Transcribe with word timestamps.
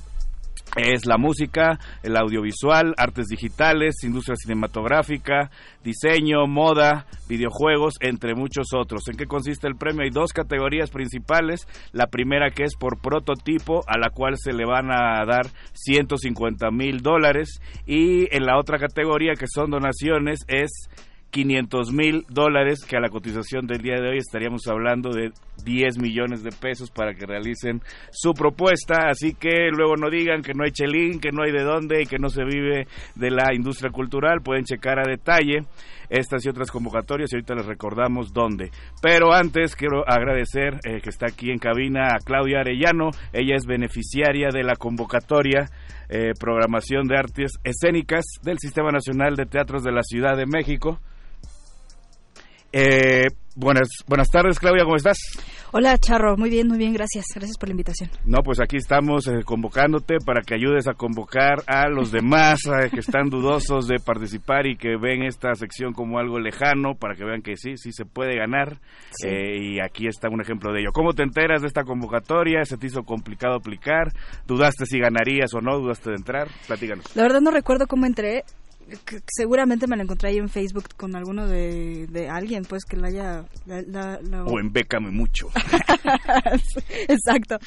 es 0.76 1.06
la 1.06 1.18
música, 1.18 1.78
el 2.02 2.16
audiovisual, 2.16 2.94
artes 2.96 3.26
digitales, 3.26 4.04
industria 4.04 4.36
cinematográfica, 4.36 5.50
diseño, 5.82 6.46
moda, 6.46 7.06
videojuegos, 7.28 7.94
entre 8.00 8.34
muchos 8.34 8.68
otros. 8.74 9.08
¿En 9.08 9.16
qué 9.16 9.26
consiste 9.26 9.66
el 9.66 9.76
premio? 9.76 10.02
Hay 10.02 10.10
dos 10.10 10.32
categorías 10.32 10.90
principales. 10.90 11.66
La 11.92 12.06
primera 12.06 12.50
que 12.50 12.64
es 12.64 12.76
por 12.76 13.00
prototipo, 13.00 13.82
a 13.86 13.98
la 13.98 14.10
cual 14.10 14.36
se 14.36 14.52
le 14.52 14.64
van 14.64 14.90
a 14.90 15.24
dar 15.26 15.46
150 15.72 16.70
mil 16.70 17.00
dólares. 17.00 17.60
Y 17.86 18.34
en 18.34 18.46
la 18.46 18.58
otra 18.58 18.78
categoría 18.78 19.34
que 19.34 19.46
son 19.48 19.70
donaciones 19.70 20.40
es 20.46 20.88
500 21.30 21.92
mil 21.92 22.24
dólares, 22.28 22.84
que 22.86 22.96
a 22.96 23.00
la 23.00 23.08
cotización 23.08 23.66
del 23.66 23.82
día 23.82 24.00
de 24.00 24.10
hoy 24.10 24.18
estaríamos 24.18 24.66
hablando 24.66 25.10
de 25.10 25.30
10 25.64 25.98
millones 25.98 26.42
de 26.42 26.50
pesos 26.50 26.90
para 26.90 27.14
que 27.14 27.26
realicen 27.26 27.80
su 28.10 28.32
propuesta. 28.32 29.08
Así 29.08 29.34
que 29.34 29.70
luego 29.70 29.96
no 29.96 30.10
digan 30.10 30.42
que 30.42 30.54
no 30.54 30.64
hay 30.64 30.72
chelín, 30.72 31.20
que 31.20 31.30
no 31.32 31.42
hay 31.42 31.52
de 31.52 31.62
dónde 31.62 32.02
y 32.02 32.06
que 32.06 32.18
no 32.18 32.28
se 32.28 32.44
vive 32.44 32.86
de 33.14 33.30
la 33.30 33.54
industria 33.54 33.90
cultural. 33.90 34.40
Pueden 34.42 34.64
checar 34.64 34.98
a 34.98 35.08
detalle 35.08 35.62
estas 36.08 36.44
y 36.44 36.48
otras 36.48 36.70
convocatorias 36.70 37.32
y 37.32 37.36
ahorita 37.36 37.54
les 37.54 37.66
recordamos 37.66 38.32
dónde. 38.32 38.70
Pero 39.00 39.32
antes 39.32 39.76
quiero 39.76 40.02
agradecer 40.06 40.80
eh, 40.84 41.00
que 41.00 41.10
está 41.10 41.26
aquí 41.26 41.50
en 41.50 41.58
cabina 41.58 42.08
a 42.14 42.18
Claudia 42.24 42.60
Arellano. 42.60 43.10
Ella 43.32 43.54
es 43.56 43.66
beneficiaria 43.66 44.48
de 44.52 44.64
la 44.64 44.74
convocatoria 44.74 45.70
eh, 46.08 46.32
Programación 46.38 47.06
de 47.06 47.16
Artes 47.16 47.52
Escénicas 47.62 48.24
del 48.42 48.58
Sistema 48.58 48.90
Nacional 48.90 49.36
de 49.36 49.46
Teatros 49.46 49.84
de 49.84 49.92
la 49.92 50.02
Ciudad 50.02 50.36
de 50.36 50.46
México. 50.46 50.98
Eh, 52.72 53.26
buenas, 53.56 53.88
buenas 54.06 54.28
tardes, 54.28 54.58
Claudia, 54.58 54.84
¿cómo 54.84 54.96
estás? 54.96 55.16
Hola, 55.72 55.96
Charro, 55.98 56.36
muy 56.36 56.50
bien, 56.50 56.66
muy 56.66 56.78
bien, 56.78 56.92
gracias. 56.92 57.26
Gracias 57.32 57.56
por 57.56 57.68
la 57.68 57.72
invitación. 57.72 58.10
No, 58.24 58.38
pues 58.44 58.60
aquí 58.60 58.76
estamos 58.76 59.28
eh, 59.28 59.44
convocándote 59.44 60.16
para 60.24 60.40
que 60.42 60.54
ayudes 60.54 60.88
a 60.88 60.94
convocar 60.94 61.62
a 61.68 61.88
los 61.88 62.10
demás 62.12 62.58
eh, 62.66 62.90
que 62.90 62.98
están 62.98 63.30
dudosos 63.30 63.86
de 63.86 64.00
participar 64.04 64.66
y 64.66 64.76
que 64.76 64.96
ven 64.96 65.22
esta 65.22 65.54
sección 65.54 65.92
como 65.92 66.18
algo 66.18 66.40
lejano, 66.40 66.94
para 66.94 67.14
que 67.14 67.24
vean 67.24 67.42
que 67.42 67.56
sí, 67.56 67.76
sí 67.76 67.92
se 67.92 68.04
puede 68.04 68.36
ganar. 68.36 68.78
Sí. 69.12 69.28
Eh, 69.28 69.58
y 69.60 69.80
aquí 69.80 70.08
está 70.08 70.28
un 70.28 70.40
ejemplo 70.40 70.72
de 70.72 70.80
ello. 70.80 70.90
¿Cómo 70.92 71.12
te 71.12 71.22
enteras 71.22 71.60
de 71.62 71.68
esta 71.68 71.84
convocatoria? 71.84 72.64
¿Se 72.64 72.76
te 72.76 72.88
hizo 72.88 73.04
complicado 73.04 73.54
aplicar? 73.54 74.08
¿Dudaste 74.48 74.86
si 74.86 74.98
ganarías 74.98 75.54
o 75.54 75.60
no? 75.60 75.78
¿Dudaste 75.78 76.10
de 76.10 76.16
entrar? 76.16 76.48
Platícanos. 76.66 77.14
La 77.14 77.22
verdad 77.22 77.40
no 77.40 77.52
recuerdo 77.52 77.86
cómo 77.86 78.06
entré. 78.06 78.42
Seguramente 79.28 79.86
me 79.86 79.96
la 79.96 80.02
encontré 80.02 80.30
ahí 80.30 80.38
en 80.38 80.48
Facebook 80.48 80.84
con 80.96 81.14
alguno 81.16 81.46
de, 81.46 82.06
de 82.08 82.28
alguien, 82.28 82.64
pues 82.64 82.84
que 82.84 82.96
la 82.96 83.08
haya... 83.08 83.44
la- 83.66 83.82
la- 83.82 84.20
la- 84.22 84.44
O 84.44 84.58
en 84.58 84.72
Bécame 84.72 85.10
Mucho. 85.10 85.48
Exacto. 87.08 87.58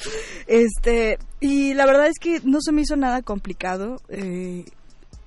Este, 0.46 1.18
y 1.40 1.74
la 1.74 1.86
verdad 1.86 2.06
es 2.08 2.18
que 2.20 2.40
no 2.44 2.58
se 2.60 2.72
me 2.72 2.82
hizo 2.82 2.96
nada 2.96 3.22
complicado. 3.22 4.00
eh, 4.08 4.64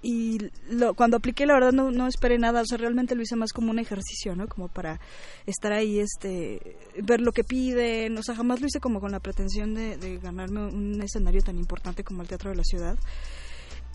y 0.04 0.38
lo, 0.70 0.94
cuando 0.94 1.18
apliqué, 1.18 1.46
la 1.46 1.56
verdad, 1.56 1.72
no, 1.74 1.92
no 1.92 2.08
esperé 2.08 2.38
nada. 2.38 2.62
O 2.62 2.66
sea, 2.66 2.78
realmente 2.78 3.16
lo 3.16 3.24
hice 3.24 3.36
más 3.36 3.52
como 3.52 3.72
un 3.72 3.80
ejercicio, 3.80 4.36
¿no? 4.36 4.48
Como 4.48 4.68
para 4.70 5.02
estar 5.48 5.74
ahí, 5.74 6.00
este, 6.00 6.78
ver 7.04 7.20
lo 7.20 7.32
que 7.34 7.44
piden. 7.44 8.18
O 8.18 8.24
sea, 8.24 8.36
jamás 8.36 8.62
lo 8.62 8.68
hice 8.68 8.80
como 8.80 9.02
con 9.02 9.12
la 9.12 9.20
pretensión 9.20 9.74
de, 9.74 9.98
de 9.98 10.18
ganarme 10.20 10.68
un 10.68 11.02
escenario 11.02 11.42
tan 11.42 11.58
importante 11.58 12.04
como 12.04 12.22
el 12.22 12.28
Teatro 12.28 12.52
de 12.52 12.56
la 12.58 12.64
Ciudad. 12.64 12.98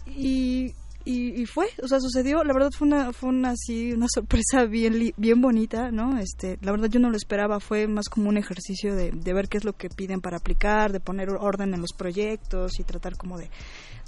Y, 0.06 0.74
y, 1.04 1.40
y 1.40 1.46
fue, 1.46 1.66
o 1.82 1.88
sea, 1.88 1.98
sucedió. 2.00 2.42
La 2.44 2.52
verdad 2.54 2.70
fue 2.76 2.86
una, 2.88 3.12
fue 3.12 3.28
una, 3.30 3.50
así, 3.50 3.92
una 3.92 4.06
sorpresa 4.12 4.64
bien, 4.64 5.12
bien 5.16 5.40
bonita, 5.40 5.90
¿no? 5.90 6.18
Este, 6.18 6.58
la 6.62 6.72
verdad 6.72 6.88
yo 6.90 7.00
no 7.00 7.10
lo 7.10 7.16
esperaba. 7.16 7.60
Fue 7.60 7.86
más 7.86 8.08
como 8.08 8.28
un 8.28 8.36
ejercicio 8.36 8.94
de, 8.94 9.10
de 9.12 9.32
ver 9.34 9.48
qué 9.48 9.58
es 9.58 9.64
lo 9.64 9.72
que 9.74 9.88
piden 9.88 10.20
para 10.20 10.38
aplicar, 10.38 10.92
de 10.92 11.00
poner 11.00 11.30
orden 11.30 11.74
en 11.74 11.80
los 11.80 11.92
proyectos 11.96 12.78
y 12.78 12.84
tratar 12.84 13.16
como 13.16 13.38
de, 13.38 13.50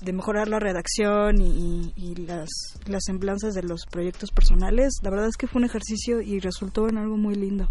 de 0.02 0.12
mejorar 0.12 0.48
la 0.48 0.58
redacción 0.58 1.40
y, 1.40 1.92
y- 1.96 2.10
y 2.12 2.14
las, 2.26 2.48
las 2.86 3.02
semblanzas 3.04 3.54
de 3.54 3.62
los 3.62 3.82
proyectos 3.90 4.30
personales. 4.30 4.92
La 5.02 5.10
verdad 5.10 5.28
es 5.28 5.36
que 5.36 5.46
fue 5.46 5.60
un 5.60 5.66
ejercicio 5.66 6.20
y 6.20 6.40
resultó 6.40 6.88
en 6.88 6.98
algo 6.98 7.16
muy 7.16 7.34
lindo. 7.34 7.68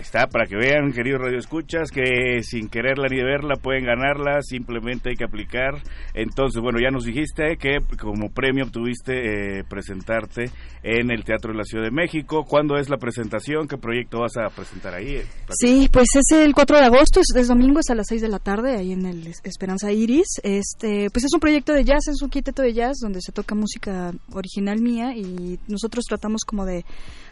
Ahí 0.00 0.04
está, 0.04 0.28
para 0.28 0.46
que 0.46 0.56
vean, 0.56 0.92
queridos 0.92 1.20
radioescuchas, 1.20 1.90
que 1.90 2.42
sin 2.42 2.70
quererla 2.70 3.06
ni 3.10 3.22
verla 3.22 3.56
pueden 3.56 3.84
ganarla, 3.84 4.40
simplemente 4.40 5.10
hay 5.10 5.14
que 5.14 5.24
aplicar. 5.24 5.74
Entonces, 6.14 6.62
bueno, 6.62 6.78
ya 6.82 6.90
nos 6.90 7.04
dijiste 7.04 7.58
que 7.58 7.80
como 8.00 8.30
premio 8.30 8.64
obtuviste 8.64 9.58
eh, 9.58 9.64
presentarte 9.68 10.50
en 10.82 11.10
el 11.10 11.22
Teatro 11.24 11.52
de 11.52 11.58
la 11.58 11.64
Ciudad 11.64 11.84
de 11.84 11.90
México. 11.90 12.46
¿Cuándo 12.48 12.78
es 12.78 12.88
la 12.88 12.96
presentación? 12.96 13.68
¿Qué 13.68 13.76
proyecto 13.76 14.20
vas 14.20 14.38
a 14.38 14.48
presentar 14.48 14.94
ahí? 14.94 15.20
Sí, 15.50 15.90
pues 15.92 16.06
es 16.14 16.32
el 16.34 16.54
4 16.54 16.78
de 16.78 16.84
agosto, 16.86 17.20
es, 17.20 17.48
domingo, 17.48 17.80
es 17.80 17.90
a 17.90 17.94
las 17.94 18.06
6 18.08 18.22
de 18.22 18.28
la 18.28 18.38
tarde, 18.38 18.76
ahí 18.76 18.92
en 18.92 19.04
el 19.04 19.26
Es- 19.26 19.42
Esperanza 19.44 19.92
Iris. 19.92 20.40
Este, 20.42 21.08
pues 21.12 21.26
es 21.26 21.34
un 21.34 21.40
proyecto 21.40 21.74
de 21.74 21.84
jazz, 21.84 22.08
es 22.08 22.22
un 22.22 22.30
quinteto 22.30 22.62
de 22.62 22.72
jazz 22.72 22.96
donde 23.02 23.20
se 23.20 23.32
toca 23.32 23.54
música 23.54 24.12
original 24.32 24.80
mía 24.80 25.14
y 25.14 25.58
nosotros 25.68 26.06
tratamos 26.08 26.44
como 26.46 26.64
de, 26.64 26.86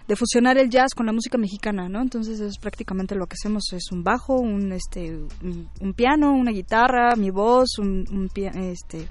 de 0.09 0.17
fusionar 0.17 0.57
el 0.57 0.71
jazz 0.71 0.95
con 0.97 1.07
la 1.07 1.13
música 1.13 1.37
mexicana, 1.37 1.89
¿no? 1.89 2.01
Entonces 2.01 2.41
es 2.41 2.59
prácticamente 2.59 3.15
lo 3.15 3.27
que 3.27 3.35
hacemos 3.35 3.65
es 3.73 3.93
un 3.93 4.03
bajo, 4.03 4.37
un 4.41 4.73
este 4.73 5.19
un, 5.43 5.93
piano, 5.95 6.33
una 6.33 6.51
guitarra, 6.51 7.15
mi 7.15 7.31
voz, 7.31 7.79
un, 7.79 8.07
un 8.11 8.31
este 8.35 9.07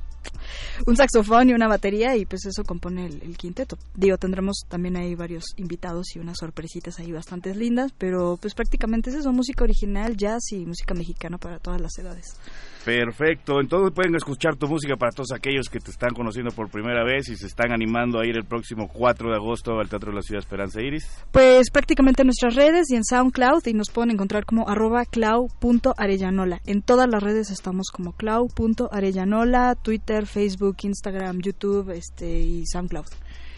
un 0.88 0.97
saxofón 0.97 1.49
y 1.49 1.53
una 1.53 1.67
batería 1.67 2.17
y 2.17 2.25
pues 2.25 2.45
eso 2.47 2.63
compone 2.63 3.05
el, 3.05 3.21
el 3.21 3.38
quinteto. 3.38 3.77
Digo, 3.95 4.17
tendremos 4.17 4.63
también 4.67 4.97
ahí 4.97 5.13
varios 5.13 5.45
invitados 5.57 6.15
y 6.15 6.19
unas 6.19 6.39
sorpresitas 6.39 6.99
ahí 6.99 7.11
bastante 7.11 7.53
lindas, 7.53 7.91
pero 7.95 8.38
pues 8.41 8.55
prácticamente 8.55 9.11
es 9.11 9.17
eso, 9.17 9.31
música 9.31 9.63
original, 9.63 10.17
jazz 10.17 10.51
y 10.51 10.65
música 10.65 10.95
mexicana 10.95 11.38
para 11.38 11.59
todas 11.59 11.79
las 11.79 11.95
edades. 11.99 12.38
Perfecto, 12.87 13.59
entonces 13.59 13.91
pueden 13.93 14.15
escuchar 14.15 14.55
tu 14.55 14.65
música 14.65 14.95
para 14.95 15.11
todos 15.11 15.33
aquellos 15.33 15.67
que 15.67 15.81
te 15.81 15.91
están 15.91 16.11
conociendo 16.11 16.51
por 16.51 16.69
primera 16.69 17.03
vez 17.03 17.27
y 17.27 17.35
se 17.35 17.47
están 17.47 17.73
animando 17.73 18.17
a 18.17 18.25
ir 18.25 18.37
el 18.37 18.45
próximo 18.45 18.87
4 18.87 19.29
de 19.29 19.35
agosto 19.35 19.77
al 19.77 19.89
Teatro 19.89 20.11
de 20.11 20.15
la 20.15 20.21
Ciudad 20.21 20.39
Esperanza 20.39 20.81
Iris. 20.81 21.05
Pues 21.33 21.69
prácticamente 21.69 22.21
en 22.21 22.27
nuestras 22.27 22.55
redes 22.55 22.89
y 22.89 22.95
en 22.95 23.03
SoundCloud 23.03 23.67
y 23.67 23.73
nos 23.73 23.89
pueden 23.89 24.11
encontrar 24.11 24.45
como 24.45 24.69
arroba 24.69 25.03
clau.arellanola. 25.03 26.61
En 26.65 26.81
todas 26.81 27.09
las 27.09 27.21
redes 27.21 27.51
estamos 27.51 27.87
como 27.91 28.13
clau.arellanola, 28.13 29.75
Twitter, 29.75 30.25
Facebook, 30.25 30.77
Instagram, 30.83 31.41
YouTube 31.41 31.89
este, 31.89 32.39
y 32.39 32.65
SoundCloud. 32.67 33.07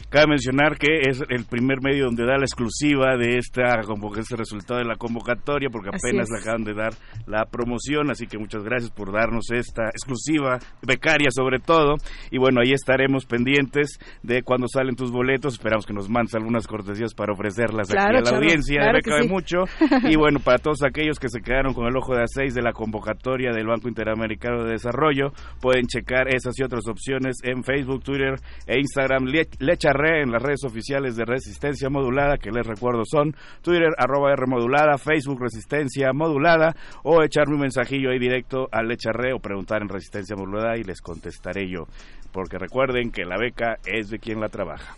Cabe 0.09 0.27
mencionar 0.27 0.77
que 0.77 1.01
es 1.07 1.21
el 1.29 1.45
primer 1.45 1.81
medio 1.83 2.06
donde 2.06 2.25
da 2.25 2.38
la 2.38 2.45
exclusiva 2.45 3.15
de 3.15 3.38
esta 3.38 3.79
este 4.17 4.35
resultado 4.35 4.79
de 4.79 4.85
la 4.85 4.95
convocatoria, 4.95 5.69
porque 5.69 5.89
apenas 5.89 6.27
le 6.29 6.39
acaban 6.39 6.63
de 6.63 6.73
dar 6.73 6.94
la 7.27 7.45
promoción, 7.45 8.09
así 8.09 8.25
que 8.25 8.38
muchas 8.38 8.63
gracias 8.63 8.91
por 8.91 9.11
darnos 9.11 9.51
esta 9.51 9.89
exclusiva, 9.89 10.57
becaria 10.81 11.29
sobre 11.31 11.59
todo, 11.59 11.95
y 12.31 12.39
bueno, 12.39 12.61
ahí 12.61 12.73
estaremos 12.73 13.25
pendientes 13.25 14.00
de 14.23 14.41
cuando 14.41 14.67
salen 14.67 14.95
tus 14.95 15.11
boletos, 15.11 15.53
esperamos 15.53 15.85
que 15.85 15.94
nos 15.94 16.09
mandes 16.09 16.33
algunas 16.35 16.65
cortesías 16.65 17.13
para 17.13 17.33
ofrecerlas 17.33 17.88
Claro, 17.89 18.19
aquí 18.19 18.27
a 18.27 18.31
la 18.31 18.38
audiencia 18.38 18.81
claro 19.03 19.23
sí. 19.23 19.29
Mucho, 19.29 19.57
y 20.09 20.15
bueno, 20.15 20.39
para 20.39 20.57
todos 20.57 20.83
aquellos 20.83 21.19
que 21.19 21.29
se 21.29 21.41
quedaron 21.41 21.73
con 21.73 21.85
el 21.88 21.95
ojo 21.95 22.15
de 22.15 22.23
A6 22.23 22.53
de 22.53 22.62
la 22.62 22.73
convocatoria 22.73 23.51
del 23.51 23.67
Banco 23.67 23.88
Interamericano 23.88 24.63
de 24.63 24.71
Desarrollo, 24.71 25.31
pueden 25.62 25.85
checar 25.85 26.33
esas 26.33 26.57
y 26.57 26.63
otras 26.63 26.88
opciones 26.88 27.38
en 27.44 27.63
Facebook, 27.63 28.03
Twitter 28.03 28.35
e 28.65 28.79
Instagram. 28.79 29.25
Le, 29.25 29.77
En 30.06 30.31
las 30.31 30.42
redes 30.42 30.63
oficiales 30.63 31.16
de 31.16 31.25
Resistencia 31.25 31.90
Modulada, 31.90 32.38
que 32.38 32.51
les 32.51 32.66
recuerdo 32.66 33.04
son 33.06 33.36
Twitter, 33.62 33.90
arroba 33.98 34.31
R 34.31 34.46
Modulada, 34.48 34.98
Facebook 34.98 35.42
Resistencia 35.42 36.13
Modulada, 36.13 36.75
o 37.04 37.22
echarme 37.24 37.56
un 37.56 37.62
mensajillo 37.62 38.12
ahí 38.12 38.19
directo 38.19 38.68
a 38.72 38.81
Lecharre 38.81 39.34
o 39.34 39.40
preguntar 39.40 39.81
en 39.81 39.90
Resistencia 39.90 40.36
Modulada 40.36 40.78
y 40.78 40.84
les 40.84 41.01
contestaré 41.01 41.69
yo. 41.69 41.86
Porque 42.31 42.57
recuerden 42.57 43.12
que 43.12 43.25
la 43.25 43.38
beca 43.38 43.78
es 43.86 44.10
de 44.10 44.19
quien 44.19 44.40
la 44.40 44.50
trabaja. 44.50 44.96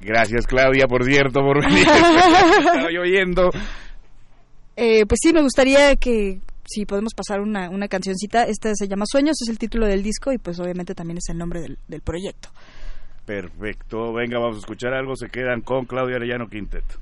Gracias 0.00 0.46
Claudia, 0.46 0.86
por 0.86 1.04
cierto, 1.04 1.40
por 1.40 1.62
venir. 1.62 1.80
Estaba 1.88 2.86
oyendo. 3.00 3.50
Eh, 4.76 5.04
pues 5.06 5.18
sí, 5.22 5.32
me 5.32 5.42
gustaría 5.42 5.94
que 5.96 6.40
si 6.70 6.86
podemos 6.86 7.14
pasar 7.14 7.40
una, 7.40 7.68
una 7.68 7.88
cancioncita. 7.88 8.44
Esta 8.44 8.74
se 8.74 8.86
llama 8.86 9.04
Sueños, 9.10 9.36
es 9.42 9.48
el 9.48 9.58
título 9.58 9.86
del 9.86 10.02
disco 10.02 10.32
y 10.32 10.38
pues 10.38 10.60
obviamente 10.60 10.94
también 10.94 11.18
es 11.18 11.28
el 11.28 11.38
nombre 11.38 11.60
del, 11.60 11.78
del 11.88 12.00
proyecto. 12.00 12.48
Perfecto, 13.26 14.12
venga, 14.12 14.38
vamos 14.38 14.56
a 14.56 14.60
escuchar 14.60 14.94
algo. 14.94 15.16
Se 15.16 15.28
quedan 15.28 15.62
con 15.62 15.84
Claudia 15.84 16.16
Arellano 16.16 16.48
Quinteto. 16.48 16.98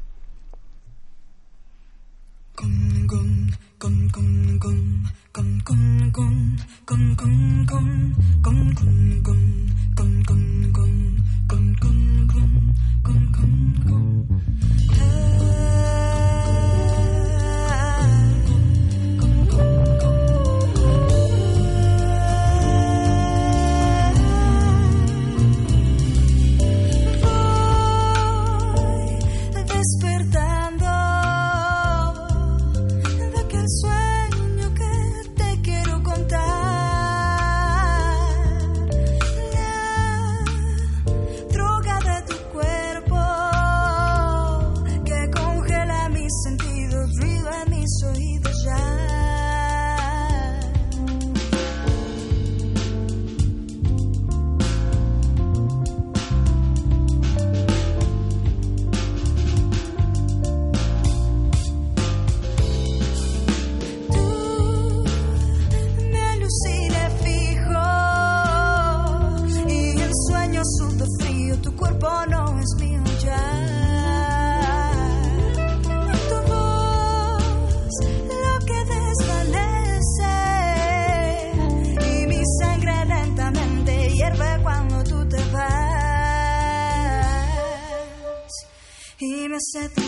Y 89.59 89.91
me 89.97 90.08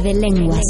Muerde 0.00 0.14
lenguas. 0.18 0.64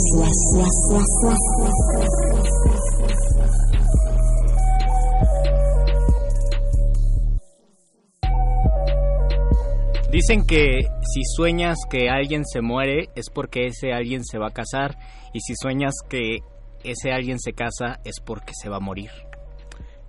Dicen 10.11 10.45
que 10.47 10.81
si 10.81 11.23
sueñas 11.37 11.79
que 11.89 12.09
alguien 12.11 12.45
se 12.45 12.61
muere 12.61 13.11
es 13.15 13.31
porque 13.33 13.67
ese 13.67 13.93
alguien 13.93 14.25
se 14.25 14.39
va 14.39 14.49
a 14.49 14.53
casar 14.53 14.97
y 15.33 15.39
si 15.41 15.55
sueñas 15.55 15.95
que 16.09 16.39
ese 16.83 17.13
alguien 17.13 17.39
se 17.39 17.53
casa 17.53 18.01
es 18.05 18.17
porque 18.25 18.53
se 18.61 18.69
va 18.69 18.79
a 18.79 18.81
morir. 18.81 19.11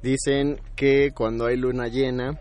Dicen 0.01 0.59
que 0.75 1.11
cuando 1.13 1.45
hay 1.45 1.57
luna 1.57 1.89
llena, 1.89 2.39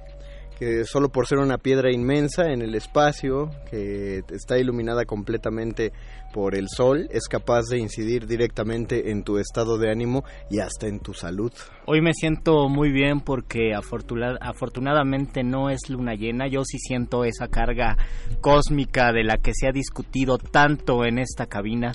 que 0.58 0.86
solo 0.86 1.10
por 1.10 1.26
ser 1.26 1.38
una 1.38 1.58
piedra 1.58 1.92
inmensa 1.92 2.52
en 2.52 2.62
el 2.62 2.74
espacio, 2.74 3.50
que 3.70 4.22
está 4.30 4.58
iluminada 4.58 5.04
completamente 5.04 5.92
por 6.32 6.54
el 6.54 6.68
sol, 6.68 7.08
es 7.10 7.28
capaz 7.28 7.62
de 7.70 7.78
incidir 7.78 8.26
directamente 8.26 9.10
en 9.10 9.22
tu 9.24 9.38
estado 9.38 9.78
de 9.78 9.90
ánimo 9.90 10.24
y 10.50 10.60
hasta 10.60 10.86
en 10.86 11.00
tu 11.00 11.12
salud. 11.14 11.52
Hoy 11.86 12.00
me 12.00 12.12
siento 12.14 12.68
muy 12.68 12.92
bien 12.92 13.20
porque 13.20 13.74
afortuna- 13.74 14.38
afortunadamente 14.40 15.42
no 15.42 15.70
es 15.70 15.88
luna 15.88 16.14
llena. 16.14 16.46
Yo 16.46 16.62
sí 16.64 16.78
siento 16.78 17.24
esa 17.24 17.48
carga 17.48 17.96
cósmica 18.40 19.12
de 19.12 19.24
la 19.24 19.38
que 19.38 19.52
se 19.54 19.66
ha 19.66 19.72
discutido 19.72 20.38
tanto 20.38 21.04
en 21.04 21.18
esta 21.18 21.46
cabina. 21.46 21.92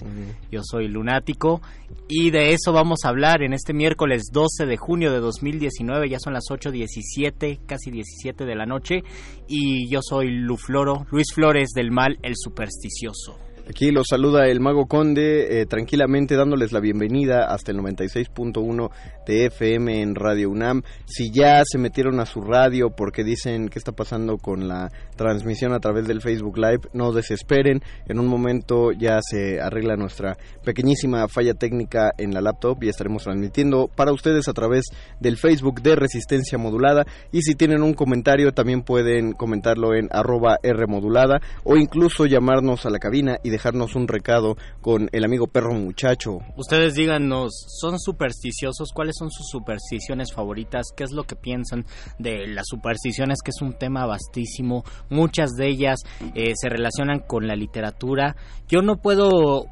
Yo 0.51 0.61
soy 0.63 0.87
lunático 0.87 1.61
y 2.09 2.31
de 2.31 2.51
eso 2.53 2.73
vamos 2.73 2.99
a 3.05 3.09
hablar 3.09 3.41
en 3.41 3.53
este 3.53 3.73
miércoles 3.73 4.23
12 4.33 4.65
de 4.65 4.77
junio 4.77 5.11
de 5.11 5.19
2019. 5.19 6.09
Ya 6.09 6.19
son 6.19 6.33
las 6.33 6.45
8.17, 6.49 7.59
casi 7.65 7.89
17 7.91 8.45
de 8.45 8.55
la 8.55 8.65
noche. 8.65 9.03
Y 9.47 9.89
yo 9.89 9.99
soy 10.01 10.29
Lufloro, 10.29 11.05
Luis 11.11 11.27
Flores 11.33 11.69
del 11.73 11.91
Mal, 11.91 12.17
el 12.21 12.33
supersticioso. 12.35 13.37
Aquí 13.67 13.89
los 13.89 14.05
saluda 14.07 14.47
el 14.47 14.59
Mago 14.59 14.85
Conde, 14.85 15.59
eh, 15.59 15.65
tranquilamente 15.65 16.35
dándoles 16.35 16.71
la 16.71 16.79
bienvenida 16.79 17.45
hasta 17.45 17.71
el 17.71 17.79
96.1 17.79 18.91
de 19.25 19.47
FM 19.47 20.03
en 20.03 20.13
Radio 20.13 20.51
UNAM. 20.51 20.83
Si 21.05 21.31
ya 21.31 21.63
se 21.65 21.79
metieron 21.79 22.19
a 22.19 22.27
su 22.27 22.41
radio 22.41 22.91
porque 22.91 23.23
dicen 23.23 23.69
qué 23.69 23.79
está 23.79 23.91
pasando 23.91 24.37
con 24.37 24.67
la 24.67 24.91
transmisión 25.15 25.73
a 25.73 25.79
través 25.79 26.05
del 26.05 26.21
Facebook 26.21 26.59
Live, 26.59 26.81
no 26.93 27.11
desesperen. 27.11 27.81
En 28.07 28.19
un 28.19 28.27
momento 28.27 28.91
ya 28.91 29.19
se 29.23 29.59
arregla 29.59 29.95
nuestra 29.95 30.37
pequeñísima 30.63 31.27
falla 31.27 31.55
técnica 31.55 32.11
en 32.19 32.35
la 32.35 32.41
laptop 32.41 32.83
y 32.83 32.89
estaremos 32.89 33.23
transmitiendo 33.23 33.87
para 33.87 34.13
ustedes 34.13 34.47
a 34.47 34.53
través 34.53 34.85
del 35.19 35.37
Facebook 35.37 35.81
de 35.81 35.95
Resistencia 35.95 36.59
Modulada. 36.59 37.07
Y 37.31 37.41
si 37.41 37.55
tienen 37.55 37.81
un 37.81 37.95
comentario, 37.95 38.51
también 38.51 38.83
pueden 38.83 39.33
comentarlo 39.33 39.95
en 39.95 40.07
arroba 40.11 40.59
R 40.61 40.85
modulada 40.85 41.41
o 41.63 41.77
incluso 41.77 42.27
llamarnos 42.27 42.85
a 42.85 42.91
la 42.91 42.99
cabina 42.99 43.37
y 43.41 43.54
dejarnos 43.55 43.95
un 43.95 44.07
recado 44.07 44.57
con 44.81 45.09
el 45.11 45.23
amigo 45.23 45.47
perro 45.47 45.73
muchacho. 45.73 46.39
Ustedes 46.55 46.93
díganos, 46.93 47.51
¿son 47.79 47.99
supersticiosos? 47.99 48.91
¿Cuáles 48.93 49.15
son 49.17 49.31
sus 49.31 49.47
supersticiones 49.49 50.33
favoritas? 50.33 50.87
¿Qué 50.95 51.03
es 51.03 51.11
lo 51.11 51.23
que 51.23 51.35
piensan 51.35 51.85
de 52.19 52.47
las 52.47 52.65
supersticiones? 52.67 53.39
Que 53.43 53.51
es 53.51 53.61
un 53.61 53.73
tema 53.73 54.05
vastísimo. 54.05 54.83
Muchas 55.09 55.51
de 55.51 55.67
ellas 55.67 55.99
eh, 56.35 56.53
se 56.55 56.69
relacionan 56.69 57.19
con 57.19 57.47
la 57.47 57.55
literatura. 57.55 58.35
Yo 58.67 58.81
no 58.81 58.97
puedo 58.97 59.67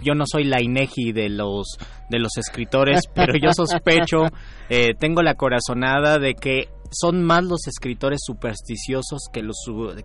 yo 0.00 0.14
no 0.14 0.24
soy 0.30 0.44
la 0.44 0.62
INEGI 0.62 1.12
de 1.12 1.28
los 1.28 1.76
de 2.08 2.18
los 2.18 2.36
escritores, 2.38 3.06
pero 3.14 3.34
yo 3.34 3.52
sospecho, 3.52 4.26
eh, 4.68 4.94
tengo 4.98 5.22
la 5.22 5.34
corazonada 5.34 6.18
de 6.18 6.34
que 6.34 6.68
son 6.90 7.22
más 7.22 7.44
los 7.44 7.66
escritores 7.66 8.20
supersticiosos 8.24 9.22
que 9.32 9.42
los 9.42 9.56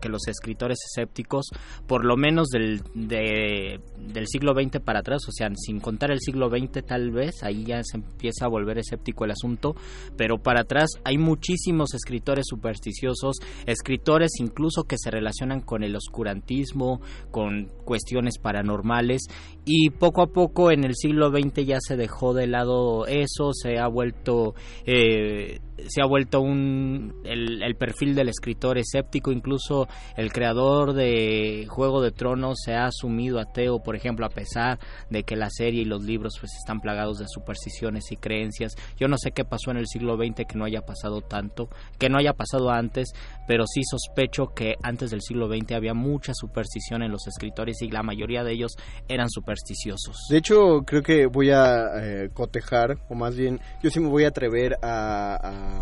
que 0.02 0.10
los 0.10 0.28
escritores 0.28 0.80
escépticos, 0.86 1.48
por 1.88 2.06
lo 2.06 2.18
menos 2.18 2.48
del 2.50 2.82
de- 2.94 3.80
del 3.98 4.28
siglo 4.28 4.54
XX 4.54 4.80
para 4.80 5.00
atrás, 5.00 5.22
o 5.28 5.32
sea, 5.32 5.50
sin 5.56 5.80
contar 5.80 6.12
el 6.12 6.20
siglo 6.20 6.50
XX 6.50 6.86
tal 6.86 7.12
vez, 7.12 7.44
ahí 7.44 7.63
ya 7.66 7.82
se 7.84 7.98
empieza 7.98 8.46
a 8.46 8.50
volver 8.50 8.78
escéptico 8.78 9.25
el 9.25 9.32
asunto, 9.32 9.75
pero 10.18 10.38
para 10.38 10.62
atrás 10.62 10.90
hay 11.04 11.18
muchísimos 11.18 11.94
escritores 11.94 12.46
supersticiosos, 12.48 13.38
escritores 13.66 14.32
incluso 14.40 14.84
que 14.84 14.98
se 14.98 15.12
relacionan 15.12 15.62
con 15.62 15.84
el 15.84 15.96
oscurantismo, 15.96 17.02
con 17.32 17.70
cuestiones 17.86 18.38
paranormales. 18.38 19.22
Y 19.66 19.92
poco 19.92 20.22
a 20.22 20.28
poco 20.28 20.72
en 20.72 20.84
el 20.84 20.94
siglo 20.96 21.30
XX 21.30 21.66
ya 21.66 21.78
se 21.80 21.96
dejó 21.96 22.34
de 22.34 22.48
lado 22.48 23.06
eso, 23.08 23.52
se 23.54 23.80
ha 23.80 23.88
vuelto 23.88 24.56
eh, 24.86 25.60
se 25.88 26.02
ha 26.02 26.06
vuelto 26.06 26.42
un 26.42 27.22
el, 27.24 27.62
el 27.62 27.75
perfil 27.75 28.16
del 28.16 28.30
escritor 28.30 28.78
escéptico, 28.78 29.32
incluso 29.32 29.88
el 30.18 30.32
creador 30.32 30.94
de 30.94 31.66
Juego 31.70 32.02
de 32.02 32.12
Tronos 32.12 32.60
se 32.63 32.74
ha 32.74 32.86
asumido 32.86 33.40
ateo, 33.40 33.82
por 33.82 33.96
ejemplo, 33.96 34.25
a 34.25 34.30
pesar 34.30 34.80
de 35.10 35.24
que 35.24 35.36
la 35.36 35.50
serie 35.50 35.82
y 35.82 35.86
los 35.86 36.04
libros 36.04 36.38
pues 36.40 36.54
están 36.56 36.80
plagados 36.80 37.20
de 37.20 37.28
supersticiones 37.28 38.12
y 38.12 38.18
creencias. 38.18 38.75
Yo 38.98 39.08
no 39.08 39.18
sé 39.18 39.32
qué 39.32 39.46
pasó 39.46 39.72
en 39.72 39.78
el 39.78 39.88
siglo 39.88 40.18
XX 40.18 40.46
que 40.48 40.58
no 40.58 40.66
haya 40.66 40.82
pasado 40.82 41.22
tanto, 41.22 41.70
que 41.98 42.10
no 42.10 42.18
haya 42.18 42.34
pasado 42.34 42.70
antes, 42.72 43.13
pero 43.48 43.66
sí 43.68 43.82
sospecho 43.84 44.54
que 44.56 44.75
antes 44.84 45.12
del 45.12 45.22
siglo 45.22 45.48
XX 45.48 45.74
había 45.74 45.94
mucha 45.94 46.34
superstición 46.34 47.04
en 47.04 47.12
los 47.12 47.28
escritores 47.28 47.82
y 47.82 47.90
la 47.90 48.04
mayoría 48.04 48.44
de 48.44 48.54
ellos 48.54 48.75
eran 49.08 49.30
supersticiosos. 49.30 50.28
De 50.30 50.38
hecho, 50.38 50.84
creo 50.86 51.02
que 51.02 51.25
voy 51.25 51.52
a 51.52 51.88
eh, 52.02 52.30
cotejar, 52.34 52.98
o 53.10 53.16
más 53.16 53.36
bien, 53.36 53.60
yo 53.82 53.90
sí 53.90 54.00
me 54.00 54.10
voy 54.10 54.25
a 54.25 54.30
atrever 54.30 54.78
a, 54.82 55.36
a 55.36 55.73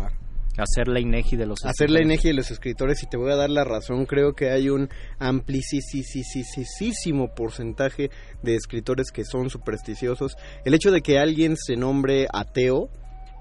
hacer 0.58 0.88
la 0.88 1.00
INEGI 1.00 1.36
de 1.36 1.46
los 1.46 1.64
hacer 1.64 1.90
la 1.90 2.02
INEGI 2.02 2.28
de 2.28 2.34
los 2.34 2.50
escritores 2.50 3.02
y 3.02 3.06
te 3.06 3.16
voy 3.16 3.32
a 3.32 3.36
dar 3.36 3.50
la 3.50 3.64
razón. 3.64 4.06
Creo 4.06 4.34
que 4.34 4.50
hay 4.50 4.68
un 4.68 4.88
amplísimo 5.18 7.34
porcentaje 7.34 8.10
de 8.42 8.54
escritores 8.54 9.10
que 9.10 9.24
son 9.24 9.50
supersticiosos. 9.50 10.36
El 10.64 10.74
hecho 10.74 10.90
de 10.90 11.00
que 11.00 11.18
alguien 11.18 11.56
se 11.56 11.76
nombre 11.76 12.26
ateo 12.32 12.90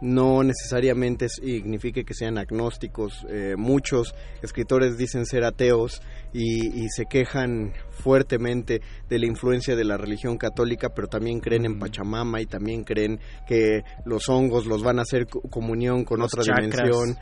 no 0.01 0.43
necesariamente 0.43 1.29
signifique 1.29 2.03
que 2.03 2.15
sean 2.15 2.37
agnósticos. 2.37 3.25
Eh, 3.29 3.55
muchos 3.57 4.15
escritores 4.41 4.97
dicen 4.97 5.25
ser 5.25 5.43
ateos 5.43 6.01
y, 6.33 6.83
y, 6.83 6.89
se 6.89 7.05
quejan 7.05 7.73
fuertemente 7.89 8.81
de 9.09 9.19
la 9.19 9.27
influencia 9.27 9.75
de 9.75 9.83
la 9.83 9.97
religión 9.97 10.37
católica, 10.37 10.89
pero 10.89 11.07
también 11.07 11.39
creen 11.39 11.65
en 11.65 11.79
Pachamama 11.79 12.41
y 12.41 12.45
también 12.45 12.83
creen 12.83 13.19
que 13.47 13.83
los 14.05 14.27
hongos 14.29 14.65
los 14.65 14.83
van 14.83 14.99
a 14.99 15.03
hacer 15.03 15.27
comunión 15.27 16.03
con 16.03 16.19
Los 16.19 16.33
otra 16.33 16.43
chakras. 16.43 16.71
dimensión, 16.71 17.17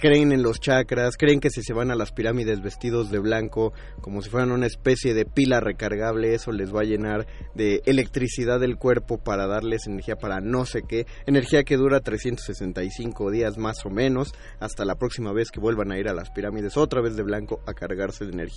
creen 0.00 0.32
en 0.32 0.42
los 0.42 0.60
chakras, 0.60 1.16
creen 1.16 1.40
que 1.40 1.50
si 1.50 1.62
se 1.62 1.72
van 1.72 1.90
a 1.90 1.94
las 1.94 2.12
pirámides 2.12 2.60
vestidos 2.60 3.10
de 3.10 3.18
blanco, 3.18 3.72
como 4.00 4.22
si 4.22 4.30
fueran 4.30 4.52
una 4.52 4.66
especie 4.66 5.14
de 5.14 5.24
pila 5.24 5.60
recargable, 5.60 6.34
eso 6.34 6.52
les 6.52 6.74
va 6.74 6.82
a 6.82 6.84
llenar 6.84 7.26
de 7.54 7.82
electricidad 7.86 8.60
del 8.60 8.76
cuerpo 8.76 9.18
para 9.18 9.46
darles 9.46 9.86
energía 9.86 10.16
para 10.16 10.40
no 10.40 10.64
sé 10.66 10.82
qué, 10.86 11.06
energía 11.26 11.64
que 11.64 11.76
dura 11.76 12.00
365 12.00 13.30
días 13.30 13.56
más 13.56 13.84
o 13.84 13.90
menos, 13.90 14.32
hasta 14.60 14.84
la 14.84 14.96
próxima 14.96 15.32
vez 15.32 15.50
que 15.50 15.60
vuelvan 15.60 15.92
a 15.92 15.98
ir 15.98 16.08
a 16.08 16.14
las 16.14 16.30
pirámides 16.30 16.76
otra 16.76 17.00
vez 17.00 17.16
de 17.16 17.22
blanco 17.22 17.60
a 17.66 17.74
cargarse 17.74 18.24
de 18.24 18.32
energía. 18.32 18.47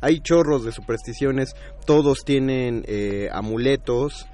Hay 0.00 0.20
chorros 0.20 0.64
de 0.64 0.72
supersticiones, 0.72 1.54
todos 1.86 2.24
tienen 2.24 2.84
eh, 2.86 3.28
amuletos, 3.32 4.26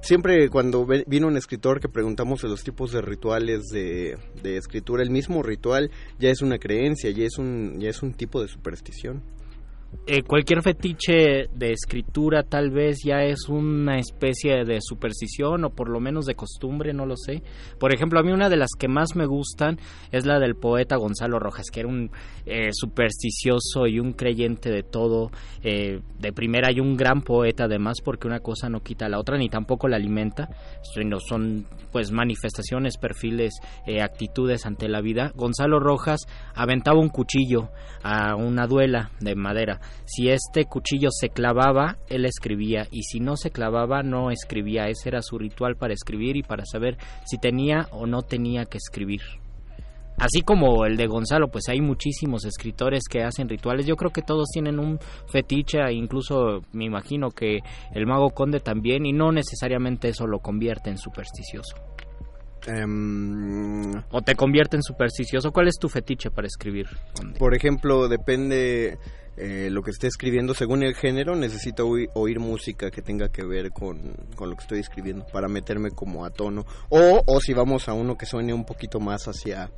siempre 0.00 0.48
cuando 0.50 0.86
vino 1.06 1.26
un 1.26 1.36
escritor 1.36 1.80
que 1.80 1.88
preguntamos 1.88 2.42
de 2.42 2.48
los 2.48 2.62
tipos 2.62 2.92
de 2.92 3.00
rituales 3.00 3.68
de, 3.72 4.18
de 4.42 4.56
escritura, 4.56 5.02
el 5.02 5.10
mismo 5.10 5.42
ritual 5.42 5.90
ya 6.18 6.30
es 6.30 6.42
una 6.42 6.58
creencia, 6.58 7.10
ya 7.10 7.24
es 7.24 7.38
un, 7.38 7.78
ya 7.80 7.88
es 7.88 8.02
un 8.02 8.12
tipo 8.12 8.42
de 8.42 8.48
superstición. 8.48 9.22
Eh, 10.06 10.22
cualquier 10.22 10.62
fetiche 10.62 11.48
de 11.54 11.72
escritura 11.72 12.42
tal 12.42 12.70
vez 12.70 12.98
ya 13.04 13.22
es 13.22 13.48
una 13.48 13.98
especie 13.98 14.64
de 14.64 14.78
superstición 14.80 15.64
o 15.64 15.70
por 15.70 15.88
lo 15.88 15.98
menos 15.98 16.26
de 16.26 16.34
costumbre, 16.34 16.92
no 16.92 17.06
lo 17.06 17.16
sé. 17.16 17.42
Por 17.78 17.94
ejemplo, 17.94 18.20
a 18.20 18.22
mí 18.22 18.30
una 18.30 18.48
de 18.48 18.56
las 18.56 18.70
que 18.78 18.88
más 18.88 19.16
me 19.16 19.24
gustan 19.24 19.78
es 20.12 20.26
la 20.26 20.38
del 20.38 20.56
poeta 20.56 20.96
Gonzalo 20.96 21.38
Rojas, 21.38 21.70
que 21.72 21.80
era 21.80 21.88
un 21.88 22.10
eh, 22.44 22.68
supersticioso 22.72 23.86
y 23.86 23.98
un 23.98 24.12
creyente 24.12 24.70
de 24.70 24.82
todo, 24.82 25.30
eh, 25.62 26.00
de 26.18 26.32
primera 26.32 26.70
y 26.70 26.80
un 26.80 26.96
gran 26.96 27.22
poeta 27.22 27.64
además, 27.64 28.02
porque 28.04 28.26
una 28.26 28.40
cosa 28.40 28.68
no 28.68 28.80
quita 28.80 29.06
a 29.06 29.08
la 29.08 29.18
otra 29.18 29.38
ni 29.38 29.48
tampoco 29.48 29.88
la 29.88 29.96
alimenta, 29.96 30.50
sino 30.82 31.18
son 31.20 31.66
pues 31.92 32.10
manifestaciones, 32.10 32.98
perfiles, 32.98 33.54
eh, 33.86 34.02
actitudes 34.02 34.66
ante 34.66 34.88
la 34.88 35.00
vida. 35.00 35.32
Gonzalo 35.34 35.78
Rojas 35.80 36.26
aventaba 36.54 36.98
un 36.98 37.08
cuchillo 37.08 37.70
a 38.02 38.34
una 38.34 38.66
duela 38.66 39.10
de 39.20 39.34
madera. 39.34 39.80
Si 40.04 40.28
este 40.28 40.64
cuchillo 40.66 41.08
se 41.10 41.28
clavaba, 41.28 41.98
él 42.08 42.24
escribía 42.24 42.86
y 42.90 43.02
si 43.02 43.20
no 43.20 43.36
se 43.36 43.50
clavaba, 43.50 44.02
no 44.02 44.30
escribía. 44.30 44.88
Ese 44.88 45.08
era 45.08 45.22
su 45.22 45.38
ritual 45.38 45.76
para 45.76 45.94
escribir 45.94 46.36
y 46.36 46.42
para 46.42 46.64
saber 46.64 46.96
si 47.24 47.38
tenía 47.38 47.88
o 47.90 48.06
no 48.06 48.22
tenía 48.22 48.64
que 48.64 48.78
escribir. 48.78 49.22
Así 50.16 50.42
como 50.42 50.84
el 50.84 50.96
de 50.96 51.06
Gonzalo, 51.06 51.48
pues 51.48 51.68
hay 51.68 51.80
muchísimos 51.80 52.44
escritores 52.44 53.02
que 53.10 53.24
hacen 53.24 53.48
rituales. 53.48 53.84
Yo 53.84 53.96
creo 53.96 54.12
que 54.12 54.22
todos 54.22 54.46
tienen 54.52 54.78
un 54.78 54.98
fetiche, 55.26 55.80
e 55.80 55.92
incluso 55.92 56.62
me 56.72 56.84
imagino 56.84 57.30
que 57.30 57.58
el 57.92 58.06
mago 58.06 58.30
conde 58.30 58.60
también, 58.60 59.06
y 59.06 59.12
no 59.12 59.32
necesariamente 59.32 60.08
eso 60.08 60.26
lo 60.26 60.38
convierte 60.38 60.90
en 60.90 60.98
supersticioso. 60.98 61.74
Em, 62.66 63.92
O 64.10 64.22
te 64.22 64.34
convierte 64.34 64.76
en 64.76 64.82
supersticioso. 64.82 65.50
¿Cuál 65.50 65.68
es 65.68 65.74
tu 65.78 65.88
fetiche 65.88 66.30
para 66.30 66.46
escribir? 66.46 66.86
Por 67.38 67.54
ejemplo, 67.54 68.08
depende 68.08 68.96
eh, 69.36 69.68
lo 69.70 69.82
que 69.82 69.90
esté 69.90 70.06
escribiendo, 70.06 70.54
según 70.54 70.82
el 70.84 70.94
género, 70.94 71.34
necesito 71.34 71.86
oír, 71.88 72.08
oír 72.14 72.38
música 72.40 72.90
que 72.90 73.02
tenga 73.02 73.28
que 73.30 73.44
ver 73.44 73.70
con, 73.72 74.14
con 74.36 74.50
lo 74.50 74.56
que 74.56 74.62
estoy 74.62 74.78
escribiendo 74.80 75.26
para 75.32 75.48
meterme 75.48 75.90
como 75.90 76.24
a 76.24 76.30
tono. 76.30 76.64
O, 76.88 77.22
o 77.26 77.40
si 77.40 77.52
vamos 77.52 77.88
a 77.88 77.92
uno 77.94 78.16
que 78.16 78.26
suene 78.26 78.52
un 78.54 78.64
poquito 78.64 79.00
más 79.00 79.26
hacia, 79.26 79.70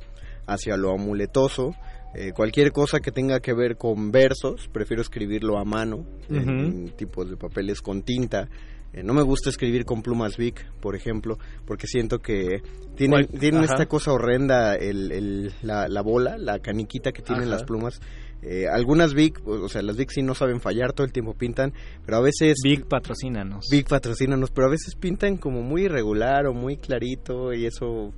hacia 0.45 0.77
lo 0.77 0.91
amuletoso, 0.93 1.73
eh, 2.13 2.31
cualquier 2.33 2.71
cosa 2.71 2.99
que 2.99 3.11
tenga 3.11 3.39
que 3.39 3.53
ver 3.53 3.77
con 3.77 4.11
versos, 4.11 4.67
prefiero 4.71 5.01
escribirlo 5.01 5.57
a 5.59 5.65
mano, 5.65 6.05
en, 6.29 6.89
tipos 6.95 7.29
de 7.29 7.35
papeles 7.37 7.81
con 7.81 8.03
tinta. 8.03 8.47
Eh, 8.93 9.03
no 9.03 9.13
me 9.13 9.21
gusta 9.21 9.49
escribir 9.49 9.83
con 9.85 10.01
plumas 10.01 10.37
Bic, 10.37 10.65
por 10.79 10.95
ejemplo, 10.95 11.37
porque 11.65 11.87
siento 11.87 12.19
que 12.19 12.61
tienen, 12.95 13.27
esta 13.63 13.85
cosa 13.85 14.13
horrenda, 14.13 14.75
el, 14.75 15.11
el- 15.11 15.53
la, 15.61 15.87
la 15.89 16.01
bola, 16.01 16.37
la 16.37 16.59
caniquita 16.59 17.11
que 17.11 17.21
tienen 17.21 17.43
Ajá. 17.43 17.51
las 17.51 17.63
plumas. 17.63 17.99
Eh, 18.41 18.67
algunas 18.67 19.13
Bic, 19.13 19.45
o 19.47 19.67
sea, 19.67 19.81
las 19.81 19.97
Bic 19.97 20.11
sí 20.11 20.21
no 20.21 20.35
saben 20.35 20.61
fallar, 20.61 20.93
todo 20.93 21.05
el 21.05 21.11
tiempo 21.11 21.33
pintan, 21.33 21.73
pero 22.05 22.17
a 22.17 22.21
veces... 22.21 22.57
Big 22.63 22.85
patrocínanos. 22.87 23.65
Big 23.71 23.87
patrocínanos, 23.87 24.51
pero 24.51 24.67
a 24.67 24.71
veces 24.71 24.95
pintan 24.95 25.37
como 25.37 25.61
muy 25.61 25.83
irregular 25.83 26.45
o 26.47 26.53
muy 26.53 26.77
clarito 26.77 27.53
y 27.53 27.65
eso 27.65 28.13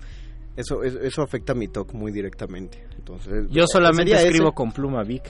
eso 0.56 0.84
eso, 0.84 1.00
eso 1.02 1.22
afecta 1.22 1.54
mi 1.54 1.68
toque 1.70 1.98
muy 1.98 2.12
directamente. 2.12 2.86
Entonces, 2.98 3.48
Yo 3.50 3.66
solamente 3.66 4.12
sería 4.12 4.28
escribo 4.28 4.50
ese. 4.50 4.56
con 4.56 4.72
pluma 4.72 5.04
Vic. 5.04 5.24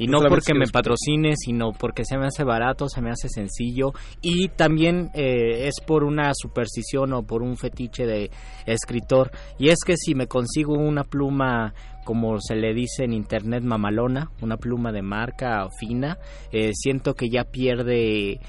Y 0.00 0.06
no 0.06 0.16
solamente 0.18 0.46
porque 0.46 0.58
me 0.58 0.66
patrocine, 0.66 1.34
sino 1.36 1.72
porque 1.72 2.06
se 2.06 2.16
me 2.16 2.26
hace 2.26 2.42
barato, 2.42 2.88
se 2.88 3.02
me 3.02 3.10
hace 3.10 3.28
sencillo. 3.28 3.92
Y 4.22 4.48
también 4.48 5.10
eh, 5.14 5.68
es 5.68 5.74
por 5.86 6.04
una 6.04 6.32
superstición 6.34 7.12
o 7.12 7.22
por 7.22 7.42
un 7.42 7.58
fetiche 7.58 8.06
de 8.06 8.30
escritor. 8.64 9.30
Y 9.58 9.68
es 9.68 9.76
que 9.84 9.96
si 9.98 10.14
me 10.14 10.26
consigo 10.26 10.72
una 10.72 11.04
pluma, 11.04 11.74
como 12.04 12.40
se 12.40 12.54
le 12.54 12.74
dice 12.74 13.04
en 13.04 13.12
internet, 13.12 13.62
mamalona, 13.62 14.30
una 14.40 14.56
pluma 14.56 14.92
de 14.92 15.02
marca 15.02 15.68
fina, 15.78 16.18
eh, 16.52 16.72
siento 16.74 17.14
que 17.14 17.28
ya 17.28 17.44
pierde 17.44 18.40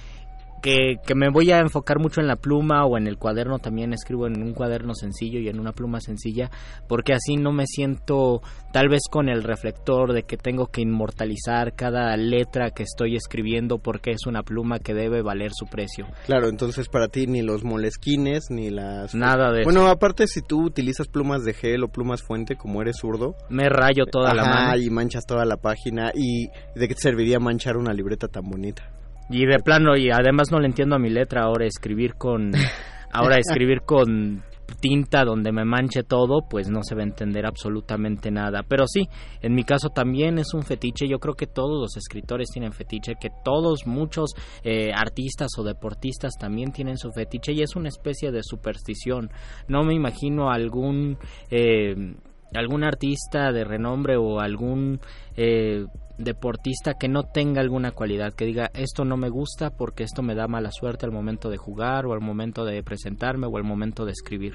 que, 0.61 0.95
que 1.05 1.15
me 1.15 1.29
voy 1.29 1.51
a 1.51 1.59
enfocar 1.59 1.99
mucho 1.99 2.21
en 2.21 2.27
la 2.27 2.35
pluma 2.35 2.85
o 2.85 2.97
en 2.97 3.07
el 3.07 3.17
cuaderno, 3.17 3.59
también 3.59 3.93
escribo 3.93 4.27
en 4.27 4.41
un 4.41 4.53
cuaderno 4.53 4.93
sencillo 4.95 5.39
y 5.39 5.49
en 5.49 5.59
una 5.59 5.71
pluma 5.71 5.99
sencilla, 6.01 6.49
porque 6.87 7.13
así 7.13 7.35
no 7.37 7.51
me 7.51 7.65
siento 7.65 8.41
tal 8.71 8.89
vez 8.89 9.01
con 9.09 9.29
el 9.29 9.43
reflector 9.43 10.13
de 10.13 10.23
que 10.23 10.37
tengo 10.37 10.67
que 10.67 10.81
inmortalizar 10.81 11.73
cada 11.73 12.15
letra 12.17 12.71
que 12.71 12.83
estoy 12.83 13.15
escribiendo 13.15 13.79
porque 13.79 14.11
es 14.11 14.25
una 14.27 14.43
pluma 14.43 14.79
que 14.79 14.93
debe 14.93 15.21
valer 15.21 15.51
su 15.53 15.65
precio. 15.65 16.07
Claro, 16.25 16.47
entonces 16.47 16.87
para 16.89 17.07
ti 17.07 17.27
ni 17.27 17.41
los 17.41 17.63
molesquines 17.63 18.49
ni 18.49 18.69
las 18.69 19.13
Nada 19.15 19.51
de 19.51 19.63
Bueno, 19.63 19.87
aparte 19.87 20.27
si 20.27 20.41
tú 20.41 20.63
utilizas 20.65 21.07
plumas 21.07 21.43
de 21.43 21.53
gel 21.53 21.83
o 21.83 21.87
plumas 21.89 22.21
fuente 22.21 22.55
como 22.55 22.81
eres 22.81 22.97
zurdo, 22.99 23.35
Me 23.49 23.67
rayo 23.69 24.05
toda 24.05 24.33
la 24.33 24.43
mano. 24.45 24.77
y 24.77 24.89
manchas 24.89 25.25
toda 25.25 25.45
la 25.45 25.57
página 25.57 26.11
y 26.13 26.47
de 26.75 26.87
qué 26.87 26.95
te 26.95 27.01
serviría 27.01 27.39
manchar 27.39 27.77
una 27.77 27.93
libreta 27.93 28.27
tan 28.27 28.43
bonita. 28.49 28.89
Y 29.31 29.45
de 29.45 29.59
plano, 29.59 29.95
y 29.95 30.09
además 30.11 30.51
no 30.51 30.59
le 30.59 30.67
entiendo 30.67 30.95
a 30.95 30.99
mi 30.99 31.09
letra 31.09 31.43
ahora 31.43 31.65
escribir 31.65 32.15
con... 32.15 32.51
Ahora 33.13 33.37
escribir 33.39 33.81
con 33.81 34.41
tinta 34.79 35.23
donde 35.23 35.51
me 35.51 35.65
manche 35.65 36.03
todo, 36.03 36.47
pues 36.49 36.69
no 36.69 36.81
se 36.83 36.95
va 36.95 37.01
a 37.01 37.05
entender 37.05 37.45
absolutamente 37.45 38.31
nada. 38.31 38.63
Pero 38.67 38.85
sí, 38.87 39.07
en 39.41 39.53
mi 39.53 39.63
caso 39.63 39.89
también 39.89 40.37
es 40.37 40.53
un 40.53 40.63
fetiche. 40.63 41.07
Yo 41.07 41.19
creo 41.19 41.35
que 41.35 41.47
todos 41.47 41.79
los 41.81 41.97
escritores 41.97 42.49
tienen 42.51 42.71
fetiche, 42.71 43.15
que 43.19 43.29
todos, 43.43 43.85
muchos 43.85 44.31
eh, 44.63 44.91
artistas 44.93 45.49
o 45.57 45.63
deportistas 45.63 46.33
también 46.39 46.71
tienen 46.71 46.97
su 46.97 47.11
fetiche 47.11 47.53
y 47.53 47.61
es 47.61 47.75
una 47.75 47.89
especie 47.89 48.31
de 48.31 48.43
superstición. 48.43 49.29
No 49.67 49.83
me 49.83 49.93
imagino 49.93 50.49
algún... 50.49 51.17
Eh, 51.49 52.15
algún 52.53 52.83
artista 52.83 53.53
de 53.53 53.63
renombre 53.63 54.17
o 54.17 54.41
algún 54.41 54.99
eh, 55.37 55.85
deportista 56.23 56.93
que 56.99 57.07
no 57.07 57.23
tenga 57.23 57.61
alguna 57.61 57.91
cualidad, 57.91 58.33
que 58.33 58.45
diga 58.45 58.69
esto 58.73 59.03
no 59.05 59.17
me 59.17 59.29
gusta 59.29 59.71
porque 59.71 60.03
esto 60.03 60.21
me 60.21 60.35
da 60.35 60.47
mala 60.47 60.71
suerte 60.71 61.05
al 61.05 61.11
momento 61.11 61.49
de 61.49 61.57
jugar 61.57 62.05
o 62.05 62.13
al 62.13 62.21
momento 62.21 62.65
de 62.65 62.81
presentarme 62.83 63.47
o 63.47 63.57
al 63.57 63.63
momento 63.63 64.05
de 64.05 64.11
escribir. 64.11 64.53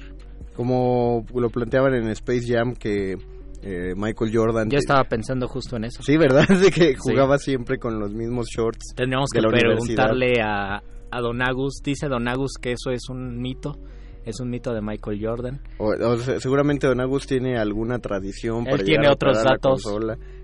Como 0.55 1.25
lo 1.33 1.49
planteaban 1.49 1.93
en 1.93 2.07
Space 2.09 2.45
Jam 2.47 2.73
que 2.73 3.15
eh, 3.61 3.93
Michael 3.95 4.31
Jordan... 4.33 4.69
Yo 4.69 4.77
estaba 4.77 5.03
pensando 5.03 5.47
justo 5.47 5.75
en 5.77 5.85
eso. 5.85 6.01
Sí, 6.03 6.17
¿verdad? 6.17 6.45
De 6.61 6.71
que 6.71 6.95
jugaba 6.95 7.37
siempre 7.37 7.77
con 7.77 7.99
los 7.99 8.13
mismos 8.13 8.47
shorts. 8.55 8.93
Tendríamos 8.95 9.29
que 9.31 9.41
preguntarle 9.41 10.41
a, 10.41 10.81
a 11.11 11.21
Don 11.21 11.41
Agus, 11.41 11.81
dice 11.83 12.07
Don 12.07 12.27
Agus 12.27 12.53
que 12.61 12.71
eso 12.71 12.91
es 12.91 13.09
un 13.09 13.39
mito. 13.39 13.77
es 14.25 14.39
un 14.39 14.49
mito 14.49 14.73
de 14.73 14.81
Michael 14.81 15.19
Jordan. 15.23 15.61
O, 15.77 15.89
o 15.93 16.17
se- 16.17 16.39
seguramente 16.39 16.85
Don 16.87 16.99
Agus 17.01 17.27
tiene 17.27 17.57
alguna 17.57 17.99
tradición 17.99 18.65
Él 18.67 18.71
para 18.71 18.83
tiene 18.83 19.07
a 19.07 19.11
otros 19.13 19.37
la 19.37 19.43
datos. 19.43 19.83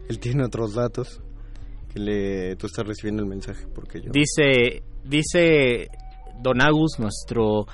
Él 0.10 0.20
tiene 0.20 0.44
otros 0.44 0.74
datos. 0.74 1.22
Que 1.92 2.00
le, 2.00 2.56
tú 2.56 2.66
estás 2.66 2.88
recibiendo 2.88 3.22
el 3.22 3.30
mensaje 3.30 3.68
porque 3.68 4.02
yo. 4.02 4.12
Dice, 4.12 4.84
dice 5.04 5.90
Don 6.42 6.60
Agus, 6.60 7.00
nuestro 7.00 7.68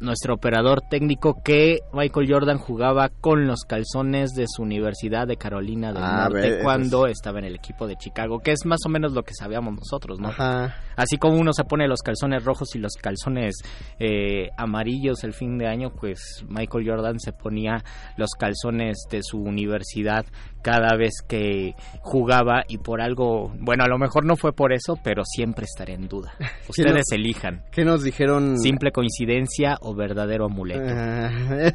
nuestro 0.00 0.34
operador 0.34 0.82
técnico, 0.82 1.42
que 1.42 1.78
Michael 1.92 2.28
Jordan 2.30 2.58
jugaba 2.58 3.08
con 3.08 3.46
los 3.46 3.62
calzones 3.62 4.32
de 4.34 4.46
su 4.48 4.62
Universidad 4.62 5.26
de 5.26 5.36
Carolina 5.36 5.92
del 5.92 6.02
Ah, 6.02 6.28
Norte 6.28 6.60
cuando 6.62 7.06
estaba 7.06 7.38
en 7.38 7.46
el 7.46 7.54
equipo 7.56 7.86
de 7.86 7.96
Chicago, 7.96 8.40
que 8.40 8.52
es 8.52 8.64
más 8.66 8.80
o 8.86 8.88
menos 8.88 9.12
lo 9.12 9.22
que 9.22 9.34
sabíamos 9.34 9.74
nosotros, 9.74 10.20
¿no? 10.20 10.28
Ajá. 10.28 10.76
Así 10.96 11.16
como 11.16 11.36
uno 11.38 11.52
se 11.52 11.64
pone 11.64 11.88
los 11.88 12.00
calzones 12.00 12.44
rojos 12.44 12.74
y 12.74 12.78
los 12.78 12.94
calzones 12.94 13.54
eh, 13.98 14.48
amarillos 14.56 15.24
el 15.24 15.32
fin 15.32 15.58
de 15.58 15.66
año, 15.66 15.90
pues 15.90 16.44
Michael 16.48 16.88
Jordan 16.88 17.18
se 17.20 17.32
ponía 17.32 17.82
los 18.16 18.30
calzones 18.38 18.96
de 19.10 19.20
su 19.22 19.38
universidad 19.38 20.24
cada 20.62 20.96
vez 20.96 21.12
que 21.28 21.74
jugaba 22.00 22.62
y 22.68 22.78
por 22.78 23.02
algo, 23.02 23.52
bueno, 23.58 23.84
a 23.84 23.88
lo 23.88 23.98
mejor 23.98 24.24
no 24.24 24.34
fue 24.34 24.52
por 24.54 24.72
eso, 24.72 24.98
pero 25.04 25.22
siempre 25.24 25.66
estaré 25.66 25.92
en 25.92 26.08
duda. 26.08 26.32
Ustedes 26.68 26.94
nos- 26.94 27.12
elijan. 27.12 27.62
¿Qué 27.70 27.84
nos 27.84 28.02
dijeron? 28.02 28.58
Simple 28.58 28.90
coincidencia 28.90 29.76
o 29.82 29.94
verdadero 29.94 30.46
amuleto. 30.46 30.80
Ah, 30.88 31.30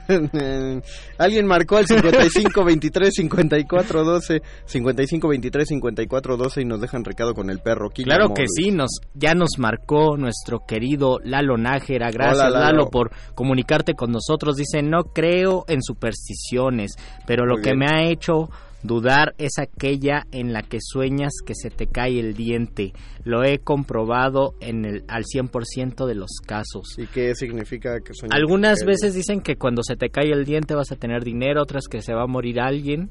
Alguien 1.18 1.46
marcó 1.46 1.78
al 1.78 1.86
55 1.86 2.64
23 2.66 3.14
54 3.14 4.04
12 4.04 4.42
55 4.66 5.28
23 5.28 5.68
54 5.68 6.38
12 6.38 6.62
y 6.62 6.66
nos 6.66 6.82
dejan 6.82 7.04
recado 7.04 7.34
con 7.34 7.50
el 7.50 7.60
perro. 7.60 7.90
Claro 7.90 8.34
que 8.34 8.46
sí, 8.48 8.72
nos 8.72 8.90
ya 9.14 9.34
nos 9.34 9.58
marcó 9.58 10.18
nuestro 10.18 10.60
querido 10.68 11.20
Lalo 11.24 11.58
Nájera. 11.58 12.12
Gracias 12.12 12.38
Hola, 12.48 12.50
Lalo. 12.50 12.66
Lalo. 12.78 12.90
por 12.90 13.12
comunicarte 13.36 13.94
con 13.94 14.12
nosotros. 14.12 14.56
Dice, 14.56 14.82
no 14.82 15.04
creo 15.06 15.66
en 15.68 15.82
supersticiones, 15.82 16.94
pero 17.26 17.46
lo 17.46 17.56
Muy 17.56 17.64
que 17.64 17.70
bien. 17.74 17.80
me 17.80 17.86
ha 17.88 18.10
hecho 18.10 18.50
dudar 18.82 19.34
es 19.38 19.58
aquella 19.60 20.24
en 20.32 20.54
la 20.54 20.62
que 20.62 20.78
sueñas 20.82 21.34
que 21.46 21.54
se 21.54 21.70
te 21.70 21.88
cae 21.88 22.18
el 22.20 22.34
diente. 22.34 22.94
Lo 23.26 23.44
he 23.44 23.60
comprobado 23.60 24.54
en 24.62 24.86
el 24.86 25.04
al 25.10 25.26
100% 25.26 26.06
de 26.06 26.16
los 26.16 26.30
casos. 26.46 26.98
¿Y 26.98 27.06
qué 27.08 27.36
significa 27.36 28.00
que 28.00 28.14
sueñas 28.14 28.38
Algunas 28.38 28.80
que- 28.80 28.86
veces 28.86 29.14
dicen 29.16 29.42
que 29.42 29.58
cuando 29.58 29.84
se 29.84 29.98
te 29.98 30.10
cae 30.10 30.32
el 30.32 30.46
diente 30.46 30.76
vas 30.76 30.92
a 30.94 30.96
tener 30.96 31.24
dinero, 31.26 31.62
otras 31.62 31.88
que 31.90 32.02
se 32.02 32.14
va 32.14 32.24
a 32.24 32.28
morir 32.28 32.62
alguien 32.62 33.10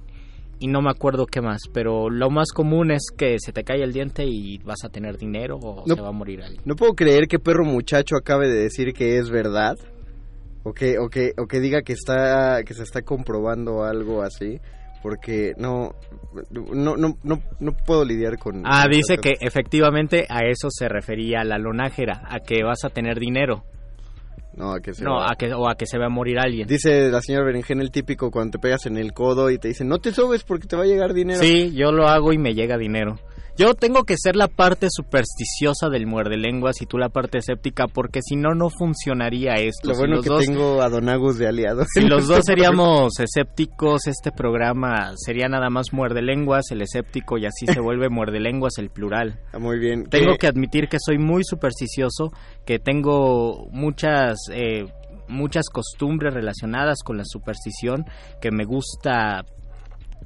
y 0.61 0.67
no 0.69 0.83
me 0.83 0.91
acuerdo 0.91 1.27
qué 1.27 1.41
más, 1.41 1.63
pero 1.73 2.11
lo 2.11 2.31
más 2.31 2.53
común 2.53 2.91
es 2.91 3.11
que 3.17 3.37
se 3.39 3.53
te 3.53 3.65
cae 3.65 3.83
el 3.83 3.93
diente 3.93 4.25
y 4.25 4.59
vas 4.59 4.85
a 4.85 4.89
tener 4.89 5.17
dinero 5.17 5.57
o 5.57 5.85
No. 5.87 5.95
se 5.95 6.01
va 6.01 6.09
a 6.09 6.13
morir 6.13 6.43
alguien. 6.43 6.63
No 6.65 6.75
puedo 6.77 6.95
creer 6.95 7.29
que 7.29 7.39
perro 7.39 7.65
muchacho 7.65 8.17
acabe 8.17 8.49
de 8.49 8.63
decir 8.63 8.93
que 8.93 9.19
es 9.19 9.31
verdad. 9.31 9.77
O 10.65 10.73
que, 10.73 10.99
o 10.99 11.09
que, 11.09 11.33
o 11.39 11.47
que 11.47 11.61
diga 11.61 11.83
que 11.83 11.93
está, 11.93 12.63
que 12.65 12.75
se 12.75 12.83
está 12.83 13.03
comprobando 13.03 13.85
algo 13.85 14.23
así. 14.23 14.59
Porque 15.01 15.53
no, 15.57 15.93
no, 16.51 16.97
no, 16.97 17.17
no, 17.23 17.43
no 17.61 17.73
puedo 17.87 18.05
lidiar 18.05 18.37
con. 18.37 18.63
Ah, 18.67 18.87
dice 18.91 19.17
que 19.17 19.35
efectivamente 19.41 20.27
a 20.29 20.41
eso 20.41 20.69
se 20.71 20.89
refería 20.89 21.45
la 21.45 21.57
lonájera, 21.57 22.23
a 22.29 22.41
que 22.41 22.65
vas 22.65 22.85
a 22.85 22.91
tener 22.91 23.21
dinero. 23.21 23.63
No, 24.59 24.73
a 24.73 24.81
que 24.81 24.93
se 24.93 25.05
no, 25.05 25.17
va. 25.17 25.31
a 25.31 25.37
que 25.37 25.53
o 25.55 25.69
a 25.69 25.77
que 25.77 25.87
se 25.87 25.99
va 25.99 26.07
a 26.07 26.09
morir 26.09 26.39
alguien. 26.39 26.67
Dice 26.67 27.11
la 27.11 27.23
señora 27.23 27.45
Berenjena 27.45 27.83
el 27.83 27.93
típico 27.93 28.31
cuando 28.31 28.53
te 28.53 28.59
pegas 28.59 28.87
en 28.87 28.97
el 28.97 29.13
codo 29.13 29.51
y 29.51 29.59
te 29.59 29.69
dicen 29.69 29.89
no 29.89 29.99
te 30.01 30.13
subes 30.13 30.43
porque 30.43 30.67
te 30.67 30.75
va 30.77 30.83
a 30.83 30.87
llegar 30.87 31.15
dinero. 31.15 31.41
Sí, 31.41 31.73
yo 31.75 31.93
lo 31.93 32.09
hago 32.09 32.33
y 32.33 32.39
me 32.39 32.55
llega 32.55 32.77
dinero. 32.77 33.19
Yo 33.59 33.75
tengo 33.75 34.05
que 34.05 34.15
ser 34.17 34.37
la 34.37 34.47
parte 34.47 34.87
supersticiosa 34.89 35.89
del 35.91 36.07
muerde 36.07 36.37
lenguas 36.37 36.81
y 36.81 36.87
tú 36.87 36.97
la 36.97 37.09
parte 37.09 37.39
escéptica 37.39 37.87
porque 37.93 38.21
si 38.23 38.37
no 38.37 38.55
no 38.55 38.71
funcionaría 38.71 39.55
esto. 39.55 39.89
Lo 39.89 39.95
Si 39.95 39.99
bueno 39.99 40.15
los 40.17 40.23
que 40.25 40.31
dos- 40.31 40.45
tengo 40.47 40.81
a 40.81 40.89
Don 40.89 41.09
Agus 41.09 41.39
de 41.39 41.49
aliado. 41.49 41.85
Si 41.93 42.03
los 42.03 42.29
dos 42.29 42.41
seríamos 42.47 43.19
escépticos, 43.19 44.07
este 44.07 44.31
programa 44.31 45.13
sería 45.17 45.49
nada 45.49 45.71
más 45.71 45.93
muerde 45.93 46.23
lenguas, 46.23 46.71
el 46.71 46.83
escéptico, 46.83 47.37
y 47.37 47.47
así 47.47 47.67
se 47.67 47.81
vuelve 47.81 48.09
muerde 48.09 48.39
lenguas 48.41 48.79
el 48.79 48.91
plural. 48.91 49.41
Ah, 49.53 49.59
Muy 49.59 49.79
bien. 49.81 50.05
Tengo 50.09 50.33
¿Qué- 50.33 50.39
que 50.39 50.47
admitir 50.47 50.89
que 50.89 50.99
soy 51.05 51.19
muy 51.19 51.43
supersticioso, 51.43 52.31
que 52.65 52.79
tengo 52.79 53.67
muchas 53.73 54.39
eh, 54.53 54.85
muchas 55.27 55.65
costumbres 55.69 56.33
relacionadas 56.33 56.99
con 57.05 57.19
la 57.19 57.25
superstición 57.27 58.05
que 58.41 58.51
me 58.51 58.65
gusta 58.65 59.45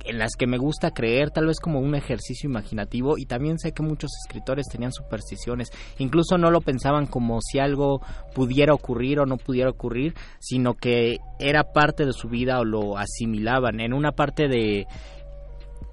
en 0.05 0.19
las 0.19 0.37
que 0.37 0.47
me 0.47 0.59
gusta 0.59 0.91
creer, 0.93 1.31
tal 1.31 1.47
vez 1.47 1.61
como 1.61 1.81
un 1.81 1.95
ejercicio 1.95 2.49
imaginativo, 2.49 3.19
y 3.19 3.27
también 3.27 3.59
sé 3.59 3.73
que 3.73 3.83
muchos 3.83 4.11
escritores 4.25 4.67
tenían 4.69 4.93
supersticiones, 4.93 5.71
incluso 5.99 6.39
no 6.39 6.51
lo 6.51 6.61
pensaban 6.61 7.07
como 7.07 7.41
si 7.41 7.59
algo 7.59 8.01
pudiera 8.35 8.75
ocurrir 8.75 9.21
o 9.21 9.27
no 9.27 9.37
pudiera 9.37 9.71
ocurrir, 9.71 10.15
sino 10.41 10.75
que 10.75 11.19
era 11.39 11.73
parte 11.73 12.05
de 12.05 12.13
su 12.13 12.29
vida 12.29 12.59
o 12.61 12.65
lo 12.65 12.97
asimilaban. 12.97 13.81
En 13.81 13.93
una 13.93 14.13
parte 14.13 14.49
de... 14.49 14.87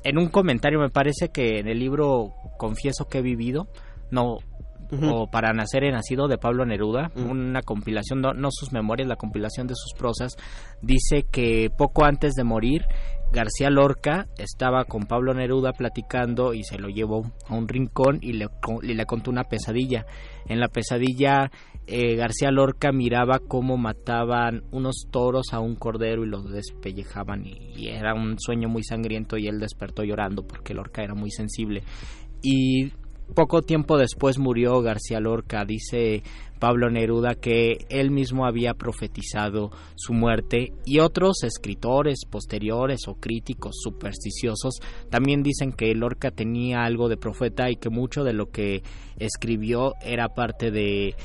En 0.04 0.18
un 0.18 0.30
comentario 0.30 0.80
me 0.80 0.90
parece 0.90 1.28
que 1.28 1.60
en 1.60 1.68
el 1.68 1.78
libro 1.78 2.34
Confieso 2.58 3.06
que 3.06 3.18
he 3.18 3.22
vivido, 3.22 3.68
no, 4.12 4.38
o 4.92 5.28
Para 5.28 5.54
nacer 5.54 5.84
he 5.84 5.92
nacido 5.92 6.28
de 6.28 6.38
Pablo 6.38 6.66
Neruda, 6.66 7.12
una 7.16 7.62
compilación, 7.62 8.22
no, 8.22 8.34
no 8.34 8.50
sus 8.52 8.72
memorias, 8.72 9.08
la 9.08 9.18
compilación 9.18 9.68
de 9.68 9.76
sus 9.76 9.94
prosas, 9.98 10.36
dice 10.82 11.26
que 11.30 11.70
poco 11.70 12.06
antes 12.06 12.34
de 12.34 12.44
morir, 12.44 12.86
García 13.32 13.70
Lorca 13.70 14.28
estaba 14.38 14.86
con 14.86 15.04
Pablo 15.04 15.34
Neruda 15.34 15.74
platicando 15.74 16.54
y 16.56 16.64
se 16.64 16.80
lo 16.80 16.90
llevó 16.90 17.32
a 17.48 17.56
un 17.56 17.68
rincón 17.68 18.18
y 18.22 18.34
le, 18.34 18.48
le 18.82 19.06
contó 19.06 19.30
una 19.30 19.44
pesadilla. 19.44 20.06
En 20.48 20.60
la 20.60 20.68
pesadilla, 20.68 21.52
eh, 21.86 22.16
García 22.16 22.50
Lorca 22.50 22.92
miraba 22.92 23.40
cómo 23.40 23.78
mataban 23.78 24.64
unos 24.72 25.08
toros 25.12 25.54
a 25.54 25.60
un 25.60 25.76
cordero 25.76 26.24
y 26.24 26.30
los 26.30 26.52
despellejaban 26.52 27.46
y, 27.46 27.74
y 27.76 27.90
era 27.90 28.16
un 28.16 28.40
sueño 28.40 28.68
muy 28.68 28.84
sangriento 28.84 29.38
y 29.38 29.48
él 29.48 29.60
despertó 29.60 30.04
llorando 30.04 30.48
porque 30.48 30.74
Lorca 30.74 31.04
era 31.04 31.14
muy 31.14 31.30
sensible. 31.30 31.84
Y 32.42 32.92
poco 33.36 33.62
tiempo 33.62 33.98
después 33.98 34.40
murió 34.40 34.82
García 34.82 35.20
Lorca, 35.20 35.66
dice 35.66 36.24
Pablo 36.60 36.90
Neruda 36.90 37.36
que 37.36 37.86
él 37.90 38.12
mismo 38.12 38.46
había 38.46 38.74
profetizado 38.74 39.72
su 39.96 40.14
muerte 40.14 40.74
y 40.86 41.00
otros 41.00 41.44
escritores 41.44 42.20
posteriores 42.30 43.02
o 43.08 43.16
críticos 43.16 43.78
supersticiosos 43.82 44.80
también 45.10 45.44
dicen 45.44 45.72
que 45.72 45.94
Lorca 45.96 46.32
tenía 46.32 46.84
algo 46.84 47.10
de 47.10 47.18
profeta 47.18 47.70
y 47.70 47.76
que 47.76 47.90
mucho 47.90 48.24
de 48.24 48.34
lo 48.34 48.52
que 48.52 48.84
escribió 49.18 49.94
era 50.02 50.28
parte 50.30 50.72
de 50.72 51.16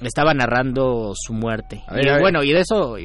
estaba 0.00 0.34
narrando 0.34 1.12
su 1.14 1.32
muerte. 1.32 1.82
Ver, 1.90 2.18
y 2.18 2.20
bueno, 2.20 2.42
y 2.42 2.52
de 2.52 2.60
eso 2.60 2.96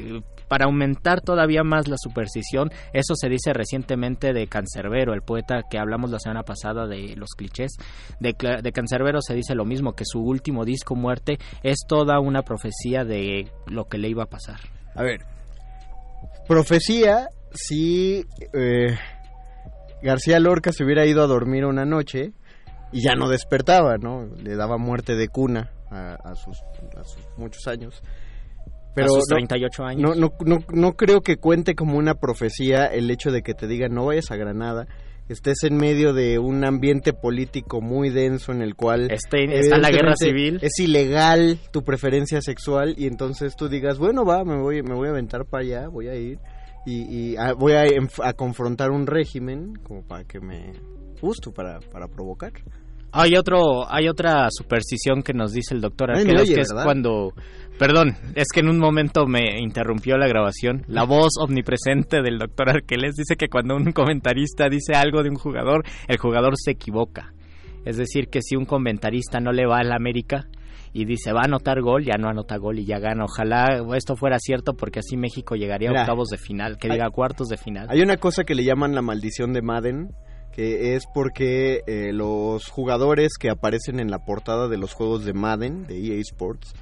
para 0.50 0.64
aumentar 0.64 1.20
todavía 1.20 1.62
más 1.62 1.86
la 1.86 1.94
superstición, 1.96 2.72
eso 2.92 3.14
se 3.14 3.28
dice 3.28 3.52
recientemente 3.52 4.32
de 4.32 4.48
Cancerbero, 4.48 5.14
el 5.14 5.22
poeta 5.22 5.62
que 5.70 5.78
hablamos 5.78 6.10
la 6.10 6.18
semana 6.18 6.42
pasada 6.42 6.88
de 6.88 7.14
los 7.14 7.30
clichés. 7.36 7.76
De, 8.18 8.34
de 8.60 8.72
Cancerbero 8.72 9.20
se 9.22 9.34
dice 9.34 9.54
lo 9.54 9.64
mismo, 9.64 9.92
que 9.94 10.04
su 10.04 10.18
último 10.18 10.64
disco, 10.64 10.96
Muerte, 10.96 11.38
es 11.62 11.78
toda 11.86 12.18
una 12.18 12.42
profecía 12.42 13.04
de 13.04 13.48
lo 13.68 13.84
que 13.84 13.98
le 13.98 14.08
iba 14.08 14.24
a 14.24 14.26
pasar. 14.26 14.58
A 14.96 15.04
ver, 15.04 15.20
profecía 16.48 17.28
si 17.54 18.26
eh, 18.52 18.98
García 20.02 20.40
Lorca 20.40 20.72
se 20.72 20.82
hubiera 20.82 21.06
ido 21.06 21.22
a 21.22 21.28
dormir 21.28 21.64
una 21.64 21.84
noche 21.84 22.32
y 22.90 23.04
ya 23.04 23.14
no 23.14 23.28
despertaba, 23.28 23.98
¿no? 23.98 24.26
Le 24.42 24.56
daba 24.56 24.78
muerte 24.78 25.14
de 25.14 25.28
cuna 25.28 25.70
a 25.92 26.34
sus 26.34 26.58
muchos 27.36 27.68
años. 27.68 28.02
Pero 28.94 29.06
a 29.06 29.08
sus 29.10 29.24
no- 29.30 29.36
38 29.36 29.84
años. 29.84 30.02
No, 30.02 30.14
no, 30.14 30.32
no, 30.44 30.58
no 30.72 30.92
creo 30.94 31.20
que 31.20 31.36
cuente 31.36 31.74
como 31.74 31.96
una 31.96 32.14
profecía 32.14 32.86
el 32.86 33.10
hecho 33.10 33.30
de 33.30 33.42
que 33.42 33.54
te 33.54 33.66
digan 33.66 33.94
no 33.94 34.06
vayas 34.06 34.30
a 34.30 34.36
Granada, 34.36 34.86
estés 35.28 35.62
en 35.62 35.76
medio 35.76 36.12
de 36.12 36.40
un 36.40 36.64
ambiente 36.64 37.12
político 37.12 37.80
muy 37.80 38.10
denso 38.10 38.50
en 38.50 38.62
el 38.62 38.74
cual 38.74 39.10
Este- 39.12 39.60
está 39.60 39.78
la 39.78 39.90
guerra 39.90 40.16
civil. 40.16 40.58
es 40.60 40.76
ilegal 40.80 41.58
tu 41.72 41.82
preferencia 41.84 42.40
sexual 42.42 42.94
y 42.98 43.06
entonces 43.06 43.54
tú 43.54 43.68
digas 43.68 43.98
bueno 43.98 44.24
va 44.24 44.42
me 44.44 44.56
voy 44.60 44.82
me 44.82 44.94
voy 44.94 45.06
a 45.06 45.12
aventar 45.12 45.44
para 45.46 45.62
allá 45.62 45.88
voy 45.88 46.08
a 46.08 46.16
ir 46.16 46.38
y, 46.84 47.02
y, 47.32 47.36
ah, 47.36 47.52
voy 47.56 47.74
a, 47.74 47.84
a 48.24 48.32
confrontar 48.32 48.90
un 48.90 49.06
régimen 49.06 49.74
como 49.84 50.02
para 50.02 50.24
que 50.24 50.40
me 50.40 50.72
justo 51.20 51.52
para, 51.52 51.78
para 51.78 52.08
provocar 52.08 52.50
Hay 53.12 53.36
otro, 53.36 53.88
hay 53.88 54.08
otra 54.08 54.48
superstición 54.50 55.22
que 55.22 55.32
nos 55.32 55.52
dice 55.52 55.74
el 55.74 55.80
doctor 55.80 56.10
Ay, 56.16 56.24
oye, 56.24 56.54
que 56.54 56.60
es 56.62 56.68
¿verdad? 56.70 56.84
cuando, 56.84 57.32
perdón, 57.80 58.14
es 58.36 58.46
que 58.54 58.60
en 58.60 58.68
un 58.68 58.78
momento 58.78 59.26
me 59.26 59.58
interrumpió 59.58 60.16
la 60.18 60.28
grabación. 60.28 60.84
La 60.86 61.02
voz 61.04 61.30
omnipresente 61.40 62.22
del 62.22 62.38
doctor 62.38 62.68
Arqueles 62.68 63.16
dice 63.16 63.34
que 63.36 63.48
cuando 63.48 63.74
un 63.74 63.90
comentarista 63.92 64.68
dice 64.68 64.92
algo 64.94 65.22
de 65.24 65.30
un 65.30 65.36
jugador, 65.36 65.82
el 66.06 66.18
jugador 66.18 66.52
se 66.56 66.72
equivoca. 66.72 67.32
Es 67.84 67.96
decir, 67.96 68.28
que 68.28 68.42
si 68.42 68.54
un 68.54 68.66
comentarista 68.66 69.40
no 69.40 69.50
le 69.52 69.66
va 69.66 69.78
al 69.78 69.92
América 69.92 70.44
y 70.92 71.06
dice 71.06 71.32
va 71.32 71.40
a 71.40 71.44
anotar 71.46 71.80
gol, 71.80 72.04
ya 72.04 72.18
no 72.18 72.28
anota 72.28 72.58
gol 72.58 72.78
y 72.78 72.84
ya 72.84 72.98
gana. 72.98 73.24
Ojalá 73.24 73.82
esto 73.96 74.14
fuera 74.16 74.38
cierto 74.38 74.74
porque 74.74 74.98
así 74.98 75.16
México 75.16 75.54
llegaría 75.56 75.88
a 75.90 76.00
octavos 76.02 76.28
de 76.28 76.36
final, 76.36 76.76
que 76.78 76.88
hay- 76.88 76.98
diga 76.98 77.08
cuartos 77.10 77.48
de 77.48 77.56
final. 77.56 77.86
Hay 77.88 78.02
una 78.02 78.18
cosa 78.18 78.44
que 78.44 78.54
le 78.54 78.64
llaman 78.64 78.94
la 78.94 79.00
maldición 79.02 79.52
de 79.54 79.62
Madden, 79.62 80.10
que 80.52 80.94
es 80.96 81.04
porque 81.14 81.80
eh, 81.86 82.12
los 82.12 82.66
jugadores 82.68 83.38
que 83.40 83.48
aparecen 83.50 84.00
en 84.00 84.10
la 84.10 84.18
portada 84.26 84.68
de 84.68 84.76
los 84.76 84.92
juegos 84.92 85.24
de 85.24 85.32
Madden, 85.32 85.86
de 85.86 85.96
EA 85.96 86.20
Sports, 86.20 86.74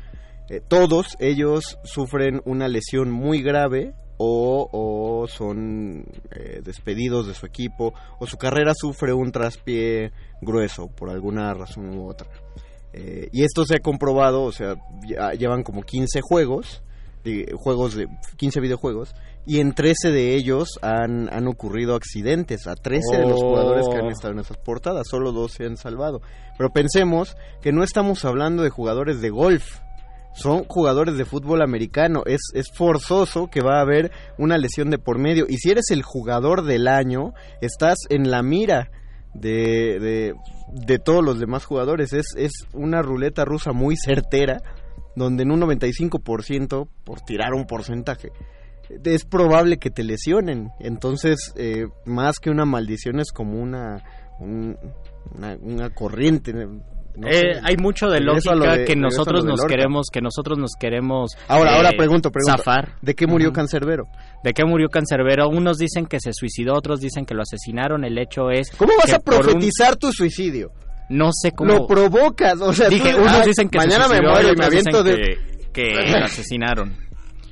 eh, 0.48 0.60
todos 0.66 1.16
ellos 1.20 1.78
sufren 1.84 2.40
una 2.44 2.68
lesión 2.68 3.10
muy 3.10 3.42
grave 3.42 3.94
o, 4.16 4.68
o 4.72 5.28
son 5.28 6.04
eh, 6.32 6.60
despedidos 6.64 7.26
de 7.28 7.34
su 7.34 7.46
equipo 7.46 7.94
o 8.18 8.26
su 8.26 8.36
carrera 8.36 8.72
sufre 8.74 9.12
un 9.12 9.30
traspié 9.30 10.12
grueso 10.40 10.88
por 10.88 11.10
alguna 11.10 11.54
razón 11.54 11.96
u 11.96 12.08
otra. 12.08 12.28
Eh, 12.92 13.28
y 13.32 13.42
esto 13.44 13.64
se 13.64 13.76
ha 13.76 13.80
comprobado, 13.80 14.42
o 14.42 14.52
sea, 14.52 14.74
ya 15.06 15.32
llevan 15.32 15.62
como 15.62 15.82
15 15.82 16.20
juegos, 16.22 16.82
de- 17.22 17.52
juegos 17.56 17.94
de 17.94 18.08
15 18.38 18.60
videojuegos, 18.60 19.14
y 19.46 19.60
en 19.60 19.72
13 19.74 20.10
de 20.10 20.34
ellos 20.34 20.78
han, 20.82 21.32
han 21.32 21.46
ocurrido 21.48 21.94
accidentes, 21.94 22.66
a 22.66 22.74
13 22.74 23.18
de 23.18 23.26
los 23.28 23.40
Oh. 23.42 23.48
jugadores 23.50 23.86
que 23.88 23.96
han 23.98 24.08
estado 24.08 24.32
en 24.32 24.40
esas 24.40 24.56
portadas, 24.58 25.06
solo 25.08 25.32
dos 25.32 25.52
se 25.52 25.64
han 25.66 25.76
salvado. 25.76 26.20
Pero 26.56 26.70
pensemos 26.70 27.36
que 27.60 27.72
no 27.72 27.82
estamos 27.84 28.24
hablando 28.24 28.62
de 28.62 28.70
jugadores 28.70 29.20
de 29.20 29.30
golf, 29.30 29.80
son 30.34 30.64
jugadores 30.64 31.16
de 31.16 31.24
fútbol 31.24 31.62
americano. 31.62 32.22
Es, 32.26 32.40
es 32.54 32.66
forzoso 32.72 33.48
que 33.48 33.60
va 33.60 33.78
a 33.78 33.82
haber 33.82 34.10
una 34.38 34.56
lesión 34.58 34.90
de 34.90 34.98
por 34.98 35.18
medio. 35.18 35.46
Y 35.48 35.56
si 35.58 35.70
eres 35.70 35.86
el 35.90 36.02
jugador 36.02 36.64
del 36.64 36.86
año, 36.88 37.32
estás 37.60 37.96
en 38.08 38.30
la 38.30 38.42
mira 38.42 38.90
de, 39.34 39.98
de, 40.00 40.34
de 40.72 40.98
todos 40.98 41.24
los 41.24 41.38
demás 41.40 41.64
jugadores. 41.64 42.12
Es, 42.12 42.26
es 42.36 42.52
una 42.72 43.02
ruleta 43.02 43.44
rusa 43.44 43.72
muy 43.72 43.96
certera, 43.96 44.60
donde 45.16 45.42
en 45.42 45.50
un 45.50 45.60
95%, 45.60 46.88
por 47.04 47.20
tirar 47.22 47.52
un 47.54 47.66
porcentaje, 47.66 48.30
es 49.04 49.24
probable 49.24 49.78
que 49.78 49.90
te 49.90 50.04
lesionen. 50.04 50.70
Entonces, 50.78 51.52
eh, 51.56 51.86
más 52.04 52.38
que 52.38 52.50
una 52.50 52.64
maldición, 52.64 53.18
es 53.20 53.32
como 53.32 53.60
una, 53.60 54.02
un- 54.38 54.76
una, 55.34 55.56
una 55.60 55.90
corriente. 55.90 56.54
No 57.18 57.28
Eh, 57.28 57.32
sé. 57.54 57.60
hay 57.64 57.76
mucho 57.76 58.08
de 58.08 58.20
lógica 58.20 58.54
lo 58.54 58.64
de- 58.72 58.84
que 58.84 58.96
nosotros 58.96 59.44
nos 59.44 59.62
queremos, 59.64 60.06
que 60.12 60.20
nosotros 60.20 60.58
nos 60.58 60.70
queremos. 60.78 61.32
Ahora, 61.48 61.72
eh, 61.72 61.76
ahora 61.76 61.90
pregunto, 61.96 62.30
pregunto. 62.30 62.56
Zafar. 62.58 62.94
¿De 63.02 63.14
qué 63.14 63.26
murió 63.26 63.48
Ujú. 63.48 63.54
Cancerbero? 63.56 64.04
¿De 64.44 64.52
qué 64.52 64.64
murió 64.64 64.88
Cancerbero? 64.88 65.48
Unos 65.48 65.78
dicen 65.78 66.06
que 66.06 66.20
se 66.20 66.30
suicidó, 66.32 66.74
otros 66.74 67.00
dicen 67.00 67.26
que 67.26 67.34
lo 67.34 67.42
asinaron. 67.42 68.04
El 68.04 68.16
hecho 68.18 68.50
es. 68.50 68.70
¿Cómo 68.76 68.92
vas 68.98 69.12
a 69.12 69.16
un- 69.18 69.22
profetizar 69.24 69.96
tu 69.96 70.12
suicidio? 70.12 70.70
No 71.10 71.30
sé 71.32 71.52
cómo. 71.52 71.72
Lo 71.72 71.86
provocas, 71.86 72.60
o 72.60 72.72
sea, 72.72 72.88
Dije, 72.88 73.12
tú- 73.12 73.18
unos 73.22 73.32
ay, 73.32 73.46
dicen 73.48 73.68
que 73.68 73.78
mañana 73.78 74.04
se 74.04 74.10
me 74.10 74.16
suicidó 74.16 74.32
muero 74.32 74.52
y 74.52 74.56
me 74.56 74.64
aviento 74.66 75.02
de 75.02 75.14
que, 75.72 75.72
que 75.72 75.90
lo 76.20 76.24
asesinaron. 76.26 76.96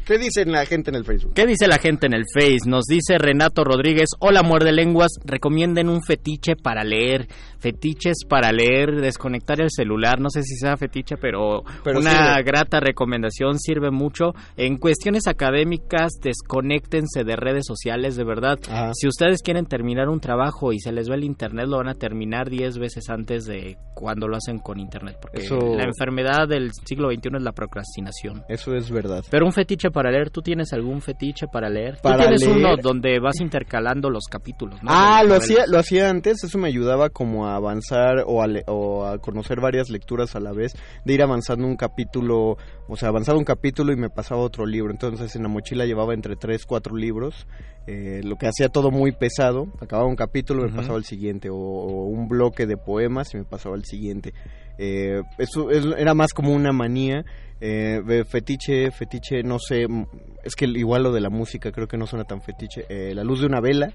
¿Qué 0.05 0.19
dice 0.19 0.45
la 0.45 0.65
gente 0.67 0.91
en 0.91 0.97
el 0.97 1.05
Facebook? 1.05 1.33
¿Qué 1.35 1.47
dice 1.47 1.67
la 1.67 1.79
gente 1.79 2.07
en 2.07 2.15
el 2.15 2.23
Face? 2.33 2.59
Nos 2.69 2.85
dice 2.85 3.19
Renato 3.19 3.65
Rodríguez, 3.65 4.11
hola 4.21 4.45
muerde 4.45 4.71
lenguas, 4.71 5.11
recomienden 5.25 5.89
un 5.89 6.01
fetiche 6.01 6.55
para 6.55 6.85
leer, 6.85 7.27
fetiches 7.71 8.19
para 8.29 8.53
leer, 8.53 9.01
desconectar 9.01 9.61
el 9.61 9.71
celular, 9.71 10.21
no 10.21 10.31
sé 10.31 10.43
si 10.45 10.55
sea 10.55 10.77
fetiche, 10.77 11.17
pero, 11.17 11.65
Pero 11.83 11.99
una 11.99 12.11
sirve. 12.37 12.43
grata 12.45 12.79
recomendación, 12.79 13.59
sirve 13.59 13.91
mucho. 13.91 14.35
En 14.57 14.77
cuestiones 14.77 15.27
académicas, 15.27 16.13
desconéctense 16.23 17.25
de 17.25 17.35
redes 17.35 17.65
sociales, 17.67 18.15
de 18.15 18.23
verdad. 18.25 18.57
Ajá. 18.69 18.93
Si 18.95 19.09
ustedes 19.09 19.43
quieren 19.43 19.67
terminar 19.67 20.09
un 20.09 20.21
trabajo 20.21 20.73
y 20.73 20.79
se 20.79 20.93
les 20.93 21.11
va 21.11 21.17
el 21.17 21.25
internet, 21.25 21.67
lo 21.67 21.79
van 21.79 21.89
a 21.89 21.95
terminar 21.95 22.49
10 22.51 22.79
veces 22.79 23.11
antes 23.11 23.47
de 23.47 23.77
cuando 23.95 24.29
lo 24.29 24.37
hacen 24.37 24.59
con 24.61 24.79
internet, 24.79 25.17
porque 25.21 25.39
Eso- 25.43 25.57
la 25.59 25.85
enfermedad 25.85 26.47
del 26.47 26.71
siglo 26.85 27.09
XXI 27.11 27.37
es 27.39 27.43
la 27.43 27.53
procrastinación. 27.53 28.45
Eso 28.49 28.75
es 28.75 28.91
verdad. 28.93 29.25
Pero 29.31 29.45
un 29.47 29.53
fetiche 29.53 29.91
para 29.91 30.11
leer, 30.13 30.31
¿tú 30.31 30.41
tienes 30.41 30.73
algún 30.73 31.01
fetiche 31.01 31.47
para 31.51 31.69
leer? 31.69 31.99
Para 32.03 32.17
Tú 32.17 32.23
tienes 32.23 32.43
leer- 32.43 32.57
uno 32.59 32.77
donde 32.77 33.19
vas 33.19 33.41
intercalando 33.41 34.09
los 34.11 34.25
capítulos, 34.31 34.83
¿no? 34.83 34.91
Ah, 34.93 35.23
lo 35.27 35.35
hacía, 35.35 35.65
lo 35.67 35.79
hacía 35.79 36.11
antes, 36.11 36.45
eso 36.45 36.59
me 36.59 36.69
ayudaba 36.69 37.09
como 37.09 37.49
a 37.49 37.56
avanzar 37.57 38.25
o 38.27 38.43
a, 38.43 38.47
le- 38.47 38.65
o 38.67 39.05
a 39.05 39.19
conocer 39.19 39.61
varias 39.61 39.91
lecturas 39.91 40.37
a 40.37 40.41
la 40.41 40.53
vez, 40.53 40.75
de 41.05 41.15
ir 41.15 41.23
avanzando 41.23 41.67
un 41.67 41.77
capítulo, 41.77 42.57
o 42.89 42.97
sea, 42.97 43.09
avanzaba 43.09 43.39
un 43.39 43.45
capítulo 43.45 43.93
y 43.93 43.97
me 43.97 44.11
pasaba 44.11 44.41
otro 44.41 44.67
libro, 44.67 44.91
entonces 44.93 45.35
en 45.37 45.43
la 45.43 45.49
mochila 45.49 45.85
llevaba 45.87 46.15
entre 46.15 46.37
tres, 46.37 46.65
cuatro 46.67 46.97
libros, 46.97 47.47
eh, 47.87 48.21
lo 48.25 48.37
que 48.37 48.47
hacía 48.47 48.69
todo 48.69 48.91
muy 48.91 49.13
pesado, 49.13 49.69
acababa 49.81 50.09
un 50.09 50.17
capítulo 50.17 50.63
y 50.67 50.71
me 50.71 50.77
pasaba 50.77 50.99
el 50.99 51.05
siguiente, 51.05 51.51
o, 51.51 51.57
o 51.57 52.05
un 52.07 52.29
bloque 52.29 52.67
de 52.67 52.77
poemas 52.77 53.33
y 53.35 53.39
me 53.39 53.45
pasaba 53.45 53.77
el 53.77 53.85
siguiente. 53.85 54.33
Eh, 54.79 55.23
eso 55.39 55.71
es- 55.71 55.87
era 55.97 56.15
más 56.15 56.33
como 56.33 56.53
una 56.53 56.73
manía. 56.73 57.25
Eh, 57.61 58.25
fetiche, 58.29 58.91
fetiche, 58.91 59.43
no 59.43 59.59
sé, 59.59 59.87
es 60.45 60.55
que 60.55 60.67
igual 60.67 61.05
lo 61.05 61.13
de 61.13 61.21
la 61.23 61.31
música 61.31 61.73
creo 61.73 61.89
que 61.89 61.97
no 61.97 62.07
suena 62.07 62.25
tan 62.27 62.43
fetiche. 62.43 62.85
Eh, 62.91 63.15
la 63.15 63.25
luz 63.25 63.41
de 63.41 63.47
una 63.47 63.61
vela, 63.61 63.95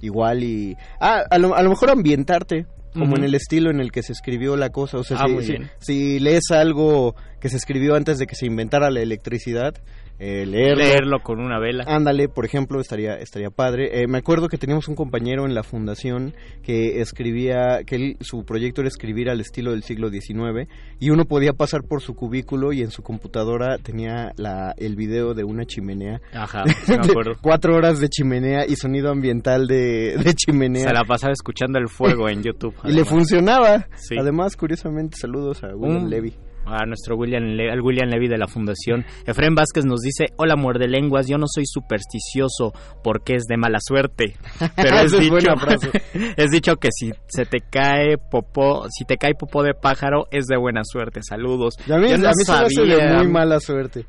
igual 0.00 0.42
y... 0.44 0.76
Ah, 1.00 1.22
a 1.30 1.38
lo, 1.38 1.54
a 1.54 1.62
lo 1.62 1.70
mejor 1.70 1.90
ambientarte, 1.90 2.66
como 2.92 3.16
en 3.16 3.24
el 3.24 3.34
estilo 3.34 3.70
en 3.70 3.80
el 3.80 3.92
que 3.92 4.02
se 4.02 4.12
escribió 4.12 4.56
la 4.56 4.70
cosa. 4.70 4.98
O 4.98 5.04
sea, 5.04 5.18
Ah, 5.20 5.26
si, 5.40 5.56
si 5.78 6.18
lees 6.18 6.50
algo 6.50 7.14
que 7.40 7.48
se 7.48 7.56
escribió 7.56 7.94
antes 7.94 8.18
de 8.18 8.26
que 8.26 8.34
se 8.34 8.46
inventara 8.46 8.90
la 8.90 9.00
electricidad, 9.00 9.74
eh, 10.20 10.44
leerlo. 10.46 10.84
Leerlo 10.84 11.18
con 11.22 11.40
una 11.40 11.58
vela. 11.58 11.84
Ándale, 11.86 12.28
por 12.28 12.44
ejemplo, 12.44 12.80
estaría 12.80 13.14
estaría 13.14 13.50
padre. 13.50 14.02
Eh, 14.02 14.06
me 14.06 14.18
acuerdo 14.18 14.48
que 14.48 14.58
teníamos 14.58 14.86
un 14.88 14.94
compañero 14.94 15.46
en 15.46 15.54
la 15.54 15.62
fundación 15.62 16.34
que 16.62 17.00
escribía, 17.00 17.84
que 17.86 17.96
él, 17.96 18.16
su 18.20 18.44
proyecto 18.44 18.82
era 18.82 18.88
escribir 18.88 19.30
al 19.30 19.40
estilo 19.40 19.70
del 19.72 19.82
siglo 19.82 20.10
XIX 20.10 20.68
y 21.00 21.10
uno 21.10 21.24
podía 21.24 21.52
pasar 21.54 21.82
por 21.82 22.02
su 22.02 22.14
cubículo 22.14 22.72
y 22.72 22.82
en 22.82 22.90
su 22.90 23.02
computadora 23.02 23.78
tenía 23.78 24.32
la, 24.36 24.74
el 24.76 24.94
video 24.94 25.34
de 25.34 25.44
una 25.44 25.64
chimenea. 25.64 26.20
Ajá, 26.34 26.64
sí 26.84 26.92
me 26.92 26.98
acuerdo. 26.98 27.32
Cuatro 27.40 27.74
horas 27.74 27.98
de 28.00 28.08
chimenea 28.08 28.66
y 28.68 28.76
sonido 28.76 29.10
ambiental 29.10 29.66
de, 29.66 30.16
de 30.22 30.34
chimenea. 30.34 30.88
Se 30.88 30.92
la 30.94 31.04
pasaba 31.04 31.32
escuchando 31.32 31.78
el 31.78 31.88
fuego 31.88 32.28
en 32.28 32.42
YouTube. 32.42 32.74
y 32.84 32.92
le 32.92 33.04
funcionaba. 33.04 33.86
Sí. 33.96 34.16
Además, 34.20 34.56
curiosamente, 34.56 35.16
saludos 35.18 35.64
a 35.64 35.74
William 35.74 36.04
Un- 36.04 36.10
Levy. 36.10 36.34
A 36.66 36.84
nuestro 36.86 37.16
William, 37.16 37.42
Le- 37.42 37.70
al 37.70 37.80
William 37.80 38.08
Levy 38.08 38.28
de 38.28 38.38
la 38.38 38.46
Fundación. 38.46 39.04
Efraín 39.26 39.54
Vázquez 39.54 39.84
nos 39.86 40.00
dice, 40.00 40.26
hola 40.36 40.54
muerde 40.56 40.86
lenguas, 40.88 41.26
yo 41.26 41.36
no 41.38 41.46
soy 41.48 41.64
supersticioso 41.66 42.72
porque 43.02 43.34
es 43.34 43.44
de 43.44 43.56
mala 43.56 43.78
suerte. 43.80 44.36
Pero 44.76 44.98
es 44.98 45.12
dicho, 45.18 45.30
buena 45.32 45.56
frase. 45.56 45.90
es 46.36 46.50
dicho 46.50 46.76
que 46.76 46.88
si 46.92 47.10
se 47.28 47.44
te 47.46 47.60
cae 47.60 48.18
popó, 48.18 48.86
si 48.90 49.04
te 49.04 49.16
cae 49.16 49.34
popó 49.34 49.62
de 49.62 49.74
pájaro 49.74 50.26
es 50.30 50.46
de 50.46 50.56
buena 50.56 50.82
suerte. 50.84 51.20
Saludos. 51.22 51.74
Y 51.86 51.92
a 51.92 51.96
mí, 51.98 52.08
Yo 52.10 52.18
no 52.18 52.28
a 52.28 52.32
mí 52.32 52.44
se 52.44 52.52
me 52.52 52.58
hace 52.58 52.80
de 52.82 52.96
sabía- 52.96 53.16
muy 53.18 53.28
mala 53.28 53.60
suerte. 53.60 54.06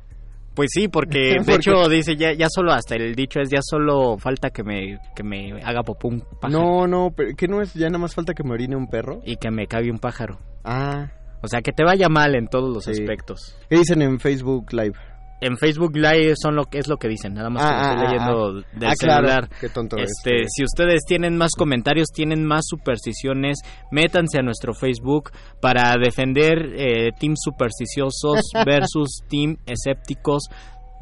Pues 0.53 0.69
sí, 0.73 0.89
porque 0.89 1.37
de 1.45 1.53
hecho 1.55 1.87
dice 1.87 2.15
ya 2.17 2.33
ya 2.33 2.47
solo 2.49 2.73
hasta 2.73 2.95
el 2.95 3.15
dicho 3.15 3.39
es 3.39 3.49
ya 3.49 3.59
solo 3.61 4.17
falta 4.17 4.49
que 4.49 4.63
me 4.63 4.99
que 5.15 5.23
me 5.23 5.61
haga 5.63 5.81
popó 5.81 6.09
un 6.09 6.19
pájaro 6.41 6.59
No, 6.59 6.87
no, 6.87 7.09
pero 7.15 7.29
¿qué 7.37 7.47
no 7.47 7.61
es? 7.61 7.73
Ya 7.73 7.87
nada 7.87 7.99
más 7.99 8.13
falta 8.13 8.33
que 8.33 8.43
me 8.43 8.51
orine 8.51 8.75
un 8.75 8.87
perro. 8.87 9.21
y 9.25 9.37
que 9.37 9.49
me 9.49 9.65
cague 9.67 9.89
un 9.89 9.99
pájaro. 9.99 10.37
Ah, 10.65 11.09
O 11.41 11.47
sea, 11.47 11.61
que 11.61 11.71
te 11.71 11.83
vaya 11.83 12.07
mal 12.09 12.35
en 12.35 12.47
todos 12.47 12.73
los 12.73 12.83
Sí. 12.85 12.91
aspectos. 12.91 13.57
¿qué 13.69 13.77
dicen 13.77 14.01
en 14.01 14.19
Facebook 14.19 14.71
Live? 14.73 14.93
En 15.43 15.57
Facebook 15.57 15.95
Live 15.95 16.35
son 16.39 16.55
lo 16.55 16.65
que 16.65 16.77
es 16.77 16.87
lo 16.87 16.97
que 16.97 17.07
dicen, 17.07 17.33
nada 17.33 17.49
más 17.49 17.63
que 17.63 17.69
Ah, 17.73 17.89
estoy 17.93 18.05
ah, 18.05 18.11
leyendo 18.11 18.53
del 18.53 18.89
Ah, 18.89 18.93
claro, 18.99 19.27
celular. 19.27 19.49
qué 19.59 19.69
tonto 19.69 19.97
Este, 19.97 20.43
es. 20.43 20.49
si 20.55 20.63
ustedes 20.63 21.01
tienen 21.07 21.35
más 21.35 21.49
comentarios, 21.57 22.09
tienen 22.13 22.45
más 22.45 22.61
supersticiones, 22.67 23.57
métanse 23.91 24.37
a 24.37 24.43
nuestro 24.43 24.75
Facebook 24.75 25.31
para 25.59 25.95
defender 25.97 26.73
eh, 26.75 27.09
Team 27.19 27.33
Supersticiosos 27.35 28.51
versus 28.67 29.21
Team 29.29 29.57
Escépticos. 29.65 30.43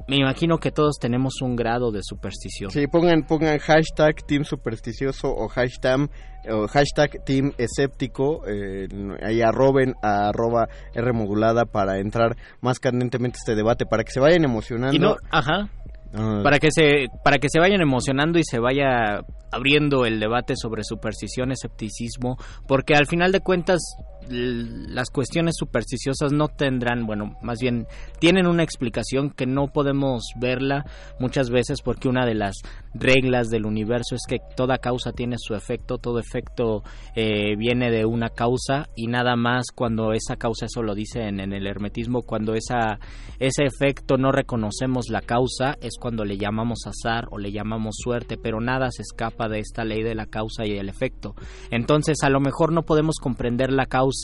Me 0.09 0.17
imagino 0.17 0.57
que 0.57 0.71
todos 0.71 0.97
tenemos 0.99 1.41
un 1.41 1.55
grado 1.55 1.91
de 1.91 2.01
superstición. 2.01 2.71
Sí, 2.71 2.87
pongan, 2.87 3.27
pongan 3.27 3.59
hashtag 3.59 4.25
Team 4.25 4.43
Supersticioso 4.43 5.29
o 5.29 5.47
hashtag, 5.47 6.09
o 6.51 6.67
hashtag 6.67 7.23
Team 7.23 7.53
Escéptico. 7.57 8.41
eh, 8.47 8.87
ahí 9.21 9.41
arroben 9.41 9.93
a 10.01 10.29
arroba 10.29 10.67
R 10.95 11.13
modulada 11.13 11.65
para 11.65 11.99
entrar 11.99 12.35
más 12.59 12.79
candentemente 12.79 13.37
a 13.37 13.39
este 13.39 13.55
debate, 13.55 13.85
para 13.85 14.03
que 14.03 14.11
se 14.11 14.19
vayan 14.19 14.43
emocionando. 14.43 14.95
Y 14.95 14.99
no, 14.99 15.15
ajá, 15.31 15.69
Ah, 16.13 16.41
para 16.43 16.57
que 16.57 16.69
se 16.71 17.05
para 17.23 17.37
que 17.37 17.49
se 17.49 17.59
vayan 17.59 17.81
emocionando 17.81 18.39
y 18.39 18.43
se 18.43 18.57
vaya 18.59 19.21
abriendo 19.51 20.05
el 20.05 20.19
debate 20.19 20.55
sobre 20.55 20.83
superstición, 20.83 21.51
escepticismo, 21.51 22.37
porque 22.67 22.95
al 22.95 23.05
final 23.05 23.31
de 23.31 23.41
cuentas 23.41 23.79
las 24.27 25.09
cuestiones 25.09 25.55
supersticiosas 25.57 26.31
no 26.31 26.49
tendrán, 26.49 27.05
bueno, 27.05 27.37
más 27.41 27.59
bien 27.59 27.87
tienen 28.19 28.47
una 28.47 28.63
explicación 28.63 29.31
que 29.31 29.45
no 29.45 29.67
podemos 29.67 30.23
verla 30.39 30.85
muchas 31.19 31.49
veces 31.49 31.81
porque 31.81 32.09
una 32.09 32.25
de 32.25 32.35
las 32.35 32.57
reglas 32.93 33.49
del 33.49 33.65
universo 33.65 34.15
es 34.15 34.21
que 34.27 34.37
toda 34.55 34.77
causa 34.77 35.13
tiene 35.13 35.37
su 35.39 35.55
efecto, 35.55 35.97
todo 35.97 36.19
efecto 36.19 36.83
eh, 37.15 37.55
viene 37.57 37.91
de 37.91 38.05
una 38.05 38.29
causa 38.29 38.89
y 38.95 39.07
nada 39.07 39.35
más 39.35 39.67
cuando 39.73 40.13
esa 40.13 40.35
causa, 40.35 40.65
eso 40.65 40.83
lo 40.83 40.95
dicen 40.95 41.39
en 41.39 41.53
el 41.53 41.65
hermetismo, 41.65 42.21
cuando 42.21 42.53
esa, 42.53 42.99
ese 43.39 43.63
efecto 43.63 44.17
no 44.17 44.31
reconocemos 44.31 45.09
la 45.09 45.21
causa 45.21 45.75
es 45.81 45.97
cuando 45.99 46.25
le 46.25 46.37
llamamos 46.37 46.85
azar 46.85 47.27
o 47.31 47.37
le 47.37 47.51
llamamos 47.51 47.95
suerte, 47.97 48.37
pero 48.37 48.59
nada 48.59 48.89
se 48.91 49.01
escapa 49.01 49.47
de 49.47 49.59
esta 49.59 49.85
ley 49.85 50.03
de 50.03 50.15
la 50.15 50.25
causa 50.25 50.65
y 50.65 50.77
el 50.77 50.89
efecto. 50.89 51.35
Entonces 51.71 52.17
a 52.23 52.29
lo 52.29 52.39
mejor 52.39 52.73
no 52.73 52.83
podemos 52.83 53.15
comprender 53.19 53.71
la 53.71 53.85
causa 53.85 54.18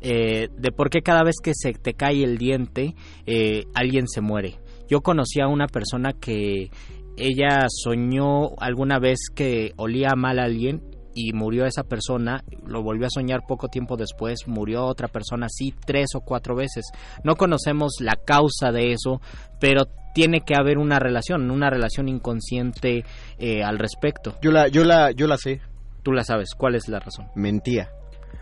eh, 0.00 0.48
de 0.56 0.72
por 0.72 0.90
qué 0.90 1.02
cada 1.02 1.22
vez 1.22 1.36
que 1.42 1.52
se 1.54 1.72
te 1.72 1.94
cae 1.94 2.22
el 2.22 2.38
diente 2.38 2.94
eh, 3.26 3.64
alguien 3.74 4.08
se 4.08 4.20
muere. 4.20 4.58
Yo 4.88 5.00
conocí 5.00 5.40
a 5.40 5.48
una 5.48 5.66
persona 5.66 6.12
que 6.12 6.70
ella 7.16 7.66
soñó 7.68 8.56
alguna 8.58 8.98
vez 8.98 9.18
que 9.34 9.72
olía 9.76 10.14
mal 10.16 10.38
a 10.38 10.44
alguien 10.44 10.82
y 11.14 11.32
murió 11.32 11.66
esa 11.66 11.82
persona, 11.82 12.44
lo 12.64 12.82
volvió 12.82 13.06
a 13.06 13.10
soñar 13.10 13.40
poco 13.46 13.66
tiempo 13.68 13.96
después, 13.96 14.46
murió 14.46 14.84
otra 14.84 15.08
persona 15.08 15.46
así 15.46 15.74
tres 15.84 16.10
o 16.14 16.20
cuatro 16.20 16.54
veces. 16.54 16.86
No 17.24 17.34
conocemos 17.34 17.94
la 18.00 18.14
causa 18.24 18.70
de 18.70 18.92
eso, 18.92 19.20
pero 19.58 19.86
tiene 20.14 20.42
que 20.42 20.54
haber 20.54 20.78
una 20.78 21.00
relación, 21.00 21.50
una 21.50 21.70
relación 21.70 22.08
inconsciente 22.08 23.04
eh, 23.38 23.62
al 23.64 23.78
respecto. 23.78 24.36
Yo 24.40 24.52
la, 24.52 24.68
yo 24.68 24.84
la, 24.84 25.10
yo 25.10 25.26
la 25.26 25.36
sé. 25.38 25.60
Tú 26.04 26.12
la 26.12 26.22
sabes. 26.22 26.50
¿Cuál 26.56 26.76
es 26.76 26.88
la 26.88 27.00
razón? 27.00 27.26
Mentía. 27.34 27.90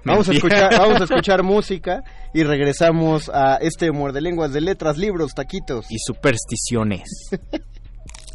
Vamos 0.04 0.28
a 0.28 0.32
escuchar, 0.32 0.78
vamos 0.78 1.00
a 1.00 1.04
escuchar 1.04 1.42
música 1.42 2.04
y 2.32 2.44
regresamos 2.44 3.28
a 3.28 3.56
este 3.56 3.90
muerde 3.90 4.20
lenguas 4.20 4.52
de 4.52 4.60
letras, 4.60 4.96
libros, 4.96 5.34
taquitos 5.34 5.86
y 5.90 5.98
supersticiones. 5.98 7.02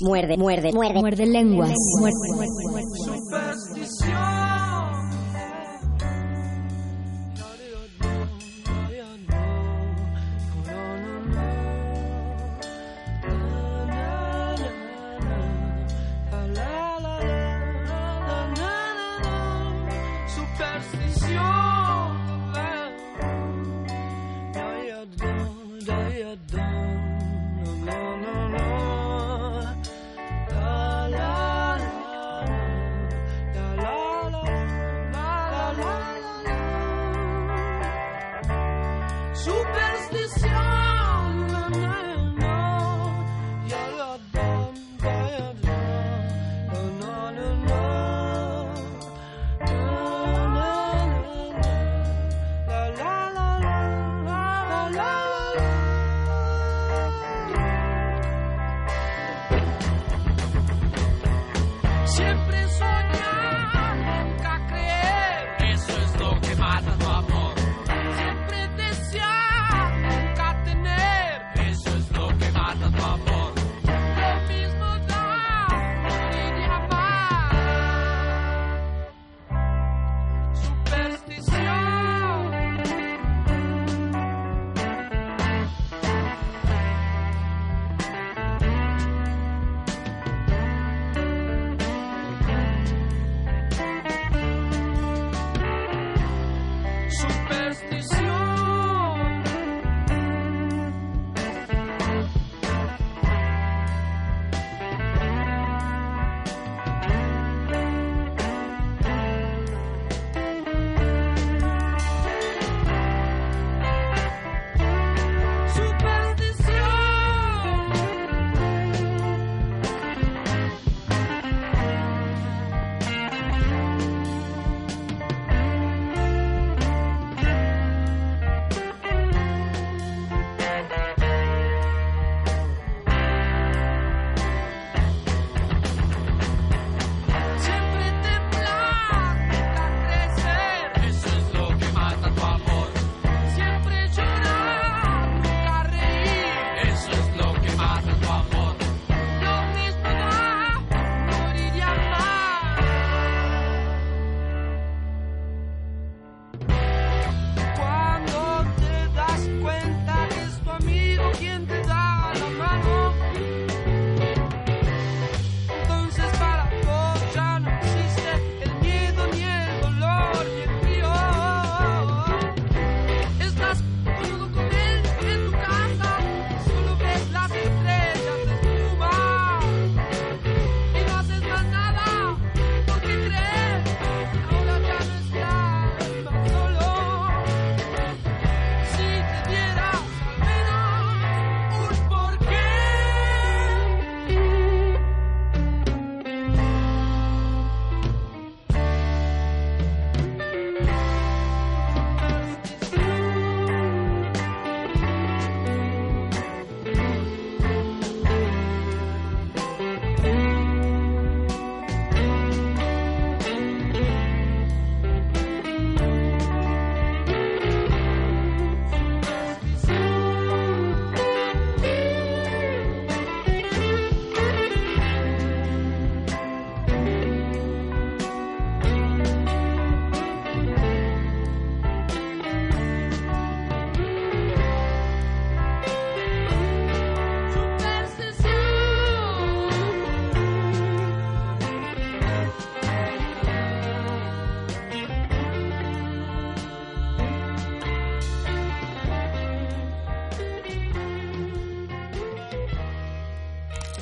muerde, 0.01 0.35
muerde, 0.37 0.73
muerde, 0.73 0.99
muerde 0.99 1.25
lenguas. 1.25 1.71
Muerde, 1.99 2.33
muerde, 2.35 2.51
Superstición. 3.05 5.20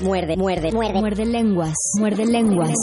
Muerde, 0.10 0.38
muerde, 0.38 0.72
muerde. 0.72 1.00
Muerde 1.00 1.24
lenguas. 1.24 1.76
Muerde 2.00 2.26
lenguas. 2.26 2.74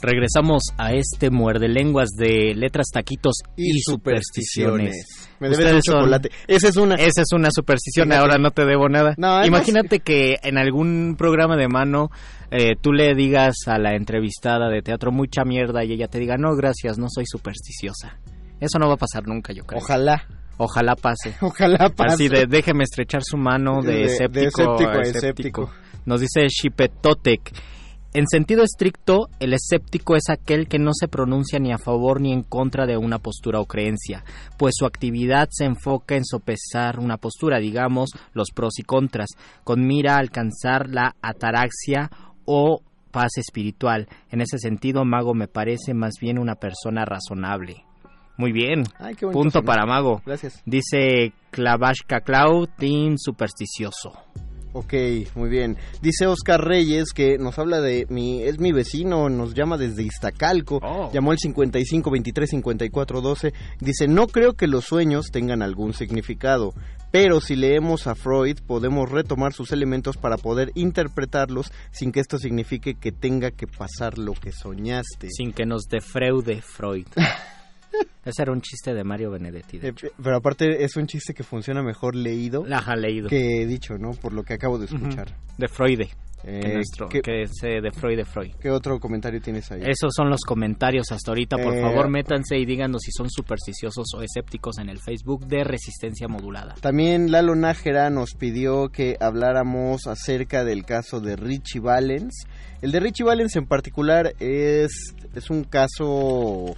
Regresamos 0.00 0.62
a 0.78 0.92
este 0.92 1.30
muerde 1.30 1.66
lenguas 1.68 2.10
de 2.16 2.54
letras, 2.54 2.86
taquitos 2.92 3.38
y, 3.56 3.80
supersticiones. 3.80 5.13
Me 5.40 5.48
debes 5.48 5.74
un 5.74 5.82
son- 5.82 5.94
chocolate. 6.00 6.30
Esa 6.46 6.68
es 6.68 6.76
una. 6.76 6.94
Esa 6.94 7.22
es 7.22 7.32
una 7.34 7.48
superstición, 7.52 8.06
Fíjate. 8.08 8.20
ahora 8.22 8.38
no 8.38 8.50
te 8.50 8.64
debo 8.64 8.88
nada. 8.88 9.14
No, 9.16 9.44
Imagínate 9.44 10.00
que 10.00 10.36
en 10.42 10.58
algún 10.58 11.16
programa 11.18 11.56
de 11.56 11.68
mano 11.68 12.10
eh, 12.50 12.74
tú 12.80 12.92
le 12.92 13.14
digas 13.14 13.54
a 13.66 13.78
la 13.78 13.94
entrevistada 13.96 14.68
de 14.68 14.80
teatro 14.82 15.10
mucha 15.12 15.44
mierda 15.44 15.84
y 15.84 15.92
ella 15.92 16.08
te 16.08 16.18
diga, 16.18 16.36
no, 16.36 16.54
gracias, 16.56 16.98
no 16.98 17.06
soy 17.08 17.24
supersticiosa. 17.26 18.18
Eso 18.60 18.78
no 18.78 18.86
va 18.88 18.94
a 18.94 18.98
pasar 18.98 19.26
nunca, 19.26 19.52
yo 19.52 19.64
creo. 19.64 19.80
Ojalá. 19.80 20.24
Ojalá 20.56 20.94
pase. 20.94 21.34
Ojalá 21.40 21.88
pase. 21.90 22.14
Así 22.14 22.28
de 22.28 22.46
déjeme 22.46 22.84
estrechar 22.84 23.22
su 23.24 23.36
mano 23.36 23.82
de, 23.82 23.92
De- 23.92 23.98
de 23.98 24.04
escéptico, 24.04 24.46
escéptico 24.46 24.90
a 24.90 24.92
a 24.94 25.00
escéptico. 25.02 25.62
escéptico. 25.62 25.70
Nos 26.06 26.20
dice 26.20 26.46
Shipetotec. 26.48 27.40
En 28.14 28.28
sentido 28.28 28.62
estricto, 28.62 29.28
el 29.40 29.54
escéptico 29.54 30.14
es 30.14 30.28
aquel 30.28 30.68
que 30.68 30.78
no 30.78 30.92
se 30.94 31.08
pronuncia 31.08 31.58
ni 31.58 31.72
a 31.72 31.78
favor 31.78 32.20
ni 32.20 32.32
en 32.32 32.44
contra 32.44 32.86
de 32.86 32.96
una 32.96 33.18
postura 33.18 33.58
o 33.58 33.66
creencia, 33.66 34.22
pues 34.56 34.74
su 34.78 34.86
actividad 34.86 35.48
se 35.50 35.64
enfoca 35.64 36.14
en 36.14 36.24
sopesar 36.24 37.00
una 37.00 37.16
postura, 37.16 37.58
digamos, 37.58 38.10
los 38.32 38.52
pros 38.54 38.78
y 38.78 38.84
contras, 38.84 39.30
con 39.64 39.84
mira 39.84 40.14
a 40.14 40.18
alcanzar 40.18 40.90
la 40.90 41.16
ataraxia 41.22 42.08
o 42.44 42.82
paz 43.10 43.32
espiritual. 43.36 44.06
En 44.30 44.40
ese 44.42 44.58
sentido, 44.58 45.04
Mago 45.04 45.34
me 45.34 45.48
parece 45.48 45.92
más 45.92 46.14
bien 46.20 46.38
una 46.38 46.54
persona 46.54 47.04
razonable. 47.04 47.84
Muy 48.36 48.52
bien. 48.52 48.84
Ay, 49.00 49.16
qué 49.16 49.26
Punto 49.26 49.62
para 49.64 49.86
Mago. 49.86 50.22
Gracias. 50.24 50.62
Dice 50.64 51.32
Clavashka 51.50 52.20
Clau, 52.20 52.68
team 52.78 53.16
supersticioso. 53.18 54.12
Ok, 54.76 54.92
muy 55.36 55.48
bien. 55.48 55.76
Dice 56.02 56.26
Oscar 56.26 56.62
Reyes 56.64 57.12
que 57.14 57.38
nos 57.38 57.58
habla 57.60 57.80
de 57.80 58.06
mi 58.10 58.42
es 58.42 58.58
mi 58.58 58.72
vecino, 58.72 59.28
nos 59.28 59.54
llama 59.54 59.78
desde 59.78 60.02
Iztacalco, 60.02 60.80
Oh. 60.82 61.10
llamó 61.12 61.30
el 61.32 61.38
55 61.38 62.10
23 62.10 62.50
54 62.50 63.20
12. 63.20 63.52
Dice, 63.80 64.08
"No 64.08 64.26
creo 64.26 64.54
que 64.54 64.66
los 64.66 64.84
sueños 64.84 65.30
tengan 65.30 65.62
algún 65.62 65.94
significado, 65.94 66.74
pero 67.12 67.40
si 67.40 67.54
leemos 67.54 68.08
a 68.08 68.16
Freud 68.16 68.58
podemos 68.66 69.10
retomar 69.12 69.52
sus 69.52 69.70
elementos 69.70 70.16
para 70.16 70.36
poder 70.38 70.72
interpretarlos 70.74 71.70
sin 71.92 72.10
que 72.10 72.18
esto 72.18 72.38
signifique 72.38 72.94
que 72.96 73.12
tenga 73.12 73.52
que 73.52 73.68
pasar 73.68 74.18
lo 74.18 74.32
que 74.34 74.50
soñaste." 74.50 75.28
Sin 75.30 75.52
que 75.52 75.66
nos 75.66 75.84
defraude 75.84 76.60
Freud. 76.62 77.06
Ese 78.24 78.42
era 78.42 78.52
un 78.52 78.60
chiste 78.60 78.94
de 78.94 79.04
Mario 79.04 79.30
Benedetti. 79.30 79.78
de 79.78 79.88
Eh, 79.88 79.94
pero 80.22 80.36
aparte 80.36 80.82
es 80.84 80.96
un 80.96 81.06
chiste 81.06 81.34
que 81.34 81.42
funciona 81.42 81.82
mejor 81.82 82.14
leído 82.16 82.64
Ajá, 82.70 82.96
leído. 82.96 83.28
que 83.28 83.66
dicho, 83.66 83.98
¿no? 83.98 84.12
Por 84.12 84.32
lo 84.32 84.42
que 84.42 84.54
acabo 84.54 84.78
de 84.78 84.86
escuchar. 84.86 85.28
De 85.58 85.68
Freud. 85.68 86.02
Eh, 86.46 86.60
que, 86.60 86.74
nuestro, 86.74 87.08
¿qué, 87.08 87.22
que 87.22 87.46
se 87.50 87.80
de 87.80 87.90
Freud 87.90 88.18
de 88.18 88.26
Freud. 88.26 88.52
qué 88.60 88.70
otro 88.70 89.00
comentario 89.00 89.40
tienes 89.40 89.72
ahí? 89.72 89.80
Esos 89.82 90.12
son 90.14 90.28
los 90.28 90.42
comentarios 90.42 91.10
hasta 91.10 91.30
ahorita. 91.30 91.56
Por 91.56 91.74
Eh, 91.74 91.80
favor, 91.80 92.10
métanse 92.10 92.58
y 92.58 92.66
díganos 92.66 93.00
si 93.00 93.12
son 93.12 93.30
supersticiosos 93.30 94.04
o 94.14 94.20
escépticos 94.20 94.76
en 94.78 94.90
el 94.90 94.98
Facebook 94.98 95.46
de 95.46 95.64
Resistencia 95.64 96.28
Modulada. 96.28 96.74
También 96.82 97.30
Lalo 97.32 97.54
Nájera 97.54 98.10
nos 98.10 98.34
pidió 98.34 98.90
que 98.90 99.16
habláramos 99.20 100.06
acerca 100.06 100.64
del 100.64 100.84
caso 100.84 101.20
de 101.20 101.36
Richie 101.36 101.80
Valens. 101.80 102.34
El 102.82 102.92
de 102.92 103.00
Richie 103.00 103.24
Valens 103.24 103.56
en 103.56 103.64
particular 103.66 104.34
es, 104.38 105.14
es 105.34 105.48
un 105.48 105.64
caso... 105.64 106.76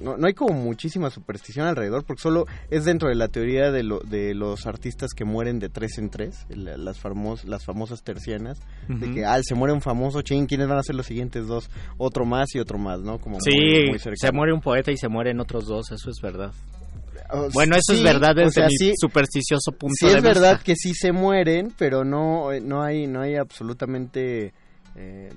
no, 0.00 0.16
no 0.16 0.26
hay 0.26 0.34
como 0.34 0.52
muchísima 0.54 1.10
superstición 1.10 1.66
alrededor, 1.66 2.04
porque 2.04 2.22
solo 2.22 2.46
es 2.70 2.84
dentro 2.84 3.08
de 3.08 3.14
la 3.14 3.28
teoría 3.28 3.70
de, 3.70 3.82
lo- 3.82 4.00
de 4.00 4.34
los 4.34 4.66
artistas 4.66 5.12
que 5.14 5.24
mueren 5.24 5.58
de 5.60 5.68
tres 5.68 5.98
en 5.98 6.10
tres, 6.10 6.46
la- 6.48 6.76
las, 6.76 6.98
famos, 6.98 7.44
las 7.44 7.64
famosas 7.64 8.02
tercianas, 8.02 8.58
de 8.88 9.10
que 9.12 9.24
al 9.24 9.42
se 9.44 9.54
muere 9.54 9.72
un 9.72 9.80
famoso, 9.80 10.22
ching, 10.22 10.46
¿quiénes 10.46 10.66
van 10.68 10.78
a 10.78 10.82
ser 10.82 10.94
los 10.96 11.06
siguientes 11.06 11.46
dos? 11.46 11.70
Otro 11.96 12.24
más 12.24 12.54
y 12.54 12.58
otro 12.58 12.78
más, 12.78 13.00
¿no? 13.00 13.18
Como 13.18 13.38
Sí, 13.40 13.50
muy- 13.54 13.88
muy 13.90 13.98
se 13.98 14.32
muere 14.32 14.52
un 14.52 14.60
poeta 14.60 14.90
y 14.90 14.96
se 14.96 15.08
mueren 15.08 15.38
otros 15.40 15.66
dos, 15.66 15.90
eso 15.92 16.10
es 16.10 16.20
verdad. 16.20 16.52
O- 17.30 17.48
Bueno, 17.54 17.74
eso 17.76 17.92
sí, 17.94 17.98
es 17.98 18.02
verdad 18.02 18.32
o 18.32 18.40
desde 18.40 18.50
sea, 18.52 18.66
mi 18.66 18.76
sí- 18.76 18.92
supersticioso 18.96 19.72
punto 19.72 19.94
sí 19.98 20.06
de 20.06 20.12
es 20.12 20.22
vista. 20.22 20.28
verdad 20.40 20.60
que 20.62 20.76
sí 20.76 20.92
se 20.92 21.10
mueren, 21.12 21.72
pero 21.78 22.04
no, 22.04 22.48
no 22.62 22.82
hay, 22.82 23.06
no 23.06 23.20
hay 23.22 23.36
absolutamente 23.36 24.52
eh, 24.96 25.32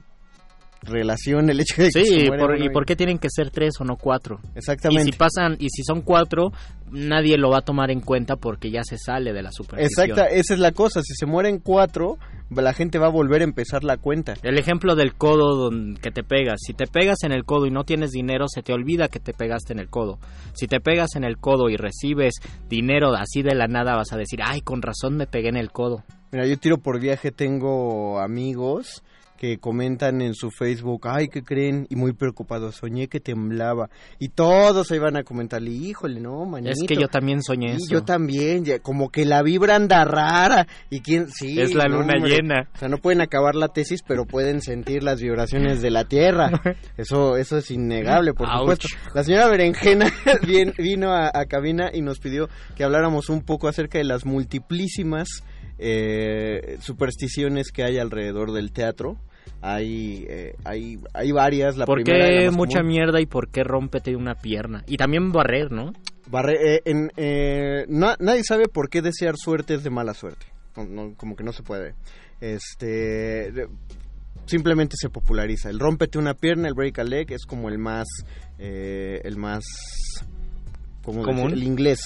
relación 0.84 1.50
el 1.50 1.60
hecho 1.60 1.82
de 1.82 1.90
que 1.90 2.04
se 2.04 2.06
Sí, 2.06 2.28
muere 2.28 2.44
por- 2.44 2.62
¿y 2.62 2.70
por 2.70 2.86
qué 2.86 2.96
tienen 2.96 3.18
que 3.20 3.28
ser 3.30 3.50
tres 3.52 3.76
o 3.80 3.84
no 3.84 3.96
cuatro? 3.98 4.40
Exactamente. 4.56 5.10
Y 5.10 5.12
si 5.12 5.18
pasan, 5.18 5.56
y 5.60 5.70
si 5.70 5.84
son 5.84 6.02
cuatro, 6.02 6.52
nadie 6.92 7.38
lo 7.38 7.50
va 7.50 7.60
a 7.60 7.62
tomar 7.62 7.92
en 7.92 8.00
cuenta 8.02 8.36
porque 8.36 8.72
ya 8.72 8.84
se 8.84 8.98
sale 8.98 9.34
de 9.34 9.42
la 9.42 9.52
superstición. 9.52 10.10
Exacta, 10.10 10.28
esa 10.34 10.54
es 10.54 10.60
la 10.60 10.72
cosa. 10.72 11.02
Si 11.02 11.14
se 11.16 11.26
mueren 11.26 11.60
cuatro, 11.60 12.18
la 12.50 12.74
gente 12.74 12.98
va 13.00 13.08
a 13.08 13.12
volver 13.12 13.42
a 13.42 13.44
empezar 13.44 13.84
la 13.84 13.98
cuenta. 13.98 14.36
El 14.44 14.58
ejemplo 14.58 14.96
del 14.96 15.14
codo 15.16 15.70
que 16.02 16.12
te 16.12 16.24
pegas. 16.24 16.60
Si 16.66 16.74
te 16.74 16.88
pegas 16.88 17.24
en 17.24 17.32
el 17.34 17.44
codo 17.44 17.66
y 17.66 17.72
no 17.72 17.84
tienes 17.84 18.12
dinero, 18.12 18.46
se 18.48 18.62
te 18.64 18.72
olvida 18.74 19.10
que 19.10 19.20
te 19.20 19.34
pegaste 19.34 19.74
en 19.74 19.80
el 19.80 19.90
codo. 19.90 20.20
Si 20.54 20.68
te 20.68 20.80
pegas 20.80 21.16
en 21.16 21.24
el 21.26 21.38
codo 21.38 21.70
y 21.70 21.76
recibes 21.76 22.36
dinero 22.70 23.14
así 23.16 23.42
de 23.42 23.56
la 23.56 23.68
nada, 23.68 23.96
vas 23.96 24.14
a 24.14 24.18
decir, 24.18 24.40
ay, 24.44 24.62
con 24.62 24.82
razón 24.82 25.18
me 25.18 25.28
pegué 25.28 25.50
en 25.50 25.58
el 25.58 25.72
codo. 25.72 26.04
Mira, 26.32 26.46
yo 26.46 26.58
tiro 26.58 26.78
por 26.78 27.00
viaje, 27.00 27.32
tengo 27.32 28.20
amigos 28.20 29.04
que 29.38 29.58
comentan 29.60 30.22
en 30.22 30.34
su 30.34 30.52
Facebook, 30.52 31.08
ay, 31.08 31.28
¿qué 31.30 31.44
creen? 31.44 31.88
Y 31.90 31.96
muy 31.96 32.14
preocupados, 32.14 32.76
soñé 32.76 33.08
que 33.08 33.20
temblaba. 33.20 33.90
Y 34.20 34.30
todos 34.30 34.92
ahí 34.92 35.00
van 35.00 35.16
a 35.18 35.24
comentarle, 35.24 35.72
híjole, 35.72 36.20
no, 36.20 36.46
manito. 36.46 36.72
Es 36.72 36.88
que 36.88 36.96
yo 36.96 37.08
también 37.08 37.42
soñé 37.44 37.74
Y 37.74 37.76
eso. 37.76 37.86
yo 37.90 38.04
también, 38.04 38.66
ya, 38.66 38.80
como 38.80 39.10
que 39.10 39.26
la 39.26 39.42
vibra 39.44 39.76
anda 39.76 40.04
rara. 40.04 40.68
Y 40.90 41.02
quién, 41.02 41.30
sí. 41.30 41.60
Es 41.62 41.74
la 41.74 41.86
no, 41.86 42.02
luna 42.02 42.16
hombre. 42.16 42.32
llena. 42.36 42.70
O 42.74 42.78
sea, 42.78 42.88
no 42.90 42.98
pueden 42.98 43.22
acabar 43.22 43.56
la 43.56 43.68
tesis, 43.70 44.02
pero 44.06 44.26
pueden 44.26 44.62
sentir 44.62 45.04
las 45.04 45.22
vibraciones 45.22 45.82
de 45.82 45.92
la 45.92 46.06
Tierra. 46.06 46.52
Eso, 46.98 47.38
eso 47.38 47.58
es 47.60 47.70
innegable, 47.72 48.34
por 48.34 48.48
Ouch. 48.48 48.60
supuesto. 48.60 48.88
La 49.14 49.24
señora 49.24 49.48
Berenjena 49.48 50.12
bien- 50.48 50.74
vino 50.78 51.12
a, 51.14 51.30
a 51.34 51.46
cabina 51.46 51.92
y 51.94 52.02
nos 52.02 52.20
pidió 52.20 52.50
que 52.76 52.84
habláramos 52.84 53.30
un 53.30 53.42
poco 53.44 53.68
acerca 53.68 54.00
de 54.00 54.04
las 54.04 54.26
multiplísimas 54.26 55.28
eh, 55.78 56.78
supersticiones 56.82 57.72
que 57.72 57.84
hay 57.84 57.98
alrededor 57.98 58.52
del 58.54 58.72
teatro. 58.72 59.18
Hay, 59.62 60.26
eh, 60.30 60.56
hay, 60.66 61.00
hay 61.14 61.32
varias. 61.32 61.78
La 61.78 61.86
¿Por 61.86 62.04
primera, 62.04 62.28
qué 62.28 62.52
mucha 62.52 62.80
común, 62.80 62.92
mierda 62.94 63.22
y 63.22 63.26
por 63.26 63.50
qué 63.50 63.64
rómpete 63.64 64.16
una 64.16 64.36
pierna? 64.36 64.84
Y 64.88 64.98
también 64.98 65.32
barrer, 65.32 65.72
¿no? 65.72 65.94
barre- 66.30 66.60
eh, 66.62 66.82
en, 66.86 67.12
eh, 67.16 67.86
nadie 67.88 68.44
sabe 68.44 68.68
por 68.68 68.90
qué 68.90 69.02
desear 69.02 69.36
suerte 69.38 69.74
es 69.76 69.84
de 69.84 69.90
mala 69.90 70.14
suerte. 70.14 70.46
No- 70.76 70.86
no, 70.86 71.14
como 71.16 71.36
que 71.36 71.44
no 71.44 71.54
se 71.54 71.64
puede. 71.64 71.96
Este. 72.42 73.68
simplemente 74.46 74.96
se 74.98 75.10
populariza. 75.10 75.70
El 75.70 75.80
rómpete 75.80 76.18
una 76.20 76.34
pierna, 76.34 76.68
el 76.68 76.74
break 76.74 77.00
a 77.00 77.04
leg, 77.04 77.32
es 77.32 77.46
como 77.46 77.70
el 77.70 77.78
más. 77.80 78.06
el 78.60 79.38
más. 79.38 79.64
¿cómo 81.04 81.24
Común. 81.24 81.44
decir? 81.52 81.58
El 81.60 81.64
inglés. 81.64 82.02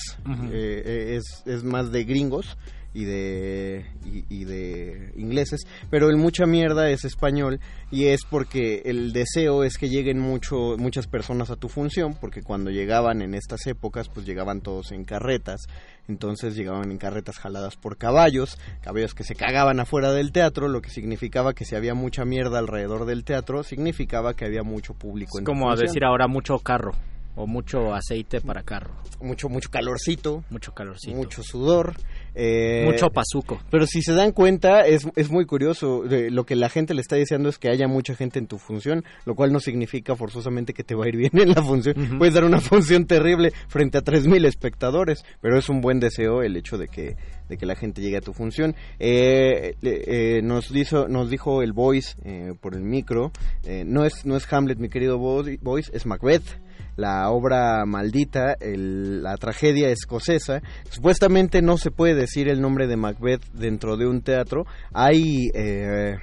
Es, 0.51 1.43
es 1.45 1.64
más 1.64 1.91
de 1.91 2.03
gringos 2.03 2.57
y 2.94 3.06
de 3.06 3.86
y, 4.06 4.26
y 4.30 4.44
de 4.46 5.14
ingleses 5.16 5.62
pero 5.89 6.10
el 6.10 6.18
mucha 6.18 6.46
mierda 6.46 6.89
es 6.89 7.06
español 7.06 7.60
y 7.89 8.08
es 8.08 8.26
porque 8.30 8.82
el 8.86 9.14
deseo 9.14 9.64
es 9.64 9.78
que 9.78 9.89
lleguen 9.89 10.20
mucho 10.20 10.76
muchas 10.78 11.08
personas 11.08 11.50
a 11.52 11.56
tu 11.56 11.70
función 11.70 12.16
porque 12.20 12.42
cuando 12.44 12.70
llegaban 12.70 13.22
en 13.22 13.34
estas 13.34 13.66
épocas 13.68 14.10
pues 14.10 14.26
llegaban 14.26 14.62
todos 14.62 14.92
en 14.92 15.06
carretas 15.06 15.62
entonces 16.08 16.56
llegaban 16.56 16.92
en 16.92 16.98
carretas 16.98 17.38
jaladas 17.38 17.78
por 17.78 17.98
caballos 17.98 18.58
caballos 18.82 19.14
que 19.14 19.24
se 19.24 19.36
cagaban 19.36 19.80
afuera 19.80 20.12
del 20.12 20.32
teatro 20.32 20.68
lo 20.68 20.82
que 20.82 20.89
significaba 20.89 21.54
que 21.54 21.66
si 21.66 21.76
había 21.76 21.94
mucha 21.94 22.26
mierda 22.26 22.60
alrededor 22.60 23.06
del 23.06 23.24
teatro 23.24 23.64
significaba 23.64 24.34
que 24.34 24.46
había 24.46 24.64
mucho 24.64 24.94
público 24.94 25.38
Es 25.38 25.39
en 25.39 25.46
como 25.46 25.72
a 25.72 25.76
decir 25.76 26.04
ahora 26.04 26.28
mucho 26.28 26.60
carro 26.60 26.94
o 27.36 27.48
mucho 27.48 27.94
aceite 27.94 28.42
para 28.42 28.64
carro, 28.64 28.94
mucho 29.22 29.50
mucho 29.50 29.70
calorcito. 29.70 30.44
Mucho 30.50 30.74
calorcito, 30.74 31.16
mucho 31.16 31.44
sudor 31.44 31.96
eh, 32.36 32.84
mucho 32.86 33.10
pazuco. 33.10 33.60
Pero 33.70 33.86
si 33.86 34.02
se 34.02 34.14
dan 34.14 34.32
cuenta, 34.32 34.86
es, 34.88 35.08
es 35.16 35.30
muy 35.30 35.46
curioso. 35.46 36.04
lo 36.08 36.46
que 36.46 36.56
la 36.56 36.70
gente 36.70 36.94
le 36.94 37.02
está 37.02 37.16
diciendo 37.16 37.50
es 37.50 37.58
que 37.58 37.70
haya 37.70 37.88
mucha 37.88 38.16
gente 38.16 38.40
en 38.40 38.48
tu 38.48 38.58
función, 38.58 39.04
lo 39.26 39.36
cual 39.36 39.52
no 39.52 39.60
significa 39.60 40.16
forzosamente 40.16 40.74
que 40.74 40.84
te 40.84 40.96
va 40.96 41.06
a 41.06 41.10
ir 41.10 41.18
bien 41.18 41.38
en 41.38 41.50
la 41.50 41.62
función. 41.64 42.18
Puedes 42.18 42.34
dar 42.34 42.44
una 42.46 42.60
función 42.62 43.06
terrible 43.06 43.52
frente 43.68 43.98
a 43.98 44.02
3.000 44.04 44.46
espectadores, 44.46 45.24
pero 45.42 45.58
es 45.58 45.70
un 45.70 45.82
buen 45.82 46.00
deseo 46.00 46.42
el 46.44 46.56
hecho 46.56 46.78
de 46.78 46.88
que, 46.88 47.16
de 47.50 47.58
que 47.58 47.66
la 47.66 47.76
gente 47.76 48.02
llegue 48.02 48.18
a 48.18 48.22
tu 48.22 48.34
función. 48.34 48.76
Eh, 49.00 49.76
eh, 49.82 50.42
nos, 50.44 50.72
dijo, 50.72 51.08
nos 51.08 51.30
dijo 51.30 51.62
el 51.62 51.74
Voice 51.74 52.16
eh, 52.24 52.54
por 52.60 52.76
el 52.76 52.82
micro, 52.84 53.32
eh, 53.66 53.84
no, 53.86 54.06
es, 54.06 54.26
no 54.26 54.36
es 54.38 54.52
Hamlet, 54.52 54.78
mi 54.80 54.90
querido 54.90 55.18
Vo- 55.20 55.60
Voice, 55.62 55.92
es 55.94 56.06
Macbeth 56.06 56.44
la 56.98 57.30
obra 57.30 57.86
maldita, 57.86 58.54
el- 58.60 59.24
la 59.24 59.38
tragedia 59.38 59.89
escocesa. 59.89 60.62
Supuestamente 60.89 61.62
no 61.62 61.78
se 61.78 61.92
puede 61.92 62.16
decir 62.16 62.48
el 62.50 62.62
nombre 62.62 62.88
de 62.88 62.98
Macbeth 62.98 63.44
dentro 63.54 63.98
de 63.98 64.08
un 64.08 64.22
teatro. 64.22 64.66
Hay, 64.94 65.50
eh, 65.54 66.16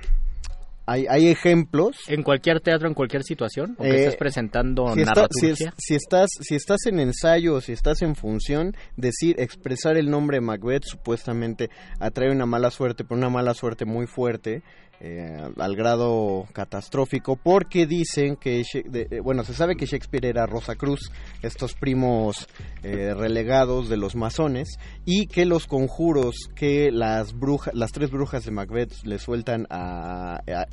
hay, 0.87 1.05
hay 1.09 1.29
ejemplos. 1.29 1.97
En 2.09 2.23
cualquier 2.23 2.61
teatro, 2.61 2.89
en 2.89 2.95
cualquier 2.95 3.23
situación, 3.23 3.75
o 3.79 3.83
que 3.83 3.91
Eh, 3.91 3.99
estés 4.05 4.16
presentando 4.16 4.95
Si, 4.95 5.01
está- 5.03 5.27
si, 5.31 5.47
es- 5.51 5.69
si 5.77 5.95
estás, 5.95 6.29
si 6.41 6.55
estás 6.55 6.87
en 6.87 6.99
ensayo 7.01 7.57
o 7.57 7.61
si 7.61 7.73
estás 7.73 8.01
en 8.01 8.14
función, 8.16 8.75
decir, 8.97 9.37
expresar 9.39 9.99
el 9.99 10.09
nombre 10.11 10.41
Macbeth 10.41 10.85
supuestamente 10.85 11.69
atrae 12.01 12.31
una 12.31 12.47
mala 12.47 12.71
suerte, 12.71 13.05
pero 13.05 13.19
una 13.19 13.29
mala 13.29 13.53
suerte 13.53 13.85
muy 13.85 14.07
fuerte. 14.07 14.62
Eh, 15.01 15.36
al 15.59 15.76
grado 15.76 16.46
catastrófico 16.53 17.36
porque 17.36 17.86
dicen 17.86 18.36
que, 18.36 18.62
eh, 18.62 19.20
bueno, 19.22 19.44
se 19.44 19.55
sabe 19.55 19.76
que 19.76 19.86
Shakespeare 19.86 20.26
era 20.26 20.46
Rosa 20.46 20.74
Cruz, 20.74 21.12
estos 21.42 21.74
primos 21.74 22.49
eh, 22.82 23.14
relegados 23.14 23.88
de 23.88 23.96
los 23.96 24.16
masones, 24.16 24.78
y 25.05 25.26
que 25.26 25.44
los 25.44 25.66
conjuros 25.66 26.49
que 26.55 26.90
las 26.90 27.32
brujas, 27.38 27.74
las 27.74 27.92
tres 27.92 28.11
brujas 28.11 28.44
de 28.44 28.51
Macbeth 28.51 28.92
le 29.05 29.18
sueltan 29.18 29.66
a, 29.70 30.36
a 30.46 30.66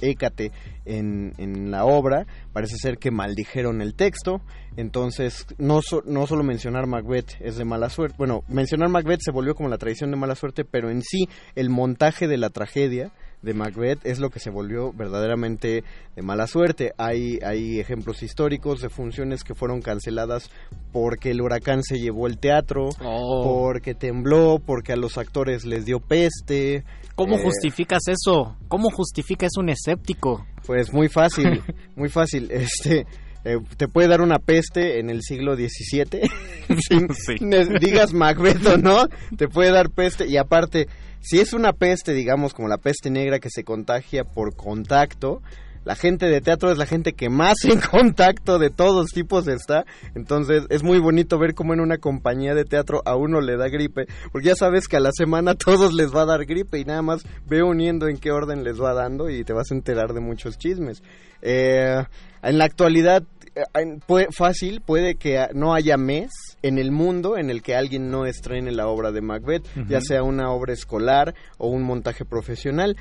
en, 0.85 1.33
en 1.37 1.71
la 1.71 1.85
obra, 1.85 2.25
parece 2.53 2.77
ser 2.77 2.97
que 2.97 3.11
maldijeron 3.11 3.81
el 3.81 3.95
texto, 3.95 4.41
entonces 4.77 5.45
no, 5.57 5.81
so- 5.81 6.03
no 6.05 6.27
solo 6.27 6.43
mencionar 6.43 6.87
Macbeth 6.87 7.31
es 7.39 7.57
de 7.57 7.65
mala 7.65 7.89
suerte, 7.89 8.15
bueno, 8.17 8.43
mencionar 8.47 8.89
Macbeth 8.89 9.21
se 9.21 9.31
volvió 9.31 9.55
como 9.55 9.69
la 9.69 9.77
tradición 9.77 10.11
de 10.11 10.17
mala 10.17 10.35
suerte, 10.35 10.65
pero 10.65 10.89
en 10.89 11.01
sí 11.01 11.27
el 11.55 11.69
montaje 11.69 12.27
de 12.27 12.37
la 12.37 12.49
tragedia 12.49 13.11
de 13.45 13.53
Macbeth 13.53 13.99
es 14.05 14.19
lo 14.19 14.29
que 14.29 14.39
se 14.39 14.49
volvió 14.49 14.91
verdaderamente 14.91 15.83
de 16.15 16.21
mala 16.21 16.47
suerte. 16.47 16.91
Hay, 16.97 17.39
hay 17.45 17.79
ejemplos 17.79 18.23
históricos 18.23 18.81
de 18.81 18.89
funciones 18.89 19.43
que 19.43 19.55
fueron 19.55 19.81
canceladas 19.81 20.49
porque 20.91 21.31
el 21.31 21.41
huracán 21.41 21.83
se 21.83 21.99
llevó 21.99 22.27
el 22.27 22.37
teatro, 22.39 22.89
Oh. 23.01 23.43
porque 23.43 23.93
tembló, 23.93 24.59
porque 24.65 24.91
a 24.93 24.97
los 24.97 25.17
actores 25.17 25.63
les 25.65 25.85
dio 25.85 25.99
peste. 25.99 26.83
¿Cómo 27.15 27.35
Eh, 27.37 27.43
justificas 27.43 28.01
eso? 28.07 28.57
¿Cómo 28.67 28.89
justificas 28.89 29.51
un 29.57 29.69
escéptico? 29.69 30.45
Pues 30.65 30.91
muy 30.91 31.07
fácil, 31.07 31.61
muy 31.95 32.09
fácil. 32.09 32.49
Este, 32.51 33.05
eh, 33.45 33.57
te 33.77 33.87
puede 33.87 34.07
dar 34.07 34.21
una 34.21 34.39
peste 34.39 34.99
en 34.99 35.09
el 35.11 35.21
siglo 35.21 35.55
XVII, 35.55 36.21
Sí. 36.89 37.35
digas 37.79 38.11
Macbeth 38.13 38.65
o 38.65 38.77
no, 38.77 39.07
te 39.37 39.47
puede 39.47 39.71
dar 39.71 39.91
peste 39.91 40.27
y 40.27 40.35
aparte, 40.37 40.87
si 41.25 41.39
es 41.39 41.53
una 41.53 41.73
peste, 41.73 42.13
digamos 42.13 42.53
como 42.53 42.67
la 42.67 42.77
peste 42.77 43.09
negra 43.09 43.39
que 43.39 43.49
se 43.49 43.63
contagia 43.63 44.23
por 44.23 44.55
contacto, 44.55 45.41
la 45.83 45.95
gente 45.95 46.27
de 46.27 46.39
teatro 46.39 46.71
es 46.71 46.77
la 46.77 46.85
gente 46.85 47.13
que 47.13 47.29
más 47.29 47.57
en 47.63 47.79
contacto 47.81 48.59
de 48.59 48.69
todos 48.69 49.07
tipos 49.11 49.47
está, 49.47 49.85
entonces 50.13 50.65
es 50.69 50.83
muy 50.83 50.99
bonito 50.99 51.39
ver 51.39 51.55
cómo 51.55 51.73
en 51.73 51.79
una 51.79 51.97
compañía 51.97 52.53
de 52.53 52.63
teatro 52.63 53.01
a 53.05 53.15
uno 53.15 53.41
le 53.41 53.57
da 53.57 53.69
gripe, 53.69 54.05
porque 54.31 54.49
ya 54.49 54.55
sabes 54.55 54.87
que 54.87 54.97
a 54.97 54.99
la 54.99 55.11
semana 55.11 55.51
a 55.51 55.55
todos 55.55 55.93
les 55.93 56.13
va 56.13 56.21
a 56.21 56.25
dar 56.25 56.45
gripe 56.45 56.77
y 56.77 56.85
nada 56.85 57.01
más 57.01 57.23
ve 57.47 57.63
uniendo 57.63 58.07
en 58.07 58.17
qué 58.17 58.31
orden 58.31 58.63
les 58.63 58.79
va 58.79 58.93
dando 58.93 59.27
y 59.29 59.43
te 59.43 59.53
vas 59.53 59.71
a 59.71 59.75
enterar 59.75 60.13
de 60.13 60.19
muchos 60.19 60.59
chismes. 60.59 61.01
Eh, 61.41 62.03
en 62.43 62.57
la 62.59 62.65
actualidad, 62.65 63.23
eh, 63.55 64.27
fácil, 64.31 64.81
puede 64.81 65.15
que 65.15 65.47
no 65.53 65.73
haya 65.73 65.97
mes 65.97 66.29
en 66.67 66.77
el 66.77 66.91
mundo 66.91 67.37
en 67.37 67.49
el 67.49 67.61
que 67.61 67.75
alguien 67.75 68.09
no 68.09 68.25
estrene 68.25 68.71
la 68.71 68.87
obra 68.87 69.11
de 69.11 69.21
Macbeth, 69.21 69.65
ya 69.87 70.01
sea 70.01 70.23
una 70.23 70.51
obra 70.51 70.73
escolar 70.73 71.35
o 71.57 71.67
un 71.67 71.83
montaje 71.83 72.25
profesional. 72.25 72.95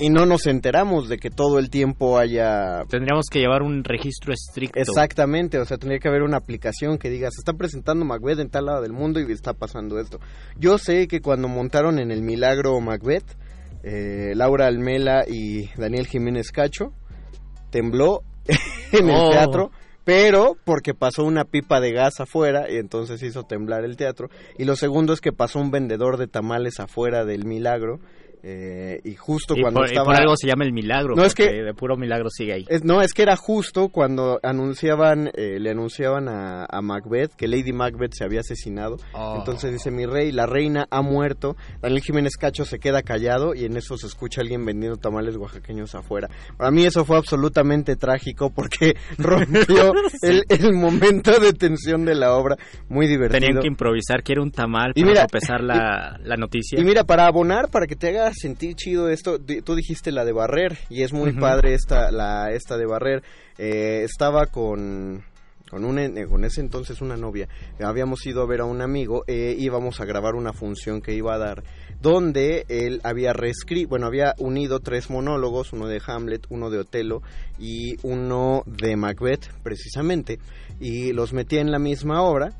Y 0.00 0.10
no 0.10 0.26
nos 0.26 0.46
enteramos 0.46 1.08
de 1.08 1.16
que 1.18 1.28
todo 1.28 1.58
el 1.58 1.70
tiempo 1.70 2.18
haya 2.18 2.84
Tendríamos 2.88 3.26
que 3.32 3.40
llevar 3.40 3.62
un 3.62 3.82
registro 3.82 4.32
estricto. 4.32 4.78
Exactamente, 4.78 5.58
o 5.58 5.64
sea, 5.64 5.76
tendría 5.76 5.98
que 5.98 6.06
haber 6.08 6.22
una 6.22 6.36
aplicación 6.36 6.98
que 6.98 7.10
diga, 7.10 7.30
se 7.32 7.40
está 7.40 7.54
presentando 7.54 8.04
Macbeth 8.04 8.38
en 8.38 8.48
tal 8.48 8.66
lado 8.66 8.82
del 8.82 8.92
mundo 8.92 9.18
y 9.18 9.32
está 9.32 9.54
pasando 9.54 9.98
esto. 9.98 10.20
Yo 10.56 10.78
sé 10.78 11.08
que 11.08 11.20
cuando 11.20 11.48
montaron 11.48 11.98
en 11.98 12.12
el 12.12 12.22
Milagro 12.22 12.80
Macbeth, 12.80 13.24
eh, 13.82 14.34
Laura 14.36 14.66
Almela 14.66 15.24
y 15.26 15.68
Daniel 15.76 16.06
Jiménez 16.06 16.52
Cacho, 16.52 16.92
tembló 17.70 18.22
en 18.92 19.10
Oh. 19.10 19.26
el 19.26 19.30
teatro, 19.32 19.70
pero 20.08 20.56
porque 20.64 20.94
pasó 20.94 21.22
una 21.22 21.44
pipa 21.44 21.80
de 21.80 21.92
gas 21.92 22.18
afuera 22.18 22.70
y 22.70 22.76
entonces 22.76 23.22
hizo 23.22 23.42
temblar 23.42 23.84
el 23.84 23.98
teatro. 23.98 24.30
Y 24.56 24.64
lo 24.64 24.74
segundo 24.74 25.12
es 25.12 25.20
que 25.20 25.34
pasó 25.34 25.60
un 25.60 25.70
vendedor 25.70 26.16
de 26.16 26.26
tamales 26.26 26.80
afuera 26.80 27.26
del 27.26 27.44
Milagro. 27.44 28.00
Eh, 28.42 29.00
y 29.04 29.14
justo 29.14 29.54
Y 29.56 29.60
cuando 29.62 29.80
por, 29.80 29.88
y 29.88 29.90
estaba 29.92 30.06
por 30.06 30.16
algo 30.20 30.36
se 30.36 30.46
llama 30.46 30.64
el 30.64 30.72
milagro. 30.72 31.14
No, 31.14 31.24
es 31.24 31.34
que- 31.34 31.48
de 31.62 31.74
puro 31.74 31.96
milagro 31.96 32.28
sigue 32.30 32.52
ahí. 32.52 32.64
es- 32.68 32.84
no, 32.84 33.02
es 33.02 33.12
que 33.12 33.22
era 33.22 33.36
justo 33.36 33.88
cuando 33.88 34.38
anunciaban, 34.42 35.30
eh, 35.34 35.58
le 35.60 35.70
anunciaban 35.70 36.28
a, 36.28 36.64
a 36.68 36.80
Macbeth 36.82 37.32
que 37.34 37.48
Lady 37.48 37.72
Macbeth 37.72 38.12
se 38.14 38.24
había 38.24 38.40
asesinado. 38.40 38.96
Oh. 39.12 39.36
Entonces 39.38 39.72
dice, 39.72 39.90
mi 39.90 40.06
rey, 40.06 40.32
la 40.32 40.46
reina 40.46 40.86
ha 40.90 41.02
muerto. 41.02 41.56
Daniel 41.80 42.02
Jiménez 42.02 42.36
Cacho 42.36 42.64
se 42.64 42.78
queda 42.78 43.02
callado 43.02 43.54
y 43.54 43.64
en 43.64 43.76
eso 43.76 43.96
se 43.96 44.06
escucha 44.06 44.40
alguien 44.40 44.64
vendiendo 44.64 44.96
tamales 44.98 45.36
oaxaqueños 45.36 45.94
afuera. 45.94 46.28
Para 46.56 46.70
mí 46.70 46.84
eso 46.84 47.04
fue 47.04 47.16
absolutamente 47.16 47.96
trágico 47.96 48.50
porque 48.50 48.96
rompió 49.18 49.92
el, 50.22 50.44
el 50.48 50.72
momento 50.74 51.38
de 51.40 51.52
tensión 51.52 52.04
de 52.04 52.14
la 52.14 52.34
obra. 52.34 52.56
Muy 52.88 53.06
divertido. 53.06 53.40
Tenían 53.40 53.60
que 53.62 53.68
improvisar, 53.68 54.22
quiere 54.22 54.40
un 54.40 54.50
tamal 54.50 54.92
Y 54.94 55.00
para 55.02 55.10
mira- 55.12 55.22
sopesar 55.22 55.62
la, 55.62 56.18
la 56.24 56.36
noticia. 56.36 56.78
Y 56.80 56.84
mira, 56.84 57.04
para 57.04 57.26
abonar, 57.26 57.68
para 57.70 57.86
que 57.86 57.96
te 57.96 58.08
sentir 58.34 58.74
chido 58.74 59.08
esto, 59.08 59.38
tú 59.38 59.74
dijiste 59.74 60.12
la 60.12 60.24
de 60.24 60.32
barrer, 60.32 60.78
y 60.88 61.02
es 61.02 61.12
muy 61.12 61.32
padre 61.32 61.74
esta, 61.74 62.10
la, 62.10 62.50
esta 62.52 62.76
de 62.76 62.86
barrer. 62.86 63.22
Eh, 63.58 64.02
estaba 64.04 64.46
con, 64.46 65.24
con, 65.70 65.84
un, 65.84 66.26
con 66.28 66.44
ese 66.44 66.60
entonces 66.60 67.00
una 67.00 67.16
novia, 67.16 67.48
habíamos 67.80 68.24
ido 68.26 68.42
a 68.42 68.46
ver 68.46 68.60
a 68.60 68.64
un 68.64 68.82
amigo, 68.82 69.24
eh, 69.26 69.54
íbamos 69.58 70.00
a 70.00 70.04
grabar 70.04 70.34
una 70.34 70.52
función 70.52 71.00
que 71.00 71.14
iba 71.14 71.34
a 71.34 71.38
dar, 71.38 71.62
donde 72.00 72.64
él 72.68 73.00
había 73.02 73.32
reescrito, 73.32 73.88
bueno, 73.88 74.06
había 74.06 74.34
unido 74.38 74.80
tres 74.80 75.10
monólogos, 75.10 75.72
uno 75.72 75.88
de 75.88 76.00
Hamlet, 76.06 76.46
uno 76.48 76.70
de 76.70 76.78
Otelo 76.78 77.22
y 77.58 77.96
uno 78.02 78.62
de 78.66 78.96
Macbeth, 78.96 79.50
precisamente, 79.62 80.38
y 80.80 81.12
los 81.12 81.32
metía 81.32 81.60
en 81.60 81.72
la 81.72 81.78
misma 81.78 82.22
obra. 82.22 82.52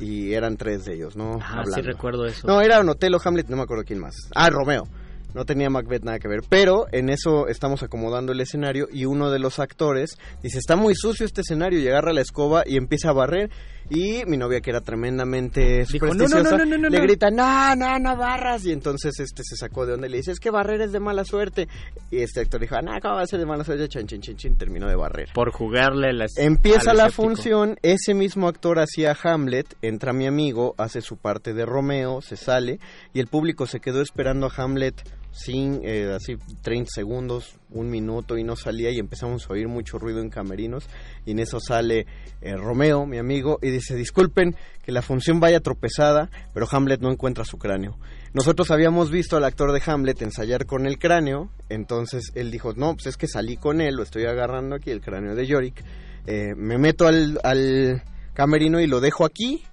Y 0.00 0.32
eran 0.32 0.56
tres 0.56 0.84
de 0.84 0.94
ellos, 0.94 1.14
¿no? 1.14 1.38
Ah, 1.40 1.62
sí 1.72 1.80
recuerdo 1.80 2.26
eso. 2.26 2.44
No, 2.44 2.60
era 2.60 2.80
Otelo, 2.80 3.20
Hamlet, 3.24 3.48
no 3.48 3.56
me 3.56 3.62
acuerdo 3.62 3.84
quién 3.84 4.00
más. 4.00 4.14
Ah, 4.34 4.50
Romeo. 4.50 4.88
No 5.34 5.44
tenía 5.44 5.70
Macbeth 5.70 6.02
nada 6.04 6.18
que 6.18 6.28
ver. 6.28 6.40
Pero 6.48 6.86
en 6.92 7.08
eso 7.08 7.48
estamos 7.48 7.82
acomodando 7.82 8.32
el 8.32 8.40
escenario 8.40 8.88
y 8.92 9.04
uno 9.06 9.30
de 9.30 9.38
los 9.38 9.58
actores 9.58 10.18
dice, 10.42 10.58
está 10.58 10.76
muy 10.76 10.94
sucio 10.94 11.24
este 11.26 11.40
escenario 11.40 11.78
y 11.80 11.88
agarra 11.88 12.12
la 12.12 12.20
escoba 12.20 12.64
y 12.66 12.76
empieza 12.76 13.10
a 13.10 13.12
barrer. 13.12 13.50
Y 13.90 14.24
mi 14.26 14.36
novia, 14.36 14.60
que 14.60 14.70
era 14.70 14.80
tremendamente 14.80 15.84
Dijo, 15.90 16.06
"No, 16.06 16.14
no, 16.14 16.26
supersticiosa, 16.28 16.58
no, 16.58 16.64
no, 16.64 16.78
no, 16.78 16.88
le 16.88 16.98
no". 16.98 17.02
grita, 17.02 17.30
no, 17.30 17.74
no, 17.76 17.98
no 17.98 18.16
barras. 18.16 18.64
Y 18.64 18.72
entonces 18.72 19.18
este 19.18 19.42
se 19.44 19.56
sacó 19.56 19.84
de 19.86 19.94
onda 19.94 20.06
y 20.06 20.10
le 20.10 20.16
dice, 20.18 20.32
es 20.32 20.40
que 20.40 20.50
barrer 20.50 20.80
es 20.80 20.92
de 20.92 21.00
mala 21.00 21.24
suerte. 21.24 21.68
Y 22.10 22.18
este 22.18 22.40
actor 22.40 22.60
dijo, 22.60 22.80
no, 22.80 22.92
¿cómo 23.00 23.16
va 23.16 23.22
a 23.22 23.26
ser 23.26 23.40
de 23.40 23.46
mala 23.46 23.64
suerte? 23.64 23.88
Chin, 23.88 24.06
chin, 24.06 24.20
chin, 24.20 24.36
chin, 24.36 24.56
terminó 24.56 24.86
de 24.88 24.94
barrer. 24.94 25.30
Por 25.34 25.50
jugarle 25.50 26.12
las... 26.12 26.36
Empieza 26.38 26.94
la 26.94 27.06
escéptico. 27.06 27.22
función, 27.28 27.78
ese 27.82 28.14
mismo 28.14 28.48
actor 28.48 28.78
hacía 28.78 29.16
Hamlet, 29.22 29.74
entra 29.82 30.12
mi 30.12 30.26
amigo, 30.26 30.74
hace 30.78 31.00
su 31.00 31.16
parte 31.16 31.52
de 31.52 31.66
Romeo, 31.66 32.22
se 32.22 32.36
sale 32.36 32.78
y 33.12 33.20
el 33.20 33.26
público 33.26 33.66
se 33.66 33.80
quedó 33.80 34.00
esperando 34.00 34.46
a 34.46 34.52
Hamlet 34.56 35.02
sin 35.32 35.80
eh, 35.82 36.12
así 36.14 36.36
30 36.62 36.90
segundos, 36.92 37.56
un 37.70 37.90
minuto 37.90 38.36
y 38.36 38.44
no 38.44 38.54
salía 38.54 38.90
y 38.90 38.98
empezamos 38.98 39.48
a 39.48 39.54
oír 39.54 39.66
mucho 39.66 39.98
ruido 39.98 40.20
en 40.20 40.28
camerinos 40.28 40.88
y 41.24 41.32
en 41.32 41.38
eso 41.38 41.58
sale 41.58 42.06
eh, 42.42 42.54
Romeo, 42.54 43.06
mi 43.06 43.18
amigo, 43.18 43.58
y 43.62 43.70
dice, 43.70 43.96
disculpen 43.96 44.54
que 44.84 44.92
la 44.92 45.00
función 45.00 45.40
vaya 45.40 45.60
tropezada, 45.60 46.30
pero 46.52 46.66
Hamlet 46.70 47.00
no 47.00 47.10
encuentra 47.10 47.44
su 47.44 47.56
cráneo. 47.58 47.98
Nosotros 48.34 48.70
habíamos 48.70 49.10
visto 49.10 49.36
al 49.36 49.44
actor 49.44 49.72
de 49.72 49.82
Hamlet 49.84 50.20
ensayar 50.22 50.66
con 50.66 50.86
el 50.86 50.98
cráneo, 50.98 51.50
entonces 51.68 52.32
él 52.34 52.50
dijo, 52.50 52.74
no, 52.74 52.94
pues 52.94 53.06
es 53.06 53.16
que 53.16 53.26
salí 53.26 53.56
con 53.56 53.80
él, 53.80 53.94
lo 53.94 54.02
estoy 54.02 54.26
agarrando 54.26 54.76
aquí, 54.76 54.90
el 54.90 55.00
cráneo 55.00 55.34
de 55.34 55.46
Yorick, 55.46 55.82
eh, 56.26 56.54
me 56.56 56.78
meto 56.78 57.06
al, 57.06 57.40
al 57.42 58.02
camerino 58.34 58.80
y 58.80 58.86
lo 58.86 59.00
dejo 59.00 59.24
aquí. 59.24 59.64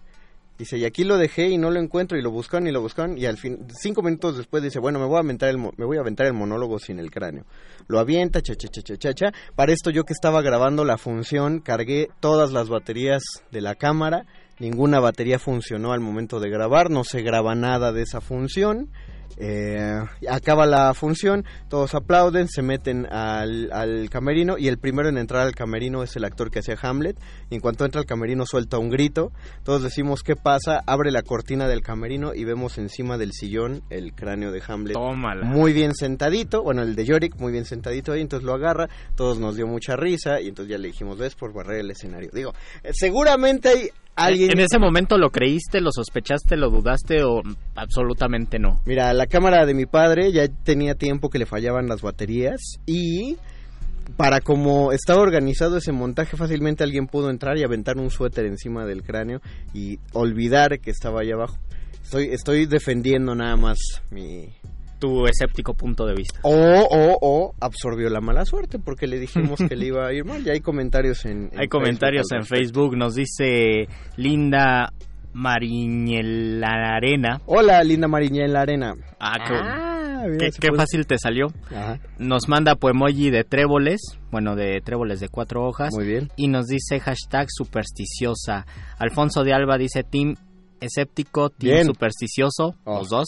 Dice, 0.59 0.77
y 0.77 0.83
aquí 0.83 1.05
lo 1.05 1.17
dejé 1.17 1.47
y 1.47 1.57
no 1.57 1.71
lo 1.71 1.79
encuentro 1.79 2.17
y 2.17 2.21
lo 2.21 2.31
buscan 2.31 2.67
y 2.67 2.71
lo 2.71 2.81
buscan 2.81 3.17
y 3.17 3.25
al 3.25 3.37
fin, 3.37 3.65
cinco 3.69 4.01
minutos 4.01 4.35
después 4.35 4.61
dice, 4.61 4.79
bueno, 4.79 4.99
me 4.99 5.05
voy 5.05 5.15
a 5.15 5.21
aventar 5.21 5.47
el, 5.47 5.57
me 5.57 5.85
voy 5.85 5.95
a 5.95 6.01
aventar 6.01 6.27
el 6.27 6.33
monólogo 6.33 6.79
sin 6.79 6.99
el 6.99 7.11
cráneo. 7.11 7.45
Lo 7.87 7.97
avienta, 7.97 8.41
cha, 8.41 8.57
cha, 8.57 8.67
cha, 8.67 8.81
cha, 8.81 8.97
cha, 8.97 9.13
cha. 9.13 9.31
Para 9.55 9.71
esto 9.71 9.89
yo 9.89 10.03
que 10.03 10.11
estaba 10.11 10.41
grabando 10.41 10.83
la 10.83 10.97
función, 10.97 11.61
cargué 11.61 12.09
todas 12.19 12.51
las 12.51 12.67
baterías 12.67 13.23
de 13.51 13.61
la 13.61 13.75
cámara, 13.75 14.25
ninguna 14.59 14.99
batería 14.99 15.39
funcionó 15.39 15.93
al 15.93 16.01
momento 16.01 16.41
de 16.41 16.49
grabar, 16.49 16.89
no 16.89 17.05
se 17.05 17.21
graba 17.21 17.55
nada 17.55 17.93
de 17.93 18.01
esa 18.01 18.19
función. 18.19 18.89
Eh, 19.37 20.01
acaba 20.29 20.65
la 20.65 20.93
función, 20.93 21.45
todos 21.69 21.95
aplauden, 21.95 22.47
se 22.47 22.61
meten 22.61 23.05
al, 23.11 23.71
al 23.71 24.09
camerino 24.09 24.57
y 24.57 24.67
el 24.67 24.77
primero 24.77 25.09
en 25.09 25.17
entrar 25.17 25.45
al 25.45 25.55
camerino 25.55 26.03
es 26.03 26.15
el 26.15 26.25
actor 26.25 26.51
que 26.51 26.59
hacía 26.59 26.75
Hamlet. 26.81 27.17
Y 27.49 27.55
en 27.55 27.61
cuanto 27.61 27.85
entra 27.85 28.01
al 28.01 28.07
camerino 28.07 28.45
suelta 28.45 28.77
un 28.77 28.89
grito, 28.89 29.31
todos 29.63 29.83
decimos 29.83 30.23
qué 30.23 30.35
pasa, 30.35 30.81
abre 30.85 31.11
la 31.11 31.21
cortina 31.21 31.67
del 31.67 31.81
camerino 31.81 32.33
y 32.33 32.43
vemos 32.43 32.77
encima 32.77 33.17
del 33.17 33.31
sillón 33.33 33.81
el 33.89 34.13
cráneo 34.13 34.51
de 34.51 34.61
Hamlet. 34.67 34.93
Tómala. 34.93 35.45
Muy 35.45 35.73
bien 35.73 35.93
sentadito, 35.95 36.63
bueno, 36.63 36.81
el 36.81 36.95
de 36.95 37.05
Yorick 37.05 37.37
muy 37.37 37.51
bien 37.51 37.65
sentadito 37.65 38.11
ahí, 38.11 38.21
entonces 38.21 38.45
lo 38.45 38.53
agarra, 38.53 38.89
todos 39.15 39.39
nos 39.39 39.55
dio 39.55 39.67
mucha 39.67 39.95
risa 39.95 40.41
y 40.41 40.49
entonces 40.49 40.71
ya 40.71 40.77
le 40.77 40.87
dijimos, 40.87 41.17
ves 41.17 41.35
por 41.35 41.53
barrer 41.53 41.81
el 41.81 41.91
escenario. 41.91 42.29
Digo, 42.33 42.53
eh, 42.83 42.91
seguramente 42.93 43.69
hay 43.69 43.89
alguien... 44.25 44.51
¿En 44.51 44.59
ese 44.59 44.79
momento 44.79 45.17
lo 45.17 45.29
creíste, 45.29 45.81
lo 45.81 45.91
sospechaste, 45.91 46.55
lo 46.57 46.69
dudaste 46.69 47.23
o 47.23 47.41
absolutamente 47.75 48.59
no? 48.59 48.81
Mira, 48.85 49.13
la 49.13 49.27
cámara 49.27 49.65
de 49.65 49.73
mi 49.73 49.85
padre 49.85 50.31
ya 50.31 50.47
tenía 50.47 50.95
tiempo 50.95 51.29
que 51.29 51.39
le 51.39 51.45
fallaban 51.45 51.87
las 51.87 52.01
baterías 52.01 52.59
y 52.85 53.37
para 54.17 54.41
como 54.41 54.91
estaba 54.91 55.21
organizado 55.21 55.77
ese 55.77 55.91
montaje 55.91 56.35
fácilmente 56.35 56.83
alguien 56.83 57.07
pudo 57.07 57.29
entrar 57.29 57.57
y 57.57 57.63
aventar 57.63 57.97
un 57.97 58.09
suéter 58.09 58.45
encima 58.45 58.85
del 58.85 59.03
cráneo 59.03 59.41
y 59.73 59.99
olvidar 60.13 60.79
que 60.79 60.91
estaba 60.91 61.21
ahí 61.21 61.31
abajo. 61.31 61.57
Estoy, 62.03 62.29
estoy 62.31 62.65
defendiendo 62.65 63.35
nada 63.35 63.55
más 63.55 63.77
mi, 64.09 64.49
tu 64.99 65.25
escéptico 65.25 65.73
punto 65.73 66.05
de 66.05 66.13
vista. 66.13 66.39
O, 66.43 66.51
o, 66.51 67.17
o 67.21 67.55
absorbió 67.59 68.09
la 68.09 68.21
mala 68.21 68.45
suerte 68.45 68.77
porque 68.79 69.07
le 69.07 69.19
dijimos 69.19 69.59
que 69.67 69.75
le 69.75 69.87
iba 69.87 70.05
a 70.07 70.13
ir 70.13 70.25
mal. 70.25 70.43
Ya 70.43 70.53
hay 70.53 70.61
comentarios 70.61 71.25
en, 71.25 71.49
en 71.53 71.59
Hay 71.59 71.67
comentarios 71.67 72.27
Facebook 72.29 72.53
en. 72.53 72.57
Facebook, 72.67 72.97
nos 72.97 73.15
dice 73.15 73.87
Linda 74.17 74.91
Mariñelarena. 75.33 77.41
Hola, 77.45 77.83
linda 77.83 78.07
Mariña 78.07 78.45
en 78.45 78.53
la 78.53 78.61
arena. 78.61 78.93
Ah, 79.19 79.37
qué, 79.47 79.53
Ah, 79.55 80.23
mira, 80.25 80.37
qué- 80.47 80.51
se 80.51 80.59
qué 80.59 80.67
puede- 80.69 80.81
fácil 80.81 81.05
te 81.07 81.17
salió. 81.17 81.47
Ajá, 81.71 81.99
Nos 82.17 82.47
manda 82.49 82.75
poemoji 82.75 83.29
de 83.29 83.43
tréboles, 83.43 84.01
bueno, 84.31 84.55
de 84.55 84.81
tréboles 84.83 85.19
de 85.19 85.29
cuatro 85.29 85.65
hojas. 85.65 85.93
muy 85.93 86.05
bien. 86.05 86.29
Y 86.35 86.47
nos 86.47 86.65
dice 86.67 86.99
hashtag 86.99 87.47
supersticiosa. 87.49 88.65
Alfonso 88.97 89.43
de 89.43 89.53
Alba 89.53 89.77
dice 89.77 90.03
team 90.03 90.35
escéptico, 90.81 91.49
team 91.49 91.73
Bien. 91.73 91.85
supersticioso, 91.85 92.75
Oh. 92.85 92.99
los 92.99 93.09
dos. 93.09 93.27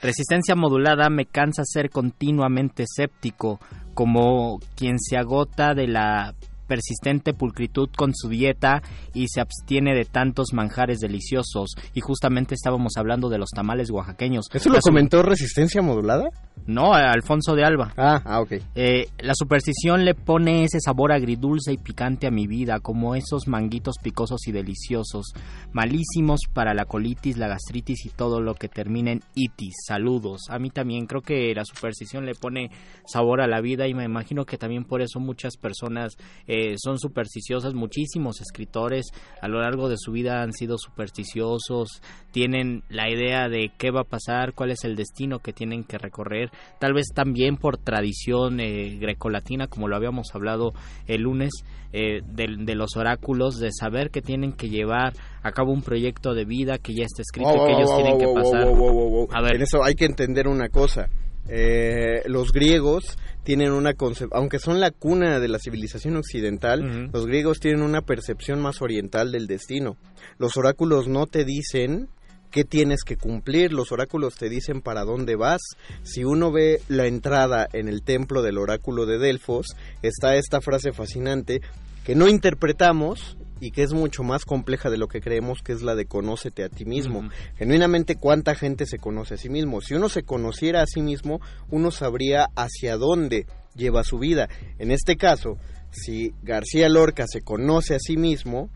Resistencia 0.00 0.54
modulada 0.54 1.08
me 1.08 1.26
cansa 1.26 1.62
ser 1.64 1.90
continuamente 1.90 2.84
escéptico, 2.84 3.60
como 3.94 4.58
quien 4.76 4.98
se 4.98 5.16
agota 5.16 5.74
de 5.74 5.86
la 5.86 6.34
persistente 6.66 7.34
pulcritud 7.34 7.88
con 7.96 8.12
su 8.14 8.28
dieta 8.28 8.82
y 9.12 9.28
se 9.28 9.40
abstiene 9.40 9.94
de 9.94 10.04
tantos 10.04 10.52
manjares 10.52 11.00
deliciosos. 11.00 11.74
Y 11.94 12.00
justamente 12.00 12.54
estábamos 12.54 12.96
hablando 12.96 13.28
de 13.28 13.38
los 13.38 13.50
tamales 13.50 13.90
oaxaqueños. 13.90 14.46
¿Eso 14.52 14.68
lo 14.68 14.76
La 14.76 14.80
comentó 14.80 15.22
Resistencia 15.22 15.82
Modulada? 15.82 16.30
No, 16.66 16.94
Alfonso 16.94 17.54
de 17.54 17.64
Alba. 17.64 17.92
Ah, 17.96 18.22
ah, 18.24 18.40
ok. 18.40 18.52
Eh, 18.74 19.08
la 19.18 19.34
superstición 19.34 20.04
le 20.04 20.14
pone 20.14 20.64
ese 20.64 20.80
sabor 20.80 21.12
agridulce 21.12 21.72
y 21.72 21.76
picante 21.76 22.26
a 22.26 22.30
mi 22.30 22.46
vida, 22.46 22.80
como 22.80 23.14
esos 23.14 23.48
manguitos 23.48 23.96
picosos 24.02 24.46
y 24.46 24.52
deliciosos, 24.52 25.32
malísimos 25.72 26.40
para 26.52 26.72
la 26.72 26.86
colitis, 26.86 27.36
la 27.36 27.48
gastritis 27.48 28.06
y 28.06 28.08
todo 28.08 28.40
lo 28.40 28.54
que 28.54 28.68
termina 28.68 29.12
en 29.12 29.20
itis. 29.34 29.74
Saludos. 29.86 30.42
A 30.48 30.58
mí 30.58 30.70
también 30.70 31.06
creo 31.06 31.20
que 31.20 31.54
la 31.54 31.64
superstición 31.64 32.24
le 32.24 32.34
pone 32.34 32.70
sabor 33.06 33.42
a 33.42 33.46
la 33.46 33.60
vida 33.60 33.86
y 33.86 33.94
me 33.94 34.04
imagino 34.04 34.46
que 34.46 34.56
también 34.56 34.84
por 34.84 35.02
eso 35.02 35.20
muchas 35.20 35.56
personas 35.56 36.16
eh, 36.46 36.53
son 36.76 36.98
supersticiosas. 36.98 37.74
Muchísimos 37.74 38.40
escritores 38.40 39.06
a 39.40 39.48
lo 39.48 39.60
largo 39.60 39.88
de 39.88 39.96
su 39.98 40.12
vida 40.12 40.42
han 40.42 40.52
sido 40.52 40.78
supersticiosos, 40.78 42.02
tienen 42.32 42.82
la 42.88 43.10
idea 43.10 43.48
de 43.48 43.70
qué 43.78 43.90
va 43.90 44.02
a 44.02 44.04
pasar, 44.04 44.54
cuál 44.54 44.70
es 44.70 44.84
el 44.84 44.96
destino 44.96 45.38
que 45.38 45.52
tienen 45.52 45.84
que 45.84 45.98
recorrer 45.98 46.50
tal 46.78 46.92
vez 46.92 47.08
también 47.14 47.56
por 47.56 47.78
tradición 47.78 48.60
eh, 48.60 48.96
grecolatina, 49.00 49.66
como 49.66 49.88
lo 49.88 49.96
habíamos 49.96 50.34
hablado 50.34 50.72
el 51.06 51.22
lunes, 51.22 51.50
eh, 51.92 52.22
de, 52.26 52.56
de 52.58 52.74
los 52.74 52.96
oráculos, 52.96 53.58
de 53.58 53.70
saber 53.72 54.10
que 54.10 54.20
tienen 54.20 54.52
que 54.52 54.68
llevar 54.68 55.12
a 55.42 55.52
cabo 55.52 55.72
un 55.72 55.82
proyecto 55.82 56.34
de 56.34 56.44
vida 56.44 56.78
que 56.78 56.94
ya 56.94 57.04
está 57.04 57.22
escrito 57.22 57.50
y 57.50 57.54
que 57.54 57.58
wow, 57.58 57.68
ellos 57.68 57.90
wow, 57.90 58.02
tienen 58.02 58.18
que 58.18 58.26
pasar. 58.34 59.38
A 59.38 59.42
ver. 59.42 59.56
En 59.56 59.62
eso 59.62 59.84
hay 59.84 59.94
que 59.94 60.04
entender 60.04 60.48
una 60.48 60.68
cosa. 60.68 61.08
Eh, 61.48 62.22
los 62.26 62.52
griegos 62.52 63.18
tienen 63.42 63.72
una 63.72 63.94
concepción, 63.94 64.30
aunque 64.32 64.58
son 64.58 64.80
la 64.80 64.90
cuna 64.90 65.38
de 65.40 65.48
la 65.48 65.58
civilización 65.58 66.16
occidental, 66.16 67.10
los 67.12 67.26
griegos 67.26 67.60
tienen 67.60 67.82
una 67.82 68.00
percepción 68.00 68.60
más 68.60 68.80
oriental 68.80 69.32
del 69.32 69.46
destino. 69.46 69.96
Los 70.38 70.56
oráculos 70.56 71.08
no 71.08 71.26
te 71.26 71.44
dicen 71.44 72.08
qué 72.50 72.64
tienes 72.64 73.02
que 73.04 73.16
cumplir, 73.16 73.72
los 73.72 73.92
oráculos 73.92 74.36
te 74.36 74.48
dicen 74.48 74.80
para 74.80 75.04
dónde 75.04 75.36
vas. 75.36 75.60
Si 76.02 76.24
uno 76.24 76.52
ve 76.52 76.80
la 76.88 77.06
entrada 77.06 77.68
en 77.72 77.88
el 77.88 78.02
templo 78.02 78.42
del 78.42 78.58
oráculo 78.58 79.04
de 79.04 79.18
Delfos, 79.18 79.66
está 80.02 80.36
esta 80.36 80.60
frase 80.60 80.92
fascinante 80.92 81.60
que 82.04 82.14
no 82.14 82.28
interpretamos 82.28 83.36
y 83.64 83.70
que 83.70 83.82
es 83.82 83.94
mucho 83.94 84.22
más 84.22 84.44
compleja 84.44 84.90
de 84.90 84.98
lo 84.98 85.08
que 85.08 85.22
creemos, 85.22 85.62
que 85.62 85.72
es 85.72 85.80
la 85.80 85.94
de 85.94 86.04
conócete 86.04 86.64
a 86.64 86.68
ti 86.68 86.84
mismo. 86.84 87.30
Genuinamente, 87.56 88.16
¿cuánta 88.16 88.54
gente 88.54 88.84
se 88.84 88.98
conoce 88.98 89.34
a 89.34 89.36
sí 89.38 89.48
mismo? 89.48 89.80
Si 89.80 89.94
uno 89.94 90.10
se 90.10 90.22
conociera 90.22 90.82
a 90.82 90.86
sí 90.86 91.00
mismo, 91.00 91.40
uno 91.70 91.90
sabría 91.90 92.48
hacia 92.56 92.98
dónde 92.98 93.46
lleva 93.74 94.04
su 94.04 94.18
vida. 94.18 94.50
En 94.78 94.90
este 94.90 95.16
caso, 95.16 95.56
si 95.90 96.34
García 96.42 96.90
Lorca 96.90 97.24
se 97.26 97.40
conoce 97.40 97.94
a 97.94 97.98
sí 98.00 98.18
mismo, 98.18 98.68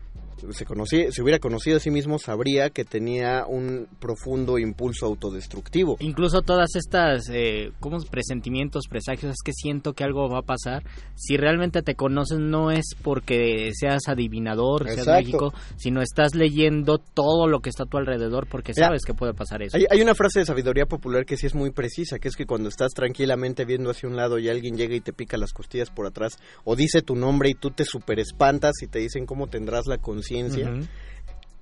se, 0.51 0.65
conocí- 0.65 1.11
se 1.11 1.21
hubiera 1.21 1.39
conocido 1.39 1.77
a 1.77 1.79
sí 1.79 1.91
mismo, 1.91 2.19
sabría 2.19 2.69
que 2.69 2.85
tenía 2.85 3.45
un 3.47 3.87
profundo 3.99 4.57
impulso 4.57 5.05
autodestructivo. 5.05 5.97
Incluso 5.99 6.41
todas 6.41 6.75
estas 6.75 7.29
eh, 7.31 7.71
como 7.79 7.99
presentimientos, 8.03 8.85
presagios, 8.89 9.31
es 9.31 9.41
que 9.43 9.53
siento 9.53 9.93
que 9.93 10.03
algo 10.03 10.29
va 10.29 10.39
a 10.39 10.43
pasar. 10.43 10.83
Si 11.15 11.37
realmente 11.37 11.81
te 11.81 11.95
conoces 11.95 12.39
no 12.39 12.71
es 12.71 12.95
porque 13.01 13.71
seas 13.73 14.03
adivinador, 14.07 14.85
seas 14.85 14.99
Exacto. 14.99 15.21
mágico, 15.21 15.53
sino 15.77 16.01
estás 16.01 16.35
leyendo 16.35 16.97
todo 16.97 17.47
lo 17.47 17.59
que 17.59 17.69
está 17.69 17.83
a 17.83 17.87
tu 17.87 17.97
alrededor 17.97 18.47
porque 18.49 18.73
sabes 18.73 19.01
que 19.05 19.13
puede 19.13 19.33
pasar 19.33 19.61
eso. 19.61 19.77
Hay, 19.77 19.85
hay 19.89 20.01
una 20.01 20.15
frase 20.15 20.39
de 20.39 20.45
sabiduría 20.45 20.85
popular 20.85 21.25
que 21.25 21.37
sí 21.37 21.47
es 21.47 21.55
muy 21.55 21.71
precisa, 21.71 22.19
que 22.19 22.27
es 22.27 22.35
que 22.35 22.45
cuando 22.45 22.69
estás 22.69 22.91
tranquilamente 22.93 23.65
viendo 23.65 23.89
hacia 23.89 24.07
un 24.07 24.15
lado 24.15 24.39
y 24.39 24.49
alguien 24.49 24.77
llega 24.77 24.95
y 24.95 25.01
te 25.01 25.13
pica 25.13 25.37
las 25.37 25.51
costillas 25.53 25.89
por 25.89 26.05
atrás 26.05 26.37
o 26.63 26.75
dice 26.75 27.01
tu 27.01 27.15
nombre 27.15 27.49
y 27.49 27.53
tú 27.53 27.71
te 27.71 27.85
super 27.85 28.19
espantas 28.19 28.81
y 28.81 28.87
te 28.87 28.99
dicen 28.99 29.25
cómo 29.25 29.47
tendrás 29.47 29.85
la 29.87 29.97
conciencia. 29.97 30.28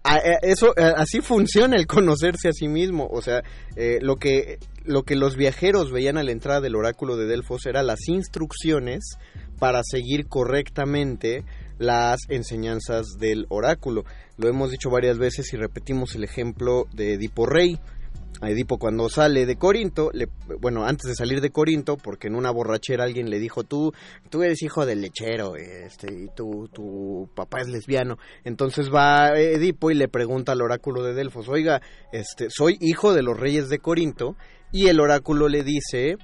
A- 0.03 0.19
eso 0.41 0.73
a- 0.77 1.01
así 1.01 1.19
funciona 1.21 1.75
el 1.75 1.85
conocerse 1.85 2.47
a 2.49 2.53
sí 2.53 2.67
mismo. 2.67 3.07
O 3.11 3.21
sea 3.21 3.41
eh, 3.75 3.99
lo 4.01 4.15
que 4.15 4.57
lo 4.85 5.03
que 5.03 5.15
los 5.17 5.35
viajeros 5.35 5.91
veían 5.91 6.17
a 6.17 6.23
la 6.23 6.31
entrada 6.31 6.61
del 6.61 6.75
oráculo 6.77 7.17
de 7.17 7.25
Delfos 7.25 7.65
era 7.65 7.83
las 7.83 8.07
instrucciones 8.07 9.17
para 9.59 9.81
seguir 9.83 10.27
correctamente 10.27 11.43
las 11.77 12.21
enseñanzas 12.29 13.05
del 13.19 13.45
oráculo. 13.49 14.05
Lo 14.37 14.47
hemos 14.47 14.71
dicho 14.71 14.89
varias 14.89 15.17
veces 15.17 15.51
y 15.53 15.57
repetimos 15.57 16.15
el 16.15 16.23
ejemplo 16.23 16.85
de 16.93 17.13
Edipo 17.15 17.45
Rey 17.45 17.77
a 18.39 18.49
Edipo 18.51 18.77
cuando 18.77 19.09
sale 19.09 19.45
de 19.47 19.55
Corinto, 19.55 20.11
le- 20.13 20.27
bueno, 20.59 20.85
antes 20.85 21.07
de 21.09 21.15
salir 21.15 21.41
de 21.41 21.49
Corinto, 21.49 21.97
porque 21.97 22.27
en 22.27 22.35
una 22.35 22.51
borrachera 22.51 23.03
alguien 23.03 23.29
le 23.31 23.39
dijo, 23.39 23.63
tú, 23.63 23.93
tú 24.29 24.43
eres 24.43 24.61
hijo 24.61 24.85
del 24.85 25.01
lechero, 25.01 25.55
este, 25.55 26.13
y 26.13 26.27
tu, 26.35 26.67
tu 26.71 27.29
papá 27.35 27.61
es 27.61 27.67
lesbiano. 27.67 28.17
Entonces 28.43 28.91
va 28.93 29.29
Edipo 29.39 29.89
y 29.89 29.95
le 29.95 30.07
pregunta 30.07 30.51
al 30.51 30.61
oráculo 30.61 31.01
de 31.03 31.13
Delfos, 31.15 31.49
oiga, 31.49 31.81
este, 32.11 32.47
soy 32.49 32.77
hijo 32.79 33.13
de 33.13 33.23
los 33.23 33.39
reyes 33.39 33.69
de 33.69 33.79
Corinto, 33.79 34.35
y 34.71 34.87
el 34.87 34.99
oráculo 34.99 35.47
le 35.47 35.63
dice, 35.63 36.17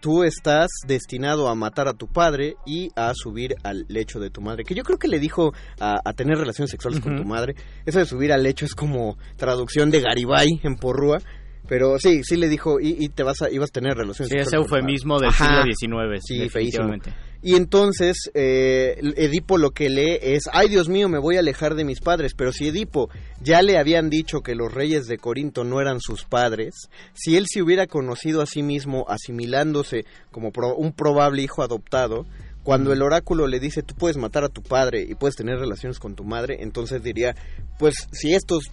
tú 0.00 0.22
estás 0.22 0.68
destinado 0.86 1.48
a 1.48 1.54
matar 1.54 1.88
a 1.88 1.94
tu 1.94 2.08
padre 2.08 2.56
y 2.66 2.90
a 2.94 3.12
subir 3.14 3.54
al 3.62 3.86
lecho 3.88 4.20
de 4.20 4.28
tu 4.28 4.42
madre. 4.42 4.64
Que 4.64 4.74
yo 4.74 4.82
creo 4.82 4.98
que 4.98 5.08
le 5.08 5.18
dijo 5.18 5.54
a, 5.80 5.94
a 6.04 6.12
tener 6.12 6.36
relaciones 6.36 6.70
sexuales 6.70 7.00
con 7.00 7.16
tu 7.16 7.24
madre. 7.24 7.54
Eso 7.86 8.00
de 8.00 8.04
subir 8.04 8.32
al 8.32 8.42
lecho 8.42 8.66
es 8.66 8.74
como 8.74 9.16
traducción 9.38 9.90
de 9.90 10.00
Garibay 10.02 10.48
en 10.62 10.76
Porrúa. 10.76 11.18
Pero 11.66 11.98
sí, 11.98 12.22
sí 12.24 12.36
le 12.36 12.48
dijo, 12.48 12.78
y, 12.80 12.96
y 12.98 13.08
te 13.08 13.22
vas 13.22 13.40
a, 13.42 13.50
ibas 13.50 13.70
a 13.70 13.72
tener 13.72 13.94
relaciones 13.96 14.30
Sí, 14.30 14.38
ese 14.38 14.56
eufemismo 14.56 15.18
del 15.18 15.30
Ajá. 15.30 15.64
siglo 15.64 15.98
XIX, 16.14 16.22
Sí, 16.24 16.38
definitivamente. 16.38 17.12
Y 17.42 17.56
entonces 17.56 18.30
eh, 18.32 18.96
Edipo 19.16 19.58
lo 19.58 19.70
que 19.70 19.90
lee 19.90 20.18
es, 20.22 20.44
ay 20.52 20.68
Dios 20.68 20.88
mío, 20.88 21.10
me 21.10 21.18
voy 21.18 21.36
a 21.36 21.40
alejar 21.40 21.74
de 21.74 21.84
mis 21.84 22.00
padres. 22.00 22.32
Pero 22.34 22.52
si 22.52 22.68
Edipo 22.68 23.10
ya 23.42 23.60
le 23.62 23.76
habían 23.78 24.08
dicho 24.08 24.40
que 24.40 24.54
los 24.54 24.72
reyes 24.72 25.06
de 25.06 25.18
Corinto 25.18 25.62
no 25.64 25.80
eran 25.80 26.00
sus 26.00 26.24
padres, 26.24 26.88
si 27.12 27.36
él 27.36 27.44
se 27.46 27.60
hubiera 27.62 27.86
conocido 27.86 28.40
a 28.40 28.46
sí 28.46 28.62
mismo 28.62 29.04
asimilándose 29.08 30.04
como 30.30 30.52
pro- 30.52 30.74
un 30.76 30.92
probable 30.92 31.42
hijo 31.42 31.62
adoptado, 31.62 32.24
cuando 32.64 32.92
el 32.92 33.02
oráculo 33.02 33.46
le 33.46 33.60
dice 33.60 33.82
tú 33.82 33.94
puedes 33.94 34.16
matar 34.16 34.42
a 34.42 34.48
tu 34.48 34.62
padre 34.62 35.06
y 35.08 35.14
puedes 35.14 35.36
tener 35.36 35.58
relaciones 35.58 36.00
con 36.00 36.16
tu 36.16 36.24
madre, 36.24 36.56
entonces 36.60 37.02
diría, 37.02 37.36
pues 37.78 37.94
si 38.10 38.34
estos 38.34 38.64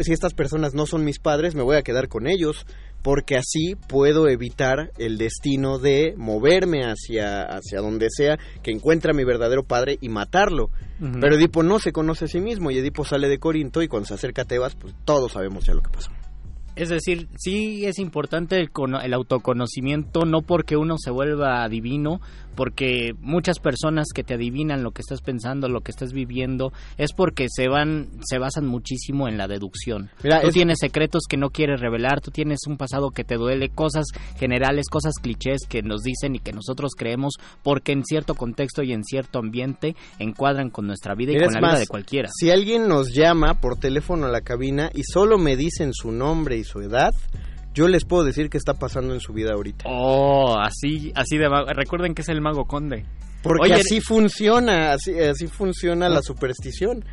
si 0.00 0.12
estas 0.12 0.34
personas 0.34 0.74
no 0.74 0.84
son 0.84 1.04
mis 1.04 1.20
padres, 1.20 1.54
me 1.54 1.62
voy 1.62 1.76
a 1.76 1.82
quedar 1.82 2.08
con 2.08 2.26
ellos, 2.26 2.66
porque 3.02 3.36
así 3.36 3.76
puedo 3.88 4.28
evitar 4.28 4.90
el 4.98 5.16
destino 5.16 5.78
de 5.78 6.14
moverme 6.16 6.82
hacia 6.82 7.42
hacia 7.42 7.80
donde 7.80 8.08
sea 8.10 8.36
que 8.64 8.72
encuentre 8.72 9.12
a 9.12 9.14
mi 9.14 9.24
verdadero 9.24 9.62
padre 9.62 9.96
y 10.00 10.08
matarlo. 10.08 10.70
Pero 10.98 11.36
Edipo 11.36 11.62
no 11.62 11.78
se 11.78 11.92
conoce 11.92 12.24
a 12.24 12.28
sí 12.28 12.40
mismo 12.40 12.70
y 12.70 12.78
Edipo 12.78 13.04
sale 13.04 13.28
de 13.28 13.38
Corinto 13.38 13.80
y 13.80 13.88
cuando 13.88 14.08
se 14.08 14.14
acerca 14.14 14.42
a 14.42 14.44
Tebas, 14.46 14.74
pues 14.74 14.94
todos 15.04 15.32
sabemos 15.32 15.64
ya 15.64 15.74
lo 15.74 15.82
que 15.82 15.90
pasó. 15.90 16.10
Es 16.76 16.90
decir, 16.90 17.28
sí 17.36 17.86
es 17.86 17.98
importante 17.98 18.56
el, 18.56 18.70
el 19.02 19.14
autoconocimiento, 19.14 20.26
no 20.26 20.42
porque 20.42 20.76
uno 20.76 20.96
se 20.98 21.10
vuelva 21.10 21.64
adivino, 21.64 22.20
porque 22.56 23.14
muchas 23.20 23.58
personas 23.60 24.08
que 24.14 24.24
te 24.24 24.34
adivinan 24.34 24.82
lo 24.82 24.90
que 24.90 25.02
estás 25.02 25.20
pensando, 25.20 25.68
lo 25.68 25.82
que 25.82 25.90
estás 25.92 26.12
viviendo, 26.12 26.72
es 26.98 27.12
porque 27.12 27.46
se 27.48 27.68
van, 27.68 28.08
se 28.24 28.38
basan 28.38 28.66
muchísimo 28.66 29.28
en 29.28 29.36
la 29.38 29.46
deducción. 29.46 30.10
Mira, 30.24 30.40
tú 30.40 30.48
es- 30.48 30.54
tienes 30.54 30.78
secretos 30.80 31.22
que 31.28 31.36
no 31.36 31.50
quieres 31.50 31.80
revelar, 31.80 32.20
tú 32.20 32.30
tienes 32.30 32.60
un 32.66 32.76
pasado 32.76 33.10
que 33.10 33.22
te 33.24 33.36
duele, 33.36 33.68
cosas 33.68 34.06
generales, 34.38 34.88
cosas 34.88 35.14
clichés 35.22 35.60
que 35.68 35.82
nos 35.82 36.02
dicen 36.02 36.34
y 36.34 36.40
que 36.40 36.52
nosotros 36.52 36.92
creemos 36.96 37.34
porque 37.62 37.92
en 37.92 38.04
cierto 38.04 38.34
contexto 38.34 38.82
y 38.82 38.92
en 38.92 39.04
cierto 39.04 39.38
ambiente 39.38 39.94
encuadran 40.18 40.70
con 40.70 40.86
nuestra 40.86 41.14
vida 41.14 41.32
y 41.32 41.34
con 41.36 41.52
la 41.54 41.60
vida 41.60 41.78
de 41.80 41.86
cualquiera. 41.86 42.28
Si 42.32 42.50
alguien 42.50 42.88
nos 42.88 43.12
llama 43.14 43.60
por 43.60 43.76
teléfono 43.78 44.26
a 44.26 44.30
la 44.30 44.40
cabina 44.40 44.90
y 44.94 45.02
solo 45.02 45.36
me 45.38 45.56
dicen 45.56 45.92
su 45.92 46.10
nombre 46.12 46.56
y 46.56 46.64
su 46.64 46.80
edad, 46.80 47.12
yo 47.76 47.88
les 47.88 48.06
puedo 48.06 48.24
decir 48.24 48.48
qué 48.48 48.56
está 48.56 48.74
pasando 48.74 49.12
en 49.12 49.20
su 49.20 49.34
vida 49.34 49.52
ahorita. 49.52 49.84
Oh, 49.86 50.56
así, 50.58 51.12
así 51.14 51.36
de 51.36 51.50
mago. 51.50 51.68
Recuerden 51.74 52.14
que 52.14 52.22
es 52.22 52.28
el 52.30 52.40
mago 52.40 52.64
conde. 52.64 53.04
Porque 53.42 53.64
Oye, 53.64 53.74
así 53.74 54.00
funciona, 54.00 54.94
así, 54.94 55.16
así 55.20 55.46
funciona 55.46 56.08
la 56.08 56.22
superstición. 56.22 57.04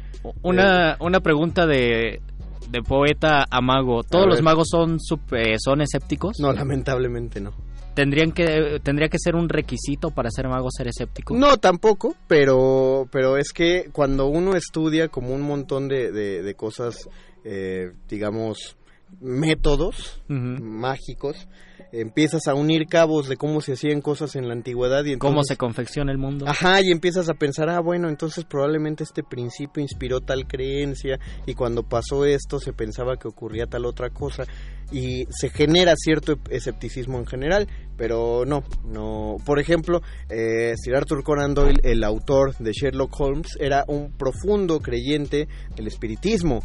Una, 0.41 0.95
una 1.01 1.19
pregunta 1.19 1.67
de 1.67 2.21
de 2.69 2.81
poeta 2.81 3.45
a 3.51 3.61
mago, 3.61 4.03
¿todos 4.03 4.25
A 4.25 4.29
los 4.29 4.41
magos 4.41 4.69
son 4.71 4.97
eh, 5.33 5.55
son 5.59 5.81
escépticos? 5.81 6.39
No, 6.39 6.51
lamentablemente 6.53 7.41
no. 7.41 7.51
¿Tendrían 7.93 8.31
que, 8.31 8.79
¿Tendría 8.81 9.09
que 9.09 9.19
ser 9.19 9.35
un 9.35 9.49
requisito 9.49 10.09
para 10.09 10.31
ser 10.31 10.47
mago 10.47 10.69
ser 10.71 10.87
escéptico? 10.87 11.35
No, 11.35 11.57
tampoco, 11.57 12.15
pero, 12.27 13.07
pero 13.11 13.37
es 13.37 13.51
que 13.53 13.89
cuando 13.91 14.25
uno 14.25 14.55
estudia 14.55 15.09
como 15.09 15.35
un 15.35 15.41
montón 15.41 15.87
de, 15.89 16.11
de, 16.11 16.41
de 16.41 16.55
cosas, 16.55 17.07
eh, 17.43 17.91
digamos, 18.09 18.77
métodos 19.21 20.21
mágicos, 20.27 21.47
empiezas 21.91 22.47
a 22.47 22.55
unir 22.55 22.87
cabos 22.87 23.29
de 23.29 23.37
cómo 23.37 23.61
se 23.61 23.73
hacían 23.73 24.01
cosas 24.01 24.35
en 24.35 24.47
la 24.47 24.53
antigüedad 24.53 25.05
y 25.05 25.17
¿Cómo 25.17 25.33
entonces... 25.33 25.49
se 25.49 25.57
confecciona 25.57 26.11
el 26.11 26.17
mundo? 26.17 26.45
Ajá, 26.47 26.81
y 26.81 26.91
empiezas 26.91 27.29
a 27.29 27.33
pensar, 27.33 27.69
ah, 27.69 27.79
bueno, 27.79 28.09
entonces 28.09 28.45
probablemente 28.45 29.03
este 29.03 29.23
principio 29.23 29.81
inspiró 29.81 30.19
tal 30.19 30.47
creencia 30.47 31.19
y 31.45 31.53
cuando 31.53 31.83
pasó 31.83 32.25
esto 32.25 32.59
se 32.59 32.73
pensaba 32.73 33.17
que 33.17 33.27
ocurría 33.27 33.65
tal 33.67 33.85
otra 33.85 34.09
cosa 34.09 34.45
y 34.91 35.25
se 35.29 35.49
genera 35.49 35.95
cierto 35.95 36.37
escepticismo 36.49 37.17
en 37.17 37.25
general, 37.25 37.67
pero 37.97 38.45
no, 38.45 38.63
no. 38.85 39.37
Por 39.45 39.59
ejemplo, 39.59 40.01
eh, 40.29 40.73
Sir 40.75 40.95
Arthur 40.95 41.23
Conan 41.23 41.53
Doyle, 41.53 41.79
el 41.83 42.03
autor 42.03 42.55
de 42.57 42.71
Sherlock 42.71 43.19
Holmes, 43.19 43.57
era 43.59 43.85
un 43.87 44.11
profundo 44.11 44.79
creyente 44.79 45.47
del 45.75 45.87
espiritismo. 45.87 46.61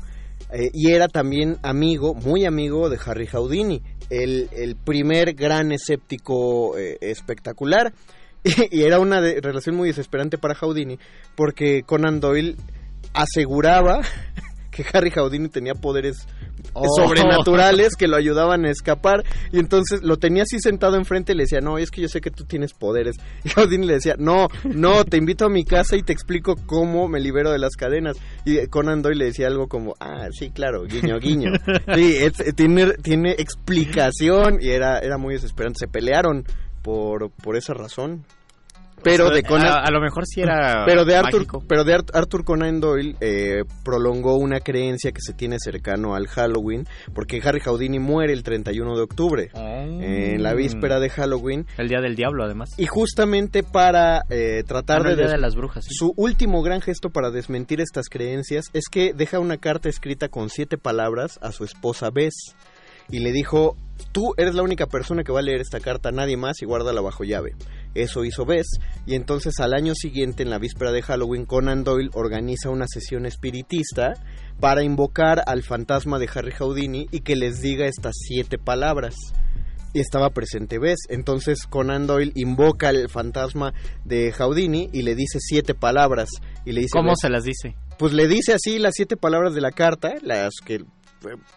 Eh, 0.53 0.71
y 0.73 0.93
era 0.93 1.09
también 1.09 1.59
amigo, 1.63 2.15
muy 2.15 2.45
amigo 2.45 2.89
de 2.89 2.99
Harry 3.05 3.27
Houdini, 3.27 3.83
el, 4.11 4.49
el 4.53 4.77
primer 4.77 5.35
gran 5.35 5.73
escéptico 5.73 6.77
eh, 6.79 6.99
espectacular. 7.01 7.93
Y, 8.71 8.83
era 8.83 9.01
una 9.01 9.21
de- 9.21 9.41
relación 9.41 9.75
muy 9.75 9.89
desesperante 9.89 10.39
para 10.39 10.55
Houdini, 10.55 10.99
porque 11.35 11.83
Conan 11.85 12.21
Doyle 12.21 12.57
aseguraba 13.13 14.01
que 14.83 14.97
Harry 14.97 15.11
Houdini 15.11 15.49
tenía 15.49 15.75
poderes 15.75 16.27
Oh. 16.75 16.85
sobrenaturales 16.97 17.95
que 17.97 18.09
lo 18.09 18.17
ayudaban 18.17 18.65
a 18.65 18.71
escapar 18.71 19.25
y 19.53 19.59
entonces 19.61 20.03
lo 20.03 20.17
tenía 20.17 20.43
así 20.43 20.59
sentado 20.61 20.97
enfrente 20.97 21.33
y 21.33 21.37
le 21.37 21.45
decía, 21.45 21.61
no, 21.61 21.79
es 21.79 21.91
que 21.91 22.01
yo 22.03 22.09
sé 22.09 22.21
que 22.21 22.31
tú 22.31 22.45
tienes 22.45 22.73
poderes. 22.75 23.17
Y 23.45 23.51
Houdini 23.51 23.87
le 23.87 23.95
decía, 23.95 24.17
no, 24.19 24.49
no, 24.65 25.05
te 25.05 25.17
invito 25.17 25.45
a 25.47 25.49
mi 25.49 25.65
casa 25.65 25.97
y 25.97 26.03
te 26.03 26.13
explico 26.13 26.57
cómo 26.67 27.09
me 27.09 27.21
libero 27.21 27.51
de 27.53 27.59
las 27.59 27.77
cadenas. 27.77 28.17
Y 28.45 28.67
Conan 28.67 29.03
Doyle 29.03 29.19
le 29.19 29.25
decía 29.27 29.47
algo 29.47 29.69
como, 29.69 29.95
ah, 30.01 30.27
sí, 30.33 30.51
claro, 30.51 30.85
guiño, 30.85 31.19
guiño. 31.21 31.53
Sí, 31.95 32.17
es- 32.17 32.55
tiene, 32.57 32.93
tiene 33.03 33.37
explicación 33.39 34.59
y 34.61 34.71
era, 34.71 34.99
era 34.99 35.17
muy 35.19 35.35
desesperante. 35.35 35.79
Se 35.81 35.89
pelearon 35.89 36.45
por, 36.83 37.31
por 37.31 37.57
esa 37.57 37.73
razón. 37.75 38.25
Pero 39.03 39.31
de 39.31 39.43
Conan... 39.43 39.67
a, 39.69 39.75
a 39.85 39.91
lo 39.91 40.01
mejor 40.01 40.25
sí 40.27 40.41
era 40.41 40.85
Pero 40.87 41.05
de 41.05 41.17
Arthur, 41.17 41.41
mágico. 41.41 41.65
pero 41.69 41.85
de 41.85 41.95
Art- 41.95 42.11
Arthur 42.15 42.45
Conan 42.45 42.81
Doyle 42.81 43.17
eh, 43.21 43.65
prolongó 43.85 44.37
una 44.37 44.61
creencia 44.61 45.13
que 45.13 45.21
se 45.21 45.33
tiene 45.33 45.57
cercano 45.59 46.15
al 46.15 46.27
Halloween, 46.29 46.87
porque 47.15 47.41
Harry 47.45 47.61
Houdini 47.61 47.99
muere 47.99 48.33
el 48.33 48.43
31 48.43 48.97
de 48.97 49.03
octubre, 49.03 49.51
en 49.55 50.43
la 50.43 50.55
víspera 50.55 51.01
de 51.01 51.11
Halloween, 51.11 51.67
El 51.77 51.89
día 51.89 52.01
del 52.01 52.17
diablo, 52.17 52.45
además. 52.45 52.71
y 52.77 52.87
justamente 52.87 53.63
para 53.63 54.23
eh, 54.31 54.63
tratar 54.67 55.01
Ah, 55.01 55.05
no, 55.05 55.05
de, 55.07 55.11
el 55.13 55.17
día 55.19 55.27
des- 55.27 55.35
de 55.37 55.41
las 55.41 55.55
brujas. 55.57 55.85
sí. 55.85 55.95
su 55.95 56.13
último 56.17 56.63
gran 56.63 56.81
gesto 56.81 57.11
para 57.11 57.31
desmentir 57.31 57.81
estas 57.81 58.09
creencias 58.09 58.67
es 58.73 58.85
que 58.91 59.13
deja 59.15 59.39
una 59.39 59.57
carta 59.59 59.89
escrita 59.89 60.29
con 60.29 60.49
siete 60.51 60.79
palabras 60.79 61.39
a 61.43 61.53
su 61.53 61.65
esposa 61.65 62.11
Bess 62.11 62.35
y 63.11 63.21
le 63.21 63.33
dijo, 63.33 63.77
tú 64.13 64.35
eres 64.37 64.55
la 64.55 64.63
única 64.63 64.87
persona 64.87 65.23
que 65.23 65.33
va 65.33 65.41
a 65.41 65.43
leer 65.43 65.61
esta 65.61 65.81
carta, 65.81 66.11
nadie 66.11 66.37
más, 66.37 66.63
y 66.63 66.67
guárdala 66.67 67.01
bajo 67.01 67.25
llave. 67.25 67.55
Eso 67.95 68.25
hizo 68.25 68.45
Bess, 68.45 68.67
y 69.07 69.15
entonces 69.15 69.59
al 69.61 69.75
año 69.75 69.95
siguiente, 69.95 70.43
en 70.43 70.51
la 70.51 70.59
víspera 70.59 70.93
de 70.93 71.03
Halloween, 71.03 71.47
Conan 71.47 71.85
Doyle 71.85 72.11
organiza 72.15 72.71
una 72.71 72.87
sesión 72.87 73.27
espiritista 73.27 74.15
para 74.61 74.83
invocar 74.83 75.43
al 75.47 75.63
fantasma 75.63 76.19
de 76.19 76.29
Harry 76.35 76.53
Houdini 76.53 77.07
y 77.11 77.21
que 77.21 77.37
les 77.37 77.61
diga 77.61 77.87
estas 77.87 78.15
siete 78.17 78.59
palabras. 78.59 79.15
Y 79.95 80.01
estaba 80.01 80.31
presente 80.31 80.79
Bess. 80.79 80.99
Entonces 81.09 81.67
Conan 81.67 82.07
Doyle 82.07 82.33
invoca 82.35 82.91
al 82.91 83.09
fantasma 83.09 83.73
de 84.05 84.33
Houdini 84.33 84.91
y 84.93 85.03
le 85.03 85.15
dice 85.15 85.39
siete 85.41 85.75
palabras. 85.75 86.29
Y 86.67 86.73
le 86.73 86.83
dice 86.83 86.93
¿Cómo 86.93 87.11
Bess, 87.11 87.21
se 87.23 87.31
las 87.31 87.45
dice? 87.45 87.75
Pues 87.99 88.13
le 88.13 88.29
dice 88.29 88.53
así 88.53 88.79
las 88.79 88.95
siete 88.95 89.17
palabras 89.17 89.55
de 89.55 89.61
la 89.61 89.73
carta, 89.73 90.15
las 90.23 90.55
que... 90.65 90.85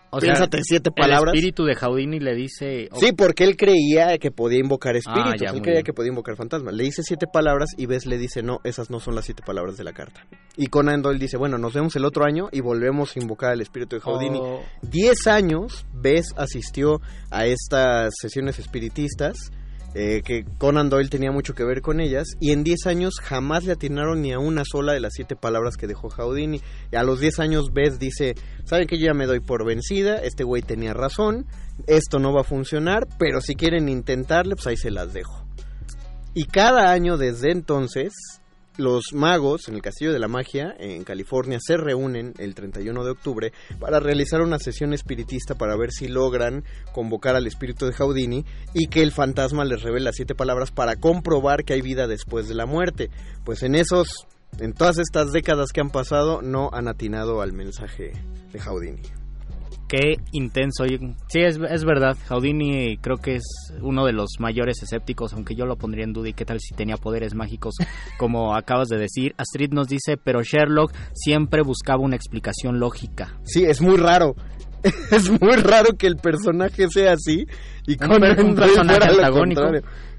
O 0.10 0.20
sea, 0.20 0.28
piénsate 0.34 0.60
siete 0.64 0.92
palabras. 0.92 1.34
El 1.34 1.40
espíritu 1.40 1.64
de 1.66 1.76
Houdini 1.76 2.20
le 2.20 2.36
dice... 2.36 2.90
Sí, 3.00 3.12
porque 3.14 3.44
él 3.44 3.56
creía 3.56 4.18
que 4.18 4.32
podía 4.32 4.60
invocar 4.60 4.96
espíritus, 4.96 5.34
Ah, 5.34 5.36
ya, 5.40 5.50
él 5.52 5.62
creía 5.62 5.76
bien. 5.80 5.84
que 5.86 5.94
podía 5.94 6.10
invocar 6.10 6.36
fantasmas. 6.36 6.74
Le 6.74 6.84
dice 6.84 7.04
siete 7.04 7.28
palabras 7.32 7.70
y 7.78 7.86
Bess 7.86 8.06
le 8.06 8.18
dice, 8.18 8.42
no, 8.44 8.60
esas 8.64 8.90
no 8.90 9.00
son 9.00 9.16
las 9.16 9.26
siete 9.26 9.44
palabras 9.46 9.78
de 9.78 9.84
la 9.84 9.94
carta. 9.94 10.26
Y 10.58 10.68
Conan 10.68 11.02
Doyle 11.02 11.20
dice, 11.20 11.38
bueno, 11.38 11.58
nos 11.58 11.74
vemos 11.74 11.96
el 11.96 12.06
otro 12.06 12.26
año 12.26 12.50
y 12.52 12.62
volvemos 12.62 13.16
a 13.16 13.20
invocar 13.20 13.52
al 13.52 13.62
espíritu 13.62 13.96
de 13.96 14.02
Houdini. 14.02 14.40
Oh. 14.42 14.62
Diez 14.82 15.28
años 15.28 15.86
Bess 15.94 16.34
asistió 16.36 17.00
a 17.30 17.46
estas 17.46 18.14
sesiones 18.20 18.60
espiritistas, 18.60 19.52
eh, 19.94 20.22
que 20.24 20.46
Conan 20.58 20.90
Doyle 20.90 21.10
tenía 21.10 21.32
mucho 21.32 21.54
que 21.54 21.64
ver 21.64 21.82
con 21.82 22.00
ellas, 22.00 22.28
y 22.40 22.52
en 22.52 22.64
diez 22.64 22.86
años 22.86 23.16
jamás 23.22 23.66
le 23.66 23.74
atinaron 23.74 24.22
ni 24.22 24.32
a 24.32 24.40
una 24.40 24.64
sola 24.66 24.94
de 24.94 25.00
las 25.00 25.14
siete 25.14 25.36
palabras 25.36 25.78
que 25.78 25.88
dejó 25.88 26.10
Houdini. 26.10 26.62
Y 26.92 26.96
a 26.96 27.04
los 27.04 27.20
diez 27.20 27.40
años 27.40 27.74
Bess 27.74 28.00
dice, 28.00 28.36
¿saben 28.64 28.88
que 28.88 28.98
yo 28.98 29.08
ya 29.08 29.14
me 29.14 29.26
doy 29.26 29.40
por 29.40 29.66
vencida? 29.66 30.18
Este 30.18 30.44
güey 30.44 30.62
tenía 30.62 30.94
razón, 30.94 31.46
esto 31.88 32.20
no 32.20 32.34
va 32.34 32.42
a 32.42 32.46
funcionar, 32.46 33.08
pero 33.20 33.42
si 33.42 33.56
quieren 33.56 33.90
intentarle, 33.90 34.56
pues 34.56 34.68
ahí 34.68 34.78
se 34.78 34.92
las 34.92 35.14
dejo. 35.14 35.46
Y 36.34 36.46
cada 36.46 36.92
año 36.92 37.18
desde 37.18 37.52
entonces, 37.52 38.14
los 38.82 39.14
magos 39.14 39.68
en 39.68 39.76
el 39.76 39.82
Castillo 39.82 40.12
de 40.12 40.20
la 40.20 40.28
Magia, 40.28 40.76
en 40.78 41.04
California, 41.04 41.60
se 41.62 41.78
reúnen 41.78 42.34
el 42.38 42.56
31 42.56 43.04
de 43.04 43.12
octubre 43.12 43.54
para 43.80 44.00
realizar 44.00 44.42
una 44.42 44.60
sesión 44.60 44.94
espiritista 44.94 45.56
para 45.56 45.78
ver 45.78 45.92
si 45.92 46.08
logran 46.08 46.64
convocar 46.92 47.36
al 47.36 47.48
espíritu 47.48 47.86
de 47.86 47.94
Houdini 47.94 48.46
y 48.74 48.88
que 48.88 49.02
el 49.02 49.12
fantasma 49.12 49.64
les 49.64 49.84
revele 49.84 50.12
siete 50.14 50.36
palabras 50.36 50.72
para 50.72 50.96
comprobar 50.96 51.64
que 51.64 51.74
hay 51.74 51.82
vida 51.82 52.08
después 52.08 52.48
de 52.48 52.56
la 52.56 52.66
muerte. 52.66 53.10
Pues 53.46 53.64
en 53.64 53.76
esos, 53.76 54.28
en 54.60 54.74
todas 54.74 54.98
estas 54.98 55.32
décadas 55.32 55.72
que 55.74 55.82
han 55.82 55.92
pasado, 55.92 56.42
no 56.42 56.70
han 56.74 56.88
atinado 56.88 57.42
al 57.42 57.54
mensaje 57.54 58.14
de 58.52 58.60
Houdini. 58.60 59.21
Qué 59.92 60.16
intenso. 60.32 60.86
Sí, 61.28 61.40
es, 61.42 61.60
es 61.70 61.84
verdad. 61.84 62.16
Houdini 62.30 62.98
creo 62.98 63.18
que 63.18 63.36
es 63.36 63.44
uno 63.82 64.06
de 64.06 64.14
los 64.14 64.30
mayores 64.40 64.82
escépticos, 64.82 65.34
aunque 65.34 65.54
yo 65.54 65.66
lo 65.66 65.76
pondría 65.76 66.06
en 66.06 66.14
duda. 66.14 66.30
¿Y 66.30 66.34
qué 66.34 66.46
tal 66.46 66.62
si 66.62 66.74
tenía 66.74 66.96
poderes 66.96 67.36
mágicos, 67.36 67.76
como 68.18 68.56
acabas 68.56 68.88
de 68.88 68.98
decir? 68.98 69.34
Astrid 69.38 69.74
nos 69.74 69.88
dice, 69.88 70.16
pero 70.16 70.44
Sherlock 70.44 70.94
siempre 71.14 71.62
buscaba 71.62 72.02
una 72.02 72.16
explicación 72.16 72.80
lógica. 72.80 73.38
Sí, 73.44 73.66
es 73.66 73.82
muy 73.82 73.98
raro. 73.98 74.34
Es 75.12 75.30
muy 75.30 75.58
raro 75.58 75.90
que 75.96 76.08
el 76.08 76.16
personaje 76.16 76.88
sea 76.90 77.14
así 77.14 77.46
y 77.86 77.92
Un, 78.04 78.20
per- 78.20 78.40
un 78.44 78.56
Doyle 78.56 78.74
personaje 78.74 79.10
antagónico. 79.12 79.62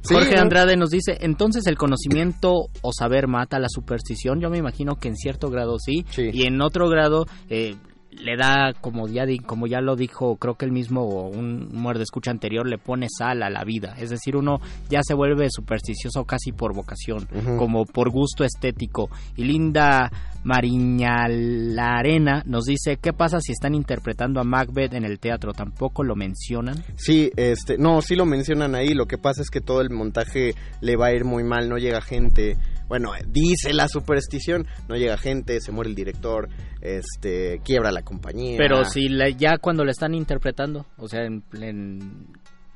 Sí, 0.03 0.15
Jorge. 0.15 0.39
Andrade 0.39 0.77
nos 0.77 0.91
dice, 0.91 1.17
entonces 1.21 1.67
el 1.67 1.77
conocimiento 1.77 2.67
o 2.81 2.93
saber 2.93 3.27
mata 3.27 3.59
la 3.59 3.67
superstición. 3.69 4.41
Yo 4.41 4.51
me 4.51 4.59
imagino 4.59 4.95
que 4.95 5.09
en 5.09 5.17
cierto 5.17 5.49
grado 5.51 5.79
sí, 5.85 6.05
Sí. 6.11 6.31
y 6.33 6.47
en 6.47 6.61
otro 6.61 6.89
grado 6.89 7.25
eh, 7.49 7.75
le 8.13 8.37
da, 8.37 8.73
como 8.81 9.09
ya, 9.09 9.25
como 9.47 9.67
ya 9.67 9.81
lo 9.81 9.97
dijo, 9.97 10.37
creo 10.37 10.55
que 10.55 10.65
el 10.65 10.73
mismo 10.73 11.29
un 11.29 11.71
muerde 11.73 12.05
escucha 12.05 12.31
anterior, 12.31 12.69
le 12.69 12.79
pone 12.79 13.09
sal 13.11 13.43
a 13.43 13.51
la 13.51 13.65
vida. 13.65 13.95
Es 13.99 14.11
decir, 14.11 14.37
uno 14.37 14.61
ya 14.91 15.01
se 15.03 15.15
vuelve 15.15 15.49
supersticioso 15.51 16.25
casi 16.25 16.53
por 16.53 16.75
vocación, 16.75 17.27
como 17.59 17.85
por 17.85 18.11
gusto 18.11 18.45
estético. 18.45 19.09
Y 19.37 19.45
Linda 19.45 20.11
Mariñalarena 20.45 22.43
nos 22.47 22.65
dice, 22.65 22.99
¿qué 22.99 23.13
pasa 23.13 23.41
si 23.41 23.53
están 23.53 23.75
interpretando 23.75 24.41
a 24.41 24.45
Macbeth 24.45 24.95
en 24.95 25.05
el 25.05 25.19
teatro? 25.19 25.53
¿Tampoco 25.53 26.03
lo 26.03 26.17
mencionan? 26.17 26.83
Sí, 26.97 27.31
este, 27.37 27.79
no, 27.79 28.03
sí 28.03 28.17
lo 28.17 28.27
mencionan 28.27 28.75
ahí. 28.75 28.95
Lo 28.95 29.07
que 29.07 29.19
pasa 29.19 29.43
es 29.43 29.51
que 29.51 29.61
todo 29.61 29.81
el 29.81 29.91
montaje 29.91 30.55
le 30.81 30.97
va 30.97 31.07
a 31.07 31.13
ir 31.13 31.25
muy 31.25 31.45
mal, 31.45 31.69
no 31.69 31.79
llega 31.79 32.01
gente. 32.01 32.57
Bueno, 32.93 33.13
dice 33.27 33.73
la 33.73 33.89
superstición, 33.89 34.67
no 34.87 34.97
llega 34.97 35.17
gente, 35.17 35.63
se 35.63 35.73
muere 35.73 35.89
el 35.89 35.97
director, 35.97 36.51
este, 36.83 37.59
quiebra 37.65 37.91
la 37.91 38.03
compañía. 38.03 38.59
Pero 38.59 38.85
si 38.85 39.09
la- 39.09 39.31
ya 39.31 39.57
cuando 39.57 39.83
la 39.83 39.93
están 39.93 40.15
interpretando, 40.15 40.85
o 40.99 41.09
sea, 41.09 41.25
en, 41.25 41.43
en, 41.55 42.27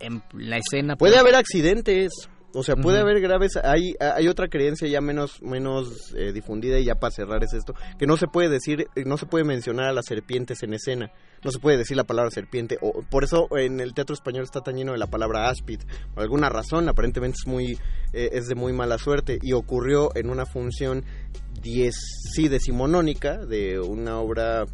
en 0.00 0.22
la 0.32 0.56
escena... 0.56 0.96
Puede 0.96 1.12
pues, 1.12 1.20
haber 1.20 1.34
accidentes. 1.34 2.30
O 2.52 2.62
sea, 2.62 2.76
puede 2.76 3.00
haber 3.00 3.20
graves. 3.20 3.56
Hay, 3.62 3.94
hay 4.00 4.28
otra 4.28 4.48
creencia 4.48 4.88
ya 4.88 5.00
menos, 5.00 5.42
menos 5.42 6.14
eh, 6.16 6.32
difundida 6.32 6.78
y 6.78 6.84
ya 6.84 6.94
para 6.94 7.10
cerrar 7.10 7.44
es 7.44 7.52
esto: 7.52 7.74
que 7.98 8.06
no 8.06 8.16
se 8.16 8.28
puede 8.28 8.48
decir, 8.48 8.86
no 9.04 9.18
se 9.18 9.26
puede 9.26 9.44
mencionar 9.44 9.88
a 9.88 9.92
las 9.92 10.06
serpientes 10.06 10.62
en 10.62 10.74
escena. 10.74 11.12
No 11.44 11.50
se 11.50 11.58
puede 11.58 11.76
decir 11.76 11.96
la 11.96 12.04
palabra 12.04 12.30
serpiente. 12.30 12.78
O, 12.80 13.02
por 13.10 13.24
eso 13.24 13.48
en 13.56 13.80
el 13.80 13.94
teatro 13.94 14.14
español 14.14 14.44
está 14.44 14.62
tan 14.62 14.76
lleno 14.76 14.92
de 14.92 14.98
la 14.98 15.06
palabra 15.06 15.48
áspid. 15.48 15.80
Por 16.14 16.22
alguna 16.22 16.48
razón, 16.48 16.88
aparentemente 16.88 17.36
es, 17.40 17.46
muy, 17.46 17.78
eh, 18.12 18.30
es 18.32 18.46
de 18.46 18.54
muy 18.54 18.72
mala 18.72 18.98
suerte. 18.98 19.38
Y 19.42 19.52
ocurrió 19.52 20.10
en 20.16 20.30
una 20.30 20.46
función 20.46 21.04
diez, 21.62 21.94
sí, 22.34 22.48
decimonónica 22.48 23.36
de 23.36 23.78
una 23.78 24.18
obra 24.18 24.64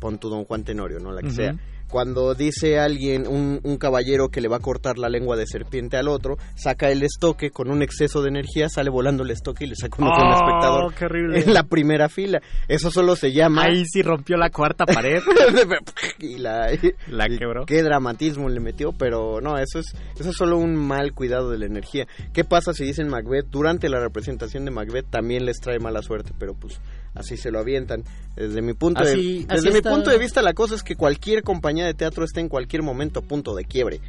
pon 0.00 0.18
tu 0.18 0.28
Don 0.28 0.44
Juan 0.44 0.64
Tenorio, 0.64 1.00
¿no? 1.00 1.12
La 1.12 1.22
que 1.22 1.30
sea. 1.30 1.56
Cuando 1.88 2.34
dice 2.34 2.78
alguien, 2.78 3.26
un, 3.26 3.60
un 3.62 3.76
caballero 3.76 4.28
que 4.28 4.40
le 4.40 4.48
va 4.48 4.56
a 4.56 4.60
cortar 4.60 4.98
la 4.98 5.08
lengua 5.08 5.36
de 5.36 5.46
serpiente 5.46 5.96
al 5.96 6.08
otro, 6.08 6.36
saca 6.56 6.90
el 6.90 7.02
estoque 7.02 7.50
con 7.50 7.70
un 7.70 7.82
exceso 7.82 8.22
de 8.22 8.28
energía, 8.30 8.68
sale 8.68 8.90
volando 8.90 9.22
el 9.22 9.30
estoque 9.30 9.64
y 9.64 9.68
le 9.68 9.76
saca 9.76 9.96
uno 10.00 10.10
con 10.10 10.26
el 10.26 10.32
Oh, 10.32 10.36
espectador 10.36 10.94
qué 10.94 11.04
horrible. 11.04 11.40
en 11.40 11.54
la 11.54 11.62
primera 11.64 12.08
fila. 12.08 12.40
Eso 12.68 12.90
solo 12.90 13.14
se 13.16 13.32
llama... 13.32 13.64
Ahí 13.64 13.84
sí 13.86 14.02
rompió 14.02 14.36
la 14.36 14.50
cuarta 14.50 14.86
pared. 14.86 15.22
y 16.18 16.38
la, 16.38 16.68
La 17.08 17.28
quebró. 17.28 17.64
Qué 17.66 17.82
dramatismo 17.82 18.48
le 18.48 18.60
metió, 18.60 18.92
pero 18.92 19.40
no, 19.40 19.58
eso 19.58 19.78
es, 19.78 19.94
eso 20.18 20.30
es 20.30 20.36
solo 20.36 20.58
un 20.58 20.74
mal 20.74 21.12
cuidado 21.12 21.50
de 21.50 21.58
la 21.58 21.66
energía. 21.66 22.06
¿Qué 22.32 22.44
pasa 22.44 22.72
si 22.74 22.84
dicen 22.84 23.08
Macbeth? 23.08 23.46
Durante 23.50 23.88
la 23.88 24.00
representación 24.00 24.64
de 24.64 24.70
Macbeth 24.70 25.10
también 25.10 25.44
les 25.46 25.60
trae 25.60 25.78
mala 25.78 26.02
suerte, 26.02 26.32
pero 26.38 26.54
pues 26.54 26.80
así 27.14 27.36
se 27.36 27.50
lo 27.50 27.58
avientan. 27.60 28.04
Desde 28.36 28.62
mi 28.62 28.74
punto, 28.74 29.02
Así- 29.02 29.44
de, 29.44 29.54
desde 29.54 29.70
mi 29.70 29.76
está. 29.78 29.90
punto 29.90 30.10
de 30.10 30.18
vista 30.18 30.42
la 30.42 30.54
cosa 30.54 30.74
es 30.74 30.82
que 30.82 30.96
cualquier 30.96 31.42
compañía 31.42 31.86
de 31.86 31.94
teatro 31.94 32.24
está 32.24 32.40
en 32.40 32.48
cualquier 32.48 32.82
momento 32.82 33.20
a 33.20 33.22
punto 33.22 33.54
de 33.54 33.64
quiebre. 33.64 34.00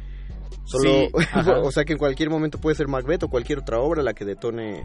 Solo, 0.64 0.90
Sí, 0.90 1.08
o 1.62 1.70
sea 1.70 1.84
que 1.84 1.92
en 1.92 1.98
cualquier 1.98 2.28
momento 2.30 2.58
puede 2.58 2.74
ser 2.76 2.88
Macbeth 2.88 3.22
o 3.22 3.28
cualquier 3.28 3.60
otra 3.60 3.78
obra 3.78 4.02
la 4.02 4.14
que 4.14 4.24
detone 4.24 4.84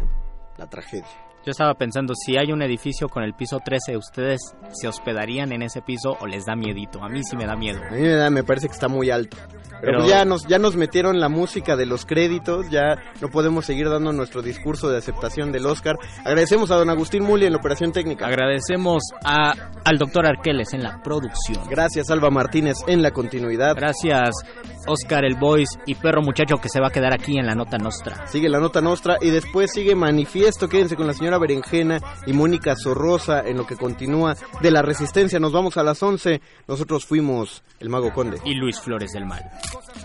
la 0.57 0.69
tragedia. 0.69 1.07
Yo 1.45 1.51
estaba 1.51 1.73
pensando, 1.73 2.13
si 2.15 2.37
hay 2.37 2.51
un 2.51 2.61
edificio 2.61 3.09
con 3.09 3.23
el 3.23 3.33
piso 3.33 3.59
13, 3.63 3.97
¿ustedes 3.97 4.39
se 4.73 4.87
hospedarían 4.87 5.51
en 5.51 5.63
ese 5.63 5.81
piso 5.81 6.15
o 6.19 6.27
les 6.27 6.45
da 6.45 6.55
miedito? 6.55 7.03
A 7.03 7.09
mí 7.09 7.21
sí 7.23 7.35
me 7.35 7.45
da 7.45 7.55
miedo. 7.55 7.79
A 7.89 7.91
mí 7.95 8.01
me, 8.01 8.09
da- 8.09 8.29
me 8.29 8.43
parece 8.43 8.67
que 8.67 8.73
está 8.73 8.87
muy 8.87 9.09
alto. 9.09 9.37
Pero, 9.49 9.81
Pero- 9.81 9.97
pues 9.99 10.09
ya 10.11 10.25
nos 10.25 10.45
ya 10.47 10.59
nos 10.59 10.75
metieron 10.75 11.19
la 11.19 11.29
música 11.29 11.75
de 11.75 11.87
los 11.87 12.05
créditos, 12.05 12.69
ya 12.69 12.95
no 13.21 13.29
podemos 13.29 13.65
seguir 13.65 13.89
dando 13.89 14.13
nuestro 14.13 14.43
discurso 14.43 14.89
de 14.89 14.99
aceptación 14.99 15.51
del 15.51 15.65
Oscar. 15.65 15.95
Agradecemos 16.23 16.69
a 16.69 16.75
don 16.75 16.89
Agustín 16.91 17.23
Muli 17.23 17.45
en 17.47 17.53
la 17.53 17.57
operación 17.57 17.91
técnica. 17.91 18.27
Agradecemos 18.27 19.01
a, 19.23 19.53
al 19.83 19.97
doctor 19.97 20.27
Arqueles 20.27 20.73
en 20.73 20.83
la 20.83 21.01
producción. 21.01 21.67
Gracias 21.69 22.11
Alba 22.11 22.29
Martínez 22.29 22.75
en 22.85 23.01
la 23.01 23.09
continuidad. 23.09 23.75
Gracias 23.75 24.29
Oscar 24.87 25.25
el 25.25 25.35
Boys 25.35 25.69
y 25.87 25.95
Perro 25.95 26.21
Muchacho 26.21 26.57
que 26.61 26.69
se 26.69 26.79
va 26.79 26.87
a 26.87 26.91
quedar 26.91 27.13
aquí 27.13 27.37
en 27.39 27.47
la 27.47 27.55
nota 27.55 27.77
nostra. 27.77 28.27
Sigue 28.27 28.49
la 28.49 28.59
nota 28.59 28.81
nostra 28.81 29.17
y 29.19 29.29
después 29.31 29.71
sigue 29.73 29.95
Manifiesto. 29.95 30.67
Quédense 30.69 30.95
con 30.95 31.07
la 31.07 31.13
señora 31.13 31.30
Berenjena 31.37 31.99
y 32.25 32.33
Mónica 32.33 32.75
Sorrosa 32.75 33.41
en 33.45 33.57
lo 33.57 33.65
que 33.65 33.75
continúa 33.75 34.35
de 34.61 34.71
la 34.71 34.81
resistencia. 34.81 35.39
Nos 35.39 35.51
vamos 35.51 35.77
a 35.77 35.83
las 35.83 36.01
11. 36.01 36.41
Nosotros 36.67 37.05
fuimos 37.05 37.63
el 37.79 37.89
Mago 37.89 38.11
Conde. 38.13 38.37
Y 38.45 38.55
Luis 38.55 38.79
Flores 38.79 39.11
del 39.11 39.25
Mal. 39.25 39.43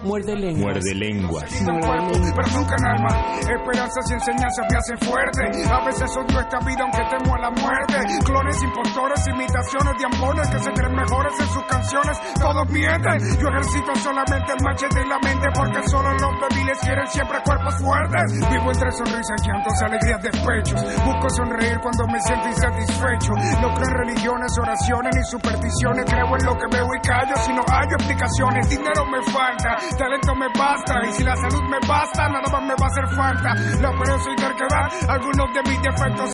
Muerde 0.02 0.34
lenguas. 0.36 0.62
Muerde 0.62 0.94
lenguas. 0.94 1.44
pero 1.50 2.48
nunca 2.58 2.76
en 2.78 2.86
alma. 2.86 3.38
Esperanzas 3.40 4.10
y 4.10 4.14
enseñanzas 4.14 4.66
me 4.70 4.76
hacen 4.76 4.98
fuerte. 4.98 5.42
A 5.70 5.84
veces 5.84 6.16
odio 6.16 6.40
esta 6.40 6.58
vida 6.60 6.82
aunque 6.82 7.16
temo 7.16 7.34
a 7.34 7.38
la 7.40 7.50
muerte. 7.50 7.94
Clones, 8.24 8.62
impostores, 8.62 9.26
imitaciones 9.28 9.94
de 9.98 10.04
ambones 10.04 10.48
que 10.48 10.58
se 10.58 10.70
creen 10.72 10.94
mejores 10.94 11.32
en 11.40 11.48
sus 11.48 11.62
canciones. 11.64 12.18
Todos 12.40 12.68
mienten. 12.70 13.18
Yo 13.40 13.48
ejercito 13.48 13.94
solamente 13.96 14.52
el 14.52 14.62
machete 14.64 15.02
y 15.02 15.08
la 15.08 15.18
mente 15.20 15.48
porque 15.54 15.88
solo 15.88 16.12
los 16.12 16.32
débiles 16.48 16.78
quieren 16.80 17.06
siempre 17.08 17.38
cuerpos 17.44 17.74
fuertes. 17.76 18.50
Vivo 18.50 18.72
entre 18.72 18.92
sonrisas, 18.92 19.40
llantos, 19.46 19.82
alegrías, 19.82 20.22
despechos. 20.22 20.80
Busco 21.16 21.30
sonreír 21.30 21.78
cuando 21.80 22.06
me 22.08 22.20
siento 22.20 22.48
insatisfecho. 22.48 23.32
No 23.62 23.72
creo 23.72 23.88
en 23.88 23.94
religiones, 24.04 24.52
oraciones 24.60 25.16
ni 25.16 25.24
supersticiones. 25.24 26.04
Creo 26.04 26.26
en 26.26 26.44
lo 26.44 26.52
que 26.58 26.66
veo 26.76 26.86
y 26.92 27.00
callo 27.00 27.36
si 27.40 27.52
no 27.54 27.62
hay 27.72 27.88
explicaciones. 27.88 28.68
Dinero 28.68 29.06
me 29.06 29.22
falta, 29.32 29.76
talento 29.96 30.34
me 30.34 30.46
basta. 30.58 30.94
Y 31.08 31.12
si 31.14 31.24
la 31.24 31.36
salud 31.36 31.62
me 31.70 31.78
basta, 31.88 32.28
nada 32.28 32.44
más 32.52 32.62
me 32.62 32.74
va 32.74 32.84
a 32.84 32.90
hacer 32.92 33.08
falta. 33.16 33.54
La 33.80 33.90
pereza 33.96 34.30
y 34.30 34.36
terquedad, 34.36 35.10
algunos 35.10 35.48
de 35.54 35.62
mis 35.70 35.82
defectos. 35.82 36.32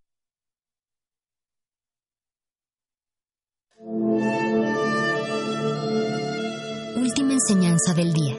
Última 6.96 7.32
enseñanza 7.34 7.94
del 7.94 8.12
día. 8.12 8.36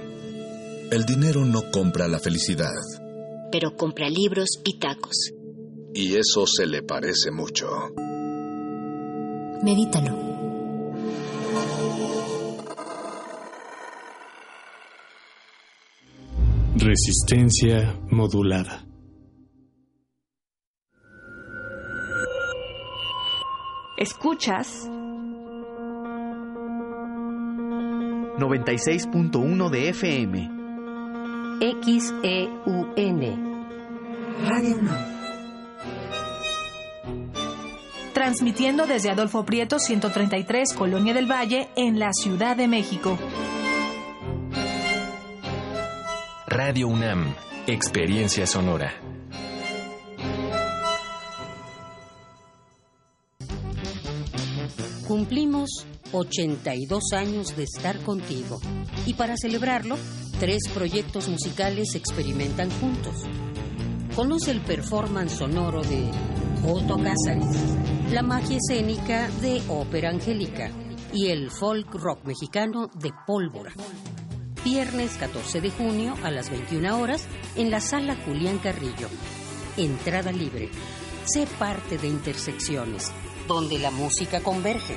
El 0.91 1.05
dinero 1.05 1.45
no 1.45 1.61
compra 1.71 2.07
la 2.09 2.19
felicidad. 2.19 2.73
Pero 3.51 3.77
compra 3.77 4.09
libros 4.09 4.59
y 4.65 4.79
tacos. 4.79 5.31
Y 5.95 6.15
eso 6.15 6.45
se 6.47 6.65
le 6.65 6.81
parece 6.81 7.29
mucho. 7.31 7.67
Medítalo. 9.63 10.17
Resistencia 16.75 17.95
modulada. 18.09 18.85
Escuchas 23.97 24.89
96.1 28.39 29.69
de 29.69 29.89
FM. 29.89 30.49
XEUN. 31.85 33.21
Radio 34.45 35.12
Transmitiendo 38.13 38.85
desde 38.85 39.09
Adolfo 39.09 39.43
Prieto 39.43 39.79
133, 39.79 40.73
Colonia 40.73 41.15
del 41.15 41.29
Valle, 41.29 41.69
en 41.75 41.97
la 41.97 42.13
Ciudad 42.13 42.55
de 42.55 42.67
México. 42.67 43.17
Radio 46.45 46.87
UNAM, 46.89 47.33
Experiencia 47.65 48.45
Sonora. 48.45 48.93
Cumplimos 55.07 55.87
82 56.11 57.13
años 57.13 57.55
de 57.57 57.63
estar 57.63 57.97
contigo 58.01 58.61
y 59.07 59.15
para 59.15 59.35
celebrarlo, 59.37 59.97
tres 60.39 60.69
proyectos 60.71 61.29
musicales 61.29 61.95
experimentan 61.95 62.69
juntos. 62.69 63.15
Conoce 64.15 64.51
el 64.51 64.61
performance 64.61 65.33
sonoro 65.33 65.81
de 65.81 66.11
Otto 66.65 66.95
Cázares, 66.95 67.57
la 68.09 68.21
magia 68.21 68.57
escénica 68.57 69.27
de 69.41 69.61
Ópera 69.67 70.11
Angélica 70.11 70.71
y 71.11 71.27
el 71.27 71.51
folk 71.51 71.93
rock 71.95 72.23
mexicano 72.23 72.89
de 72.93 73.11
Pólvora. 73.27 73.73
Viernes 74.63 75.17
14 75.17 75.59
de 75.59 75.71
junio 75.71 76.15
a 76.23 76.31
las 76.31 76.49
21 76.49 76.97
horas 77.01 77.27
en 77.57 77.69
la 77.69 77.81
sala 77.81 78.15
Julián 78.25 78.59
Carrillo. 78.59 79.09
Entrada 79.75 80.31
libre. 80.31 80.69
Sé 81.25 81.47
parte 81.59 81.97
de 81.97 82.07
Intersecciones, 82.07 83.11
donde 83.45 83.77
la 83.77 83.91
música 83.91 84.41
converge. 84.41 84.95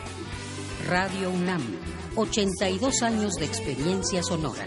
Radio 0.87 1.33
UNAM, 1.33 1.62
82 2.14 3.03
años 3.03 3.35
de 3.35 3.45
experiencia 3.45 4.23
sonora. 4.23 4.67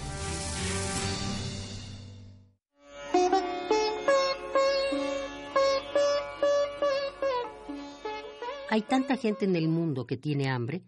Hay 8.71 8.83
tanta 8.83 9.17
gente 9.17 9.43
en 9.43 9.57
el 9.57 9.67
mundo 9.67 10.05
que 10.05 10.15
tiene 10.15 10.47
hambre 10.49 10.83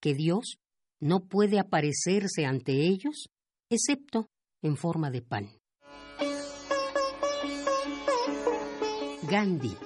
que 0.00 0.14
Dios 0.14 0.56
no 1.00 1.26
puede 1.26 1.58
aparecerse 1.58 2.46
ante 2.46 2.72
ellos 2.86 3.28
excepto 3.68 4.30
en 4.62 4.78
forma 4.78 5.10
de 5.10 5.20
pan. 5.20 5.50
Gandhi. 9.28 9.76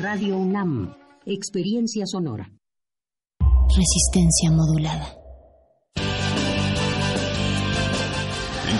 Radio 0.00 0.36
UNAM, 0.36 0.96
experiencia 1.26 2.06
sonora. 2.06 2.50
Resistencia 3.68 4.50
modulada. 4.50 5.21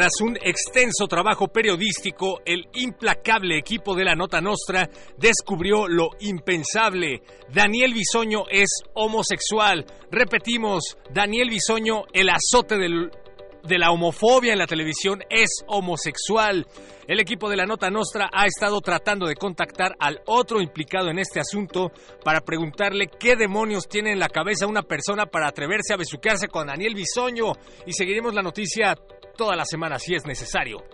Tras 0.00 0.22
un 0.22 0.34
extenso 0.40 1.06
trabajo 1.08 1.48
periodístico, 1.48 2.40
el 2.46 2.66
implacable 2.72 3.58
equipo 3.58 3.94
de 3.94 4.04
la 4.04 4.14
Nota 4.14 4.40
Nostra 4.40 4.88
descubrió 5.18 5.88
lo 5.88 6.08
impensable. 6.20 7.20
Daniel 7.52 7.92
Bisoño 7.92 8.44
es 8.50 8.70
homosexual. 8.94 9.84
Repetimos, 10.10 10.96
Daniel 11.12 11.50
Bisoño, 11.50 12.04
el 12.14 12.30
azote 12.30 12.78
de 12.78 13.78
la 13.78 13.90
homofobia 13.90 14.54
en 14.54 14.60
la 14.60 14.66
televisión, 14.66 15.20
es 15.28 15.50
homosexual. 15.66 16.66
El 17.06 17.20
equipo 17.20 17.50
de 17.50 17.58
la 17.58 17.66
Nota 17.66 17.90
Nostra 17.90 18.30
ha 18.32 18.46
estado 18.46 18.80
tratando 18.80 19.26
de 19.26 19.34
contactar 19.34 19.96
al 19.98 20.22
otro 20.24 20.62
implicado 20.62 21.10
en 21.10 21.18
este 21.18 21.40
asunto 21.40 21.92
para 22.24 22.40
preguntarle 22.40 23.10
qué 23.18 23.36
demonios 23.36 23.86
tiene 23.86 24.12
en 24.12 24.18
la 24.18 24.30
cabeza 24.30 24.66
una 24.66 24.82
persona 24.82 25.26
para 25.26 25.48
atreverse 25.48 25.92
a 25.92 25.98
besuquearse 25.98 26.48
con 26.48 26.68
Daniel 26.68 26.94
Bisoño. 26.94 27.52
Y 27.84 27.92
seguiremos 27.92 28.32
la 28.32 28.40
noticia 28.40 28.96
toda 29.40 29.56
la 29.56 29.64
semana 29.64 29.98
si 29.98 30.14
es 30.14 30.26
necesario. 30.26 30.84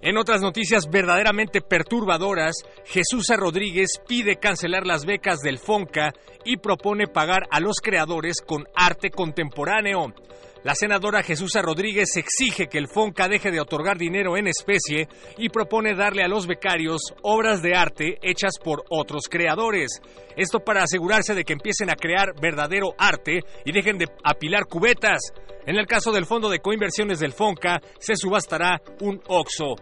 En 0.00 0.16
otras 0.16 0.40
noticias 0.40 0.88
verdaderamente 0.88 1.60
perturbadoras, 1.60 2.62
Jesús 2.84 3.26
Rodríguez 3.36 4.00
pide 4.06 4.36
cancelar 4.36 4.86
las 4.86 5.04
becas 5.04 5.40
del 5.40 5.58
FONCA 5.58 6.12
y 6.44 6.58
propone 6.58 7.08
pagar 7.08 7.48
a 7.50 7.58
los 7.58 7.80
creadores 7.82 8.36
con 8.40 8.64
arte 8.76 9.10
contemporáneo. 9.10 10.14
La 10.62 10.74
senadora 10.74 11.22
Jesús 11.22 11.52
Rodríguez 11.54 12.14
exige 12.16 12.66
que 12.66 12.76
el 12.76 12.86
FONCA 12.86 13.28
deje 13.28 13.50
de 13.50 13.60
otorgar 13.60 13.96
dinero 13.96 14.36
en 14.36 14.46
especie 14.46 15.08
y 15.38 15.48
propone 15.48 15.94
darle 15.94 16.22
a 16.22 16.28
los 16.28 16.46
becarios 16.46 17.00
obras 17.22 17.62
de 17.62 17.74
arte 17.74 18.18
hechas 18.20 18.58
por 18.62 18.84
otros 18.90 19.22
creadores. 19.30 20.02
Esto 20.36 20.60
para 20.60 20.82
asegurarse 20.82 21.34
de 21.34 21.44
que 21.44 21.54
empiecen 21.54 21.88
a 21.88 21.96
crear 21.96 22.34
verdadero 22.38 22.94
arte 22.98 23.40
y 23.64 23.72
dejen 23.72 23.96
de 23.96 24.08
apilar 24.22 24.66
cubetas. 24.66 25.32
En 25.66 25.78
el 25.78 25.86
caso 25.86 26.12
del 26.12 26.26
Fondo 26.26 26.50
de 26.50 26.60
Coinversiones 26.60 27.20
del 27.20 27.32
FONCA, 27.32 27.80
se 27.98 28.14
subastará 28.16 28.82
un 29.00 29.22
OXO. 29.28 29.76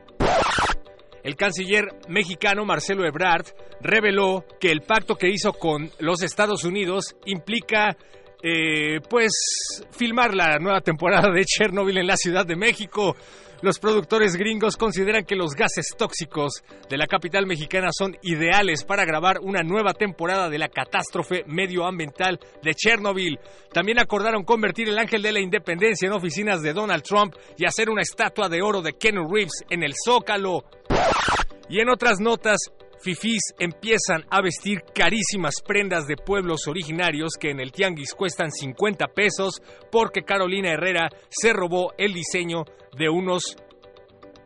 El 1.24 1.34
canciller 1.34 1.88
mexicano 2.08 2.64
Marcelo 2.64 3.04
Ebrard 3.04 3.46
reveló 3.80 4.44
que 4.60 4.70
el 4.70 4.82
pacto 4.82 5.16
que 5.16 5.28
hizo 5.28 5.52
con 5.52 5.90
los 5.98 6.22
Estados 6.22 6.62
Unidos 6.62 7.16
implica 7.26 7.96
eh, 8.42 9.00
pues 9.08 9.32
filmar 9.90 10.34
la 10.34 10.58
nueva 10.58 10.80
temporada 10.80 11.30
de 11.32 11.44
Chernobyl 11.44 11.98
en 11.98 12.06
la 12.06 12.16
Ciudad 12.16 12.46
de 12.46 12.56
México. 12.56 13.16
Los 13.60 13.80
productores 13.80 14.36
gringos 14.36 14.76
consideran 14.76 15.24
que 15.24 15.34
los 15.34 15.54
gases 15.54 15.88
tóxicos 15.98 16.62
de 16.88 16.96
la 16.96 17.08
capital 17.08 17.44
mexicana 17.44 17.88
son 17.90 18.16
ideales 18.22 18.84
para 18.84 19.04
grabar 19.04 19.40
una 19.42 19.64
nueva 19.64 19.94
temporada 19.94 20.48
de 20.48 20.58
la 20.58 20.68
catástrofe 20.68 21.42
medioambiental 21.48 22.38
de 22.62 22.74
Chernobyl. 22.74 23.40
También 23.72 23.98
acordaron 23.98 24.44
convertir 24.44 24.88
el 24.88 24.98
Ángel 24.98 25.22
de 25.22 25.32
la 25.32 25.40
Independencia 25.40 26.06
en 26.06 26.12
oficinas 26.12 26.62
de 26.62 26.72
Donald 26.72 27.02
Trump 27.02 27.34
y 27.56 27.66
hacer 27.66 27.90
una 27.90 28.02
estatua 28.02 28.48
de 28.48 28.62
oro 28.62 28.80
de 28.80 28.92
Ken 28.92 29.16
Reeves 29.16 29.64
en 29.70 29.82
el 29.82 29.94
Zócalo. 30.04 30.62
Y 31.68 31.80
en 31.80 31.90
otras 31.90 32.20
notas, 32.20 32.58
fifís 33.00 33.40
empiezan 33.58 34.24
a 34.30 34.40
vestir 34.42 34.82
carísimas 34.94 35.54
prendas 35.66 36.06
de 36.06 36.16
pueblos 36.16 36.66
originarios 36.66 37.32
que 37.38 37.50
en 37.50 37.60
el 37.60 37.72
tianguis 37.72 38.14
cuestan 38.14 38.50
50 38.50 39.06
pesos 39.08 39.60
porque 39.90 40.22
Carolina 40.22 40.72
Herrera 40.72 41.08
se 41.28 41.52
robó 41.52 41.92
el 41.98 42.12
diseño 42.12 42.64
de 42.96 43.08
unos 43.08 43.56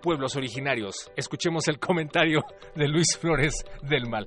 pueblos 0.02 0.36
originarios. 0.36 1.10
Escuchemos 1.16 1.68
el 1.68 1.78
comentario 1.78 2.42
de 2.74 2.88
Luis 2.88 3.16
Flores 3.16 3.54
del 3.82 4.08
Mal. 4.08 4.26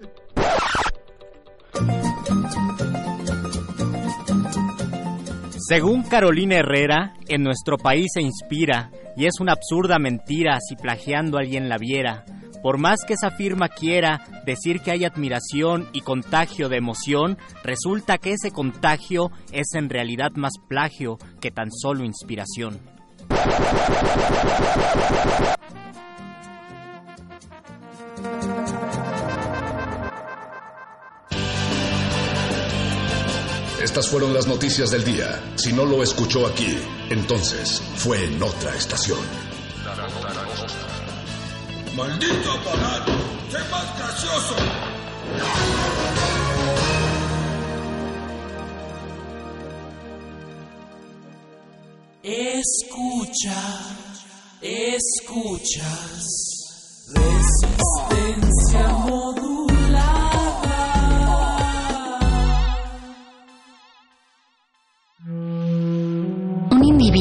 Según 5.68 6.04
Carolina 6.04 6.58
Herrera, 6.58 7.14
en 7.28 7.44
nuestro 7.44 7.78
país 7.78 8.12
se 8.14 8.22
inspira, 8.22 8.92
y 9.18 9.26
es 9.26 9.40
una 9.40 9.54
absurda 9.54 9.98
mentira 9.98 10.60
si 10.62 10.76
plagiando 10.76 11.38
alguien 11.40 11.70
la 11.70 11.78
viera. 11.78 12.24
Por 12.62 12.78
más 12.78 13.00
que 13.08 13.14
esa 13.14 13.32
firma 13.32 13.70
quiera 13.70 14.22
decir 14.46 14.82
que 14.82 14.92
hay 14.92 15.06
admiración 15.06 15.88
y 15.94 16.02
contagio 16.02 16.70
de 16.70 16.78
emoción, 16.78 17.38
resulta 17.64 18.18
que 18.18 18.34
ese 18.34 18.52
contagio 18.52 19.32
es 19.52 19.74
en 19.74 19.90
realidad 19.90 20.32
más 20.36 20.54
plagio 20.68 21.18
que 21.40 21.52
tan 21.52 21.72
solo 21.72 22.04
inspiración. 22.04 22.80
Estas 33.82 34.10
fueron 34.10 34.34
las 34.34 34.48
noticias 34.48 34.92
del 34.92 35.06
día. 35.06 35.42
Si 35.56 35.72
no 35.72 35.86
lo 35.86 36.04
escuchó 36.04 36.48
aquí, 36.48 36.78
entonces 37.10 37.82
fue 37.96 38.26
en 38.26 38.42
otra 38.42 38.76
estación. 38.76 39.20
¡Maldito 41.96 42.52
aparato! 42.52 43.14
¡Sé 43.50 43.60
más 43.72 43.98
gracioso! 43.98 44.56
Escucha, 52.22 53.62
escuchas. 54.62 56.26
Resistencia 57.14 58.88
modulada. 59.06 59.65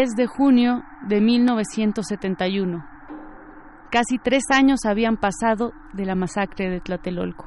10 0.00 0.16
de 0.16 0.26
junio 0.26 0.82
de 1.06 1.20
1971. 1.20 2.82
Casi 3.90 4.16
tres 4.16 4.44
años 4.48 4.86
habían 4.86 5.18
pasado 5.18 5.72
de 5.92 6.06
la 6.06 6.14
masacre 6.14 6.70
de 6.70 6.80
Tlatelolco. 6.80 7.44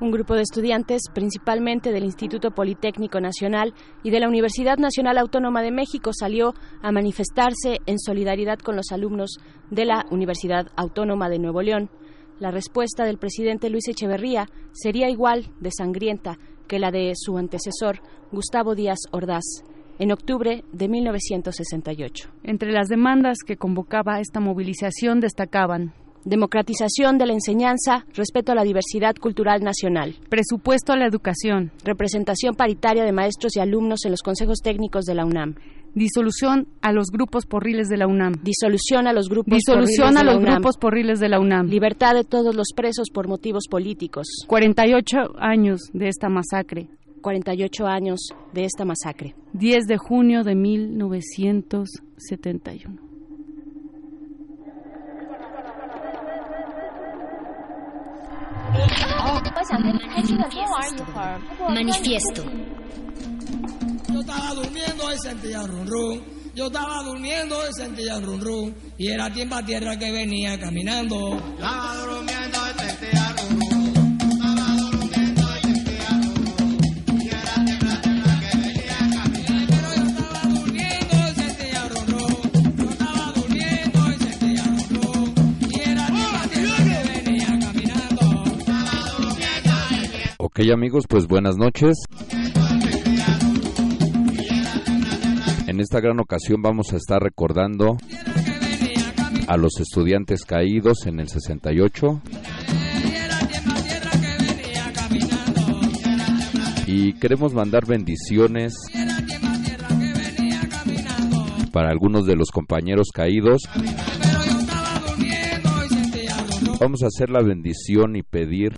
Un 0.00 0.10
grupo 0.10 0.34
de 0.34 0.42
estudiantes, 0.42 1.02
principalmente 1.14 1.92
del 1.92 2.02
Instituto 2.02 2.50
Politécnico 2.50 3.20
Nacional 3.20 3.74
y 4.02 4.10
de 4.10 4.18
la 4.18 4.26
Universidad 4.26 4.78
Nacional 4.78 5.18
Autónoma 5.18 5.62
de 5.62 5.70
México, 5.70 6.10
salió 6.12 6.52
a 6.82 6.90
manifestarse 6.90 7.78
en 7.86 8.00
solidaridad 8.00 8.58
con 8.58 8.74
los 8.74 8.90
alumnos 8.90 9.36
de 9.70 9.84
la 9.84 10.04
Universidad 10.10 10.66
Autónoma 10.74 11.28
de 11.28 11.38
Nuevo 11.38 11.62
León. 11.62 11.90
La 12.40 12.50
respuesta 12.50 13.04
del 13.04 13.18
presidente 13.18 13.70
Luis 13.70 13.86
Echeverría 13.86 14.48
sería 14.72 15.08
igual 15.08 15.52
de 15.60 15.70
sangrienta 15.70 16.38
que 16.66 16.80
la 16.80 16.90
de 16.90 17.12
su 17.14 17.38
antecesor, 17.38 18.00
Gustavo 18.32 18.74
Díaz 18.74 18.98
Ordaz, 19.12 19.44
en 19.98 20.12
octubre 20.12 20.64
de 20.72 20.88
1968. 20.88 22.28
Entre 22.42 22.72
las 22.72 22.88
demandas 22.88 23.38
que 23.46 23.56
convocaba 23.56 24.20
esta 24.20 24.40
movilización 24.40 25.20
destacaban 25.20 25.92
Democratización 26.26 27.18
de 27.18 27.26
la 27.26 27.34
enseñanza, 27.34 28.04
respeto 28.12 28.50
a 28.50 28.56
la 28.56 28.64
diversidad 28.64 29.14
cultural 29.14 29.62
nacional. 29.62 30.16
Presupuesto 30.28 30.92
a 30.92 30.96
la 30.96 31.06
educación. 31.06 31.70
Representación 31.84 32.56
paritaria 32.56 33.04
de 33.04 33.12
maestros 33.12 33.56
y 33.56 33.60
alumnos 33.60 34.04
en 34.04 34.10
los 34.10 34.22
consejos 34.22 34.58
técnicos 34.58 35.04
de 35.04 35.14
la 35.14 35.24
UNAM. 35.24 35.54
Disolución 35.94 36.66
a 36.82 36.90
los 36.90 37.10
grupos 37.12 37.46
porriles 37.46 37.86
de 37.86 37.96
la 37.96 38.08
UNAM. 38.08 38.34
Disolución 38.42 39.06
a 39.06 39.12
los 39.12 39.28
grupos 39.28 39.54
Disolución 39.54 40.14
porriles 40.14 40.16
a 40.16 40.18
de 40.18 40.24
la 40.24 40.36
UNAM. 40.36 40.54
grupos 40.54 40.78
porriles 40.78 41.20
de 41.20 41.28
la 41.28 41.38
UNAM. 41.38 41.68
Libertad 41.68 42.14
de 42.16 42.24
todos 42.24 42.56
los 42.56 42.72
presos 42.74 43.08
por 43.14 43.28
motivos 43.28 43.68
políticos. 43.70 44.26
48 44.48 45.16
años 45.38 45.80
de 45.92 46.08
esta 46.08 46.28
masacre. 46.28 46.88
48 47.26 47.86
años 47.88 48.20
de 48.52 48.64
esta 48.64 48.84
masacre. 48.84 49.34
10 49.52 49.86
de 49.88 49.98
junio 49.98 50.44
de 50.44 50.54
1971. 50.54 53.00
Manifiesto. 61.68 62.44
Yo 64.08 64.20
estaba 64.20 64.54
durmiendo 64.54 65.12
y 65.12 65.18
sentía 65.18 65.66
rum 65.66 65.84
rum. 65.84 66.20
Yo 66.54 66.68
estaba 66.68 67.02
durmiendo 67.02 67.56
y 67.68 67.72
sentía 67.74 68.20
rum 68.20 68.40
rum. 68.40 68.72
Y 68.98 69.08
era 69.08 69.32
tiempo 69.32 69.56
a 69.56 69.64
tierra 69.64 69.98
que 69.98 70.12
venía 70.12 70.60
caminando. 70.60 71.38
Estaba 71.56 71.96
durmiendo 72.06 72.58
y 72.70 72.74
sentía 72.78 73.35
Ok 90.48 90.60
amigos, 90.72 91.06
pues 91.08 91.26
buenas 91.26 91.56
noches. 91.56 91.96
En 95.66 95.80
esta 95.80 95.98
gran 95.98 96.20
ocasión 96.20 96.62
vamos 96.62 96.92
a 96.92 96.96
estar 96.98 97.20
recordando 97.20 97.96
a 99.48 99.56
los 99.56 99.80
estudiantes 99.80 100.44
caídos 100.44 101.04
en 101.06 101.18
el 101.18 101.28
68. 101.28 102.22
Y 106.86 107.14
queremos 107.14 107.52
mandar 107.52 107.84
bendiciones 107.84 108.72
para 111.72 111.90
algunos 111.90 112.24
de 112.24 112.36
los 112.36 112.52
compañeros 112.52 113.08
caídos. 113.12 113.62
Vamos 116.78 117.02
a 117.02 117.08
hacer 117.08 117.30
la 117.30 117.42
bendición 117.42 118.14
y 118.14 118.22
pedir 118.22 118.76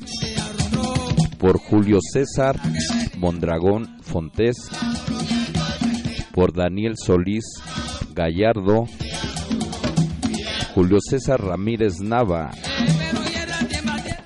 por 1.39 1.59
Julio 1.59 1.99
César 2.13 2.57
Mondragón 3.17 4.01
Fontés, 4.03 4.57
por 6.33 6.53
Daniel 6.53 6.95
Solís 6.97 7.45
Gallardo, 8.15 8.87
Julio 10.75 10.99
César 11.01 11.41
Ramírez 11.41 12.01
Nava, 12.01 12.51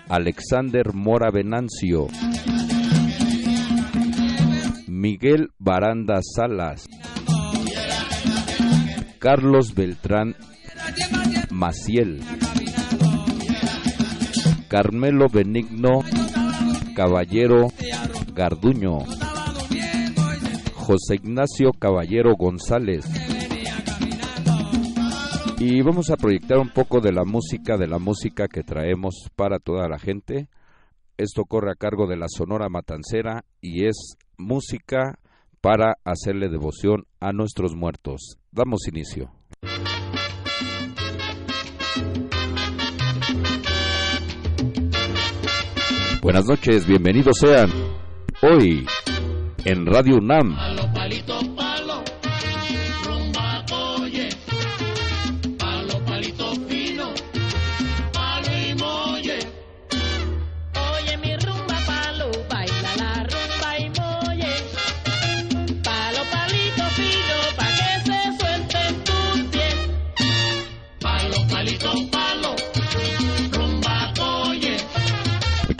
Alexander 0.08 0.94
Mora 0.94 1.30
Venancio, 1.30 2.08
Miguel 4.86 5.50
Baranda 5.58 6.20
Salas, 6.22 6.86
Carlos 9.18 9.74
Beltrán 9.74 10.34
Maciel, 11.50 12.20
Carmelo 14.68 15.28
Benigno 15.28 16.00
Caballero 16.94 17.68
Garduño, 18.34 18.98
José 20.74 21.14
Ignacio 21.14 21.72
Caballero 21.78 22.34
González. 22.36 23.04
Y 25.58 25.80
vamos 25.82 26.10
a 26.10 26.16
proyectar 26.16 26.58
un 26.58 26.70
poco 26.70 27.00
de 27.00 27.12
la 27.12 27.24
música, 27.24 27.76
de 27.76 27.86
la 27.86 27.98
música 27.98 28.48
que 28.48 28.62
traemos 28.62 29.30
para 29.36 29.58
toda 29.58 29.88
la 29.88 29.98
gente. 29.98 30.48
Esto 31.16 31.44
corre 31.44 31.70
a 31.70 31.76
cargo 31.76 32.06
de 32.06 32.16
la 32.16 32.26
Sonora 32.28 32.68
Matancera 32.68 33.44
y 33.60 33.86
es 33.86 34.16
música 34.38 35.18
para 35.60 35.98
hacerle 36.04 36.48
devoción 36.48 37.04
a 37.20 37.32
nuestros 37.32 37.76
muertos. 37.76 38.38
Damos 38.50 38.88
inicio. 38.88 39.30
Buenas 46.22 46.46
noches, 46.46 46.86
bienvenidos 46.86 47.36
sean 47.40 47.68
hoy 48.42 48.86
en 49.64 49.86
Radio 49.86 50.18
UNAM. 50.18 50.56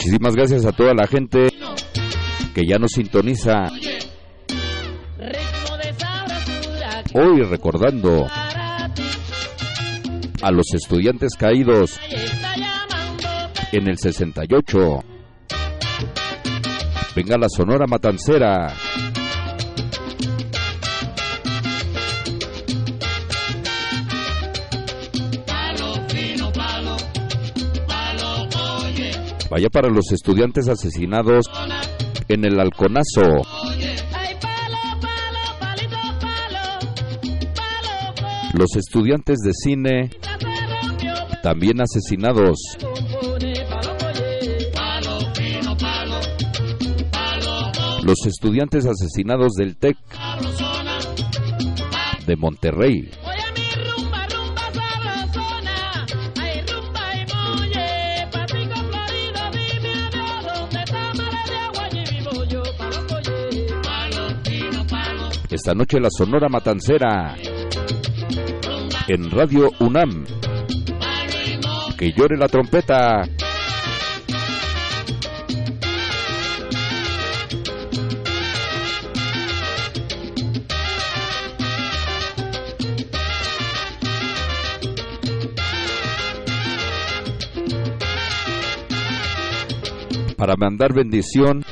Muchísimas 0.04 0.34
gracias 0.34 0.66
a 0.66 0.72
toda 0.72 0.94
la 0.94 1.06
gente 1.06 1.46
que 2.52 2.62
ya 2.66 2.76
nos 2.76 2.90
sintoniza. 2.90 3.70
Hoy 7.14 7.42
recordando 7.42 8.26
a 10.42 10.50
los 10.50 10.74
estudiantes 10.74 11.36
caídos 11.38 12.00
en 13.70 13.88
el 13.88 13.96
68. 13.96 15.04
Venga 17.14 17.38
la 17.38 17.48
Sonora 17.48 17.86
Matancera. 17.86 18.74
Vaya 29.52 29.68
para 29.68 29.90
los 29.90 30.10
estudiantes 30.12 30.66
asesinados 30.66 31.44
en 32.26 32.46
el 32.46 32.58
Halconazo. 32.58 33.42
Los 38.54 38.76
estudiantes 38.76 39.40
de 39.44 39.52
cine 39.52 40.10
también 41.42 41.82
asesinados. 41.82 42.58
Los 48.04 48.24
estudiantes 48.24 48.86
asesinados 48.86 49.52
del 49.52 49.76
TEC 49.76 49.98
de 52.26 52.36
Monterrey. 52.36 53.10
Esta 65.64 65.74
noche 65.74 66.00
la 66.00 66.10
Sonora 66.10 66.48
Matancera 66.48 67.36
en 69.06 69.30
Radio 69.30 69.70
UNAM. 69.78 70.24
Que 71.96 72.10
llore 72.10 72.36
la 72.36 72.48
trompeta. 72.48 73.22
Para 90.36 90.56
mandar 90.56 90.92
bendición 90.92 91.62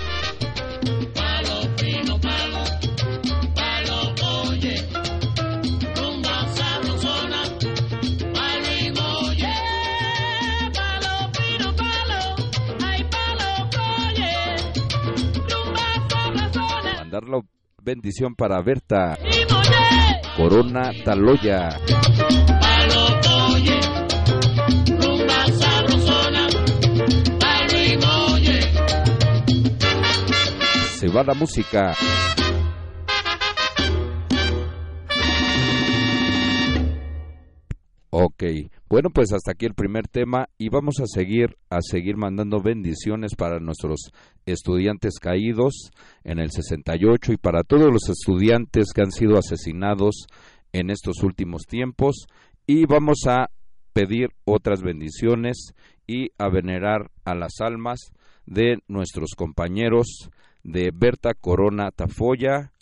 Bendición 17.93 18.37
para 18.37 18.62
Berta. 18.62 19.19
Corona 20.37 20.93
Taloya. 21.05 21.71
Se 30.99 31.09
va 31.09 31.25
la 31.25 31.35
música. 31.35 31.97
Ok 38.11 38.45
bueno 38.91 39.09
pues 39.09 39.33
hasta 39.33 39.53
aquí 39.53 39.65
el 39.65 39.75
primer 39.75 40.09
tema 40.09 40.51
y 40.59 40.69
vamos 40.69 41.01
a 41.01 41.07
seguir 41.07 41.57
a 41.71 41.79
seguir 41.81 42.19
mandando 42.19 42.61
bendiciones 42.61 43.35
para 43.35 43.61
nuestros 43.61 44.12
estudiantes 44.45 45.19
caídos 45.19 45.91
en 46.25 46.41
el 46.41 46.51
68 46.51 47.33
y 47.33 47.37
para 47.39 47.62
todos 47.62 47.91
los 47.91 48.11
estudiantes 48.11 48.93
que 48.95 49.01
han 49.01 49.12
sido 49.12 49.39
asesinados 49.39 50.27
en 50.73 50.91
estos 50.91 51.23
últimos 51.23 51.62
tiempos. 51.67 52.27
Y 52.67 52.87
vamos 52.87 53.21
a 53.27 53.51
pedir 53.93 54.31
otras 54.45 54.83
bendiciones 54.83 55.75
y 56.07 56.31
a 56.39 56.49
venerar 56.49 57.11
a 57.25 57.35
las 57.35 57.61
almas 57.61 58.12
de 58.47 58.79
nuestros 58.89 59.31
compañeros 59.37 60.31
de 60.62 60.91
Berta 60.95 61.35
Corona 61.35 61.91
Tafoya, 61.91 62.73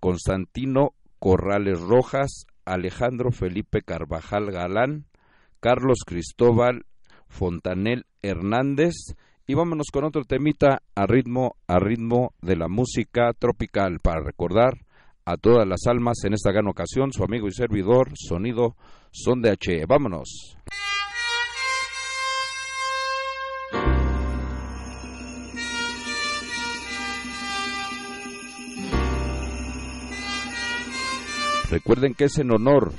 Constantino 0.00 0.94
Corrales 1.18 1.80
Rojas, 1.80 2.46
Alejandro 2.64 3.32
Felipe 3.32 3.82
Carvajal 3.82 4.50
Galán, 4.50 5.06
Carlos 5.60 5.98
Cristóbal 6.06 6.86
Fontanel 7.28 8.06
Hernández 8.22 8.94
y 9.46 9.54
vámonos 9.54 9.88
con 9.92 10.04
otro 10.04 10.24
temita 10.24 10.82
a 10.94 11.06
ritmo 11.06 11.56
a 11.66 11.78
ritmo 11.78 12.34
de 12.40 12.56
la 12.56 12.68
música 12.68 13.32
tropical 13.38 14.00
para 14.00 14.20
recordar 14.20 14.86
a 15.24 15.36
todas 15.36 15.68
las 15.68 15.86
almas 15.86 16.24
en 16.24 16.32
esta 16.32 16.50
gran 16.50 16.66
ocasión 16.66 17.12
su 17.12 17.22
amigo 17.22 17.46
y 17.46 17.52
servidor 17.52 18.12
Sonido 18.14 18.74
Son 19.12 19.42
de 19.42 19.50
H. 19.50 19.84
Vámonos. 19.86 20.56
Recuerden 31.70 32.14
que 32.14 32.24
es 32.24 32.38
en 32.38 32.50
honor 32.50 32.92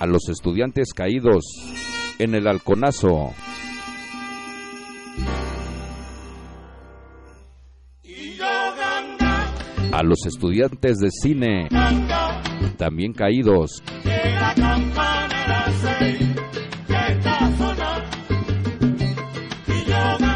a 0.00 0.06
los 0.06 0.28
estudiantes 0.28 0.92
caídos 0.94 1.44
en 2.18 2.34
el 2.34 2.46
halconazo. 2.46 3.32
A 9.92 10.02
los 10.04 10.26
estudiantes 10.26 10.98
de 10.98 11.10
cine 11.10 11.68
también 12.76 13.12
caídos. 13.12 13.82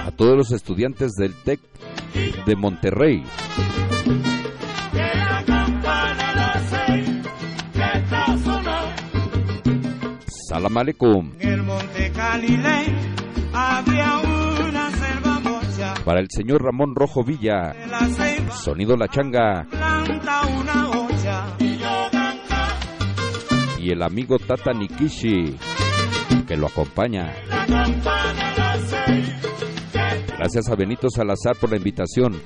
A 0.05 0.11
todos 0.17 0.37
los 0.37 0.51
estudiantes 0.51 1.13
del 1.13 1.35
TEC 1.35 1.61
de 2.47 2.57
Monterrey. 2.57 3.23
Selva 14.91 15.41
mocha. 15.41 15.95
Para 16.05 16.21
el 16.21 16.29
señor 16.31 16.63
Ramón 16.63 16.95
Rojo 16.95 17.23
Villa. 17.25 17.75
Sonido 18.51 18.97
La 18.97 19.09
Changa. 19.09 19.67
Y 23.79 23.91
el 23.91 24.03
amigo 24.03 24.39
Tata 24.39 24.73
Nikishi. 24.73 25.57
Que 26.47 26.57
lo 26.57 26.67
acompaña. 26.69 27.33
Gracias 30.39 30.69
a 30.69 30.75
Benito 30.77 31.09
Salazar 31.09 31.57
por 31.61 31.71
la 31.71 31.77
invitación. 31.77 32.41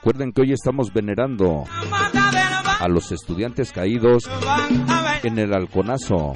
Recuerden 0.00 0.32
que 0.32 0.40
hoy 0.40 0.52
estamos 0.54 0.94
venerando 0.94 1.66
a 1.68 2.88
los 2.88 3.12
estudiantes 3.12 3.70
caídos 3.70 4.22
en 5.22 5.38
el 5.38 5.52
gozar. 5.52 6.34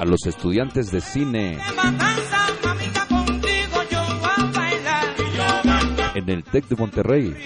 A 0.00 0.04
los 0.04 0.26
estudiantes 0.26 0.90
de 0.90 1.00
cine 1.00 1.56
en 6.16 6.28
el 6.28 6.42
TEC 6.42 6.66
de 6.66 6.74
Monterrey. 6.74 7.36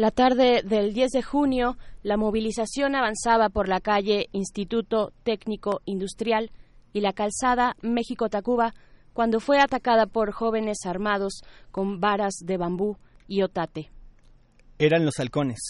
La 0.00 0.10
tarde 0.10 0.62
del 0.64 0.94
10 0.94 1.10
de 1.10 1.22
junio, 1.22 1.76
la 2.02 2.16
movilización 2.16 2.94
avanzaba 2.96 3.50
por 3.50 3.68
la 3.68 3.80
calle 3.80 4.30
Instituto 4.32 5.12
Técnico 5.24 5.82
Industrial 5.84 6.50
y 6.94 7.02
la 7.02 7.12
calzada 7.12 7.76
México-Tacuba 7.82 8.72
cuando 9.12 9.40
fue 9.40 9.60
atacada 9.60 10.06
por 10.06 10.32
jóvenes 10.32 10.86
armados 10.86 11.42
con 11.70 12.00
varas 12.00 12.32
de 12.42 12.56
bambú 12.56 12.96
y 13.28 13.42
otate. 13.42 13.90
Eran 14.78 15.04
los 15.04 15.20
halcones, 15.20 15.60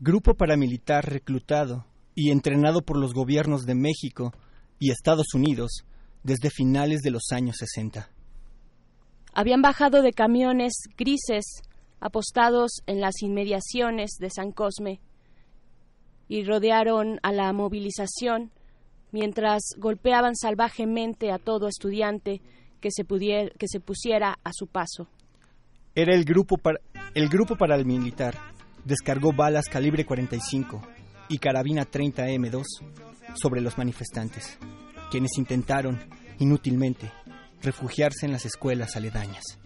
grupo 0.00 0.34
paramilitar 0.34 1.08
reclutado 1.08 1.86
y 2.16 2.32
entrenado 2.32 2.82
por 2.82 2.98
los 2.98 3.14
gobiernos 3.14 3.66
de 3.66 3.76
México 3.76 4.32
y 4.80 4.90
Estados 4.90 5.32
Unidos 5.32 5.84
desde 6.24 6.50
finales 6.50 7.02
de 7.02 7.12
los 7.12 7.30
años 7.30 7.54
60. 7.60 8.10
Habían 9.32 9.62
bajado 9.62 10.02
de 10.02 10.12
camiones 10.12 10.72
grises 10.98 11.62
apostados 12.02 12.82
en 12.86 13.00
las 13.00 13.22
inmediaciones 13.22 14.16
de 14.18 14.28
San 14.28 14.50
Cosme 14.50 15.00
y 16.28 16.44
rodearon 16.44 17.20
a 17.22 17.32
la 17.32 17.52
movilización 17.52 18.50
mientras 19.12 19.62
golpeaban 19.78 20.34
salvajemente 20.34 21.30
a 21.30 21.38
todo 21.38 21.68
estudiante 21.68 22.42
que 22.80 22.90
se, 22.90 23.04
que 23.04 23.68
se 23.68 23.80
pusiera 23.80 24.36
a 24.42 24.50
su 24.52 24.66
paso. 24.66 25.06
Era 25.94 26.14
el 26.14 26.24
grupo, 26.24 26.58
para, 26.58 26.80
el 27.14 27.28
grupo 27.28 27.56
paramilitar. 27.56 28.36
Descargó 28.84 29.32
balas 29.32 29.68
calibre 29.68 30.04
45 30.04 30.82
y 31.28 31.38
carabina 31.38 31.88
30M2 31.88 32.64
sobre 33.34 33.60
los 33.60 33.78
manifestantes, 33.78 34.58
quienes 35.10 35.38
intentaron, 35.38 36.00
inútilmente, 36.40 37.12
refugiarse 37.62 38.26
en 38.26 38.32
las 38.32 38.44
escuelas 38.44 38.96
aledañas. 38.96 39.61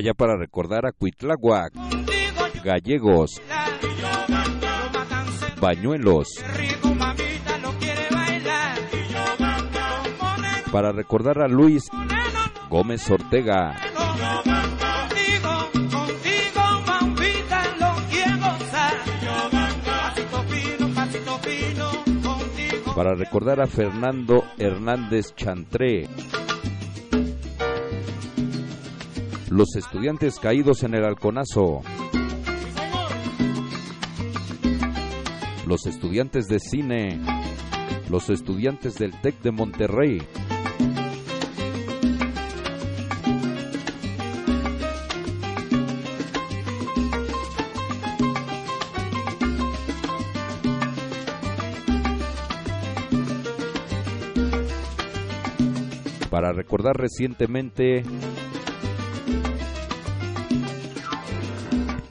Vaya 0.00 0.14
para 0.14 0.34
recordar 0.34 0.86
a 0.86 0.92
Cuitláhuac, 0.92 1.74
Gallegos, 2.64 3.38
Bañuelos, 5.60 6.42
para 10.72 10.92
recordar 10.92 11.42
a 11.42 11.48
Luis 11.48 11.90
Gómez 12.70 13.10
Ortega. 13.10 13.76
Para 22.96 23.14
recordar 23.14 23.60
a 23.60 23.66
Fernando 23.66 24.44
Hernández 24.56 25.34
Chantré. 25.34 26.08
Los 29.50 29.74
estudiantes 29.74 30.38
caídos 30.38 30.84
en 30.84 30.94
el 30.94 31.04
halconazo. 31.04 31.80
Los 35.66 35.86
estudiantes 35.86 36.46
de 36.46 36.60
cine. 36.60 37.20
Los 38.08 38.30
estudiantes 38.30 38.94
del 38.94 39.10
TEC 39.20 39.42
de 39.42 39.50
Monterrey. 39.50 40.22
Para 56.30 56.52
recordar 56.52 56.94
recientemente 56.96 58.04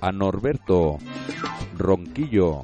a 0.02 0.12
Norberto 0.12 0.98
Ronquillo. 1.78 2.64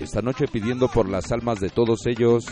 Esta 0.00 0.22
noche 0.22 0.46
pidiendo 0.48 0.88
por 0.88 1.08
las 1.08 1.30
almas 1.32 1.60
de 1.60 1.70
todos 1.70 2.06
ellos. 2.06 2.44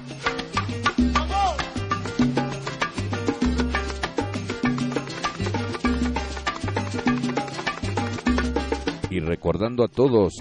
Y 9.10 9.20
recordando 9.20 9.84
a 9.84 9.88
todos 9.88 10.34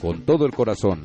con 0.00 0.22
todo 0.22 0.46
el 0.46 0.52
corazón. 0.52 1.02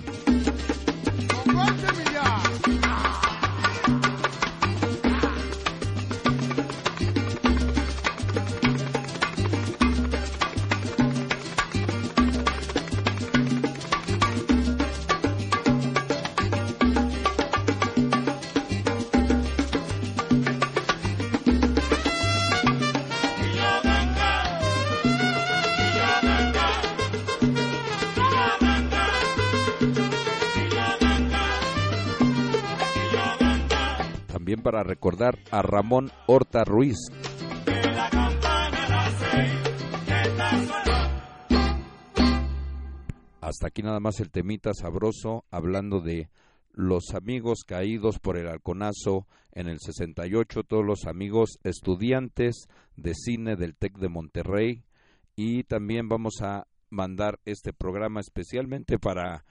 A 35.21 35.61
Ramón 35.61 36.11
Horta 36.27 36.63
Ruiz. 36.63 36.97
Hasta 43.41 43.67
aquí 43.67 43.81
nada 43.81 43.99
más 43.99 44.19
el 44.21 44.29
temita 44.29 44.73
sabroso 44.73 45.43
hablando 45.51 45.99
de 45.99 46.29
los 46.71 47.13
amigos 47.15 47.63
caídos 47.65 48.19
por 48.19 48.37
el 48.37 48.47
halconazo 48.47 49.27
en 49.51 49.67
el 49.67 49.79
68, 49.79 50.63
todos 50.63 50.85
los 50.85 51.05
amigos 51.05 51.59
estudiantes 51.63 52.67
de 52.95 53.13
cine 53.13 53.57
del 53.57 53.75
TEC 53.75 53.97
de 53.97 54.07
Monterrey 54.07 54.83
y 55.35 55.63
también 55.63 56.07
vamos 56.07 56.41
a 56.41 56.67
mandar 56.89 57.39
este 57.43 57.73
programa 57.73 58.21
especialmente 58.21 58.99
para 58.99 59.43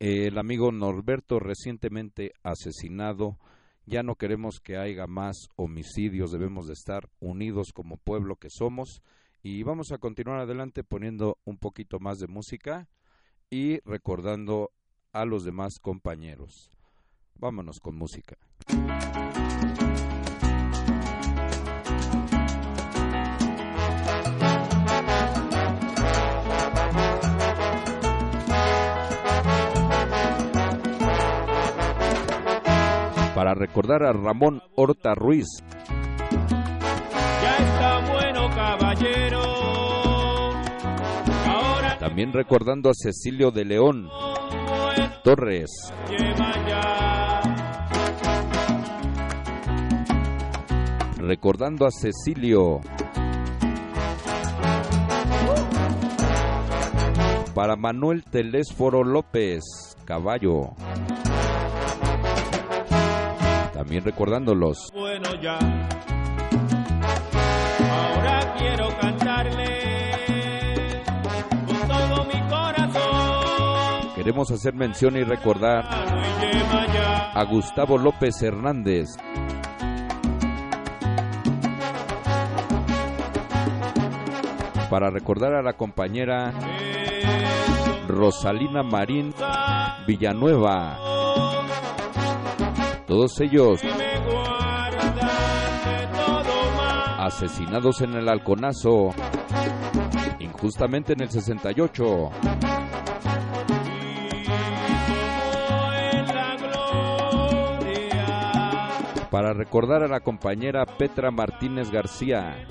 el 0.00 0.36
amigo 0.38 0.72
Norberto 0.72 1.38
recientemente 1.38 2.32
asesinado. 2.42 3.38
Ya 3.84 4.02
no 4.02 4.14
queremos 4.14 4.60
que 4.60 4.76
haya 4.76 5.06
más 5.06 5.48
homicidios, 5.56 6.30
debemos 6.30 6.66
de 6.66 6.74
estar 6.74 7.08
unidos 7.20 7.72
como 7.72 7.96
pueblo 7.96 8.36
que 8.36 8.48
somos 8.48 9.02
y 9.42 9.64
vamos 9.64 9.90
a 9.90 9.98
continuar 9.98 10.38
adelante 10.38 10.84
poniendo 10.84 11.38
un 11.44 11.58
poquito 11.58 11.98
más 11.98 12.18
de 12.18 12.28
música 12.28 12.88
y 13.50 13.80
recordando 13.80 14.70
a 15.12 15.24
los 15.24 15.44
demás 15.44 15.78
compañeros. 15.80 16.70
Vámonos 17.34 17.80
con 17.80 17.96
música. 17.96 18.36
Para 33.34 33.54
recordar 33.54 34.02
a 34.02 34.12
Ramón 34.12 34.60
Horta 34.76 35.14
Ruiz, 35.14 35.46
Ya 37.42 37.56
está 37.56 38.12
bueno, 38.12 38.50
caballero. 38.54 39.42
Ahora 41.46 41.98
también 41.98 42.32
recordando 42.32 42.90
a 42.90 42.92
Cecilio 42.94 43.50
de 43.50 43.64
León 43.64 44.08
Torres, 45.24 45.70
recordando 51.16 51.86
a 51.86 51.90
Cecilio. 51.90 52.80
Para 57.54 57.76
Manuel 57.76 58.24
Telésforo 58.24 59.04
López 59.04 59.62
Caballo. 60.04 60.74
También 63.82 64.04
recordándolos. 64.04 64.92
Bueno 64.94 65.34
ya. 65.42 65.58
Ahora 67.90 68.54
quiero 68.56 68.88
cantarle 69.00 71.02
con 71.66 71.88
todo 71.88 72.24
mi 72.26 72.40
corazón. 72.48 74.14
Queremos 74.14 74.52
hacer 74.52 74.74
mención 74.74 75.16
y 75.16 75.24
recordar 75.24 75.84
a 77.34 77.44
Gustavo 77.50 77.98
López 77.98 78.40
Hernández. 78.40 79.08
Para 84.88 85.10
recordar 85.10 85.54
a 85.54 85.62
la 85.62 85.72
compañera 85.72 86.52
Rosalina 88.06 88.84
Marín 88.84 89.34
Villanueva. 90.06 91.21
Todos 93.12 93.38
ellos. 93.42 93.78
Asesinados 97.18 98.00
en 98.00 98.14
el 98.14 98.26
halconazo, 98.26 99.10
injustamente 100.38 101.12
en 101.12 101.20
el 101.20 101.28
68. 101.28 102.30
Para 109.30 109.52
recordar 109.52 110.04
a 110.04 110.08
la 110.08 110.20
compañera 110.20 110.86
Petra 110.86 111.30
Martínez 111.30 111.90
García. 111.90 112.66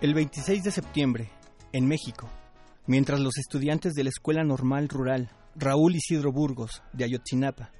El 0.00 0.14
26 0.14 0.62
de 0.62 0.70
septiembre, 0.70 1.28
en 1.72 1.88
México, 1.88 2.28
mientras 2.88 3.20
los 3.20 3.38
estudiantes 3.38 3.94
de 3.94 4.02
la 4.02 4.08
Escuela 4.08 4.42
Normal 4.42 4.88
Rural 4.88 5.30
Raúl 5.54 5.94
Isidro 5.94 6.32
Burgos 6.32 6.82
de 6.92 7.04
Ayotzinapa 7.04 7.70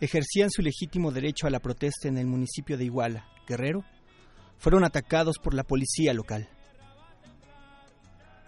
ejercían 0.00 0.50
su 0.50 0.62
legítimo 0.62 1.10
derecho 1.10 1.46
a 1.46 1.50
la 1.50 1.60
protesta 1.60 2.08
en 2.08 2.18
el 2.18 2.26
municipio 2.26 2.76
de 2.78 2.84
Iguala, 2.84 3.26
Guerrero, 3.48 3.84
fueron 4.58 4.84
atacados 4.84 5.38
por 5.42 5.54
la 5.54 5.64
policía 5.64 6.12
local. 6.14 6.48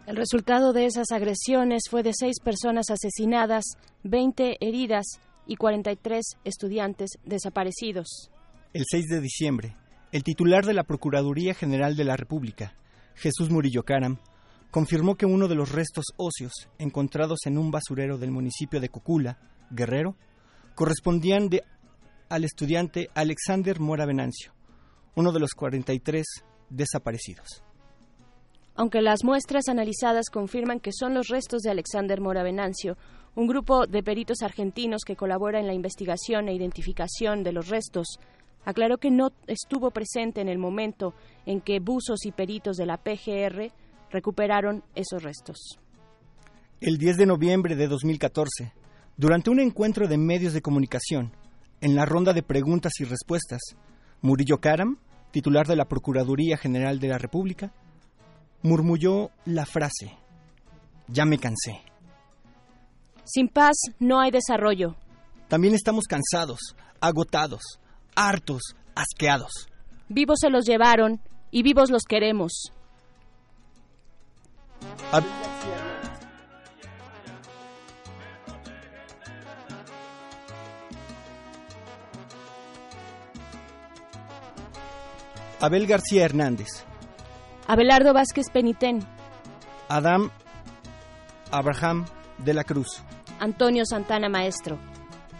El 0.06 0.16
resultado 0.16 0.72
de 0.72 0.86
esas 0.86 1.12
agresiones 1.12 1.84
fue 1.90 2.02
de 2.02 2.12
seis 2.14 2.36
personas 2.42 2.90
asesinadas, 2.90 3.64
20 4.02 4.56
heridas 4.60 5.06
y 5.46 5.56
43 5.56 6.24
estudiantes 6.44 7.10
desaparecidos. 7.24 8.30
El 8.72 8.84
6 8.86 9.08
de 9.08 9.20
diciembre, 9.20 9.76
el 10.10 10.24
titular 10.24 10.66
de 10.66 10.74
la 10.74 10.84
Procuraduría 10.84 11.54
General 11.54 11.96
de 11.96 12.04
la 12.04 12.16
República, 12.16 12.74
Jesús 13.14 13.50
Murillo 13.50 13.84
Caram, 13.84 14.18
confirmó 14.72 15.16
que 15.16 15.26
uno 15.26 15.48
de 15.48 15.54
los 15.54 15.70
restos 15.70 16.06
óseos 16.16 16.52
encontrados 16.78 17.40
en 17.44 17.58
un 17.58 17.70
basurero 17.70 18.16
del 18.16 18.30
municipio 18.30 18.80
de 18.80 18.88
Cocula, 18.88 19.38
Guerrero, 19.70 20.16
correspondían 20.74 21.50
al 22.30 22.44
estudiante 22.44 23.10
Alexander 23.14 23.78
Mora 23.78 24.06
Venancio, 24.06 24.54
uno 25.14 25.30
de 25.30 25.40
los 25.40 25.52
43 25.52 26.24
desaparecidos. 26.70 27.62
Aunque 28.74 29.02
las 29.02 29.24
muestras 29.24 29.68
analizadas 29.68 30.30
confirman 30.30 30.80
que 30.80 30.92
son 30.92 31.12
los 31.12 31.28
restos 31.28 31.60
de 31.60 31.70
Alexander 31.70 32.22
Mora 32.22 32.42
Venancio, 32.42 32.96
un 33.34 33.46
grupo 33.46 33.86
de 33.86 34.02
peritos 34.02 34.40
argentinos 34.40 35.02
que 35.06 35.16
colabora 35.16 35.60
en 35.60 35.66
la 35.66 35.74
investigación 35.74 36.48
e 36.48 36.54
identificación 36.54 37.42
de 37.42 37.52
los 37.52 37.68
restos 37.68 38.18
aclaró 38.64 38.96
que 38.96 39.10
no 39.10 39.32
estuvo 39.46 39.90
presente 39.90 40.40
en 40.40 40.48
el 40.48 40.56
momento 40.56 41.12
en 41.44 41.60
que 41.60 41.78
buzos 41.78 42.24
y 42.24 42.32
peritos 42.32 42.76
de 42.78 42.86
la 42.86 42.96
PGR 42.96 43.70
recuperaron 44.12 44.84
esos 44.94 45.22
restos. 45.22 45.78
El 46.80 46.98
10 46.98 47.16
de 47.16 47.26
noviembre 47.26 47.76
de 47.76 47.88
2014, 47.88 48.72
durante 49.16 49.50
un 49.50 49.60
encuentro 49.60 50.06
de 50.06 50.18
medios 50.18 50.52
de 50.52 50.62
comunicación, 50.62 51.32
en 51.80 51.96
la 51.96 52.04
ronda 52.04 52.32
de 52.32 52.42
preguntas 52.42 52.92
y 53.00 53.04
respuestas, 53.04 53.60
Murillo 54.20 54.58
Karam, 54.58 54.98
titular 55.32 55.66
de 55.66 55.76
la 55.76 55.86
Procuraduría 55.86 56.56
General 56.56 57.00
de 57.00 57.08
la 57.08 57.18
República, 57.18 57.72
murmulló 58.62 59.30
la 59.44 59.66
frase, 59.66 60.16
ya 61.08 61.24
me 61.24 61.38
cansé. 61.38 61.80
Sin 63.24 63.48
paz 63.48 63.76
no 63.98 64.20
hay 64.20 64.30
desarrollo. 64.30 64.96
También 65.48 65.74
estamos 65.74 66.04
cansados, 66.04 66.76
agotados, 67.00 67.62
hartos, 68.14 68.62
asqueados. 68.94 69.68
Vivos 70.08 70.38
se 70.40 70.50
los 70.50 70.64
llevaron 70.64 71.20
y 71.50 71.62
vivos 71.62 71.90
los 71.90 72.02
queremos. 72.04 72.72
Ab- 75.12 75.24
Abel 85.60 85.86
García 85.86 86.24
Hernández, 86.24 86.68
Abelardo 87.66 88.12
Vázquez 88.12 88.50
Penitén, 88.52 89.00
Adam 89.88 90.30
Abraham 91.50 92.04
de 92.38 92.54
la 92.54 92.64
Cruz, 92.64 93.00
Antonio 93.38 93.84
Santana 93.86 94.28
Maestro, 94.28 94.78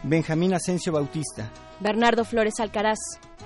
Benjamín 0.05 0.55
Asensio 0.55 0.93
Bautista, 0.93 1.51
Bernardo 1.81 2.25
Flores 2.25 2.55
Alcaraz, 2.61 2.99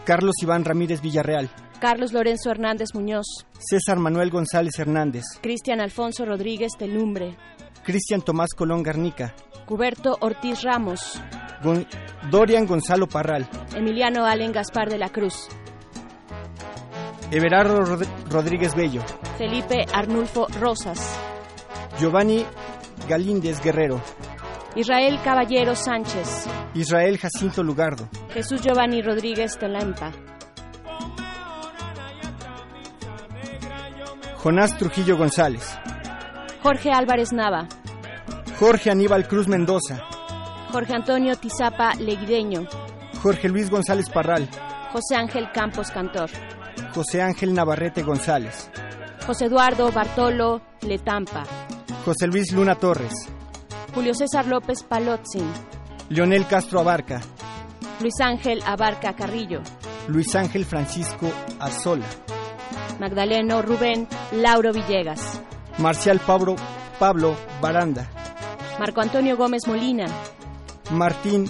Carlos 0.04 0.34
Iván 0.42 0.64
Ramírez 0.64 1.00
Villarreal, 1.00 1.48
Carlos 1.80 2.12
Lorenzo 2.12 2.50
Hernández 2.50 2.88
Muñoz, 2.94 3.26
César 3.58 3.98
Manuel 3.98 4.30
González 4.30 4.78
Hernández, 4.78 5.24
Cristian 5.42 5.80
Alfonso 5.80 6.24
Rodríguez 6.24 6.72
Telumbre, 6.78 7.36
Cristian 7.84 8.22
Tomás 8.22 8.50
Colón 8.56 8.82
Garnica, 8.82 9.34
Cuberto 9.66 10.16
Ortiz 10.20 10.62
Ramos, 10.62 11.20
Gon- 11.62 11.86
Dorian 12.30 12.66
Gonzalo 12.66 13.06
Parral, 13.06 13.46
Emiliano 13.74 14.24
Allen 14.24 14.52
Gaspar 14.52 14.88
de 14.88 14.98
la 14.98 15.10
Cruz, 15.10 15.48
Everardo 17.30 17.80
Rod- 17.84 18.06
Rodríguez 18.30 18.74
Bello, 18.74 19.02
Felipe 19.36 19.84
Arnulfo 19.92 20.46
Rosas, 20.60 21.18
Giovanni 21.98 22.44
Galíndez 23.08 23.60
Guerrero, 23.62 24.00
Israel 24.76 25.18
Caballero 25.24 25.74
Sánchez, 25.74 26.46
Israel 26.74 27.18
Jacinto 27.18 27.62
Lugardo, 27.62 28.08
Jesús 28.32 28.60
Giovanni 28.62 29.02
Rodríguez 29.02 29.58
Telampa, 29.58 30.12
Jonás 34.46 34.78
Trujillo 34.78 35.16
González, 35.18 35.76
Jorge 36.62 36.92
Álvarez 36.92 37.32
Nava, 37.32 37.66
Jorge 38.60 38.92
Aníbal 38.92 39.26
Cruz 39.26 39.48
Mendoza, 39.48 40.00
Jorge 40.70 40.94
Antonio 40.94 41.34
Tizapa 41.34 41.94
Leguideño, 41.94 42.64
Jorge 43.20 43.48
Luis 43.48 43.68
González 43.68 44.08
Parral, 44.08 44.48
José 44.92 45.16
Ángel 45.16 45.50
Campos 45.52 45.90
Cantor, 45.90 46.30
José 46.94 47.22
Ángel 47.22 47.54
Navarrete 47.54 48.04
González, 48.04 48.70
José 49.26 49.46
Eduardo 49.46 49.90
Bartolo 49.90 50.62
Letampa, 50.82 51.42
José 52.04 52.28
Luis 52.28 52.52
Luna 52.52 52.76
Torres, 52.76 53.14
Julio 53.96 54.14
César 54.14 54.46
López 54.46 54.84
Palotzin, 54.84 55.50
Leonel 56.08 56.46
Castro 56.46 56.78
Abarca, 56.78 57.20
Luis 58.00 58.14
Ángel 58.20 58.62
Abarca 58.64 59.12
Carrillo, 59.16 59.60
Luis 60.06 60.36
Ángel 60.36 60.64
Francisco 60.64 61.32
Arzola, 61.58 62.06
Magdaleno 62.98 63.62
Rubén 63.62 64.08
Lauro 64.32 64.72
Villegas, 64.72 65.40
Marcial 65.78 66.20
Pablo, 66.20 66.56
Pablo 66.98 67.36
Baranda, 67.60 68.08
Marco 68.78 69.00
Antonio 69.00 69.36
Gómez 69.36 69.66
Molina, 69.66 70.06
Martín 70.90 71.46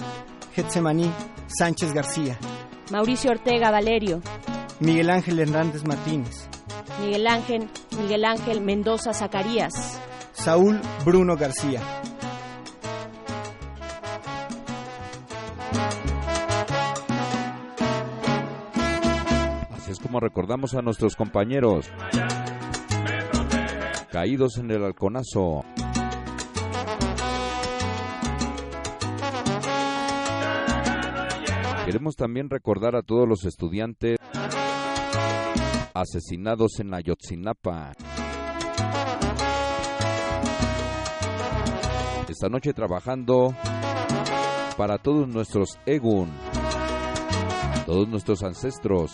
Getsemaní 0.53 1.11
Sánchez 1.47 1.93
García, 1.93 2.37
Mauricio 2.91 3.31
Ortega 3.31 3.71
Valerio, 3.71 4.21
Miguel 4.79 5.09
Ángel 5.09 5.39
Hernández 5.39 5.83
Martínez, 5.85 6.47
Miguel 7.01 7.27
Ángel, 7.27 7.69
Miguel 8.01 8.25
Ángel 8.25 8.61
Mendoza 8.61 9.13
Zacarías, 9.13 9.99
Saúl 10.33 10.79
Bruno 11.05 11.35
García. 11.37 11.81
Así 19.87 19.93
es 19.93 19.99
como 19.99 20.19
recordamos 20.19 20.75
a 20.75 20.81
nuestros 20.81 21.15
compañeros 21.15 21.89
caídos 24.11 24.57
en 24.57 24.69
el 24.69 24.83
halconazo. 24.83 25.63
Queremos 31.85 32.17
también 32.17 32.49
recordar 32.49 32.97
a 32.97 33.01
todos 33.01 33.25
los 33.29 33.45
estudiantes 33.45 34.17
asesinados 35.93 36.81
en 36.81 36.93
Ayotzinapa. 36.93 37.93
Esta 42.27 42.49
noche 42.49 42.73
trabajando 42.73 43.55
para 44.75 44.97
todos 44.97 45.29
nuestros 45.29 45.79
Egun, 45.85 46.29
todos 47.85 48.09
nuestros 48.09 48.43
ancestros, 48.43 49.13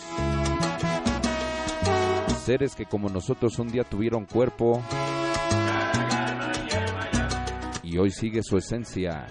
seres 2.44 2.76
que 2.76 2.86
como 2.86 3.08
nosotros 3.08 3.58
un 3.58 3.70
día 3.70 3.86
tuvieron 3.86 4.26
cuerpo 4.26 4.84
y 7.82 7.98
hoy 7.98 8.12
sigue 8.12 8.44
su 8.44 8.58
esencia. 8.58 9.28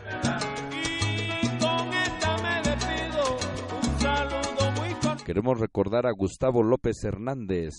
Queremos 5.27 5.61
recordar 5.61 6.07
a 6.07 6.13
Gustavo 6.13 6.63
López 6.63 7.05
Hernández, 7.05 7.75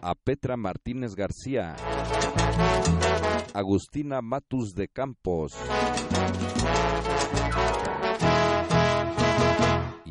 a 0.00 0.14
Petra 0.14 0.56
Martínez 0.56 1.14
García, 1.14 1.76
Agustina 3.52 4.22
Matus 4.22 4.74
de 4.74 4.88
Campos. 4.88 5.52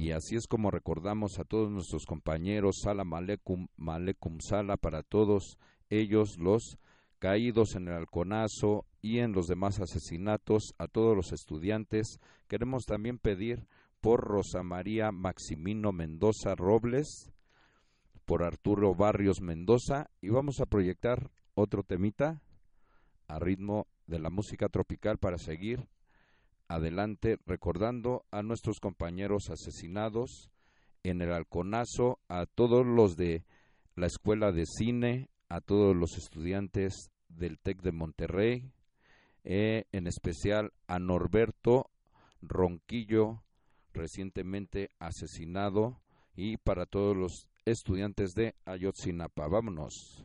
Y 0.09 0.11
así 0.11 0.35
es 0.35 0.47
como 0.47 0.71
recordamos 0.71 1.37
a 1.37 1.43
todos 1.43 1.69
nuestros 1.69 2.07
compañeros, 2.07 2.79
Salam 2.81 3.13
Aleikum, 3.13 3.67
Malekum 3.77 4.39
Sala 4.39 4.75
para 4.75 5.03
todos 5.03 5.59
ellos, 5.91 6.39
los 6.39 6.79
caídos 7.19 7.75
en 7.75 7.87
el 7.87 7.93
halconazo 7.93 8.87
y 9.03 9.19
en 9.19 9.33
los 9.33 9.45
demás 9.45 9.79
asesinatos, 9.79 10.73
a 10.79 10.87
todos 10.87 11.15
los 11.15 11.31
estudiantes. 11.31 12.19
Queremos 12.47 12.85
también 12.87 13.19
pedir 13.19 13.67
por 14.01 14.21
Rosa 14.21 14.63
María 14.63 15.11
Maximino 15.11 15.91
Mendoza 15.91 16.55
Robles, 16.55 17.31
por 18.25 18.41
Arturo 18.41 18.95
Barrios 18.95 19.41
Mendoza, 19.41 20.09
y 20.21 20.29
vamos 20.29 20.59
a 20.59 20.65
proyectar 20.65 21.29
otro 21.53 21.83
temita 21.83 22.41
a 23.27 23.37
ritmo 23.37 23.85
de 24.07 24.17
la 24.17 24.31
música 24.31 24.69
tropical 24.69 25.19
para 25.19 25.37
seguir 25.37 25.87
adelante 26.69 27.37
recordando 27.45 28.23
a 28.31 28.43
nuestros 28.43 28.79
compañeros 28.79 29.49
asesinados 29.49 30.49
en 31.03 31.21
el 31.21 31.33
halconazo, 31.33 32.19
a 32.29 32.45
todos 32.45 32.85
los 32.85 33.17
de 33.17 33.43
la 33.95 34.07
escuela 34.07 34.51
de 34.51 34.65
cine, 34.65 35.29
a 35.49 35.59
todos 35.59 35.95
los 35.95 36.17
estudiantes 36.17 37.11
del 37.27 37.59
TEC 37.59 37.81
de 37.81 37.91
Monterrey, 37.91 38.71
eh, 39.43 39.85
en 39.91 40.07
especial 40.07 40.71
a 40.87 40.99
Norberto 40.99 41.89
Ronquillo, 42.41 43.43
recientemente 43.93 44.91
asesinado, 44.99 45.99
y 46.35 46.57
para 46.57 46.85
todos 46.85 47.17
los 47.17 47.47
estudiantes 47.65 48.33
de 48.33 48.55
Ayotzinapa. 48.65 49.47
Vámonos. 49.47 50.23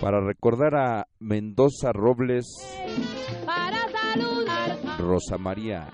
Para 0.00 0.20
recordar 0.20 0.74
a 0.76 1.06
Mendoza 1.18 1.92
Robles, 1.92 2.46
Para 3.44 3.78
saludar 3.90 4.78
a 4.86 4.96
Rosa 4.98 5.38
María. 5.38 5.88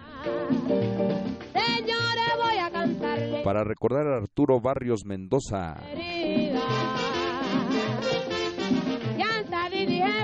Señores, 1.52 2.32
voy 2.36 2.58
a 2.58 2.70
cantarle 2.70 3.42
Para 3.42 3.64
recordar 3.64 4.06
a 4.08 4.16
Arturo 4.18 4.60
Barrios 4.60 5.04
Mendoza. 5.06 5.74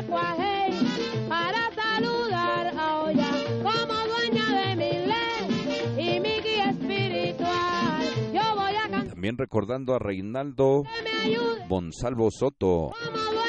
cuajé 0.09 0.71
para 1.29 1.71
saludar 1.73 2.67
a 2.77 3.03
Oya 3.05 3.31
como 3.63 3.95
dueña 4.09 4.47
de 4.61 4.77
mi 4.77 4.93
ley 5.07 5.97
y 5.97 6.21
mi 6.21 6.41
guía 6.41 6.71
espiritual. 6.71 8.33
Yo 8.33 8.57
voy 8.57 8.75
a 8.75 8.89
cantar. 8.91 9.09
También 9.09 9.39
recordando 9.39 9.95
a 9.95 9.99
Reinaldo 9.99 10.83
Monsalvo 11.69 12.31
Soto, 12.31 12.91
como 12.91 13.40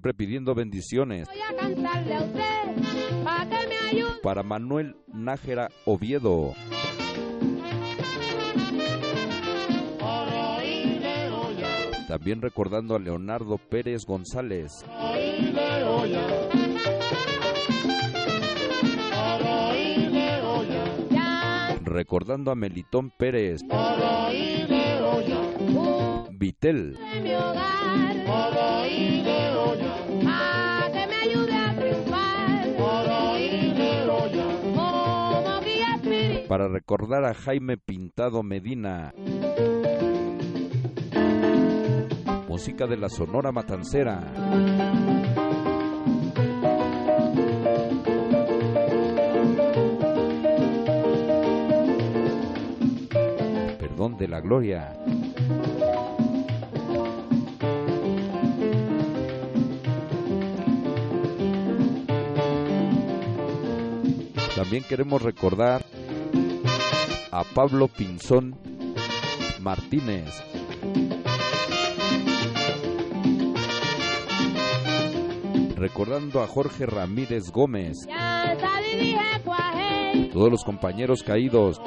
siempre 0.00 0.14
pidiendo 0.14 0.54
bendiciones. 0.54 1.28
Voy 1.28 1.40
a 1.42 1.54
cantarle 1.60 2.14
a 2.14 2.22
usted 2.22 3.22
para 3.22 3.44
que 3.44 3.66
me 3.68 3.76
ayude. 3.90 4.20
Para 4.22 4.42
Manuel 4.42 4.96
Nájera 5.12 5.68
Oviedo, 5.84 6.54
también 12.08 12.40
recordando 12.40 12.96
a 12.96 12.98
Leonardo 12.98 13.58
Pérez 13.58 14.06
González, 14.06 14.72
recordando 21.84 22.50
a 22.50 22.54
Melitón 22.54 23.10
Pérez, 23.10 23.62
Para 23.68 24.28
oírle 24.28 25.02
olla, 25.02 26.26
Vitel, 26.30 26.96
para 36.50 36.66
recordar 36.66 37.24
a 37.24 37.32
Jaime 37.32 37.76
Pintado 37.76 38.42
Medina. 38.42 39.14
Música 42.48 42.88
de 42.88 42.96
la 42.96 43.08
Sonora 43.08 43.52
Matancera. 43.52 44.20
Perdón 53.78 54.16
de 54.18 54.26
la 54.26 54.40
Gloria. 54.40 54.98
También 64.56 64.82
queremos 64.88 65.22
recordar 65.22 65.89
a 67.30 67.44
Pablo 67.44 67.88
Pinzón 67.88 68.56
Martínez. 69.60 70.42
Recordando 75.76 76.42
a 76.42 76.46
Jorge 76.46 76.86
Ramírez 76.86 77.50
Gómez, 77.52 77.96
todos 80.32 80.50
los 80.50 80.64
compañeros 80.64 81.22
caídos 81.22 81.80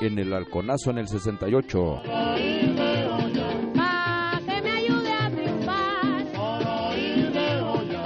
en 0.00 0.18
el 0.18 0.32
halconazo 0.32 0.90
en 0.90 0.98
el 0.98 1.08
68. 1.08 1.78
oírle 1.78 3.06
olla, 3.08 3.72
para 3.74 4.40
que 4.46 4.62
me 4.62 4.70
ayude 4.70 5.12
a 5.12 5.30
triunfar. 5.30 6.32
Para 6.32 6.88
oírle 6.88 7.60
olla, 7.60 8.04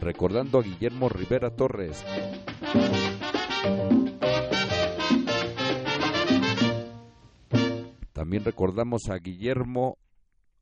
Recordando 0.00 0.58
a 0.58 0.62
Guillermo 0.62 1.08
Rivera 1.08 1.50
Torres. 1.50 2.04
También 8.30 8.44
recordamos 8.44 9.08
a 9.10 9.16
Guillermo 9.16 9.98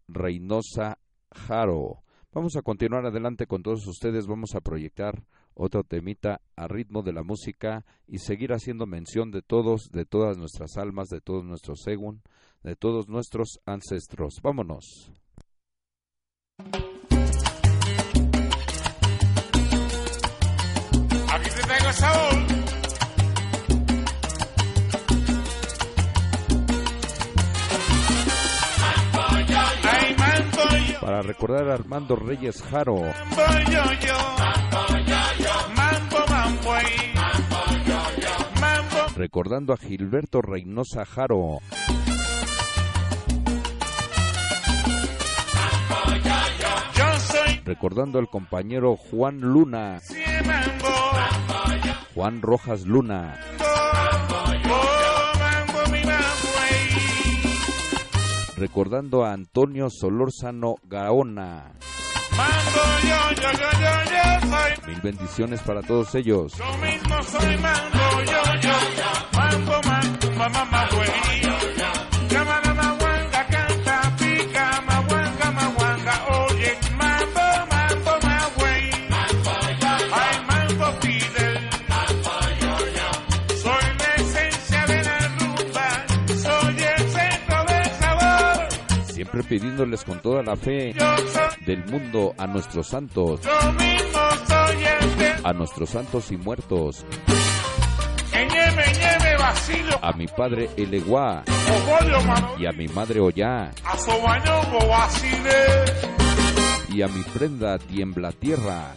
Reynosa 0.09 0.97
Jaro. 1.31 2.03
Vamos 2.33 2.57
a 2.57 2.63
continuar 2.63 3.05
adelante 3.05 3.47
con 3.47 3.63
todos 3.63 3.87
ustedes. 3.87 4.27
Vamos 4.27 4.55
a 4.55 4.63
proyectar 4.63 5.23
otro 5.53 5.85
temita 5.85 6.41
a 6.57 6.67
ritmo 6.67 7.03
de 7.03 7.13
la 7.13 7.23
música 7.23 7.85
y 8.07 8.21
seguir 8.21 8.55
haciendo 8.55 8.87
mención 8.87 9.31
de 9.31 9.43
todos, 9.43 9.91
de 9.91 10.07
todas 10.07 10.39
nuestras 10.39 10.79
almas, 10.79 11.09
de 11.09 11.21
todos 11.21 11.45
nuestros 11.45 11.83
según, 11.83 12.23
de 12.63 12.75
todos 12.75 13.07
nuestros 13.07 13.61
ancestros. 13.67 14.41
Vámonos. 14.43 15.13
Aquí 21.29 21.51
sabor. 21.93 22.48
Para 31.09 31.23
recordar 31.23 31.71
a 31.71 31.73
Armando 31.73 32.17
Reyes 32.17 32.61
Jaro, 32.61 33.01
recordando 39.17 39.73
a 39.73 39.79
Gilberto 39.79 40.43
Reynosa 40.43 41.07
Jaro, 41.07 41.61
recordando 47.65 48.19
al 48.19 48.29
compañero 48.29 48.99
Juan 48.99 49.41
Luna. 49.41 50.01
Juan 52.15 52.43
Rojas 52.43 52.85
Luna, 52.85 53.41
recordando 58.59 59.25
a 59.25 59.33
Antonio 59.33 59.89
Solórzano 59.91 60.77
Gaona. 60.85 61.73
Mambo, 62.37 62.83
yo, 63.03 63.43
yo, 63.43 63.53
yo, 63.53 63.71
yo, 63.81 63.93
yo 64.13 64.49
soy. 64.51 64.89
Mil 64.89 65.01
bendiciones 65.01 65.61
para 65.63 65.83
todos 65.83 66.15
ellos. 66.15 66.53
Yo 66.57 66.79
mismo 66.79 67.23
soy 67.23 67.57
mambo, 67.59 68.23
yo, 68.25 68.61
yo. 68.61 68.75
Mambo, 69.33 69.81
mambo, 69.89 70.31
mamá, 70.37 70.65
mamá, 70.65 70.89
Pidiéndoles 89.45 90.05
con 90.05 90.21
toda 90.21 90.43
la 90.43 90.57
fe 90.57 90.95
del 91.65 91.85
mundo 91.87 92.35
a 92.37 92.47
nuestros 92.47 92.89
santos, 92.89 93.41
a 95.45 95.53
nuestros 95.53 95.91
santos 95.91 96.31
y 96.33 96.37
muertos, 96.37 97.05
a 100.03 100.13
mi 100.13 100.27
padre 100.27 100.71
Eleguá 100.77 101.45
y 102.59 102.67
a 102.67 102.73
mi 102.73 102.89
madre 102.89 103.21
Ollá. 103.21 103.71
Y 106.91 107.03
a 107.03 107.09
mi 107.09 107.23
prenda 107.23 107.79
Tiembla 107.79 108.33
Tierra. 108.33 108.95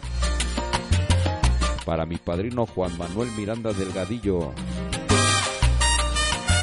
Para 1.84 2.06
mi 2.06 2.16
padrino 2.16 2.66
Juan 2.66 2.96
Manuel 2.98 3.30
Miranda 3.36 3.72
Delgadillo. 3.72 4.52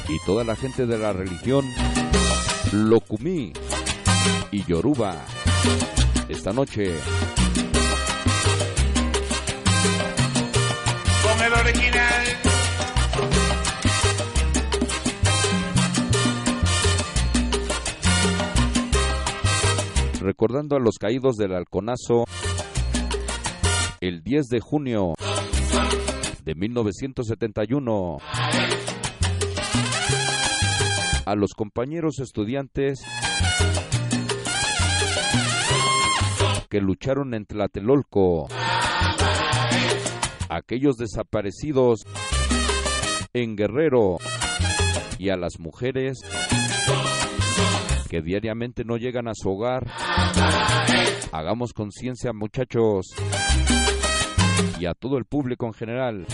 Y 0.07 0.25
toda 0.25 0.43
la 0.43 0.55
gente 0.55 0.85
de 0.87 0.97
la 0.97 1.13
religión 1.13 1.65
Locumí 2.71 3.51
y 4.51 4.63
Yoruba. 4.63 5.15
Esta 6.27 6.53
noche 6.53 6.93
Con 11.23 11.45
el 11.45 11.53
original. 11.53 12.25
recordando 20.21 20.75
a 20.75 20.79
los 20.79 20.99
caídos 20.99 21.37
del 21.37 21.55
halconazo 21.55 22.25
el 23.99 24.21
10 24.21 24.47
de 24.47 24.59
junio 24.59 25.13
de 26.43 26.55
1971 26.55 28.17
a 31.29 31.35
los 31.35 31.53
compañeros 31.53 32.17
estudiantes 32.17 33.01
que 36.71 36.81
lucharon 36.81 37.35
en 37.35 37.45
Tlatelolco 37.45 38.47
aquellos 40.49 40.97
desaparecidos 40.97 41.99
en 43.33 43.55
Guerrero 43.55 44.17
y 45.19 45.29
a 45.29 45.37
las 45.37 45.59
mujeres 45.59 46.17
que 48.09 48.23
diariamente 48.23 48.83
no 48.83 48.97
llegan 48.97 49.27
a 49.27 49.35
su 49.35 49.51
hogar. 49.51 49.85
Hagamos 51.31 51.73
conciencia, 51.73 52.31
muchachos, 52.33 53.05
y 54.79 54.87
a 54.87 54.95
todo 54.95 55.19
el 55.19 55.25
público 55.25 55.67
en 55.67 55.73
general. 55.73 56.25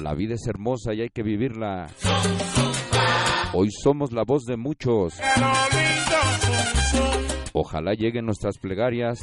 La 0.00 0.14
vida 0.14 0.36
es 0.36 0.46
hermosa 0.46 0.94
y 0.94 1.02
hay 1.02 1.10
que 1.10 1.22
vivirla. 1.22 1.88
Hoy 3.58 3.70
somos 3.70 4.12
la 4.12 4.22
voz 4.22 4.44
de 4.44 4.58
muchos. 4.58 5.14
Ojalá 7.54 7.94
lleguen 7.94 8.26
nuestras 8.26 8.58
plegarias 8.58 9.18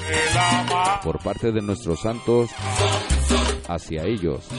por 1.04 1.20
parte 1.20 1.52
de 1.52 1.62
nuestros 1.62 2.02
santos 2.02 2.50
hacia 3.68 4.06
ellos. 4.06 4.50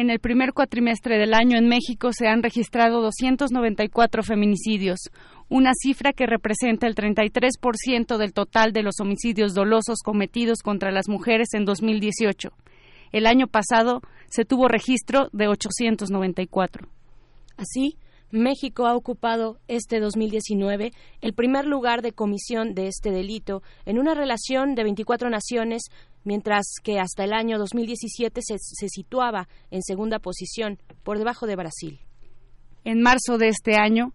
En 0.00 0.10
el 0.10 0.20
primer 0.20 0.52
cuatrimestre 0.52 1.18
del 1.18 1.34
año 1.34 1.58
en 1.58 1.66
México 1.66 2.10
se 2.12 2.28
han 2.28 2.44
registrado 2.44 3.02
294 3.02 4.22
feminicidios, 4.22 5.00
una 5.48 5.72
cifra 5.74 6.12
que 6.12 6.24
representa 6.24 6.86
el 6.86 6.94
33% 6.94 8.16
del 8.16 8.32
total 8.32 8.72
de 8.72 8.84
los 8.84 9.00
homicidios 9.00 9.54
dolosos 9.54 9.98
cometidos 10.04 10.62
contra 10.62 10.92
las 10.92 11.08
mujeres 11.08 11.48
en 11.54 11.64
2018. 11.64 12.50
El 13.10 13.26
año 13.26 13.48
pasado 13.48 14.00
se 14.28 14.44
tuvo 14.44 14.68
registro 14.68 15.30
de 15.32 15.48
894. 15.48 16.86
Así, 17.56 17.96
México 18.30 18.86
ha 18.86 18.94
ocupado 18.94 19.58
este 19.68 20.00
2019 20.00 20.92
el 21.22 21.32
primer 21.32 21.64
lugar 21.64 22.02
de 22.02 22.12
comisión 22.12 22.74
de 22.74 22.86
este 22.86 23.10
delito 23.10 23.62
en 23.86 23.98
una 23.98 24.14
relación 24.14 24.74
de 24.74 24.84
24 24.84 25.30
naciones, 25.30 25.84
mientras 26.24 26.66
que 26.82 26.98
hasta 26.98 27.24
el 27.24 27.32
año 27.32 27.58
2017 27.58 28.40
se, 28.42 28.56
se 28.58 28.88
situaba 28.88 29.48
en 29.70 29.82
segunda 29.82 30.18
posición, 30.18 30.78
por 31.02 31.18
debajo 31.18 31.46
de 31.46 31.56
Brasil. 31.56 32.00
En 32.84 33.00
marzo 33.00 33.38
de 33.38 33.48
este 33.48 33.76
año, 33.76 34.12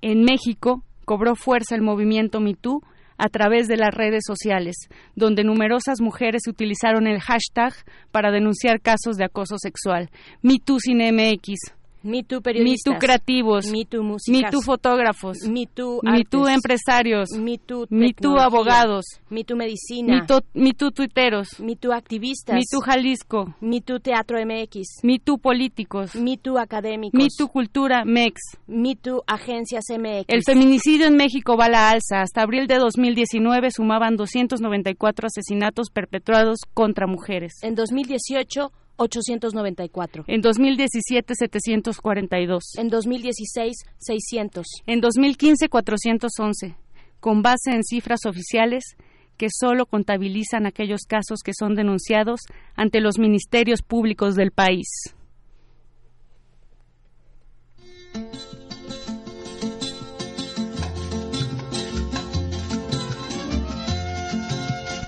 en 0.00 0.22
México 0.22 0.82
cobró 1.04 1.34
fuerza 1.34 1.74
el 1.74 1.82
movimiento 1.82 2.40
MeToo 2.40 2.82
a 3.18 3.28
través 3.28 3.66
de 3.66 3.76
las 3.76 3.92
redes 3.92 4.22
sociales, 4.26 4.76
donde 5.16 5.42
numerosas 5.42 6.00
mujeres 6.00 6.42
utilizaron 6.48 7.06
el 7.06 7.20
hashtag 7.20 7.74
para 8.12 8.30
denunciar 8.30 8.80
casos 8.80 9.16
de 9.16 9.24
acoso 9.24 9.56
sexual. 9.58 10.10
MeToo 10.42 10.78
sin 10.78 10.98
MX. 10.98 11.77
Me 12.08 12.22
Too 12.24 12.36
Me 12.36 12.42
periodistas. 12.42 12.94
Too 12.94 12.98
creativos. 12.98 13.66
Me 13.70 13.84
Too 13.84 14.02
músicas. 14.02 14.42
Me 14.42 14.50
Too 14.50 14.62
fotógrafos. 14.62 15.36
Me 15.48 15.66
Too 15.66 16.00
Me 16.02 16.24
Too 16.24 16.46
artes. 16.46 16.56
empresarios. 16.56 17.28
Me 17.38 17.58
Too 17.58 17.86
Me 17.90 18.12
Too 18.14 18.38
abogados. 18.38 19.04
Me 19.28 19.44
Too 19.44 19.56
medicina. 19.56 20.14
Me 20.14 20.26
Too, 20.26 20.40
Me 20.54 20.72
Too 20.72 20.90
tuiteros. 20.90 21.60
Me 21.60 21.76
Too 21.76 21.92
activistas. 21.92 22.56
Me 22.56 22.62
Too 22.70 22.80
Jalisco. 22.80 23.54
Me 23.60 23.80
Too 23.80 24.00
Teatro 24.00 24.38
MX. 24.44 25.02
Me 25.02 25.18
Too 25.18 25.38
políticos. 25.38 26.14
Me 26.14 26.38
Too 26.38 26.58
académicos. 26.58 27.18
Me 27.18 27.28
Too 27.36 27.48
cultura 27.48 28.04
MEX. 28.04 28.40
Me 28.66 28.96
Too 28.96 29.22
agencias 29.26 29.84
MX. 29.90 30.24
El 30.28 30.42
feminicidio 30.44 31.06
en 31.06 31.16
México 31.16 31.56
va 31.56 31.66
a 31.66 31.70
la 31.70 31.90
alza. 31.90 32.22
Hasta 32.22 32.42
abril 32.42 32.66
de 32.66 32.76
2019 32.76 33.70
sumaban 33.70 34.16
294 34.16 35.26
asesinatos 35.26 35.90
perpetrados 35.90 36.60
contra 36.72 37.06
mujeres. 37.06 37.54
En 37.62 37.74
2018, 37.74 38.72
894. 38.98 40.24
En 40.26 40.40
2017, 40.40 41.34
742. 41.34 42.64
En 42.76 42.88
2016, 42.88 43.76
600. 43.98 44.66
En 44.86 45.00
2015, 45.00 45.68
411. 45.68 46.76
Con 47.20 47.42
base 47.42 47.70
en 47.70 47.82
cifras 47.82 48.26
oficiales 48.26 48.96
que 49.36 49.46
solo 49.50 49.86
contabilizan 49.86 50.66
aquellos 50.66 51.02
casos 51.08 51.40
que 51.44 51.52
son 51.58 51.74
denunciados 51.74 52.40
ante 52.74 53.00
los 53.00 53.18
ministerios 53.18 53.82
públicos 53.82 54.34
del 54.34 54.50
país. 54.50 54.88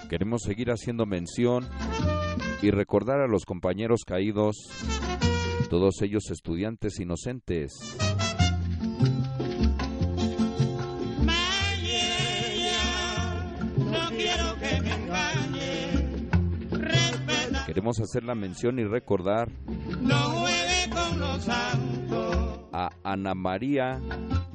Queremos 0.09 0.43
seguir 0.43 0.71
haciendo 0.71 1.07
mención 1.07 1.69
y 2.63 2.71
recordar 2.71 3.21
a 3.21 3.27
los 3.27 3.45
compañeros 3.45 4.05
caídos, 4.05 4.57
todos 5.71 6.03
ellos 6.03 6.31
estudiantes 6.31 7.01
inocentes. 7.01 7.73
Queremos 17.67 18.01
hacer 18.01 18.25
la 18.25 18.35
mención 18.35 18.79
y 18.79 18.85
recordar 18.85 19.49
a 22.73 22.91
Ana 23.05 23.35
María 23.35 24.01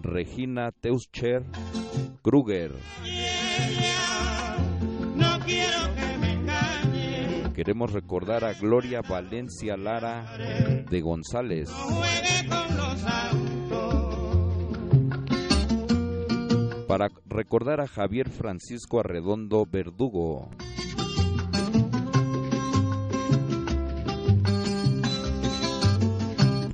Regina 0.01 0.71
Teuscher 0.71 1.43
Kruger. 2.21 2.73
Queremos 7.55 7.93
recordar 7.93 8.43
a 8.43 8.51
Gloria 8.51 9.01
Valencia 9.01 9.77
Lara 9.77 10.25
de 10.89 10.99
González. 10.99 11.69
Para 16.85 17.07
recordar 17.25 17.79
a 17.79 17.87
Javier 17.87 18.29
Francisco 18.29 18.99
Arredondo 18.99 19.65
Verdugo. 19.65 20.49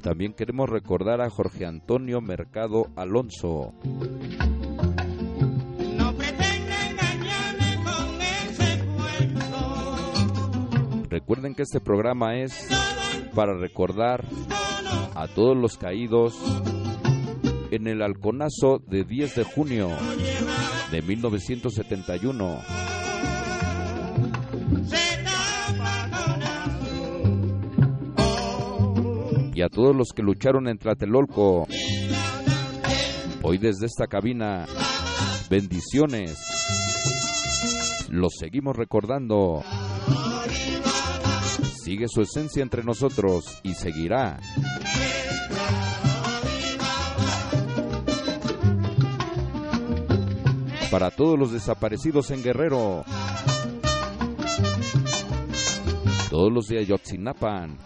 También 0.01 0.33
queremos 0.33 0.67
recordar 0.67 1.21
a 1.21 1.29
Jorge 1.29 1.63
Antonio 1.67 2.21
Mercado 2.21 2.87
Alonso. 2.95 3.75
Recuerden 11.11 11.55
que 11.55 11.63
este 11.63 11.81
programa 11.81 12.38
es 12.38 12.69
para 13.35 13.53
recordar 13.53 14.23
a 15.13 15.27
todos 15.27 15.57
los 15.57 15.77
caídos 15.77 16.39
en 17.69 17.88
el 17.88 18.01
halconazo 18.01 18.79
de 18.88 19.03
10 19.03 19.35
de 19.35 19.43
junio 19.43 19.89
de 20.89 21.01
1971. 21.01 22.59
Y 29.53 29.61
a 29.63 29.67
todos 29.67 29.93
los 29.93 30.13
que 30.15 30.23
lucharon 30.23 30.69
en 30.69 30.77
Tlatelolco. 30.77 31.67
Hoy 33.43 33.57
desde 33.57 33.85
esta 33.85 34.07
cabina, 34.07 34.65
bendiciones. 35.49 36.38
Los 38.09 38.31
seguimos 38.39 38.77
recordando. 38.77 39.61
Sigue 41.83 42.07
su 42.07 42.21
esencia 42.21 42.61
entre 42.61 42.83
nosotros 42.83 43.43
y 43.63 43.73
seguirá. 43.73 44.39
Para 50.91 51.09
todos 51.09 51.39
los 51.39 51.51
desaparecidos 51.51 52.29
en 52.29 52.43
Guerrero. 52.43 53.03
Todos 56.29 56.53
los 56.53 56.67
de 56.67 56.81
Ayotzinapan. 56.81 57.79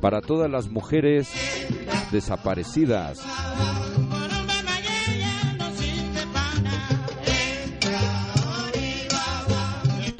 Para 0.00 0.20
todas 0.20 0.48
las 0.48 0.68
mujeres 0.68 1.28
desaparecidas. 2.12 3.18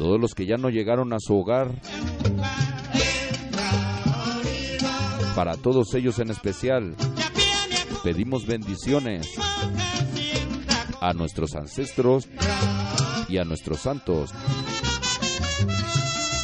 Todos 0.07 0.21
los 0.21 0.37
que 0.37 0.47
ya 0.47 0.57
no 0.57 0.71
llegaron 0.71 1.13
a 1.13 1.19
su 1.19 1.37
hogar. 1.37 1.69
Para 5.35 5.57
todos 5.57 5.93
ellos 5.95 6.21
en 6.21 6.31
especial. 6.31 6.95
Pedimos 8.05 8.47
bendiciones 8.47 9.35
a 11.01 11.13
nuestros 11.13 11.57
ancestros 11.57 12.29
y 13.29 13.39
a 13.39 13.45
nuestros 13.45 13.81
santos 13.81 14.31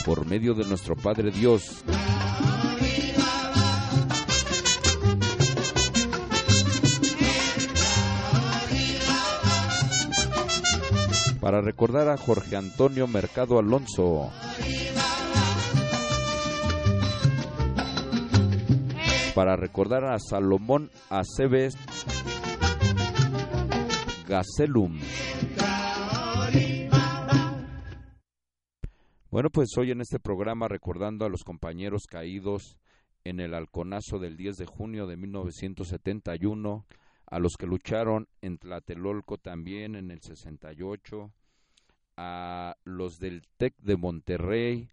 por 0.05 0.26
medio 0.26 0.55
de 0.55 0.64
nuestro 0.64 0.97
Padre 0.97 1.30
Dios. 1.30 1.84
Para 11.43 11.60
recordar 11.60 12.09
a 12.09 12.16
Jorge 12.16 12.55
Antonio 12.55 13.09
Mercado 13.09 13.59
Alonso. 13.59 14.31
Para 19.35 19.56
recordar 19.56 20.05
a 20.05 20.20
Salomón 20.20 20.89
Aceves 21.10 21.74
Gacelum. 24.28 25.01
Bueno, 29.28 29.51
pues 29.51 29.70
hoy 29.77 29.90
en 29.90 30.01
este 30.01 30.20
programa 30.20 30.69
recordando 30.69 31.24
a 31.24 31.28
los 31.28 31.43
compañeros 31.43 32.05
caídos 32.09 32.78
en 33.24 33.40
el 33.40 33.55
halconazo 33.55 34.20
del 34.20 34.36
10 34.36 34.59
de 34.59 34.66
junio 34.66 35.09
de 35.09 35.16
1971, 35.16 36.86
a 37.32 37.38
los 37.38 37.54
que 37.59 37.66
lucharon 37.66 38.28
en 38.42 38.59
Tlatelolco 38.59 39.38
también 39.38 39.96
en 39.96 40.10
el 40.10 40.20
68, 40.20 41.32
a 42.18 42.76
los 42.84 43.16
del 43.16 43.40
TEC 43.56 43.74
de 43.78 43.96
Monterrey, 43.96 44.90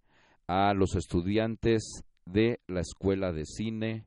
a 0.47 0.73
los 0.73 0.95
estudiantes 0.95 2.05
de 2.25 2.61
la 2.65 2.79
Escuela 2.79 3.33
de 3.33 3.43
Cine, 3.43 4.05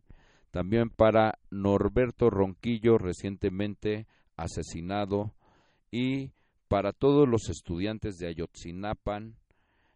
también 0.50 0.88
para 0.88 1.40
Norberto 1.50 2.30
Ronquillo, 2.30 2.96
recientemente 2.96 4.06
asesinado, 4.38 5.34
y 5.90 6.30
para 6.68 6.94
todos 6.94 7.28
los 7.28 7.50
estudiantes 7.50 8.16
de 8.16 8.28
Ayotzinapan, 8.28 9.36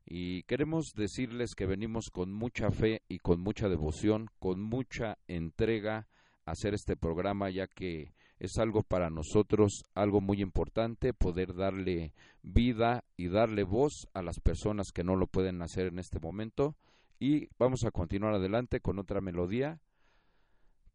Y 0.05 0.43
queremos 0.43 0.93
decirles 0.95 1.55
que 1.57 1.65
venimos 1.65 2.11
con 2.13 2.33
mucha 2.33 2.71
fe 2.71 3.01
y 3.09 3.19
con 3.19 3.41
mucha 3.41 3.69
devoción, 3.69 4.29
con 4.39 4.61
mucha 4.61 5.17
entrega 5.27 6.07
a 6.45 6.51
hacer 6.51 6.75
este 6.75 6.97
programa, 6.97 7.51
ya 7.51 7.67
que 7.67 8.13
es 8.39 8.59
algo 8.59 8.83
para 8.83 9.11
nosotros, 9.11 9.85
algo 9.95 10.21
muy 10.21 10.43
importante, 10.43 11.15
poder 11.15 11.55
darle 11.55 12.13
vida 12.43 13.05
y 13.17 13.29
darle 13.29 13.63
voz 13.63 14.09
a 14.15 14.23
las 14.23 14.41
personas 14.41 14.93
que 14.93 15.05
no 15.05 15.17
lo 15.17 15.27
pueden 15.27 15.63
hacer 15.63 15.87
en 15.87 15.99
este 15.99 16.21
momento. 16.21 16.77
Y 17.19 17.49
vamos 17.59 17.85
a 17.85 17.91
continuar 17.91 18.35
adelante 18.35 18.81
con 18.81 18.99
otra 18.99 19.21
melodía 19.21 19.81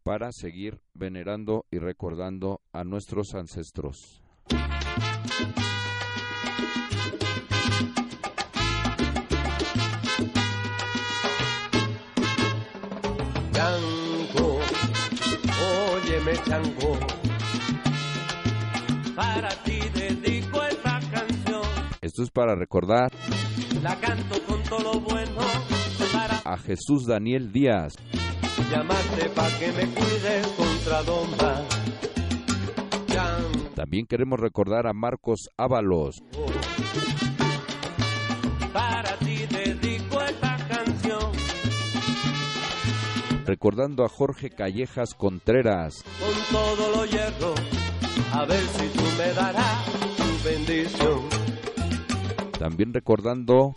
para 0.04 0.32
seguir 0.32 0.82
venerando 0.94 1.66
y 1.72 1.80
recordando 1.80 2.62
a 2.72 2.84
nuestros 2.84 3.34
ancestros. 3.34 4.22
Chango, 13.52 14.60
óyeme 15.94 16.34
Chango, 16.44 17.21
para 19.16 19.50
ti 19.64 19.80
dedico 19.94 20.64
esta 20.64 21.00
canción, 21.12 21.62
Esto 22.02 22.24
es 22.24 22.32
para 22.32 22.56
recordar 22.56 23.12
la 23.82 23.96
canto 24.00 24.42
con 24.44 24.62
todo 24.64 24.94
lo 24.94 25.00
bueno, 25.00 25.42
para 26.14 26.42
a 26.46 26.58
Jesús 26.58 27.06
Daniel 27.08 27.52
Díaz, 27.52 27.94
llamarte 28.72 29.30
pa' 29.30 29.50
que 29.60 29.72
me 29.72 29.88
cuides 29.94 30.48
contra 30.58 31.04
domba. 31.04 31.62
También 33.76 34.06
queremos 34.06 34.40
recordar 34.40 34.88
a 34.88 34.94
Marcos 34.94 35.50
Ábalos, 35.58 36.22
para 36.32 37.51
recordando 43.52 44.06
a 44.06 44.08
Jorge 44.08 44.50
Callejas 44.50 45.14
Contreras, 45.14 46.06
con 46.22 46.58
todo 46.58 46.96
lo 46.96 47.06
hierro, 47.06 47.54
a 48.32 48.46
ver 48.46 48.62
si 48.62 48.88
tú 48.98 49.04
me 49.18 49.34
darás 49.34 49.86
tu 50.16 50.50
bendición. 50.50 51.20
también 52.58 52.94
recordando 52.94 53.74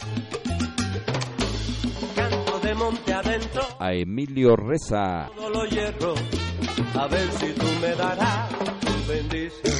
Canto 2.14 2.60
de 2.60 2.74
monte 2.76 3.12
adentro, 3.12 3.62
a 3.80 3.92
Emilio 3.94 4.54
Reza, 4.54 5.28
todo 5.34 5.50
lo 5.50 5.66
hierro, 5.66 6.14
a 6.96 7.08
ver 7.08 7.28
si 7.32 7.52
tú 7.54 7.66
me 7.80 7.96
darás 7.96 8.48
tu 8.78 9.12
bendición. 9.12 9.74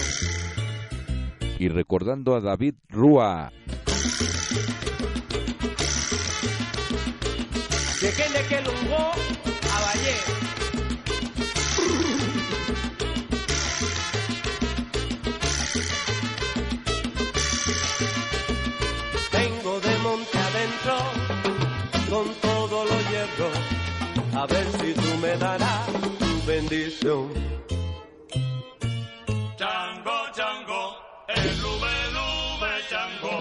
y 1.61 1.69
recordando 1.69 2.35
a 2.35 2.41
David 2.41 2.75
Rúa. 2.89 3.53
A 24.45 24.47
ver 24.47 24.67
si 24.73 24.93
tú 24.93 25.19
me 25.23 25.39
darás 25.39 25.87
tu 26.19 26.47
bendición. 26.47 27.31
Chango, 29.57 30.13
chango, 30.35 30.97
el 31.29 31.63
lube, 31.63 31.89
lube, 32.13 32.69
chango. 32.91 33.33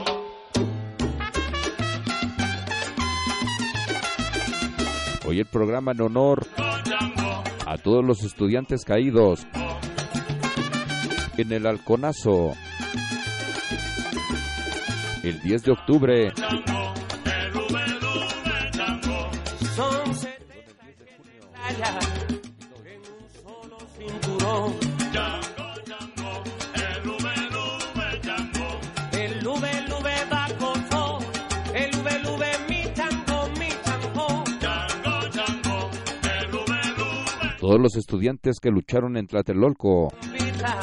Hoy 5.27 5.39
el 5.41 5.45
programa 5.45 5.91
en 5.91 5.99
honor 6.03 6.47
a 7.65 7.77
todos 7.80 8.05
los 8.05 8.23
estudiantes 8.23 8.85
caídos 8.85 9.45
en 11.35 11.51
el 11.51 11.65
Halconazo. 11.65 12.53
El 15.21 15.41
10 15.41 15.63
de 15.63 15.71
octubre, 15.73 16.31
todos 37.73 37.81
los 37.81 37.95
estudiantes 37.95 38.59
que 38.59 38.69
lucharon 38.69 39.17
en 39.17 39.25
Tlatelolco, 39.25 40.13
Pita, 40.31 40.79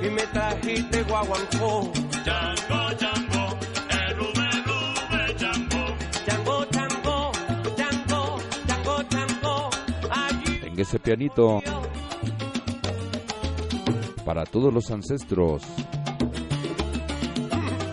Y 0.00 0.08
me 0.08 0.22
trajiste 0.22 1.02
guaguancó. 1.02 1.92
Chango, 2.24 2.94
chango, 2.94 3.58
chango, 7.74 8.38
chango, 8.68 9.02
chango. 9.08 9.70
Allí. 10.12 10.60
En 10.62 10.78
ese 10.78 11.00
pianito, 11.00 11.60
para 14.24 14.44
todos 14.44 14.72
los 14.72 14.92
ancestros, 14.92 15.64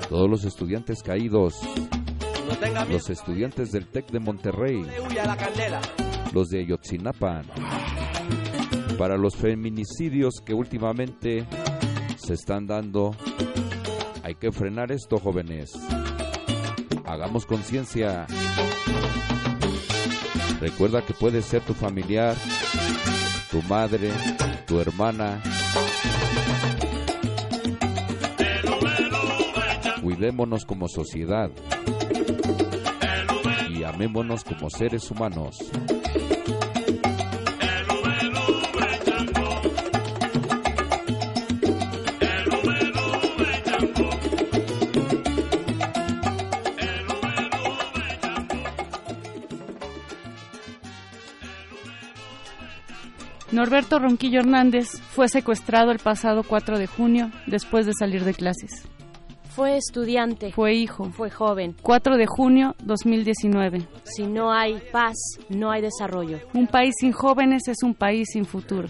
todos 0.07 0.30
los 0.30 0.45
estudiantes 0.45 1.02
caídos, 1.02 1.56
no 2.48 2.86
los 2.86 3.10
estudiantes 3.10 3.72
del 3.72 3.88
TEC 3.88 4.11
de 4.11 4.19
Monterrey, 4.19 4.86
los 6.34 6.49
de 6.49 6.60
Ayotzinapan, 6.60 7.45
para 8.98 9.18
los 9.18 9.36
feminicidios 9.36 10.41
que 10.44 10.53
últimamente 10.53 11.45
se 12.18 12.34
están 12.34 12.65
dando. 12.65 13.15
Hay 14.24 14.36
que 14.36 14.52
frenar 14.52 14.91
esto, 14.91 15.18
jóvenes. 15.18 15.72
Hagamos 17.06 17.45
conciencia. 17.45 18.26
Recuerda 20.60 21.06
que 21.06 21.14
puede 21.14 21.41
ser 21.41 21.61
tu 21.61 21.74
familiar, 21.74 22.36
tu 23.52 23.61
madre, 23.64 24.11
tu 24.65 24.80
hermana. 24.80 25.41
Cuidémonos 30.02 30.65
como 30.65 30.88
sociedad 30.88 31.52
y 33.69 33.84
amémonos 33.84 34.44
como 34.44 34.69
seres 34.69 35.11
humanos. 35.11 35.57
Norberto 53.58 53.98
Ronquillo 53.98 54.42
Hernández 54.42 55.02
fue 55.16 55.30
secuestrado 55.30 55.90
el 55.90 55.98
pasado 55.98 56.44
4 56.44 56.78
de 56.78 56.86
junio 56.86 57.32
después 57.48 57.88
de 57.88 57.94
salir 57.98 58.24
de 58.24 58.36
clases. 58.36 58.88
Fue 59.50 59.78
estudiante. 59.78 60.52
Fue 60.52 60.76
hijo. 60.76 61.06
Fue 61.06 61.32
joven. 61.32 61.76
4 61.82 62.18
de 62.18 62.28
junio 62.28 62.76
2019. 62.84 63.88
Si 64.04 64.28
no 64.28 64.52
hay 64.52 64.80
paz, 64.92 65.16
no 65.50 65.72
hay 65.72 65.82
desarrollo. 65.82 66.38
Un 66.54 66.68
país 66.68 66.94
sin 67.00 67.12
jóvenes 67.12 67.64
es 67.68 67.78
un 67.82 67.96
país 67.96 68.28
sin 68.32 68.46
futuro. 68.46 68.90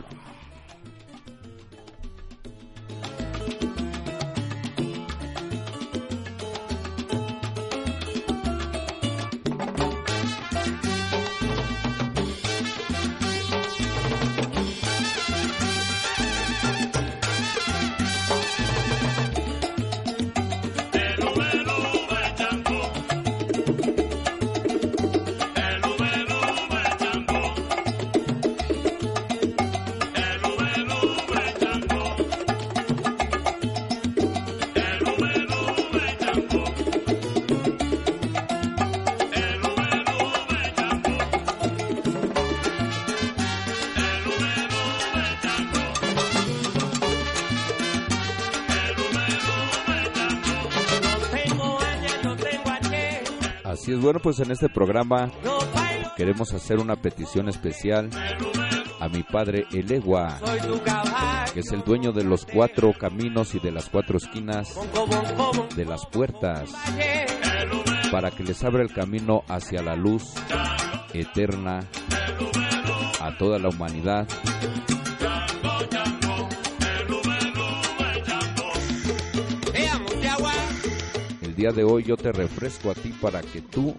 Bueno, 54.07 54.21
pues 54.21 54.39
en 54.39 54.51
este 54.51 54.69
programa 54.69 55.29
queremos 56.15 56.53
hacer 56.53 56.79
una 56.79 56.95
petición 56.95 57.49
especial 57.49 58.09
a 59.01 59.09
mi 59.09 59.21
padre 59.21 59.65
Elegua, 59.73 60.39
que 61.53 61.59
es 61.59 61.73
el 61.73 61.81
dueño 61.81 62.13
de 62.13 62.23
los 62.23 62.45
cuatro 62.45 62.93
caminos 62.93 63.53
y 63.53 63.59
de 63.59 63.73
las 63.73 63.89
cuatro 63.89 64.15
esquinas 64.15 64.79
de 65.75 65.83
las 65.83 66.05
puertas, 66.05 66.69
para 68.09 68.31
que 68.31 68.45
les 68.45 68.63
abra 68.63 68.81
el 68.81 68.93
camino 68.93 69.43
hacia 69.49 69.81
la 69.81 69.97
luz 69.97 70.35
eterna 71.11 71.81
a 73.19 73.37
toda 73.37 73.59
la 73.59 73.67
humanidad. 73.67 74.25
Día 81.57 81.71
de 81.71 81.83
hoy 81.83 82.03
yo 82.03 82.17
te 82.17 82.31
refresco 82.31 82.91
a 82.91 82.93
ti 82.93 83.11
para 83.19 83.41
que 83.41 83.63
tú 83.63 83.95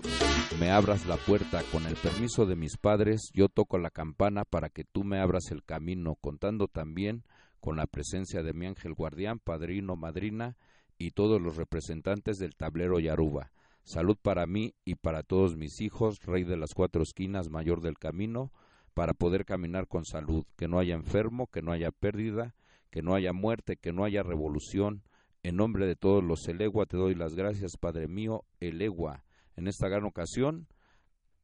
me 0.60 0.70
abras 0.70 1.06
la 1.06 1.16
puerta. 1.16 1.60
Con 1.72 1.86
el 1.86 1.97
permiso 1.97 2.47
de 2.47 2.55
mis 2.55 2.76
padres, 2.76 3.32
yo 3.35 3.48
toco 3.48 3.78
la 3.78 3.90
campana 3.90 4.44
para 4.44 4.68
que 4.68 4.85
tú 4.85 5.02
me 5.02 5.18
abras 5.18 5.51
el 5.51 5.64
camino, 5.64 6.14
contando 6.14 6.68
también 6.68 7.24
con 7.59 7.76
la 7.76 7.89
presencia 7.89 8.44
de 8.44 8.52
mi 8.52 8.66
ángel 8.66 8.94
guardián, 8.94 9.40
padrino, 9.40 9.97
madrina 9.97 10.56
y 10.98 11.10
todos 11.10 11.43
los 11.43 11.56
representantes 11.56 12.39
del 12.39 12.55
tablero 12.55 13.01
Yaruba. 13.01 13.51
Salud 13.82 14.16
para 14.22 14.47
mí 14.47 14.74
y 14.85 14.94
para 14.94 15.24
todos 15.24 15.56
mis 15.56 15.80
hijos, 15.80 16.20
rey 16.22 16.44
de 16.44 16.56
las 16.56 16.74
cuatro 16.74 17.02
esquinas, 17.02 17.51
mayor 17.51 17.80
del 17.80 17.98
camino, 17.98 18.52
para 18.94 19.14
poder 19.14 19.44
caminar 19.44 19.89
con 19.89 20.05
salud, 20.05 20.44
que 20.56 20.68
no 20.68 20.78
haya 20.78 20.94
enfermo, 20.94 21.48
que 21.48 21.62
no 21.62 21.72
haya 21.72 21.90
pérdida, 21.90 22.55
que 22.90 23.02
no 23.02 23.16
haya 23.16 23.32
muerte, 23.32 23.76
que 23.76 23.93
no 23.93 24.05
haya 24.05 24.22
revolución. 24.22 25.02
En 25.49 25.57
nombre 25.57 25.87
de 25.87 25.97
todos 25.97 26.23
los 26.23 26.47
Elegua 26.47 26.85
te 26.85 26.99
doy 26.99 27.15
las 27.15 27.35
gracias, 27.35 27.79
Padre 27.79 28.07
mío, 28.07 28.45
Elegua. 28.61 29.25
En 29.57 29.66
esta 29.66 29.89
gran 29.89 30.05
ocasión, 30.05 30.69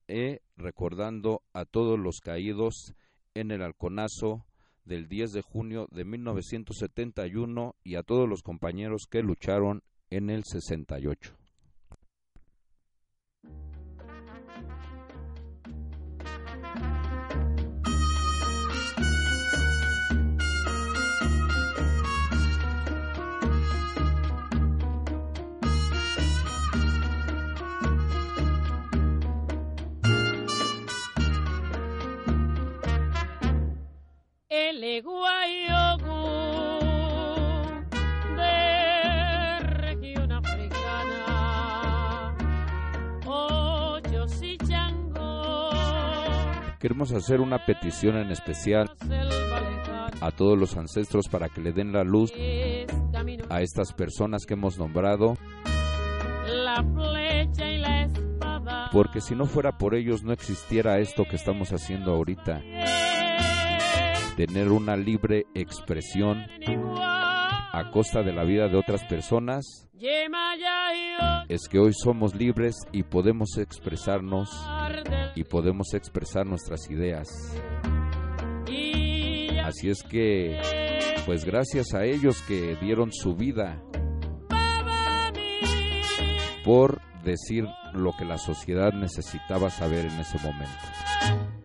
eh, 0.09 0.41
recordando 0.59 1.43
a 1.55 1.65
todos 1.65 1.99
los 1.99 2.21
caídos 2.21 2.93
en 3.33 3.51
el 3.51 3.63
halconazo 3.63 4.45
del 4.85 5.09
10 5.09 5.33
de 5.33 5.41
junio 5.41 5.89
de 5.91 6.05
1971 6.05 7.77
y 7.83 7.95
a 7.95 8.03
todos 8.03 8.29
los 8.29 8.43
compañeros 8.43 9.07
que 9.11 9.23
lucharon 9.23 9.83
en 10.11 10.29
el 10.29 10.45
68. 10.45 11.44
El 34.57 34.85
Eguayogu 34.85 36.31
de 38.37 39.59
región 39.61 40.31
africana, 40.31 41.25
Ocho 43.27 44.29
si 44.29 44.57
chango, 44.59 45.71
Queremos 46.79 47.13
hacer 47.13 47.41
una 47.41 47.67
petición 47.67 48.17
en 48.17 48.31
especial 48.31 48.89
a 50.21 50.31
todos 50.31 50.57
los 50.57 50.77
ancestros 50.77 51.27
para 51.29 51.49
que 51.49 51.61
le 51.61 51.73
den 51.73 51.93
la 51.93 52.05
luz 52.05 52.33
a 53.51 53.61
estas 53.61 53.93
personas 53.93 54.47
que 54.47 54.55
hemos 54.55 54.79
nombrado, 54.79 55.37
la 56.47 56.77
flecha 56.95 57.69
y 57.69 57.79
la 57.79 58.05
espada. 58.05 58.89
porque 58.93 59.21
si 59.21 59.35
no 59.35 59.47
fuera 59.47 59.77
por 59.79 59.97
ellos 59.97 60.23
no 60.23 60.33
existiera 60.33 61.01
esto 61.01 61.25
que 61.25 61.35
estamos 61.35 61.73
haciendo 61.73 62.13
ahorita. 62.13 62.63
Tener 64.36 64.73
una 64.73 64.97
libre 64.97 65.47
expresión 65.55 66.47
a 66.97 67.90
costa 67.93 68.23
de 68.23 68.32
la 68.32 68.43
vida 68.43 68.69
de 68.69 68.77
otras 68.77 69.05
personas 69.05 69.89
es 71.48 71.69
que 71.69 71.78
hoy 71.78 71.93
somos 71.93 72.35
libres 72.35 72.74
y 72.90 73.05
podemos 73.05 73.59
expresarnos 73.59 74.51
y 75.36 75.44
podemos 75.44 75.94
expresar 75.94 76.47
nuestras 76.47 76.90
ideas. 76.90 77.28
Así 79.65 79.89
es 79.89 80.02
que, 80.02 80.61
pues 81.27 81.44
gracias 81.44 81.94
a 81.94 82.05
ellos 82.05 82.43
que 82.43 82.77
dieron 82.82 83.12
su 83.12 83.36
vida 83.36 83.81
por 86.65 87.01
decir 87.23 87.66
lo 87.93 88.12
que 88.16 88.24
la 88.24 88.39
sociedad 88.39 88.93
necesitaba 88.93 89.70
saber 89.70 90.06
en 90.06 90.19
ese 90.19 90.39
momento. 90.39 91.64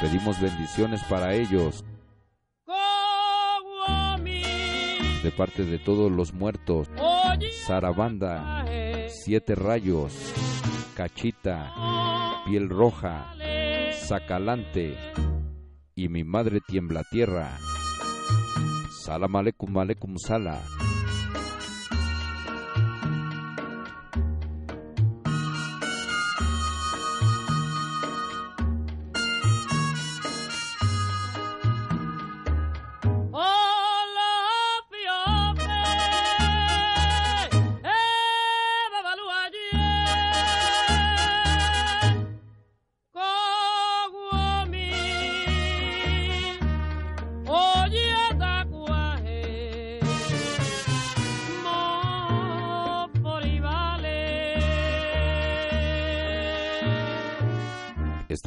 Pedimos 0.00 0.40
bendiciones 0.40 1.02
para 1.04 1.34
ellos 1.34 1.84
de 5.22 5.32
parte 5.32 5.64
de 5.64 5.78
todos 5.78 6.12
los 6.12 6.32
muertos. 6.32 6.88
Sarabanda, 7.66 8.64
Siete 9.08 9.54
Rayos, 9.54 10.14
Cachita, 10.94 11.72
Piel 12.46 12.68
Roja, 12.68 13.34
Sacalante 13.92 14.96
y 15.96 16.08
mi 16.08 16.22
madre 16.24 16.60
tiembla 16.60 17.02
tierra. 17.10 17.58
Salam 19.04 19.34
aleikum 19.34 19.76
aleikum 19.78 20.16
sala. 20.18 20.60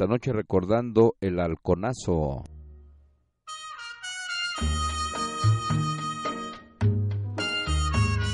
Esta 0.00 0.08
noche 0.08 0.32
recordando 0.32 1.14
el 1.20 1.38
halconazo. 1.40 2.42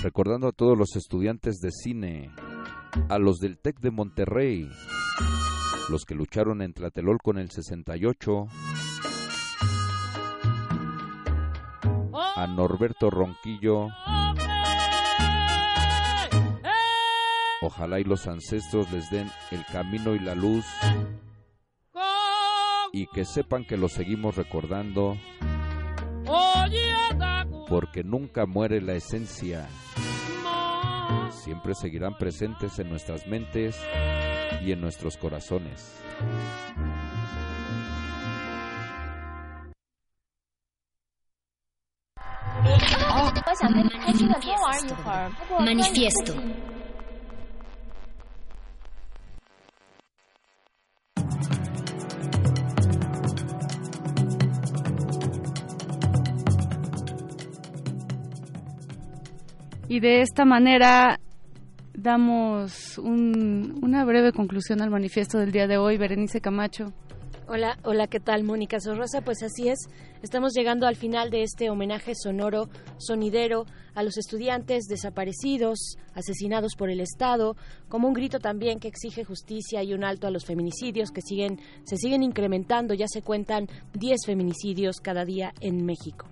Recordando 0.01 0.47
a 0.47 0.53
todos 0.53 0.79
los 0.79 0.95
estudiantes 0.95 1.57
de 1.57 1.73
cine, 1.73 2.31
a 3.09 3.19
los 3.19 3.39
del 3.39 3.59
TEC 3.59 3.81
de 3.81 3.91
Monterrey, 3.91 4.71
los 5.89 6.05
que 6.05 6.15
lucharon 6.15 6.63
en 6.63 6.73
Tlatelolco 6.73 7.33
en 7.33 7.39
el 7.39 7.51
68, 7.51 8.47
a 12.37 12.47
Norberto 12.47 13.11
Ronquillo, 13.11 13.89
ojalá 17.61 17.99
y 17.99 18.05
los 18.05 18.29
ancestros 18.29 18.89
les 18.93 19.11
den 19.11 19.29
el 19.51 19.67
camino 19.73 20.15
y 20.15 20.21
la 20.21 20.37
luz 20.37 20.65
y 22.93 23.07
que 23.07 23.25
sepan 23.25 23.65
que 23.65 23.77
los 23.77 23.93
seguimos 23.93 24.37
recordando 24.37 25.17
porque 27.69 28.05
nunca 28.05 28.47
muere 28.47 28.81
la 28.81 28.95
esencia. 28.95 29.67
Siempre 31.31 31.75
seguirán 31.75 32.17
presentes 32.19 32.79
en 32.79 32.91
nuestras 32.91 33.27
mentes 33.27 33.77
y 34.63 34.73
en 34.73 34.81
nuestros 34.81 35.17
corazones. 35.17 36.03
Manifiesto. 45.61 46.35
Y 59.89 60.01
de 60.01 60.21
esta 60.23 60.45
manera 60.45 61.21
damos 61.95 62.99
un- 62.99 63.79
una 63.83 64.05
breve 64.05 64.33
conclusión 64.33 64.83
al 64.83 64.91
manifiesto 64.91 65.39
del 65.39 65.53
día 65.53 65.67
de 65.67 65.79
hoy. 65.79 65.97
Berenice 65.97 66.41
Camacho. 66.41 66.93
Hola, 67.49 67.79
hola, 67.85 68.09
¿qué 68.09 68.19
tal, 68.19 68.43
Mónica 68.43 68.81
Sorrosa? 68.81 69.21
Pues 69.21 69.41
así 69.45 69.69
es, 69.69 69.79
estamos 70.21 70.53
llegando 70.53 70.89
al 70.89 70.97
final 70.97 71.31
de 71.31 71.45
este 71.45 71.71
homenaje 71.71 72.13
sonoro, 72.17 72.69
sonidero 72.99 73.67
a 73.95 74.03
los 74.03 74.19
estudiantes 74.19 74.87
desaparecidos, 74.89 75.97
asesinados 76.13 76.73
por 76.77 76.91
el 76.91 76.99
Estado, 76.99 77.55
como 77.89 78.09
un 78.09 78.15
grito 78.15 78.41
también 78.41 78.81
que 78.81 78.89
exige 78.89 79.23
justicia 79.23 79.85
y 79.85 79.95
un 79.95 80.03
alto 80.03 80.27
a 80.27 80.33
los 80.33 80.45
feminicidios 80.45 81.13
que 81.13 81.21
siguen, 81.23 81.61
se 81.85 81.97
siguen 81.97 82.25
incrementando, 82.25 82.95
ya 82.95 83.07
se 83.07 83.23
cuentan 83.23 83.69
10 83.95 84.27
feminicidios 84.27 84.97
cada 85.01 85.25
día 85.25 85.53
en 85.61 85.87
México. 85.87 86.27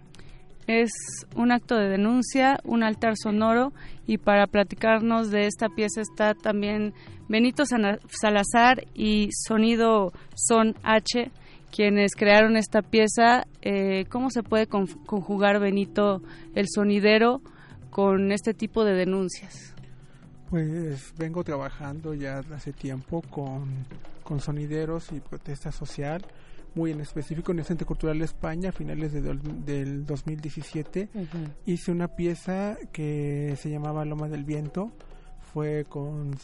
Es 0.66 0.90
un 1.36 1.52
acto 1.52 1.76
de 1.76 1.88
denuncia, 1.90 2.58
un 2.64 2.82
altar 2.82 3.14
sonoro 3.16 3.72
y 4.06 4.16
para 4.18 4.46
platicarnos 4.46 5.30
de 5.30 5.46
esta 5.46 5.68
pieza 5.68 6.00
está 6.00 6.34
también 6.34 6.94
Benito 7.28 7.64
Salazar 7.66 8.86
y 8.94 9.28
Sonido 9.46 10.12
Son 10.34 10.74
H, 10.82 11.30
quienes 11.70 12.14
crearon 12.14 12.56
esta 12.56 12.80
pieza. 12.80 13.46
Eh, 13.60 14.06
¿Cómo 14.08 14.30
se 14.30 14.42
puede 14.42 14.66
con- 14.66 14.86
conjugar, 14.86 15.60
Benito, 15.60 16.22
el 16.54 16.66
sonidero 16.68 17.42
con 17.90 18.32
este 18.32 18.54
tipo 18.54 18.84
de 18.84 18.94
denuncias? 18.94 19.74
Pues 20.48 21.12
vengo 21.18 21.44
trabajando 21.44 22.14
ya 22.14 22.38
hace 22.54 22.72
tiempo 22.72 23.22
con 23.30 24.40
sonideros 24.40 25.12
y 25.12 25.20
protesta 25.20 25.72
social, 25.72 26.24
muy 26.74 26.90
en 26.90 27.00
específico 27.00 27.52
en 27.52 27.60
el 27.60 27.64
Centro 27.64 27.86
Cultural 27.86 28.18
de 28.18 28.24
España 28.24 28.70
a 28.70 28.72
finales 28.72 29.12
de 29.12 29.20
del 29.22 30.06
2017. 30.06 31.08
Hice 31.66 31.92
una 31.92 32.08
pieza 32.08 32.76
que 32.92 33.56
se 33.60 33.70
llamaba 33.70 34.04
Loma 34.04 34.28
del 34.28 34.44
Viento, 34.44 34.92
fue 35.52 35.86
con 35.88 36.36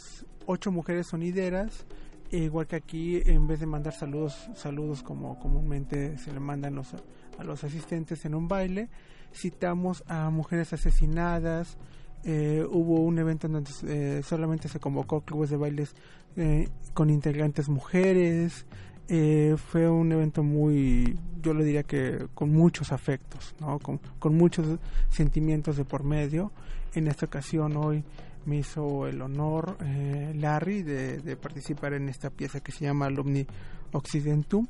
ocho 0.47 0.71
mujeres 0.71 1.09
sonideras, 1.09 1.87
e 2.31 2.39
igual 2.39 2.67
que 2.67 2.77
aquí, 2.77 3.21
en 3.27 3.47
vez 3.47 3.61
de 3.61 3.67
mandar 3.67 3.93
saludos, 3.93 4.49
saludos 4.55 5.03
como 5.03 5.39
comúnmente 5.41 6.17
se 6.19 6.33
le 6.33 6.41
mandan 6.41 6.77
los, 6.77 6.95
a 7.39 7.45
los 7.45 7.65
asistentes 7.65 8.25
en 8.25 8.35
un 8.35 8.47
baile, 8.47 8.89
citamos 9.33 10.05
a 10.07 10.31
mujeres 10.31 10.73
asesinadas, 10.73 11.77
eh, 12.23 12.67
hubo 12.71 13.01
un 13.01 13.19
evento 13.19 13.47
en 13.47 13.55
donde 13.55 13.71
eh, 13.87 14.23
solamente 14.23 14.69
se 14.69 14.79
convocó 14.79 15.23
clubes 15.23 15.51
de 15.51 15.57
bailes 15.57 15.95
eh, 16.37 16.69
con 16.93 17.09
integrantes 17.11 17.69
mujeres. 17.69 18.67
Eh, 19.13 19.57
fue 19.57 19.91
un 19.91 20.13
evento 20.13 20.45
muy, 20.45 21.19
yo 21.43 21.53
lo 21.53 21.65
diría 21.65 21.83
que 21.83 22.29
con 22.33 22.53
muchos 22.53 22.93
afectos, 22.93 23.57
¿no? 23.59 23.81
con, 23.81 23.99
con 24.21 24.37
muchos 24.37 24.79
sentimientos 25.09 25.77
de 25.77 25.85
por 25.85 26.05
medio. 26.05 26.53
En 26.95 27.09
esta 27.09 27.27
ocasión 27.27 27.77
hoy 27.77 28.05
me 28.47 28.59
hizo 28.59 29.09
el 29.09 29.21
honor 29.21 29.77
eh, 29.85 30.33
Larry 30.37 30.85
de, 30.85 31.19
de 31.19 31.37
participar 31.37 31.95
en 31.95 32.09
esta 32.09 32.31
pieza 32.31 32.61
que 32.61 32.71
se 32.71 32.85
llama 32.85 33.07
Alumni 33.07 33.45
Occidentum. 33.93 34.69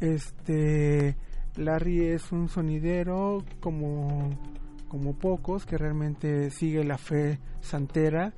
Este 0.00 1.14
Larry 1.56 2.06
es 2.06 2.32
un 2.32 2.48
sonidero 2.48 3.44
como 3.60 4.30
como 4.88 5.14
pocos 5.14 5.66
que 5.66 5.76
realmente 5.76 6.50
sigue 6.50 6.82
la 6.82 6.96
fe 6.96 7.38
santera 7.60 8.32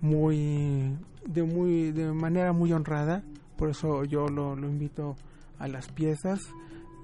muy 0.00 0.96
de 1.26 1.42
muy 1.42 1.90
de 1.90 2.12
manera 2.12 2.52
muy 2.52 2.72
honrada 2.72 3.24
por 3.60 3.68
eso 3.68 4.04
yo 4.04 4.26
lo, 4.26 4.54
invito 4.56 5.16
a 5.58 5.68
las 5.68 5.88
piezas. 5.92 6.40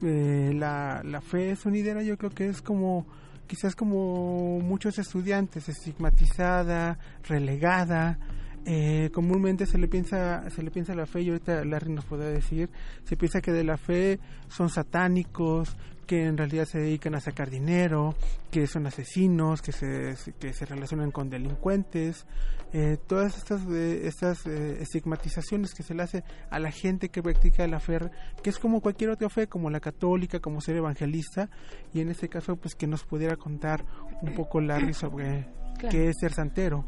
Eh, 0.02 0.52
la, 0.54 1.02
la 1.04 1.20
fe 1.20 1.54
sonidera 1.54 2.02
yo 2.02 2.16
creo 2.16 2.30
que 2.30 2.48
es 2.48 2.62
como 2.62 3.06
quizás 3.46 3.76
como 3.76 4.58
muchos 4.60 4.98
estudiantes 4.98 5.68
estigmatizada 5.68 6.98
relegada. 7.28 8.18
Eh, 8.64 9.10
comúnmente 9.12 9.66
se 9.66 9.76
le 9.76 9.86
piensa 9.86 10.48
se 10.48 10.62
le 10.62 10.70
piensa 10.70 10.94
la 10.94 11.06
fe 11.06 11.20
y 11.20 11.28
ahorita 11.28 11.64
Larry 11.64 11.92
nos 11.92 12.04
podrá 12.04 12.26
decir 12.26 12.68
se 13.04 13.16
piensa 13.16 13.40
que 13.40 13.52
de 13.52 13.62
la 13.62 13.76
fe 13.76 14.18
son 14.48 14.70
satánicos 14.70 15.76
que 16.06 16.24
en 16.24 16.36
realidad 16.36 16.64
se 16.64 16.78
dedican 16.78 17.14
a 17.16 17.20
sacar 17.20 17.50
dinero, 17.50 18.14
que 18.50 18.66
son 18.66 18.86
asesinos, 18.86 19.60
que 19.60 19.72
se, 19.72 20.14
que 20.38 20.52
se 20.52 20.64
relacionan 20.64 21.10
con 21.10 21.28
delincuentes, 21.28 22.26
eh, 22.72 22.98
todas 23.06 23.36
estas, 23.38 23.62
eh, 23.70 24.06
estas 24.06 24.46
eh, 24.46 24.78
estigmatizaciones 24.80 25.72
que 25.74 25.82
se 25.82 25.94
le 25.94 26.02
hace 26.02 26.24
a 26.50 26.58
la 26.58 26.70
gente 26.70 27.08
que 27.08 27.22
practica 27.22 27.66
la 27.66 27.80
fe, 27.80 27.98
que 28.42 28.50
es 28.50 28.58
como 28.58 28.80
cualquier 28.80 29.10
otra 29.10 29.28
fe, 29.30 29.46
como 29.46 29.70
la 29.70 29.80
católica, 29.80 30.40
como 30.40 30.60
ser 30.60 30.76
evangelista, 30.76 31.48
y 31.94 32.00
en 32.00 32.08
este 32.08 32.28
caso 32.28 32.56
pues 32.56 32.74
que 32.74 32.86
nos 32.86 33.04
pudiera 33.04 33.36
contar 33.36 33.84
un 34.22 34.34
poco 34.34 34.60
Larry 34.60 34.94
sobre 34.94 35.46
Claro. 35.78 35.90
qué 35.90 36.08
es 36.08 36.16
ser 36.18 36.32
santero. 36.32 36.84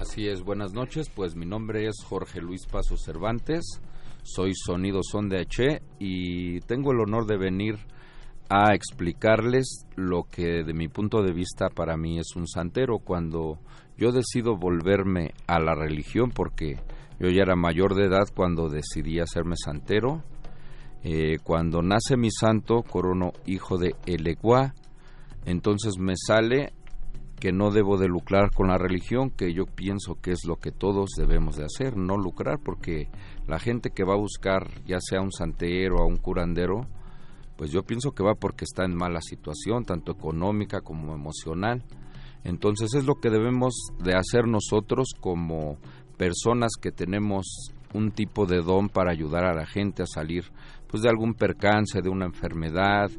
Así 0.00 0.28
es, 0.28 0.42
buenas 0.42 0.72
noches, 0.72 1.08
pues 1.08 1.36
mi 1.36 1.46
nombre 1.46 1.86
es 1.86 1.96
Jorge 2.04 2.40
Luis 2.40 2.66
Paso 2.66 2.96
Cervantes, 2.96 3.80
soy 4.22 4.52
Sonido 4.54 5.00
Son 5.02 5.28
de 5.28 5.40
H 5.40 5.82
y 5.98 6.60
tengo 6.60 6.92
el 6.92 7.00
honor 7.00 7.26
de 7.26 7.36
venir 7.36 7.76
a 8.48 8.74
explicarles 8.74 9.86
lo 9.96 10.24
que 10.24 10.64
de 10.64 10.74
mi 10.74 10.88
punto 10.88 11.22
de 11.22 11.32
vista 11.32 11.68
para 11.68 11.96
mí 11.96 12.18
es 12.18 12.36
un 12.36 12.46
santero 12.46 12.98
cuando 12.98 13.58
yo 13.96 14.12
decido 14.12 14.56
volverme 14.56 15.34
a 15.46 15.58
la 15.58 15.74
religión 15.74 16.30
porque 16.30 16.78
yo 17.18 17.28
ya 17.28 17.42
era 17.42 17.56
mayor 17.56 17.94
de 17.94 18.06
edad 18.06 18.28
cuando 18.34 18.68
decidí 18.68 19.20
hacerme 19.20 19.56
santero 19.56 20.22
eh, 21.02 21.38
cuando 21.42 21.82
nace 21.82 22.16
mi 22.16 22.30
santo 22.30 22.82
corono 22.82 23.32
hijo 23.46 23.78
de 23.78 23.94
Eleguá 24.06 24.74
entonces 25.44 25.98
me 25.98 26.14
sale 26.16 26.72
que 27.44 27.52
no 27.52 27.70
debo 27.70 27.98
de 27.98 28.08
lucrar 28.08 28.52
con 28.52 28.68
la 28.68 28.78
religión, 28.78 29.28
que 29.28 29.52
yo 29.52 29.66
pienso 29.66 30.14
que 30.14 30.32
es 30.32 30.46
lo 30.46 30.56
que 30.56 30.72
todos 30.72 31.10
debemos 31.16 31.56
de 31.56 31.64
hacer, 31.64 31.94
no 31.94 32.16
lucrar, 32.16 32.58
porque 32.58 33.10
la 33.46 33.58
gente 33.58 33.90
que 33.90 34.02
va 34.02 34.14
a 34.14 34.18
buscar, 34.18 34.70
ya 34.86 34.98
sea 34.98 35.20
un 35.20 35.30
santero 35.30 35.96
o 35.96 36.06
un 36.06 36.16
curandero, 36.16 36.86
pues 37.56 37.70
yo 37.70 37.82
pienso 37.82 38.12
que 38.12 38.24
va 38.24 38.34
porque 38.34 38.64
está 38.64 38.84
en 38.84 38.96
mala 38.96 39.20
situación, 39.20 39.84
tanto 39.84 40.12
económica 40.12 40.80
como 40.80 41.14
emocional. 41.14 41.84
Entonces 42.44 42.94
es 42.94 43.04
lo 43.04 43.16
que 43.16 43.30
debemos 43.30 43.74
de 43.98 44.14
hacer 44.14 44.46
nosotros 44.46 45.08
como 45.18 45.78
personas 46.16 46.72
que 46.80 46.92
tenemos 46.92 47.72
un 47.92 48.10
tipo 48.10 48.46
de 48.46 48.60
don 48.60 48.88
para 48.88 49.12
ayudar 49.12 49.44
a 49.44 49.54
la 49.54 49.66
gente 49.66 50.02
a 50.02 50.06
salir 50.06 50.44
pues 50.88 51.02
de 51.02 51.08
algún 51.08 51.34
percance, 51.34 52.02
de 52.02 52.08
una 52.08 52.26
enfermedad, 52.26 53.10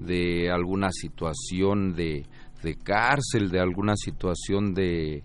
de 0.00 0.50
alguna 0.50 0.90
situación 0.90 1.94
de, 1.94 2.26
de 2.62 2.74
cárcel, 2.74 3.50
de 3.50 3.60
alguna 3.60 3.94
situación 3.96 4.74
de 4.74 5.22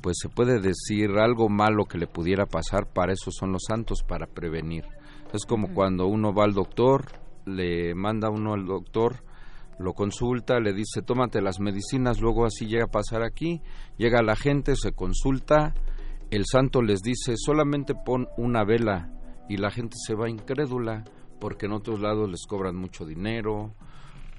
pues 0.00 0.18
se 0.20 0.28
puede 0.28 0.60
decir 0.60 1.12
algo 1.18 1.48
malo 1.48 1.86
que 1.86 1.96
le 1.96 2.06
pudiera 2.06 2.44
pasar, 2.44 2.86
para 2.92 3.14
eso 3.14 3.30
son 3.30 3.52
los 3.52 3.62
santos, 3.66 4.02
para 4.06 4.26
prevenir. 4.26 4.84
Es 5.32 5.46
como 5.46 5.72
cuando 5.72 6.06
uno 6.06 6.34
va 6.34 6.44
al 6.44 6.52
doctor, 6.52 7.06
le 7.46 7.94
manda 7.94 8.28
uno 8.28 8.52
al 8.52 8.66
doctor, 8.66 9.24
lo 9.78 9.92
consulta, 9.92 10.60
le 10.60 10.72
dice, 10.72 11.02
tómate 11.02 11.40
las 11.40 11.60
medicinas, 11.60 12.20
luego 12.20 12.44
así 12.46 12.66
llega 12.66 12.84
a 12.84 12.90
pasar 12.90 13.22
aquí, 13.22 13.60
llega 13.96 14.22
la 14.22 14.36
gente, 14.36 14.76
se 14.76 14.92
consulta, 14.92 15.74
el 16.30 16.44
santo 16.50 16.82
les 16.82 17.00
dice, 17.00 17.34
solamente 17.36 17.94
pon 17.94 18.28
una 18.36 18.64
vela 18.64 19.10
y 19.48 19.56
la 19.56 19.70
gente 19.70 19.96
se 20.06 20.14
va 20.14 20.30
incrédula 20.30 21.04
porque 21.40 21.66
en 21.66 21.72
otros 21.72 22.00
lados 22.00 22.30
les 22.30 22.46
cobran 22.46 22.76
mucho 22.76 23.04
dinero. 23.04 23.74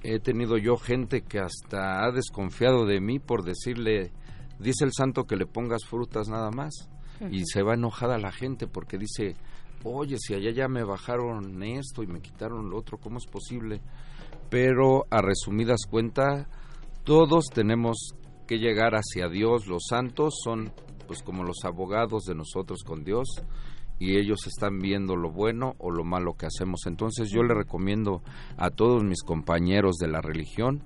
He 0.02 0.20
tenido 0.20 0.58
yo 0.58 0.78
gente 0.78 1.22
que 1.22 1.40
hasta 1.40 2.04
ha 2.04 2.12
desconfiado 2.12 2.86
de 2.86 3.00
mí 3.00 3.20
por 3.20 3.44
decirle, 3.44 4.12
dice 4.60 4.86
el 4.86 4.92
santo 4.92 5.26
que 5.26 5.36
le 5.36 5.46
pongas 5.46 5.86
frutas 5.86 6.28
nada 6.28 6.52
más. 6.52 6.90
Y 7.32 7.46
se 7.46 7.64
va 7.64 7.76
enojada 7.76 8.18
la 8.18 8.32
gente 8.32 8.68
porque 8.68 8.98
dice, 8.98 9.36
oye, 9.84 10.18
si 10.18 10.34
allá 10.34 10.52
ya 10.52 10.68
me 10.68 10.84
bajaron 10.84 11.64
esto 11.64 12.04
y 12.04 12.08
me 12.08 12.20
quitaron 12.20 12.70
lo 12.70 12.78
otro, 12.78 12.98
¿cómo 12.98 13.18
es 13.18 13.26
posible? 13.26 13.82
Pero 14.50 15.06
a 15.10 15.22
resumidas 15.22 15.82
cuentas, 15.90 16.48
todos 17.04 17.46
tenemos 17.54 18.16
que 18.48 18.58
llegar 18.58 18.94
hacia 18.94 19.30
Dios. 19.30 19.68
Los 19.68 19.86
santos 19.90 20.36
son 20.44 20.72
pues 21.08 21.22
como 21.22 21.44
los 21.44 21.64
abogados 21.64 22.24
de 22.26 22.36
nosotros 22.36 22.84
con 22.84 23.04
Dios 23.04 23.28
y 24.00 24.18
ellos 24.18 24.46
están 24.48 24.80
viendo 24.80 25.16
lo 25.16 25.32
bueno 25.32 25.76
o 25.78 25.92
lo 25.92 26.04
malo 26.04 26.34
que 26.34 26.48
hacemos. 26.48 26.82
Entonces 26.86 27.30
yo 27.32 27.44
le 27.44 27.54
recomiendo 27.54 28.22
a 28.58 28.70
todos 28.70 29.04
mis 29.04 29.24
compañeros 29.24 29.96
de 29.98 30.08
la 30.08 30.22
religión 30.22 30.84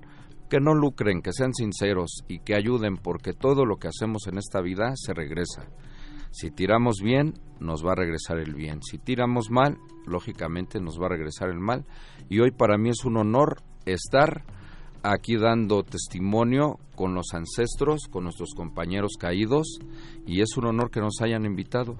que 0.48 0.60
no 0.60 0.74
lucren, 0.74 1.22
que 1.22 1.32
sean 1.32 1.54
sinceros 1.54 2.24
y 2.28 2.40
que 2.40 2.54
ayuden 2.54 2.96
porque 2.96 3.32
todo 3.32 3.64
lo 3.64 3.76
que 3.76 3.88
hacemos 3.88 4.26
en 4.26 4.38
esta 4.38 4.60
vida 4.60 4.92
se 4.96 5.14
regresa. 5.14 5.68
Si 6.30 6.50
tiramos 6.50 6.96
bien, 7.02 7.34
nos 7.58 7.84
va 7.84 7.92
a 7.92 7.96
regresar 7.96 8.38
el 8.38 8.54
bien. 8.54 8.82
Si 8.82 8.98
tiramos 8.98 9.50
mal, 9.50 9.78
lógicamente 10.06 10.80
nos 10.80 11.00
va 11.00 11.06
a 11.06 11.10
regresar 11.10 11.50
el 11.50 11.60
mal. 11.60 11.84
Y 12.28 12.40
hoy 12.40 12.50
para 12.50 12.78
mí 12.78 12.90
es 12.90 13.04
un 13.04 13.16
honor 13.16 13.62
estar 13.84 14.44
aquí 15.02 15.36
dando 15.36 15.82
testimonio 15.82 16.78
con 16.94 17.14
los 17.14 17.32
ancestros, 17.32 18.02
con 18.10 18.24
nuestros 18.24 18.50
compañeros 18.54 19.12
caídos, 19.18 19.80
y 20.26 20.42
es 20.42 20.56
un 20.56 20.66
honor 20.66 20.90
que 20.90 21.00
nos 21.00 21.20
hayan 21.20 21.44
invitado. 21.44 21.96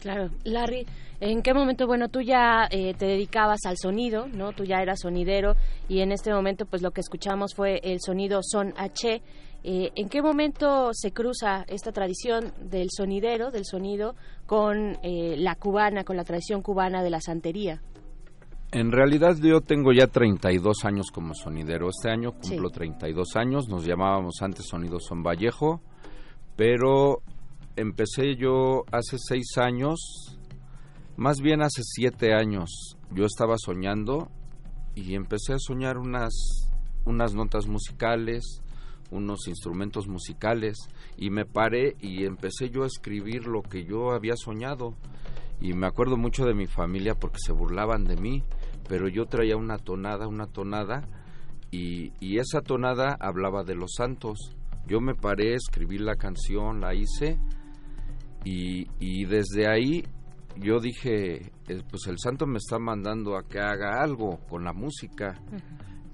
Claro, 0.00 0.30
Larry, 0.44 0.86
¿en 1.20 1.42
qué 1.42 1.52
momento, 1.52 1.86
bueno, 1.86 2.08
tú 2.08 2.20
ya 2.20 2.68
eh, 2.70 2.94
te 2.94 3.06
dedicabas 3.06 3.60
al 3.66 3.76
sonido, 3.76 4.26
¿no? 4.28 4.52
Tú 4.52 4.64
ya 4.64 4.76
eras 4.80 5.00
sonidero 5.00 5.54
y 5.88 6.00
en 6.00 6.12
este 6.12 6.32
momento 6.32 6.66
pues 6.66 6.82
lo 6.82 6.92
que 6.92 7.00
escuchamos 7.00 7.54
fue 7.54 7.80
el 7.82 8.00
sonido 8.00 8.40
son 8.42 8.74
H. 8.76 9.22
Eh, 9.64 9.90
¿En 9.96 10.08
qué 10.08 10.22
momento 10.22 10.90
se 10.92 11.10
cruza 11.12 11.64
esta 11.66 11.90
tradición 11.90 12.52
del 12.60 12.88
sonidero, 12.90 13.50
del 13.50 13.64
sonido, 13.64 14.14
con 14.46 14.96
eh, 15.02 15.34
la 15.36 15.56
cubana, 15.56 16.04
con 16.04 16.16
la 16.16 16.24
tradición 16.24 16.62
cubana 16.62 17.02
de 17.02 17.10
la 17.10 17.20
santería? 17.20 17.80
En 18.70 18.92
realidad 18.92 19.34
yo 19.42 19.62
tengo 19.62 19.92
ya 19.92 20.06
32 20.06 20.84
años 20.84 21.10
como 21.10 21.34
sonidero. 21.34 21.88
Este 21.88 22.10
año 22.10 22.32
cumplo 22.32 22.68
32 22.68 23.34
años. 23.36 23.68
Nos 23.68 23.84
llamábamos 23.84 24.42
antes 24.42 24.66
Sonido 24.66 25.00
Son 25.00 25.22
Vallejo, 25.22 25.80
pero 26.54 27.22
empecé 27.78 28.34
yo 28.34 28.84
hace 28.90 29.18
seis 29.18 29.56
años, 29.56 30.36
más 31.16 31.40
bien 31.40 31.62
hace 31.62 31.82
siete 31.84 32.34
años. 32.34 32.96
Yo 33.12 33.24
estaba 33.24 33.54
soñando 33.56 34.30
y 34.96 35.14
empecé 35.14 35.54
a 35.54 35.58
soñar 35.58 35.96
unas 35.96 36.32
unas 37.04 37.34
notas 37.34 37.68
musicales, 37.68 38.62
unos 39.10 39.46
instrumentos 39.46 40.08
musicales 40.08 40.76
y 41.16 41.30
me 41.30 41.46
paré 41.46 41.96
y 42.00 42.24
empecé 42.24 42.68
yo 42.68 42.82
a 42.82 42.88
escribir 42.88 43.46
lo 43.46 43.62
que 43.62 43.84
yo 43.84 44.10
había 44.10 44.36
soñado 44.36 44.94
y 45.60 45.72
me 45.72 45.86
acuerdo 45.86 46.16
mucho 46.16 46.44
de 46.44 46.54
mi 46.54 46.66
familia 46.66 47.14
porque 47.14 47.38
se 47.38 47.52
burlaban 47.52 48.04
de 48.04 48.16
mí, 48.16 48.42
pero 48.88 49.08
yo 49.08 49.26
traía 49.26 49.56
una 49.56 49.78
tonada, 49.78 50.26
una 50.26 50.48
tonada 50.48 51.08
y, 51.70 52.12
y 52.20 52.38
esa 52.38 52.60
tonada 52.60 53.16
hablaba 53.20 53.62
de 53.62 53.76
los 53.76 53.92
santos. 53.96 54.56
Yo 54.86 55.00
me 55.00 55.14
paré, 55.14 55.54
escribí 55.54 55.98
la 55.98 56.16
canción, 56.16 56.80
la 56.80 56.94
hice 56.94 57.38
y, 58.48 58.86
y 58.98 59.24
desde 59.26 59.68
ahí 59.68 60.04
yo 60.56 60.80
dije, 60.80 61.52
eh, 61.68 61.82
pues 61.90 62.06
el 62.06 62.18
santo 62.18 62.46
me 62.46 62.58
está 62.58 62.78
mandando 62.78 63.36
a 63.36 63.46
que 63.46 63.58
haga 63.58 64.02
algo 64.02 64.38
con 64.48 64.64
la 64.64 64.72
música, 64.72 65.40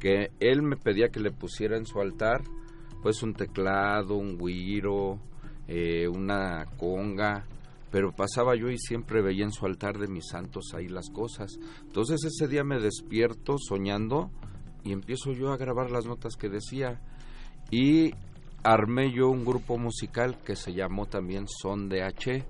que 0.00 0.30
él 0.40 0.62
me 0.62 0.76
pedía 0.76 1.08
que 1.08 1.20
le 1.20 1.30
pusiera 1.30 1.76
en 1.76 1.86
su 1.86 2.00
altar 2.00 2.42
pues 3.02 3.22
un 3.22 3.34
teclado, 3.34 4.16
un 4.16 4.38
guiro, 4.38 5.20
eh, 5.68 6.08
una 6.08 6.64
conga, 6.78 7.44
pero 7.90 8.12
pasaba 8.12 8.56
yo 8.56 8.70
y 8.70 8.78
siempre 8.78 9.20
veía 9.20 9.44
en 9.44 9.52
su 9.52 9.66
altar 9.66 9.98
de 9.98 10.08
mis 10.08 10.26
santos 10.30 10.72
ahí 10.74 10.88
las 10.88 11.10
cosas. 11.10 11.58
Entonces 11.82 12.24
ese 12.24 12.48
día 12.48 12.64
me 12.64 12.80
despierto 12.80 13.56
soñando 13.58 14.30
y 14.82 14.92
empiezo 14.92 15.32
yo 15.32 15.52
a 15.52 15.58
grabar 15.58 15.90
las 15.90 16.06
notas 16.06 16.36
que 16.36 16.48
decía 16.48 17.00
y 17.70 18.12
armé 18.64 19.12
yo 19.12 19.28
un 19.28 19.44
grupo 19.44 19.76
musical 19.78 20.38
que 20.44 20.56
se 20.56 20.72
llamó 20.72 21.06
también 21.06 21.46
Son 21.46 21.88
de 21.88 22.02
H. 22.02 22.44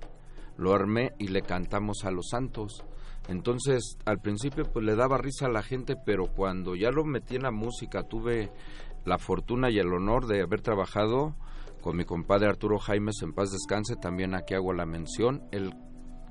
Lo 0.57 0.73
armé 0.73 1.11
y 1.19 1.27
le 1.27 1.41
cantamos 1.41 2.05
a 2.05 2.11
los 2.11 2.29
santos. 2.29 2.83
Entonces, 3.27 3.97
al 4.05 4.19
principio 4.19 4.65
pues 4.71 4.85
le 4.85 4.95
daba 4.95 5.17
risa 5.17 5.47
a 5.47 5.51
la 5.51 5.61
gente, 5.61 5.95
pero 6.05 6.27
cuando 6.27 6.75
ya 6.75 6.89
lo 6.91 7.03
metí 7.03 7.35
en 7.35 7.43
la 7.43 7.51
música, 7.51 8.03
tuve 8.03 8.51
la 9.03 9.17
fortuna 9.17 9.69
y 9.69 9.77
el 9.77 9.91
honor 9.93 10.25
de 10.25 10.41
haber 10.41 10.61
trabajado 10.61 11.35
con 11.81 11.97
mi 11.97 12.05
compadre 12.05 12.47
Arturo 12.47 12.79
Jaimes 12.79 13.21
en 13.21 13.33
paz 13.33 13.51
descanse, 13.51 13.95
también 13.95 14.33
aquí 14.33 14.55
hago 14.55 14.73
la 14.73 14.87
mención, 14.87 15.43
él, 15.51 15.71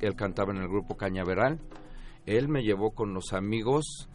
él 0.00 0.16
cantaba 0.16 0.52
en 0.52 0.60
el 0.60 0.66
grupo 0.66 0.96
Cañaveral, 0.96 1.60
él 2.26 2.48
me 2.48 2.64
llevó 2.64 2.90
con 2.90 3.14
los 3.14 3.32
amigos 3.32 4.08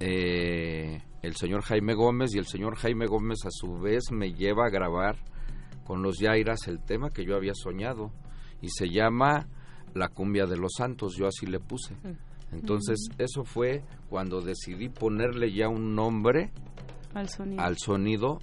eh, 0.00 1.02
el 1.22 1.34
señor 1.36 1.62
Jaime 1.62 1.94
Gómez 1.94 2.34
y 2.34 2.38
el 2.38 2.46
señor 2.46 2.76
Jaime 2.76 3.06
Gómez 3.06 3.38
a 3.44 3.50
su 3.50 3.78
vez 3.78 4.04
me 4.12 4.32
lleva 4.32 4.66
a 4.66 4.70
grabar 4.70 5.16
con 5.84 6.02
los 6.02 6.18
Yairas 6.18 6.68
el 6.68 6.80
tema 6.80 7.10
que 7.10 7.24
yo 7.24 7.34
había 7.34 7.54
soñado 7.54 8.12
y 8.60 8.68
se 8.68 8.88
llama 8.90 9.48
La 9.94 10.08
cumbia 10.08 10.46
de 10.46 10.56
los 10.56 10.72
santos, 10.76 11.16
yo 11.16 11.26
así 11.26 11.46
le 11.46 11.60
puse. 11.60 11.96
Entonces 12.52 13.08
eso 13.18 13.44
fue 13.44 13.82
cuando 14.08 14.40
decidí 14.40 14.88
ponerle 14.88 15.52
ya 15.52 15.68
un 15.68 15.94
nombre 15.94 16.50
Al 17.14 17.28
sonido. 17.28 17.62
al 17.62 17.76
sonido 17.78 18.38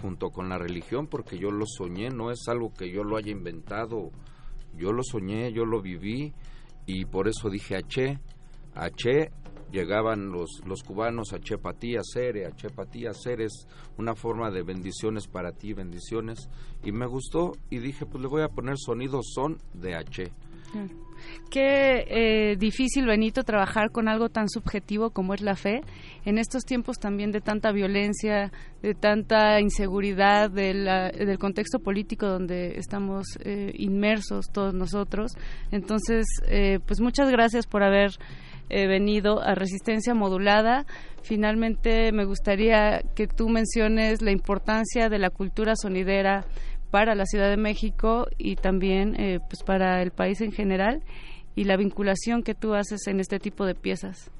junto 0.00 0.30
con 0.30 0.48
la 0.48 0.56
religión 0.58 1.06
porque 1.08 1.38
yo 1.38 1.50
lo 1.50 1.66
soñé, 1.66 2.08
no 2.08 2.30
es 2.30 2.48
algo 2.48 2.72
que 2.72 2.90
yo 2.90 3.04
lo 3.04 3.16
haya 3.16 3.30
inventado, 3.32 4.10
yo 4.76 4.92
lo 4.92 5.02
soñé, 5.02 5.52
yo 5.52 5.64
lo 5.66 5.82
viví 5.82 6.32
y 6.86 7.04
por 7.04 7.28
eso 7.28 7.50
dije 7.50 7.76
H, 7.76 8.18
H, 8.74 9.30
llegaban 9.70 10.30
los, 10.30 10.60
los 10.66 10.82
cubanos 10.82 11.32
ti, 11.78 11.96
Acere, 11.96 12.46
H 12.46 12.70
para 12.70 12.90
ti, 12.90 13.06
Acere 13.06 13.44
es 13.44 13.66
una 13.98 14.14
forma 14.14 14.50
de 14.50 14.62
bendiciones 14.62 15.26
para 15.26 15.52
ti, 15.52 15.72
bendiciones 15.72 16.48
y 16.84 16.92
me 16.92 17.06
gustó 17.06 17.52
y 17.70 17.78
dije 17.78 18.06
pues 18.06 18.22
le 18.22 18.28
voy 18.28 18.42
a 18.42 18.48
poner 18.48 18.76
sonido 18.78 19.20
son 19.22 19.58
de 19.74 19.94
H. 19.94 20.30
Claro. 20.72 20.88
Qué 21.50 22.04
eh, 22.08 22.56
difícil, 22.56 23.04
Benito, 23.06 23.42
trabajar 23.42 23.90
con 23.90 24.08
algo 24.08 24.30
tan 24.30 24.48
subjetivo 24.48 25.10
como 25.10 25.34
es 25.34 25.42
la 25.42 25.54
fe, 25.54 25.82
en 26.24 26.38
estos 26.38 26.62
tiempos 26.64 26.98
también 26.98 27.30
de 27.30 27.40
tanta 27.42 27.72
violencia, 27.72 28.50
de 28.80 28.94
tanta 28.94 29.60
inseguridad, 29.60 30.50
de 30.50 30.72
la- 30.72 31.10
del 31.10 31.38
contexto 31.38 31.78
político 31.80 32.26
donde 32.26 32.78
estamos 32.78 33.26
eh, 33.40 33.72
inmersos 33.76 34.46
todos 34.52 34.72
nosotros. 34.72 35.32
Entonces, 35.72 36.24
eh, 36.48 36.78
pues 36.86 37.00
muchas 37.00 37.30
gracias 37.30 37.66
por 37.66 37.82
haber 37.82 38.12
eh, 38.70 38.86
venido 38.86 39.42
a 39.42 39.54
Resistencia 39.54 40.14
Modulada. 40.14 40.86
Finalmente, 41.22 42.12
me 42.12 42.24
gustaría 42.24 43.02
que 43.14 43.26
tú 43.26 43.48
menciones 43.48 44.22
la 44.22 44.30
importancia 44.32 45.08
de 45.08 45.18
la 45.18 45.30
cultura 45.30 45.74
sonidera 45.76 46.44
para 46.90 47.14
la 47.14 47.24
Ciudad 47.26 47.50
de 47.50 47.56
México 47.56 48.26
y 48.38 48.56
también 48.56 49.14
eh, 49.20 49.38
pues 49.48 49.62
para 49.62 50.02
el 50.02 50.10
país 50.10 50.40
en 50.40 50.50
general 50.52 51.02
y 51.54 51.64
la 51.64 51.76
vinculación 51.76 52.42
que 52.42 52.54
tú 52.54 52.74
haces 52.74 53.06
en 53.06 53.20
este 53.20 53.38
tipo 53.38 53.64
de 53.66 53.74
piezas. 53.74 54.30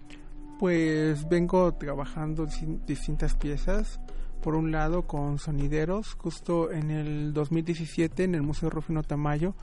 Pues 0.59 1.29
vengo 1.29 1.73
trabajando 1.75 2.47
distin- 2.47 2.85
distintas 2.87 3.35
piezas. 3.35 4.01
Por 4.43 4.55
un 4.55 4.73
lado 4.73 5.03
con 5.07 5.39
sonideros, 5.39 6.15
justo 6.15 6.71
en 6.73 6.91
el 6.91 7.35
2017 7.35 8.25
en 8.25 8.35
el 8.35 8.43
Museo 8.43 8.71
Rufino 8.71 9.03
Tamayo 9.03 9.55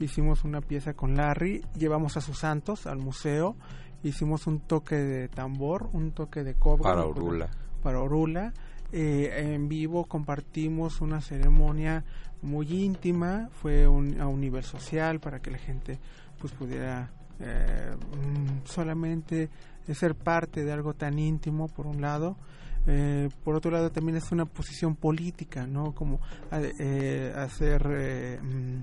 hicimos 0.00 0.42
una 0.42 0.60
pieza 0.60 0.94
con 0.94 1.14
Larry, 1.16 1.62
llevamos 1.78 2.16
a 2.16 2.20
sus 2.20 2.38
santos 2.40 2.88
al 2.88 2.98
museo, 2.98 3.56
hicimos 4.04 4.46
un 4.46 4.60
toque 4.60 4.96
de 4.96 5.28
tambor, 5.28 5.88
un 5.92 6.12
toque 6.12 6.44
de 6.44 6.54
cobra 6.54 6.90
Para 6.94 7.06
Orula. 7.06 7.50
para 7.82 8.00
Orula. 8.00 8.52
Eh, 8.92 9.52
en 9.54 9.68
vivo 9.68 10.04
compartimos 10.04 11.00
una 11.00 11.20
ceremonia 11.20 12.04
muy 12.42 12.70
íntima, 12.84 13.48
fue 13.60 13.88
un, 13.88 14.20
a 14.20 14.28
un 14.28 14.40
nivel 14.40 14.62
social 14.62 15.18
para 15.18 15.40
que 15.40 15.50
la 15.50 15.58
gente 15.58 15.98
pues 16.38 16.52
pudiera 16.52 17.10
eh, 17.40 17.96
mm, 17.96 18.66
solamente 18.66 19.48
ser 19.92 20.14
parte 20.14 20.64
de 20.64 20.72
algo 20.72 20.94
tan 20.94 21.18
íntimo 21.18 21.68
por 21.68 21.86
un 21.86 22.00
lado. 22.00 22.36
Eh, 22.86 23.30
por 23.42 23.54
otro 23.54 23.70
lado 23.70 23.90
también 23.90 24.18
es 24.18 24.30
una 24.30 24.44
posición 24.44 24.94
política, 24.94 25.66
¿no? 25.66 25.92
Como 25.94 26.20
eh, 26.52 26.72
eh, 26.78 27.34
hacer 27.34 27.86
eh, 27.90 28.38
mm, 28.42 28.80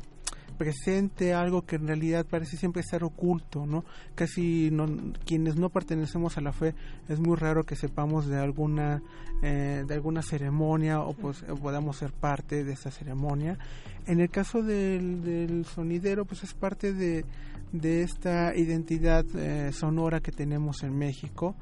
presente 0.61 1.33
algo 1.33 1.63
que 1.63 1.77
en 1.77 1.88
realidad 1.88 2.23
parece 2.23 2.55
siempre 2.55 2.81
estar 2.81 3.03
oculto, 3.03 3.65
¿no? 3.65 3.83
Casi 4.13 4.71
quienes 5.25 5.55
no 5.55 5.69
pertenecemos 5.69 6.38
a 6.38 6.41
la 6.41 6.53
fe 6.53 6.75
es 7.09 7.19
muy 7.19 7.35
raro 7.35 7.63
que 7.63 7.75
sepamos 7.75 8.27
de 8.27 8.38
alguna 8.38 9.01
eh, 9.41 9.83
de 9.88 9.93
alguna 9.95 10.21
ceremonia 10.21 11.01
o 11.01 11.13
pues 11.13 11.43
podamos 11.59 11.97
ser 11.97 12.11
parte 12.11 12.63
de 12.63 12.73
esa 12.73 12.91
ceremonia. 12.91 13.57
En 14.05 14.19
el 14.19 14.29
caso 14.29 14.61
del, 14.61 15.23
del 15.23 15.65
sonidero, 15.65 16.25
pues 16.25 16.43
es 16.43 16.53
parte 16.53 16.93
de, 16.93 17.25
de 17.71 18.03
esta 18.03 18.55
identidad 18.55 19.25
eh, 19.33 19.71
sonora 19.73 20.19
que 20.19 20.31
tenemos 20.31 20.83
en 20.83 20.95
México. 20.95 21.55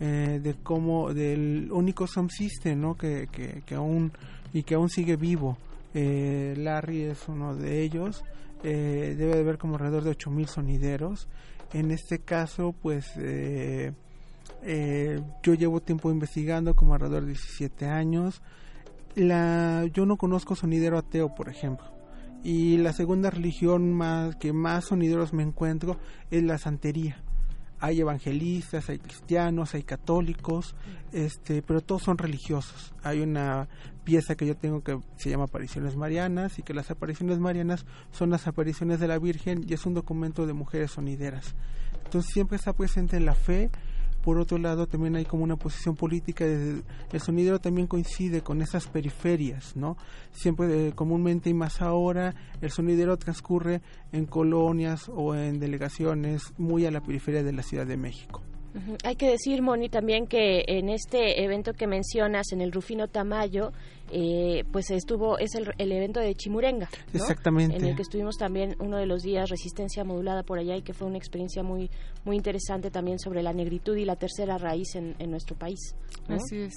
eh, 0.00 0.40
de 0.42 0.54
cómo 0.54 1.14
del 1.14 1.68
único 1.70 2.08
sound 2.08 2.30
system 2.30 2.80
¿no? 2.80 2.96
que, 2.96 3.28
que, 3.30 3.62
que 3.64 3.74
aún 3.76 4.10
y 4.52 4.62
que 4.64 4.74
aún 4.74 4.88
sigue 4.88 5.14
vivo 5.14 5.56
eh, 5.94 6.54
Larry 6.56 7.02
es 7.02 7.28
uno 7.28 7.54
de 7.54 7.82
ellos. 7.82 8.24
Eh, 8.62 9.14
debe 9.16 9.36
de 9.36 9.40
haber 9.40 9.58
como 9.58 9.76
alrededor 9.76 10.04
de 10.04 10.10
8000 10.10 10.48
sonideros. 10.48 11.28
En 11.72 11.90
este 11.90 12.18
caso 12.18 12.74
pues 12.80 13.12
eh, 13.16 13.92
eh, 14.62 15.20
yo 15.42 15.54
llevo 15.54 15.80
tiempo 15.80 16.10
investigando 16.10 16.74
como 16.74 16.94
alrededor 16.94 17.22
de 17.22 17.28
17 17.28 17.86
años. 17.86 18.42
La 19.14 19.86
yo 19.92 20.06
no 20.06 20.16
conozco 20.16 20.54
sonidero 20.54 20.98
ateo 20.98 21.34
por 21.34 21.48
ejemplo. 21.48 21.86
Y 22.42 22.78
la 22.78 22.92
segunda 22.92 23.30
religión 23.30 23.92
más 23.92 24.36
que 24.36 24.52
más 24.52 24.86
sonideros 24.86 25.32
me 25.32 25.42
encuentro 25.42 25.98
es 26.30 26.42
la 26.42 26.58
santería. 26.58 27.22
Hay 27.82 28.00
evangelistas, 28.00 28.90
hay 28.90 28.98
cristianos, 28.98 29.74
hay 29.74 29.82
católicos, 29.84 30.74
este, 31.12 31.62
pero 31.62 31.80
todos 31.80 32.02
son 32.02 32.18
religiosos. 32.18 32.92
Hay 33.02 33.20
una 33.20 33.68
pieza 34.10 34.34
que 34.34 34.44
yo 34.44 34.56
tengo 34.56 34.82
que 34.82 34.98
se 35.18 35.30
llama 35.30 35.44
Apariciones 35.44 35.94
Marianas 35.94 36.58
y 36.58 36.62
que 36.64 36.74
las 36.74 36.90
apariciones 36.90 37.38
marianas 37.38 37.86
son 38.10 38.30
las 38.30 38.48
apariciones 38.48 38.98
de 38.98 39.06
la 39.06 39.20
Virgen 39.20 39.64
y 39.68 39.72
es 39.74 39.86
un 39.86 39.94
documento 39.94 40.46
de 40.46 40.52
mujeres 40.52 40.90
sonideras. 40.90 41.54
Entonces 42.06 42.32
siempre 42.32 42.56
está 42.56 42.72
presente 42.72 43.16
en 43.16 43.24
la 43.24 43.34
fe. 43.36 43.70
Por 44.24 44.38
otro 44.40 44.58
lado, 44.58 44.88
también 44.88 45.14
hay 45.14 45.24
como 45.24 45.44
una 45.44 45.54
posición 45.56 45.94
política. 45.94 46.44
de- 46.44 46.82
el 47.12 47.20
sonidero 47.20 47.60
también 47.60 47.86
coincide 47.86 48.40
con 48.42 48.60
esas 48.62 48.88
periferias, 48.88 49.76
¿no? 49.76 49.96
Siempre, 50.32 50.88
eh, 50.88 50.92
comúnmente 50.92 51.48
y 51.48 51.54
más 51.54 51.80
ahora, 51.80 52.34
el 52.60 52.70
sonidero 52.72 53.16
transcurre 53.16 53.80
en 54.12 54.26
colonias 54.26 55.08
o 55.08 55.36
en 55.36 55.60
delegaciones 55.60 56.52
muy 56.58 56.84
a 56.84 56.90
la 56.90 57.00
periferia 57.00 57.44
de 57.44 57.52
la 57.52 57.62
Ciudad 57.62 57.86
de 57.86 57.96
México. 57.96 58.42
Hay 59.02 59.16
que 59.16 59.28
decir, 59.28 59.62
Moni, 59.62 59.88
también 59.88 60.28
que 60.28 60.62
en 60.68 60.90
este 60.90 61.42
evento 61.42 61.72
que 61.72 61.88
mencionas, 61.88 62.52
en 62.52 62.60
el 62.60 62.70
Rufino 62.70 63.08
Tamayo, 63.08 63.72
eh, 64.10 64.64
pues 64.72 64.90
estuvo, 64.90 65.38
es 65.38 65.54
el, 65.54 65.72
el 65.78 65.92
evento 65.92 66.20
de 66.20 66.34
Chimurenga. 66.34 66.88
¿no? 67.12 67.20
Exactamente. 67.20 67.76
En 67.76 67.84
el 67.84 67.96
que 67.96 68.02
estuvimos 68.02 68.36
también 68.36 68.76
uno 68.80 68.96
de 68.96 69.06
los 69.06 69.22
días, 69.22 69.48
resistencia 69.48 70.04
modulada 70.04 70.42
por 70.42 70.58
allá, 70.58 70.76
y 70.76 70.82
que 70.82 70.92
fue 70.92 71.06
una 71.06 71.18
experiencia 71.18 71.62
muy, 71.62 71.90
muy 72.24 72.36
interesante 72.36 72.90
también 72.90 73.18
sobre 73.18 73.42
la 73.42 73.52
negritud 73.52 73.96
y 73.96 74.04
la 74.04 74.16
tercera 74.16 74.58
raíz 74.58 74.94
en, 74.94 75.14
en 75.18 75.30
nuestro 75.30 75.56
país. 75.56 75.94
¿no? 76.28 76.36
Así 76.36 76.58
es. 76.58 76.74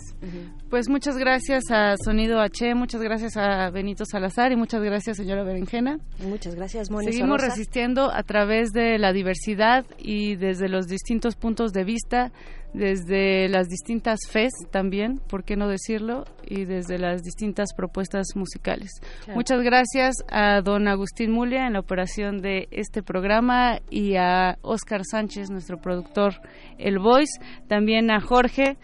Pues 0.70 0.90
muchas 0.90 1.18
gracias 1.18 1.64
a 1.70 1.96
Sonido 1.98 2.40
H, 2.40 2.76
muchas 2.76 3.02
gracias 3.02 3.38
a 3.38 3.70
Benito 3.70 4.06
Salazar 4.06 4.52
y 4.52 4.56
muchas 4.56 4.82
gracias, 4.82 5.18
señora 5.18 5.44
Berenjena. 5.44 6.00
Muchas 6.20 6.56
gracias, 6.56 6.90
Moni. 6.90 7.12
Seguimos 7.12 7.42
resistiendo 7.42 8.12
a 8.12 8.24
través 8.24 8.72
de 8.72 8.98
la 8.98 9.14
diversidad 9.14 9.86
y 9.98 10.36
desde 10.36 10.70
los 10.70 10.88
distintos 10.88 11.36
puntos 11.36 11.72
de 11.72 11.84
vista, 11.84 12.32
desde 12.74 13.48
las 13.50 13.68
distintas 13.68 14.20
fes 14.30 14.52
también, 14.72 15.20
¿por 15.30 15.44
qué 15.44 15.56
no 15.56 15.68
decirlo? 15.68 16.26
Y 16.46 16.66
desde 16.66 16.98
las 16.98 17.22
distintas 17.22 17.74
propuestas 17.76 18.28
musicales. 18.36 18.92
Claro. 19.26 19.38
Muchas 19.38 19.62
gracias 19.62 20.16
a 20.30 20.62
don 20.62 20.88
Agustín 20.88 21.32
Mulia 21.32 21.68
en 21.68 21.74
la 21.74 21.80
operación 21.80 22.42
de 22.42 22.68
este 22.72 23.04
programa 23.04 23.80
y 23.90 24.16
a 24.16 24.58
Oscar 24.62 25.02
Sánchez, 25.10 25.50
nuestro 25.52 25.78
productor 25.78 26.34
El 26.78 27.00
Voice, 27.00 27.40
también 27.68 28.10
a 28.10 28.20
Jorge, 28.20 28.78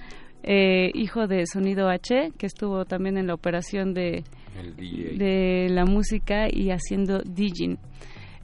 eh, 0.44 0.91
hijo 0.94 1.28
de 1.28 1.45
Sonido 1.48 1.90
H, 1.90 2.32
que 2.38 2.45
estuvo 2.45 2.86
también 2.86 3.18
en 3.18 3.28
la 3.28 3.34
operación 3.34 3.94
de, 3.94 4.24
de 4.78 5.68
la 5.70 5.86
música 5.86 6.48
y 6.49 6.70
haciendo 6.70 7.20
DJing. 7.20 7.78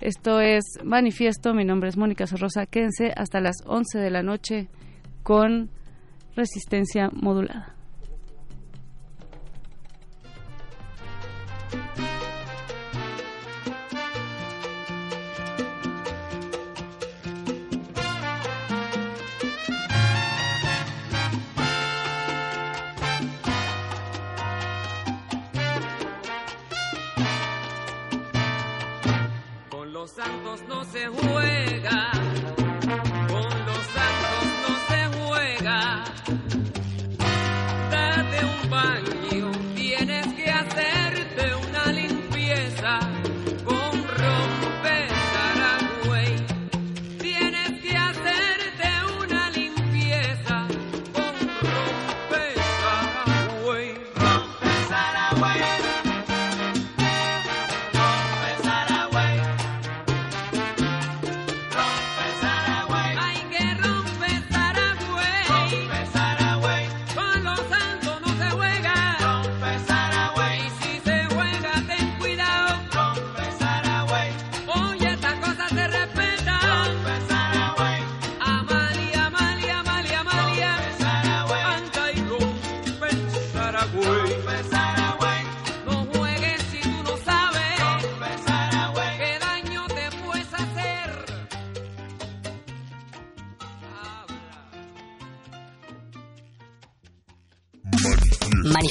Esto 0.02 0.42
es 0.42 0.64
Manifiesto, 0.84 1.54
mi 1.54 1.64
nombre 1.64 1.90
es 1.90 1.98
Mónica 1.98 2.28
Sorrosa, 2.28 2.66
quédense 2.66 3.14
hasta 3.16 3.40
las 3.40 3.56
11 3.66 4.00
de 4.00 4.10
la 4.10 4.24
noche 4.24 4.68
con 5.26 5.72
resistencia 6.36 7.10
modulada. 7.12 7.74
Con 29.72 29.92
los 29.92 30.12
santos 30.12 30.62
no 30.70 30.84
se 30.84 31.08
juega, 31.08 31.55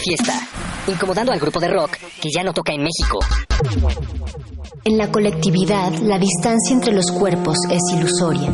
Manifiesta, 0.04 0.38
incomodando 0.86 1.32
al 1.32 1.40
grupo 1.40 1.58
de 1.60 1.68
rock 1.68 1.96
que 2.20 2.28
ya 2.34 2.42
no 2.42 2.52
toca 2.52 2.74
en 2.74 2.82
México. 2.82 3.20
En 4.84 4.98
la 4.98 5.10
colectividad, 5.10 5.92
la 6.02 6.18
distancia 6.18 6.74
entre 6.74 6.92
los 6.92 7.10
cuerpos 7.10 7.56
es 7.70 7.80
ilusoria. 7.96 8.52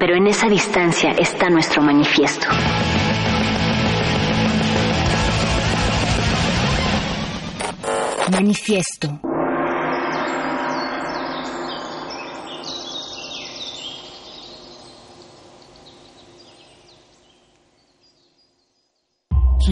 Pero 0.00 0.16
en 0.16 0.26
esa 0.26 0.48
distancia 0.48 1.12
está 1.12 1.48
nuestro 1.48 1.80
manifiesto. 1.80 2.46
Manifiesto. 8.32 9.31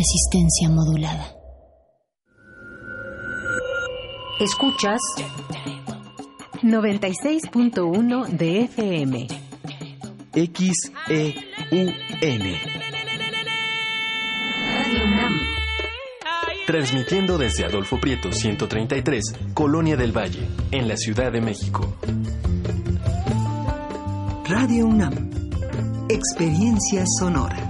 Resistencia 0.00 0.70
modulada. 0.70 1.26
Escuchas 4.40 4.98
96.1 6.62 8.28
de 8.28 8.62
FM. 8.62 9.26
XEUN. 10.32 11.94
Transmitiendo 16.66 17.36
desde 17.36 17.66
Adolfo 17.66 18.00
Prieto 18.00 18.32
133, 18.32 19.22
Colonia 19.52 19.98
del 19.98 20.16
Valle, 20.16 20.48
en 20.70 20.88
la 20.88 20.96
Ciudad 20.96 21.30
de 21.30 21.42
México. 21.42 21.94
Radio 24.46 24.86
UNAM. 24.86 25.28
Experiencia 26.08 27.04
sonora. 27.18 27.69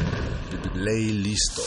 Listo. 0.83 1.61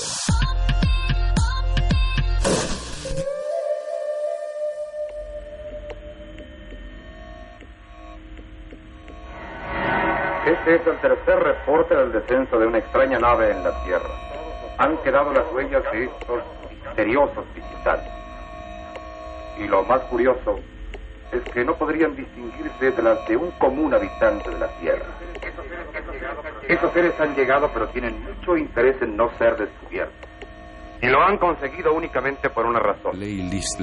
Este 10.46 10.74
es 10.74 10.86
el 10.86 11.00
tercer 11.00 11.38
reporte 11.38 11.94
del 11.94 12.10
descenso 12.10 12.58
de 12.58 12.66
una 12.66 12.78
extraña 12.78 13.20
nave 13.20 13.52
en 13.52 13.62
la 13.62 13.84
Tierra. 13.84 14.08
Han 14.78 14.96
quedado 15.04 15.32
las 15.32 15.44
huellas 15.52 15.84
de 15.92 16.06
estos 16.06 16.42
misteriosos 16.84 17.44
visitantes. 17.54 18.12
Y 19.60 19.68
lo 19.68 19.84
más 19.84 20.00
curioso 20.02 20.58
es 21.30 21.42
que 21.52 21.64
no 21.64 21.76
podrían 21.76 22.16
distinguirse 22.16 22.90
de 22.90 23.02
las 23.02 23.28
de 23.28 23.36
un 23.36 23.52
común 23.52 23.94
habitante 23.94 24.50
de 24.50 24.58
la 24.58 24.68
Tierra. 24.80 25.06
Esos 26.68 26.92
seres 26.92 27.18
han 27.20 27.34
llegado 27.34 27.70
pero 27.72 27.88
tienen 27.88 28.22
mucho 28.22 28.56
interés 28.56 29.00
en 29.02 29.16
no 29.16 29.30
ser 29.38 29.56
descubiertos. 29.56 30.28
Y 31.02 31.06
lo 31.06 31.20
han 31.20 31.36
conseguido 31.38 31.92
únicamente 31.92 32.48
por 32.50 32.66
una 32.66 32.80
razón. 32.80 33.12
Playlist. 33.12 33.80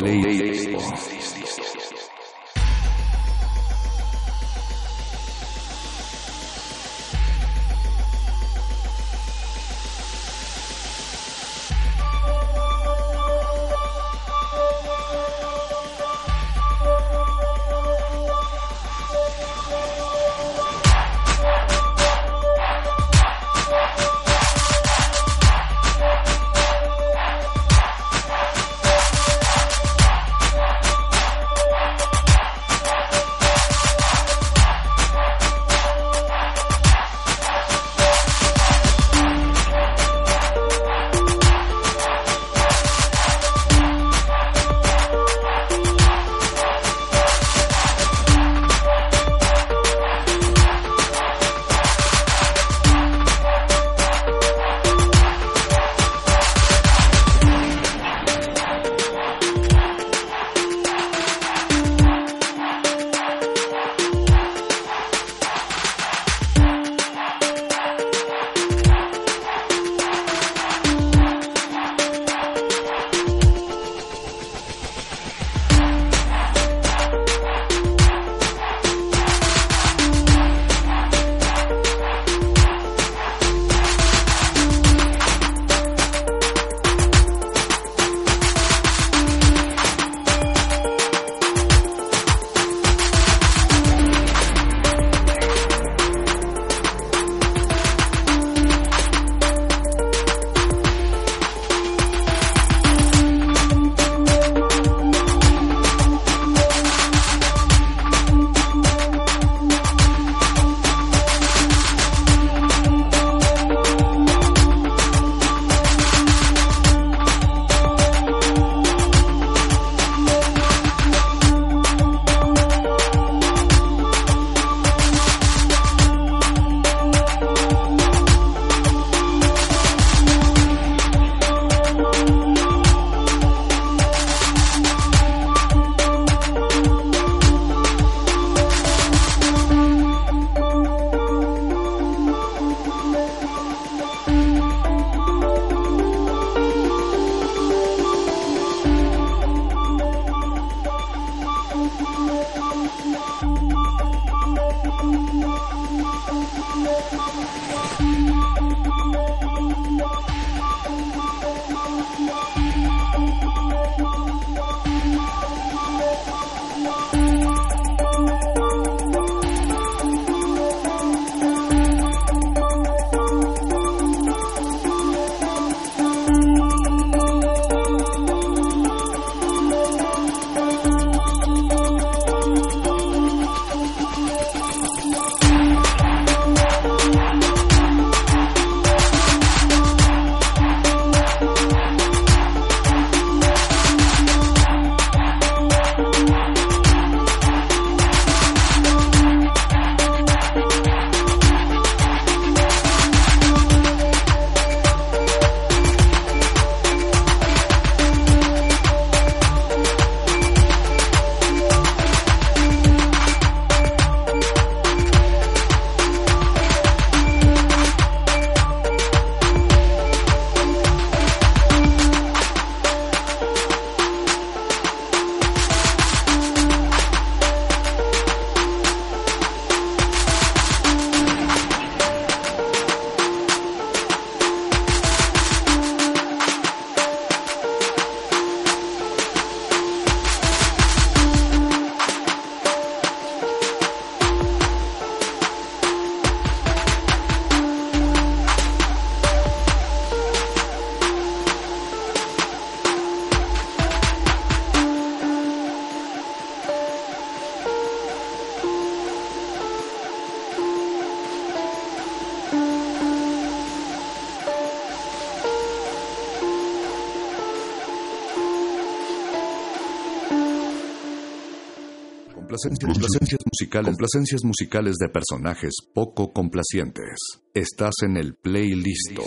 Musicales, 273.72 273.86
complacencias 273.86 274.44
musicales 274.44 274.96
de 274.98 275.10
personajes 275.10 275.74
poco 275.94 276.34
complacientes. 276.34 277.16
Estás 277.54 277.94
en 278.04 278.18
el 278.18 278.36
playlist. 278.36 279.18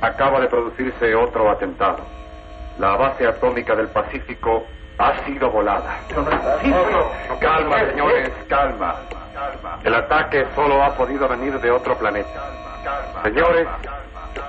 Acaba 0.00 0.40
de 0.40 0.48
producirse 0.48 1.14
otro 1.14 1.50
atentado. 1.50 2.04
La 2.78 2.96
base 2.96 3.26
atómica 3.26 3.76
del 3.76 3.88
Pacífico 3.88 4.64
ha 4.98 5.24
sido 5.24 5.50
volada. 5.50 6.00
Calma, 7.40 7.90
señores, 7.90 8.30
calma. 8.48 8.96
El 9.84 9.94
ataque 9.94 10.44
solo 10.54 10.82
ha 10.82 10.96
podido 10.96 11.28
venir 11.28 11.58
de 11.60 11.70
otro 11.70 11.96
planeta. 11.96 13.22
Señores, 13.22 13.68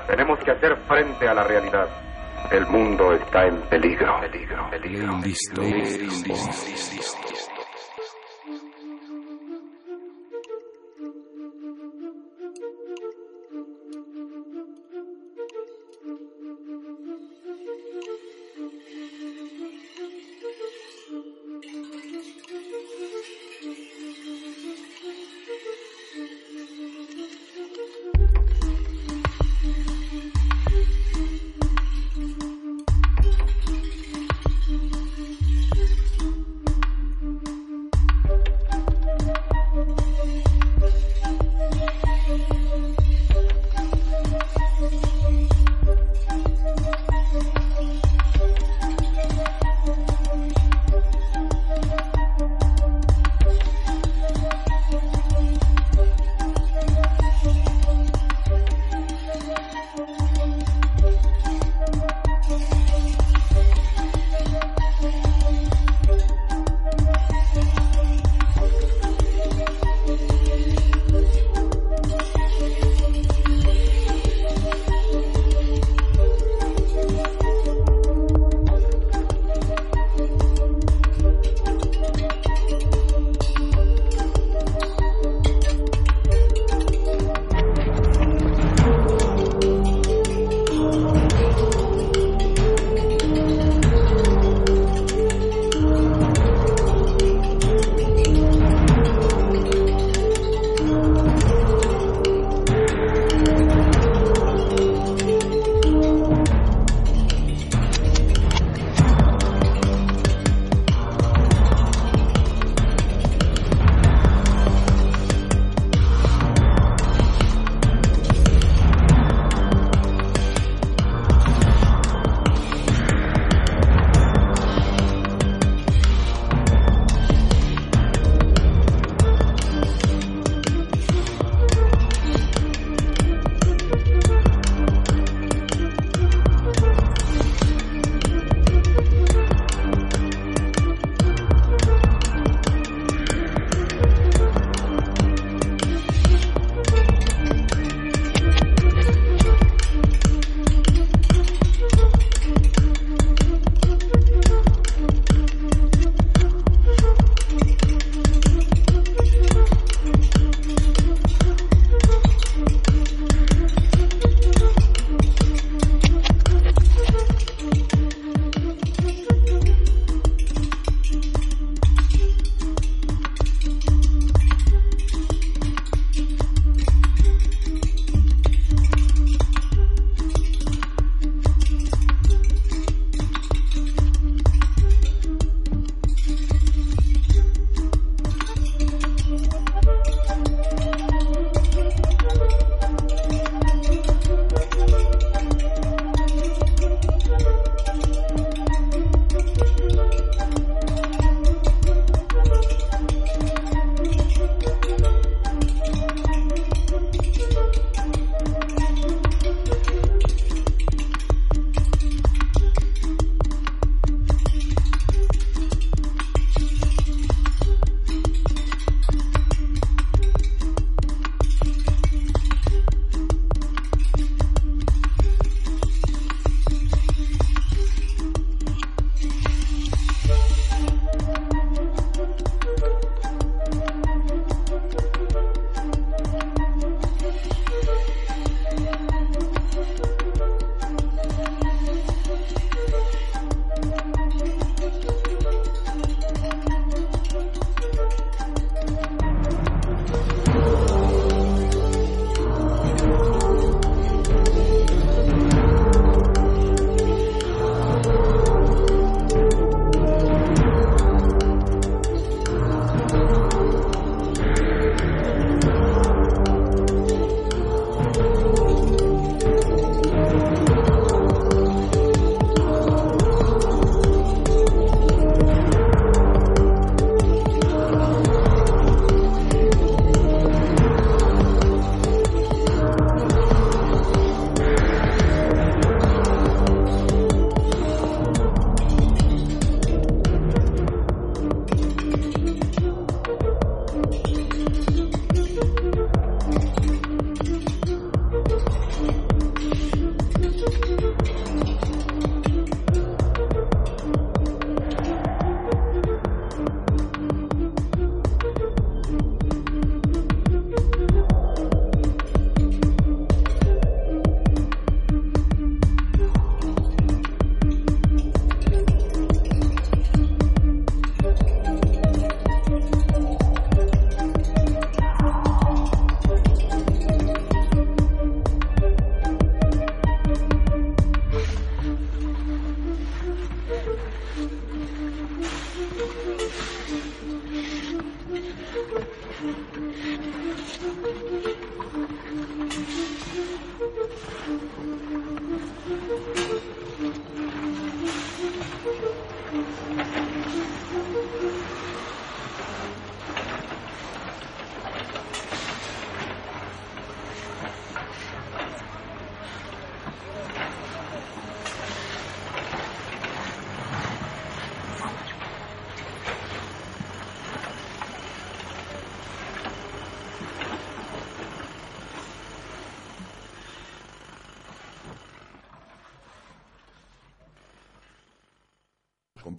tenemos 0.07 0.39
que 0.39 0.51
hacer 0.51 0.75
frente 0.87 1.27
a 1.27 1.33
la 1.33 1.43
realidad. 1.43 1.87
El 2.49 2.65
mundo 2.67 3.13
está 3.13 3.45
en 3.45 3.61
peligro. 3.69 4.19
Peligro, 4.91 5.21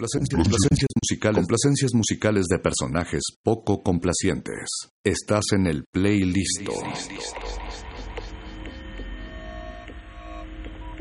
Complacencias, 0.03 0.43
complacencias 0.43 0.89
musicales, 1.01 1.37
complacencias 1.37 1.95
musicales 1.95 2.47
de 2.49 2.59
personajes 2.59 3.23
poco 3.45 3.85
complacientes. 3.85 4.67
Estás 5.05 5.45
en 5.53 5.69
el 5.69 5.85
playlist. 5.93 6.69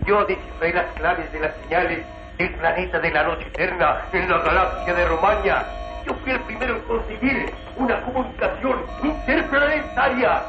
Yo 0.05 0.23
descifré 0.25 0.73
las 0.75 0.93
claves 0.93 1.33
de 1.33 1.39
las 1.39 1.55
señales 1.63 2.05
del 2.37 2.53
planeta 2.53 2.99
de 2.99 3.11
la 3.11 3.23
noche 3.23 3.47
eterna 3.47 4.07
en 4.13 4.29
la 4.29 4.37
galaxia 4.37 4.93
de 4.93 5.07
Romaña. 5.07 5.65
Yo 6.05 6.13
fui 6.21 6.31
el 6.33 6.41
primero 6.41 6.75
en 6.75 6.83
conseguir 6.83 7.51
una 7.77 8.03
comunicación 8.03 8.85
interplanetaria. 9.03 10.43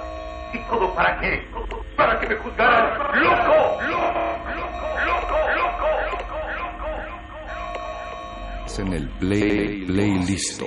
¿Y 0.53 0.59
todo 0.69 0.95
para 0.95 1.19
qué? 1.21 1.43
Para 1.97 2.21
que 2.21 2.29
me 2.29 2.37
juzgaran 2.37 3.23
loco, 3.23 3.79
en 8.79 8.93
el 8.93 9.09
play, 9.09 9.85
playlist. 9.87 10.63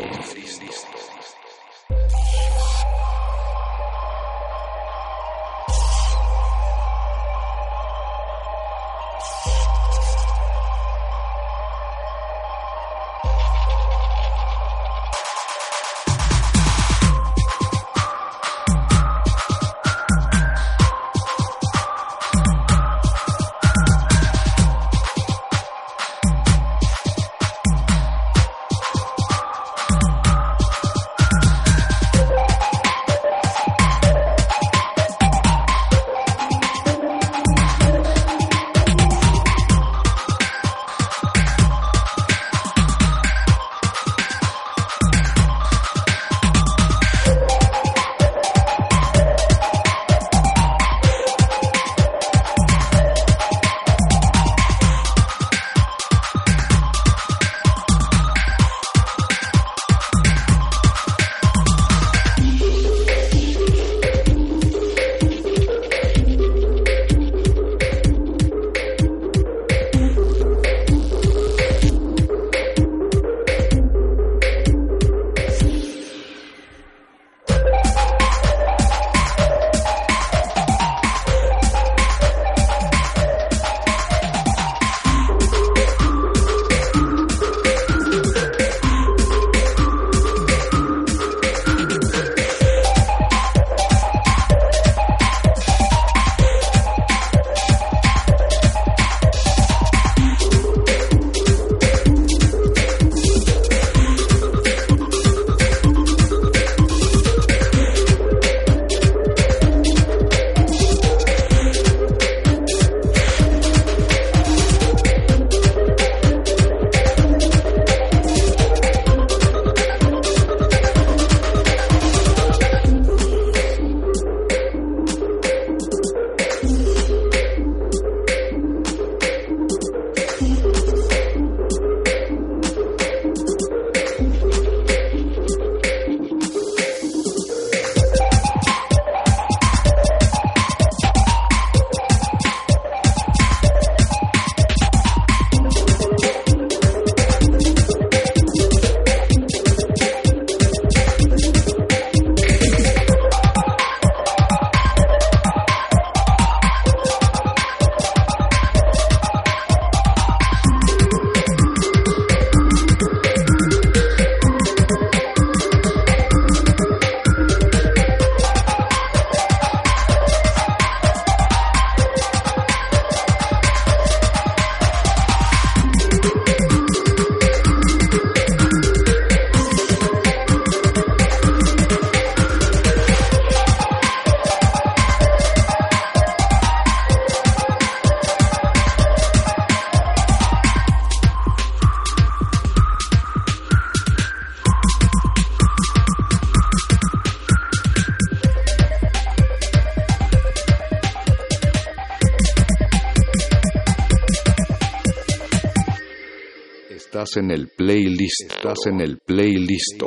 En 207.37 207.51
el 207.51 207.67
playlist. 207.75 208.51
Estás 208.51 208.77
en 208.87 209.01
el 209.01 209.17
playlist. 209.25 210.01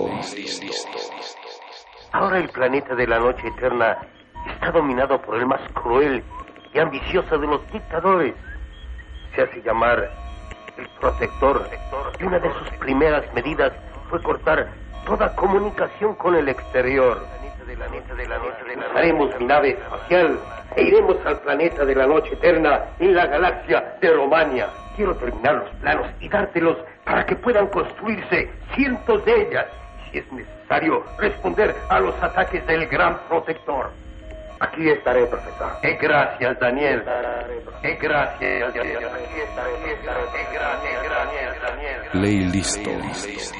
Ahora 2.12 2.38
el 2.38 2.48
planeta 2.48 2.94
de 2.94 3.06
la 3.06 3.18
noche 3.18 3.48
eterna 3.48 3.98
está 4.54 4.70
dominado 4.70 5.20
por 5.20 5.36
el 5.36 5.46
más 5.46 5.60
cruel 5.74 6.22
y 6.72 6.78
ambicioso 6.78 7.36
de 7.36 7.46
los 7.46 7.70
dictadores. 7.70 8.34
Se 9.34 9.42
hace 9.42 9.60
llamar 9.62 10.10
el 10.78 10.88
protector. 11.00 11.68
Y 12.18 12.24
una 12.24 12.38
de 12.38 12.50
sus 12.54 12.70
primeras 12.78 13.24
medidas 13.34 13.72
fue 14.08 14.22
cortar 14.22 14.72
toda 15.04 15.34
comunicación 15.34 16.14
con 16.14 16.34
el 16.34 16.48
exterior. 16.48 17.26
Usaremos 18.90 19.38
mi 19.38 19.46
nave 19.46 19.70
espacial 19.70 20.38
e 20.76 20.82
iremos 20.82 21.16
al 21.26 21.40
planeta 21.40 21.84
de 21.84 21.94
la 21.94 22.06
noche 22.06 22.32
eterna 22.32 22.86
en 22.98 23.14
la 23.14 23.26
galaxia 23.26 23.96
de 24.00 24.12
Romania. 24.12 24.68
Quiero 24.96 25.14
terminar 25.16 25.56
los 25.56 25.70
planos 25.76 26.06
y 26.20 26.28
dártelos 26.28 26.78
que 27.28 27.36
puedan 27.36 27.68
construirse 27.68 28.50
cientos 28.74 29.24
de 29.24 29.42
ellas. 29.42 29.66
Si 30.10 30.18
es 30.18 30.32
necesario, 30.32 31.04
responder 31.18 31.76
a 31.90 32.00
los 32.00 32.14
ataques 32.22 32.66
del 32.66 32.86
gran 32.88 33.18
protector. 33.28 33.90
Aquí 34.60 34.88
estaré, 34.88 35.26
profesor. 35.26 35.72
Eh, 35.82 35.96
gracias, 36.00 36.58
Daniel. 36.58 37.04
Eh, 37.82 37.98
gracias, 38.00 38.74
Daniel. 38.74 39.04
Aquí 39.06 39.40
estaré, 39.40 39.70
aquí 43.22 43.57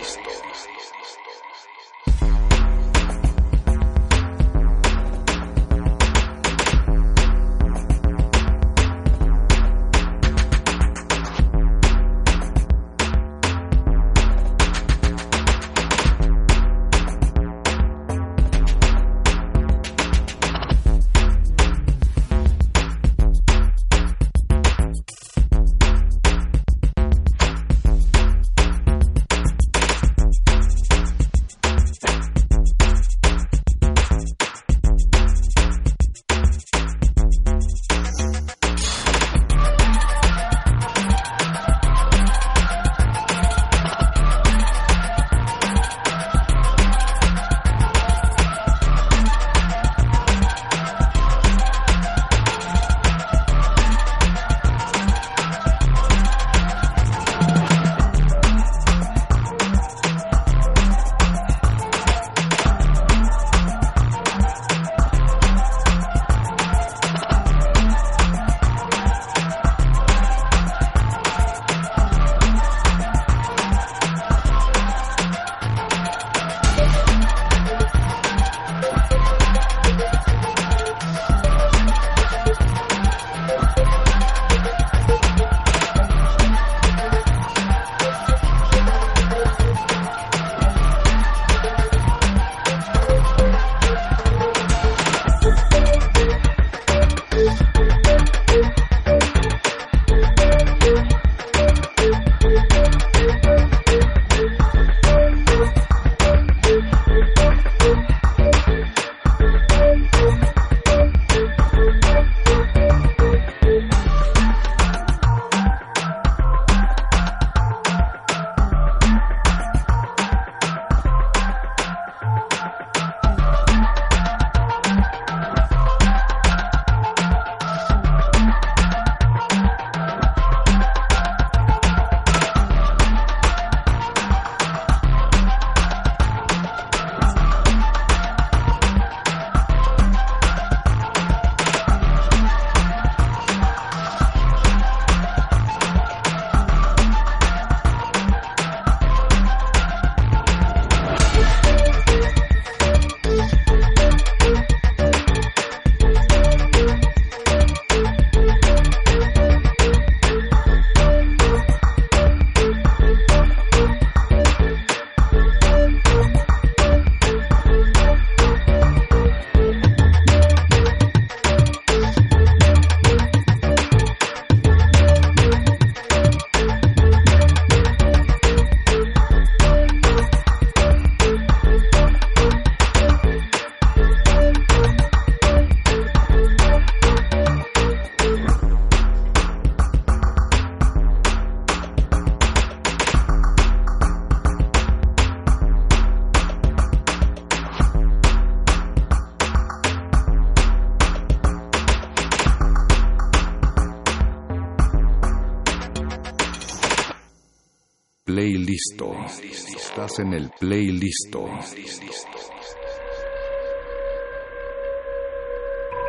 Estás 210.18 210.26
en 210.26 210.34
el 210.34 210.50
playlisto. 210.58 211.46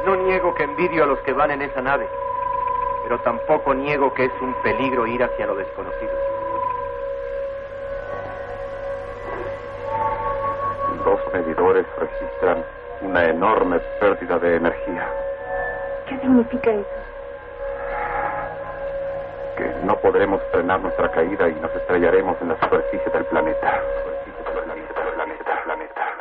No 0.05 0.15
niego 0.15 0.55
que 0.55 0.63
envidio 0.63 1.03
a 1.03 1.07
los 1.07 1.19
que 1.19 1.33
van 1.33 1.51
en 1.51 1.61
esa 1.61 1.81
nave, 1.81 2.07
pero 3.03 3.19
tampoco 3.19 3.73
niego 3.75 4.11
que 4.13 4.25
es 4.25 4.31
un 4.41 4.53
peligro 4.63 5.05
ir 5.05 5.23
hacia 5.23 5.45
lo 5.45 5.55
desconocido. 5.55 6.11
Dos 11.05 11.19
medidores 11.33 11.85
registran 11.97 12.65
una 13.01 13.29
enorme 13.29 13.79
pérdida 13.99 14.39
de 14.39 14.55
energía, 14.55 15.07
¿Qué 16.07 16.17
significa 16.19 16.71
eso? 16.71 16.98
Que 19.59 19.85
no 19.85 19.95
podremos 19.97 20.41
frenar 20.51 20.79
nuestra 20.79 21.11
caída 21.11 21.49
y 21.49 21.55
nos 21.55 21.75
estrellaremos 21.75 22.37
en 22.41 22.49
la 22.49 22.59
superficie 22.61 23.11
del 23.11 23.25
planeta. 23.25 23.81
Planeta, 25.65 26.13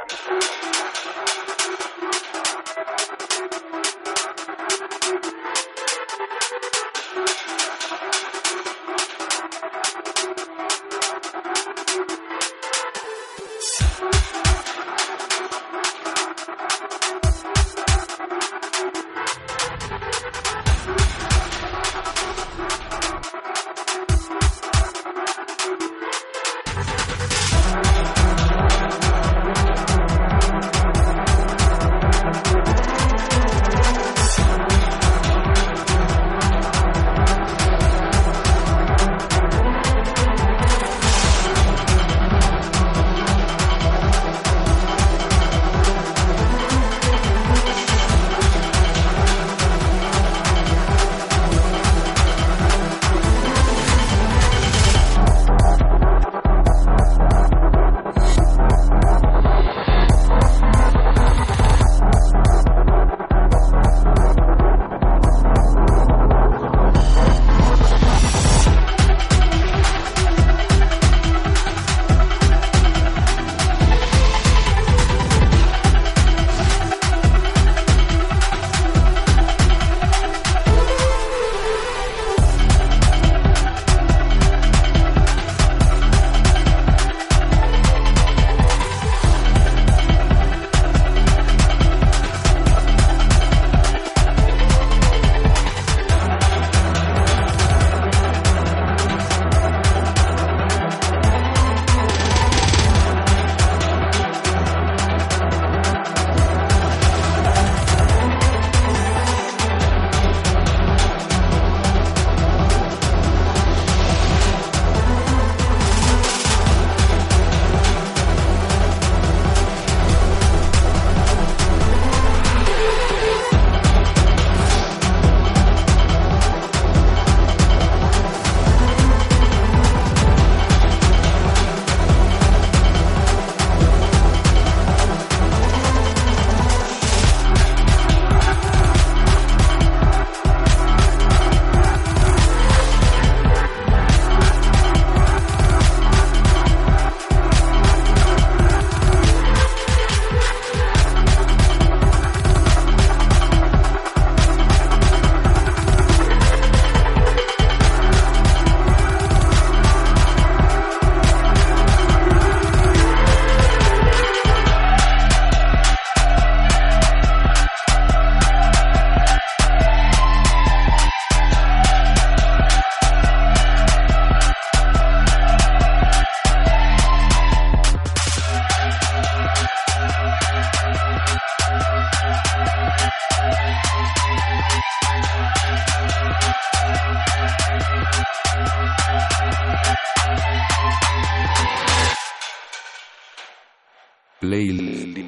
Playlist. 194.41 195.19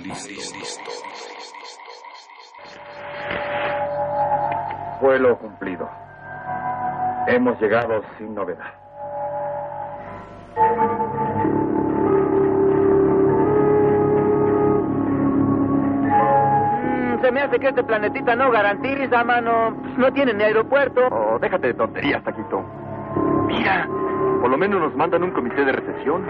Vuelo 5.00 5.36
cumplido. 5.38 5.90
Hemos 7.26 7.60
llegado 7.60 8.02
sin 8.16 8.32
novedad. 8.36 8.72
Mm, 16.04 17.20
se 17.20 17.32
me 17.32 17.40
hace 17.40 17.58
que 17.58 17.68
este 17.68 17.82
planetita 17.82 18.36
no 18.36 18.52
garantiza, 18.52 19.24
mano. 19.24 19.70
No 19.98 20.12
tiene 20.12 20.34
ni 20.34 20.44
aeropuerto. 20.44 21.08
Oh, 21.10 21.36
déjate 21.40 21.66
de 21.68 21.74
tonterías, 21.74 22.22
Taquito. 22.22 22.62
Mira, 23.48 23.88
por 24.40 24.48
lo 24.48 24.56
menos 24.56 24.80
nos 24.80 24.94
mandan 24.94 25.24
un 25.24 25.32
comité 25.32 25.64
de 25.64 25.72
recepción. 25.72 26.24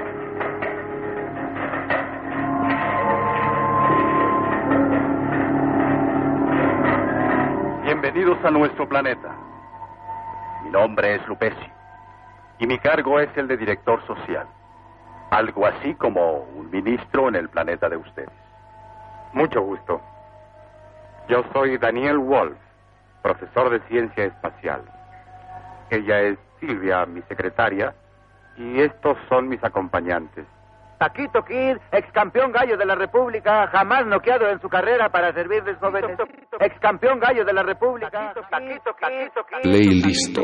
Bienvenidos 8.13 8.45
a 8.45 8.51
nuestro 8.51 8.89
planeta. 8.89 9.37
Mi 10.65 10.71
nombre 10.71 11.15
es 11.15 11.29
Lupeci 11.29 11.71
y 12.59 12.67
mi 12.67 12.77
cargo 12.81 13.21
es 13.21 13.29
el 13.37 13.47
de 13.47 13.57
director 13.57 14.05
social. 14.05 14.49
Algo 15.31 15.65
así 15.65 15.95
como 15.95 16.39
un 16.57 16.69
ministro 16.73 17.29
en 17.29 17.37
el 17.37 17.49
planeta 17.49 17.89
de 17.89 17.97
ustedes. 17.97 18.33
Mucho 19.33 19.63
gusto. 19.63 20.01
Yo 21.29 21.45
soy 21.53 21.79
Daniel 21.79 22.19
Wolf, 22.19 22.59
profesor 23.23 23.71
de 23.71 23.79
ciencia 23.87 24.25
espacial. 24.25 24.83
Ella 25.91 26.21
es 26.21 26.39
Silvia, 26.59 27.07
mi 27.07 27.23
secretaria, 27.29 27.95
y 28.57 28.81
estos 28.81 29.19
son 29.29 29.49
mis 29.49 29.63
acompañantes. 29.63 30.47
Taquito 31.01 31.43
Kid, 31.43 31.79
ex 31.93 32.13
campeón 32.13 32.53
gallo 32.53 32.77
de 32.77 32.85
la 32.85 32.95
República, 32.95 33.67
jamás 33.69 34.07
noqueado 34.07 34.47
en 34.51 34.61
su 34.61 34.69
carrera 34.69 35.09
para 35.09 35.33
servirles 35.33 35.79
jóvenes. 35.79 36.19
Ex 36.61 36.79
campeón 36.79 37.19
gallo 37.19 37.43
de 37.43 37.55
la 37.55 37.63
República. 37.63 38.35
Taquito 38.51 38.95
Kid. 39.01 39.63
Playlist. 39.63 40.37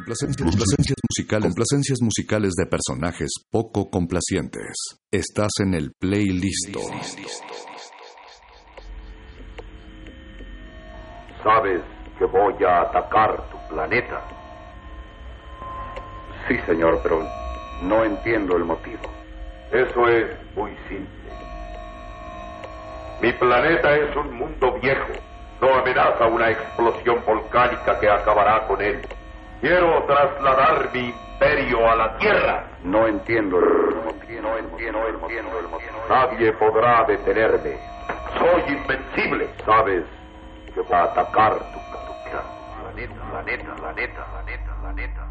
Complacencias, 0.00 0.48
complacencias 0.48 0.96
musicales, 1.10 1.44
complacencias 1.44 1.98
musicales 2.00 2.52
de 2.54 2.64
personajes 2.64 3.28
poco 3.50 3.90
complacientes. 3.90 4.72
Estás 5.10 5.50
en 5.60 5.74
el 5.74 5.92
playlist. 5.92 6.74
Sabes 11.44 11.82
que 12.18 12.24
voy 12.24 12.54
a 12.64 12.80
atacar 12.80 13.50
tu 13.50 13.58
planeta. 13.68 14.26
Sí, 16.48 16.56
señor, 16.64 17.00
pero 17.02 17.22
no 17.82 18.02
entiendo 18.02 18.56
el 18.56 18.64
motivo. 18.64 19.02
Eso 19.70 20.08
es 20.08 20.30
muy 20.56 20.70
simple. 20.88 21.30
Mi 23.20 23.32
planeta 23.34 23.96
es 23.96 24.16
un 24.16 24.34
mundo 24.34 24.78
viejo. 24.80 25.12
No 25.60 25.74
amenaza 25.74 26.26
una 26.26 26.50
explosión 26.50 27.22
volcánica 27.26 28.00
que 28.00 28.08
acabará 28.08 28.66
con 28.66 28.80
él. 28.80 28.98
Quiero 29.60 30.02
trasladar 30.04 30.90
mi 30.94 31.10
imperio 31.10 31.90
a 31.90 31.94
la 31.94 32.16
Tierra. 32.16 32.64
No 32.82 33.06
entiendo. 33.06 33.60
No 33.60 34.56
entiendo 34.56 35.06
el 35.06 35.18
motivo. 35.18 35.50
Nadie 36.08 36.52
podrá 36.54 37.04
detenerme. 37.04 37.76
Soy 38.38 38.72
invencible. 38.72 39.50
Sabes 39.66 40.04
que 40.74 40.80
va 40.82 41.00
a 41.00 41.04
atacar 41.04 41.58
tu, 41.72 41.80
planeta, 42.80 43.14
planeta, 43.30 43.76
planeta, 43.76 44.24
planeta, 44.26 44.76
planeta. 44.80 45.29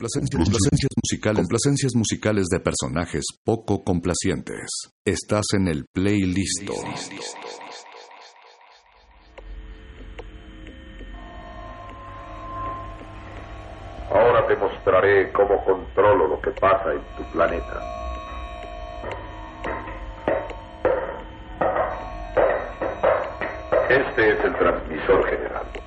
Complacencias, 0.00 0.46
complacencias 0.46 0.90
musicales, 0.96 1.36
complacencias 1.36 1.92
musicales 1.94 2.46
de 2.46 2.60
personajes 2.60 3.22
poco 3.44 3.84
complacientes. 3.84 4.70
Estás 5.04 5.44
en 5.52 5.68
el 5.68 5.84
playlist. 5.92 6.70
Ahora 14.10 14.46
te 14.48 14.56
mostraré 14.56 15.30
cómo 15.32 15.62
controlo 15.66 16.28
lo 16.28 16.40
que 16.40 16.50
pasa 16.52 16.94
en 16.94 17.02
tu 17.18 17.32
planeta. 17.32 17.82
Este 23.90 24.08
Este 24.08 24.32
es 24.32 24.44
el 24.46 24.56
transmisor 24.56 25.26
general. 25.28 25.79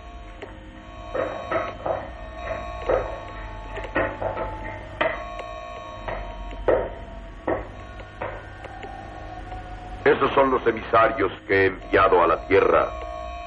Esos 10.24 10.35
son 10.35 10.52
los 10.52 10.66
emisarios 10.66 11.34
que 11.45 11.53
he 11.53 11.66
enviado 11.66 12.24
a 12.24 12.27
la 12.27 12.48
Tierra 12.48 12.90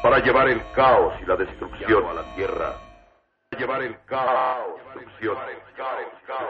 para 0.02 0.18
llevar 0.18 0.46
el 0.48 0.60
caos 0.74 1.14
y 1.22 1.24
la 1.24 1.34
destrucción 1.34 2.04
a 2.04 2.12
la 2.12 2.34
Tierra. 2.34 2.74
Para 3.48 3.60
llevar 3.60 3.82
el 3.82 3.96
caos, 4.04 4.74
destrucción. 4.94 5.36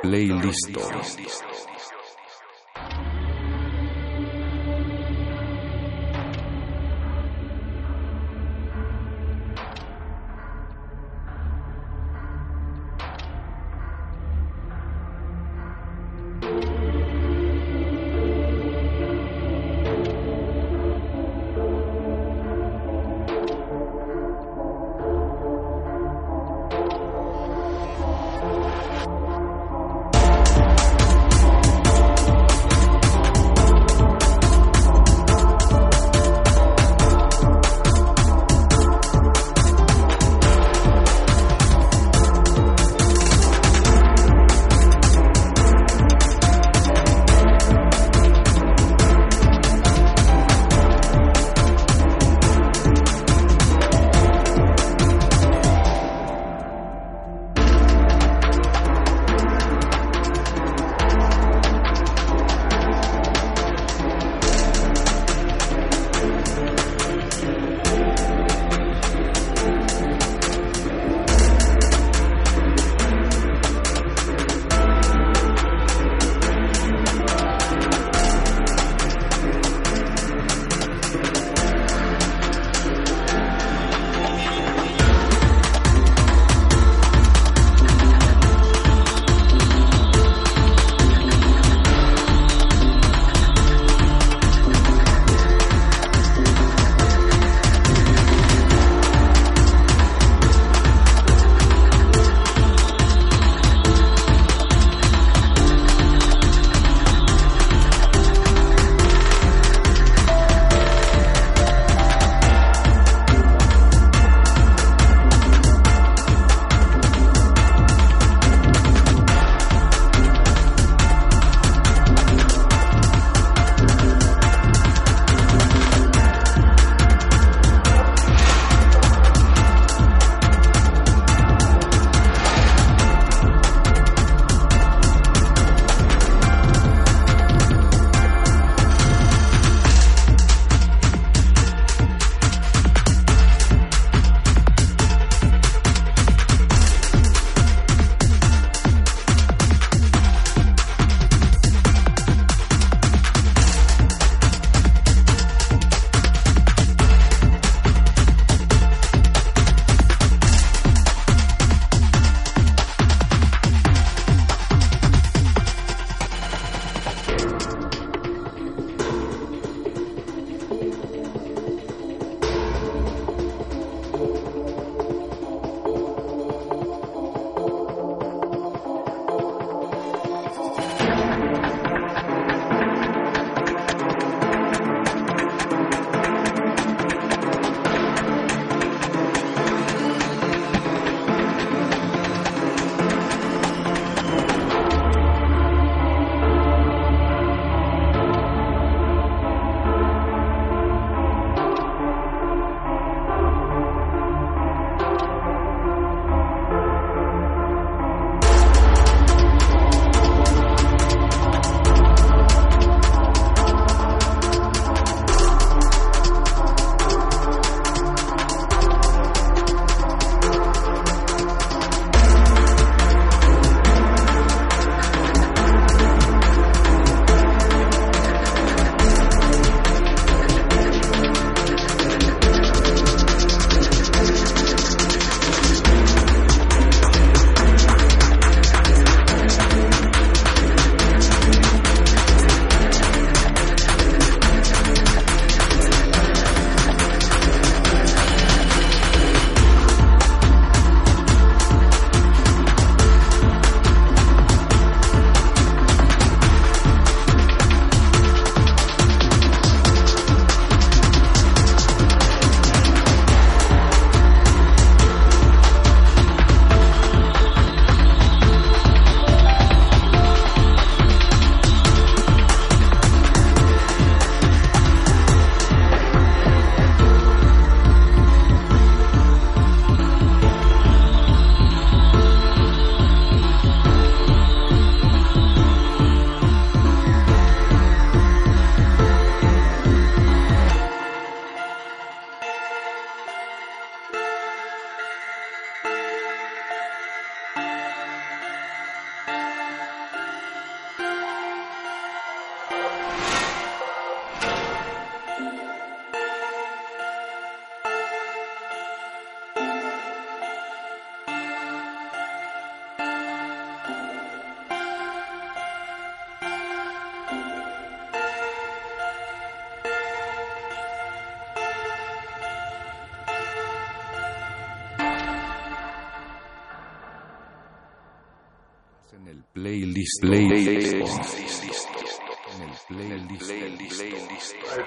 Playlist. 0.03 0.73
Playlist. 0.73 1.96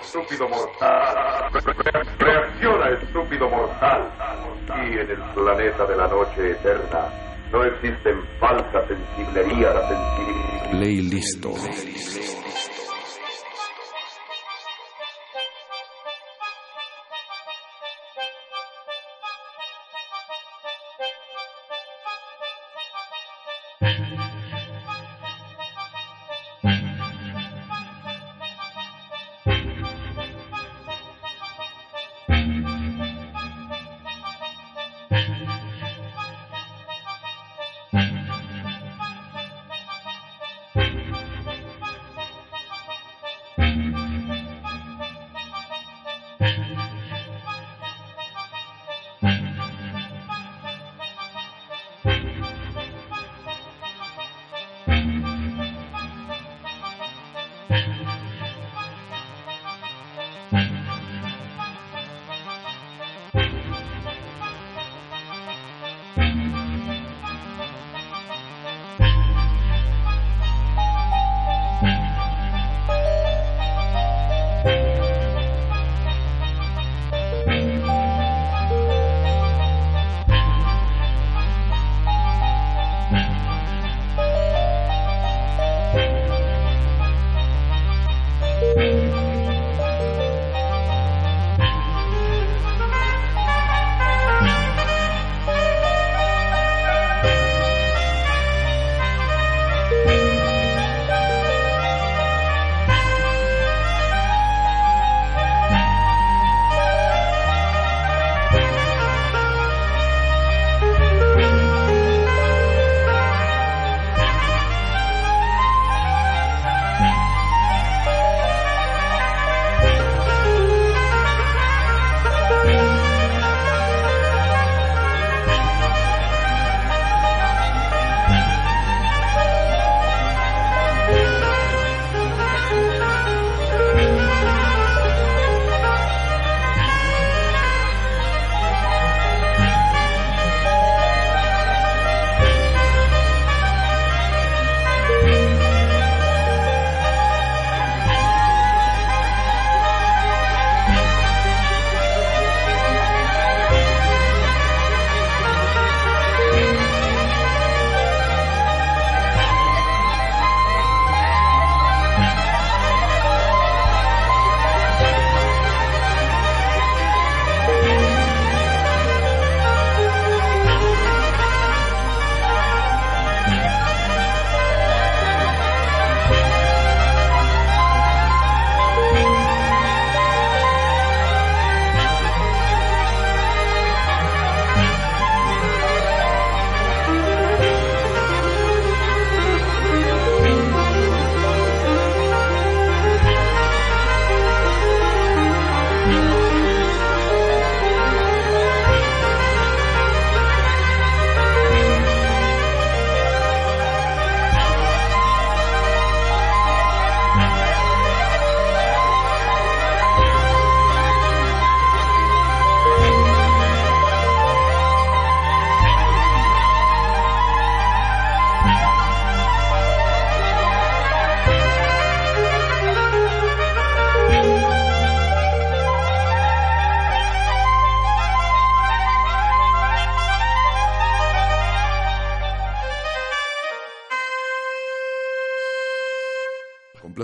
Estúpido 0.02 0.48
mortal. 0.48 1.52
Reacciona, 2.20 2.90
estúpido 2.90 3.50
mortal. 3.50 4.12
Y 4.68 4.94
en 4.94 5.10
el 5.10 5.22
planeta 5.34 5.86
de 5.86 5.98
la 5.98 6.08
noche 6.08 6.52
eterna 6.52 7.10
no 7.52 7.64
existen 7.66 8.22
falsa 8.40 8.88
sensiblería, 8.88 9.74
la 9.74 9.88
sensibilidad. 9.90 10.72
Playlist. 10.72 11.46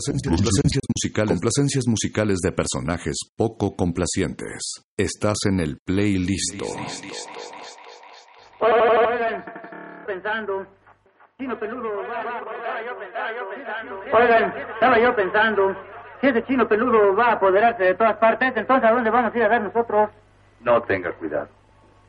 Complacencias, 0.05 0.37
complacencias 0.37 0.83
musicales, 0.93 1.29
complacencias 1.31 1.87
musicales 1.87 2.39
de 2.39 2.51
personajes 2.51 3.15
poco 3.35 3.75
complacientes. 3.75 4.85
Estás 4.97 5.37
en 5.47 5.59
el 5.59 5.77
playlist. 5.83 6.61
Oigan, 8.59 9.45
pensando. 10.05 10.67
Chino 11.37 11.57
peludo. 11.59 11.89
Oigan, 14.13 14.53
estaba 14.73 14.99
yo 14.99 15.15
pensando. 15.15 15.75
Si 16.21 16.27
ese 16.27 16.43
chino 16.43 16.67
peludo 16.67 17.15
va 17.15 17.29
a 17.29 17.33
apoderarse 17.33 17.83
de 17.83 17.95
todas 17.95 18.17
partes, 18.17 18.53
entonces 18.55 18.89
¿a 18.89 18.93
dónde 18.93 19.09
vamos 19.09 19.33
a 19.33 19.37
ir 19.37 19.43
a 19.43 19.47
ver 19.47 19.61
nosotros? 19.61 20.09
No 20.61 20.81
tenga 20.83 21.11
cuidado. 21.13 21.49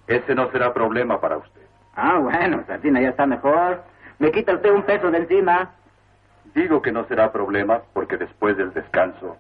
Ese 0.07 0.34
no 0.34 0.50
será 0.52 0.73
problema 0.73 1.20
para 1.20 1.39
usted. 1.39 1.62
Ah, 1.94 2.18
bueno, 2.18 2.62
Sardina 2.66 3.00
ya 3.00 3.08
está 3.08 3.26
mejor. 3.26 3.83
Me 4.18 4.31
quita 4.31 4.55
usted 4.55 4.70
un 4.70 4.83
peso 4.84 5.10
de 5.10 5.18
encima. 5.18 5.75
Digo 6.57 6.81
que 6.81 6.91
no 6.91 7.05
será 7.05 7.31
problema 7.31 7.83
porque 7.93 8.17
después 8.17 8.57
del 8.57 8.73
descanso 8.73 9.36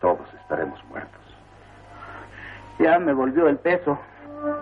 todos 0.00 0.26
estaremos 0.40 0.82
muertos. 0.86 1.20
Ya 2.78 2.98
me 2.98 3.12
volvió 3.12 3.46
el 3.46 3.58
peso. 3.58 3.98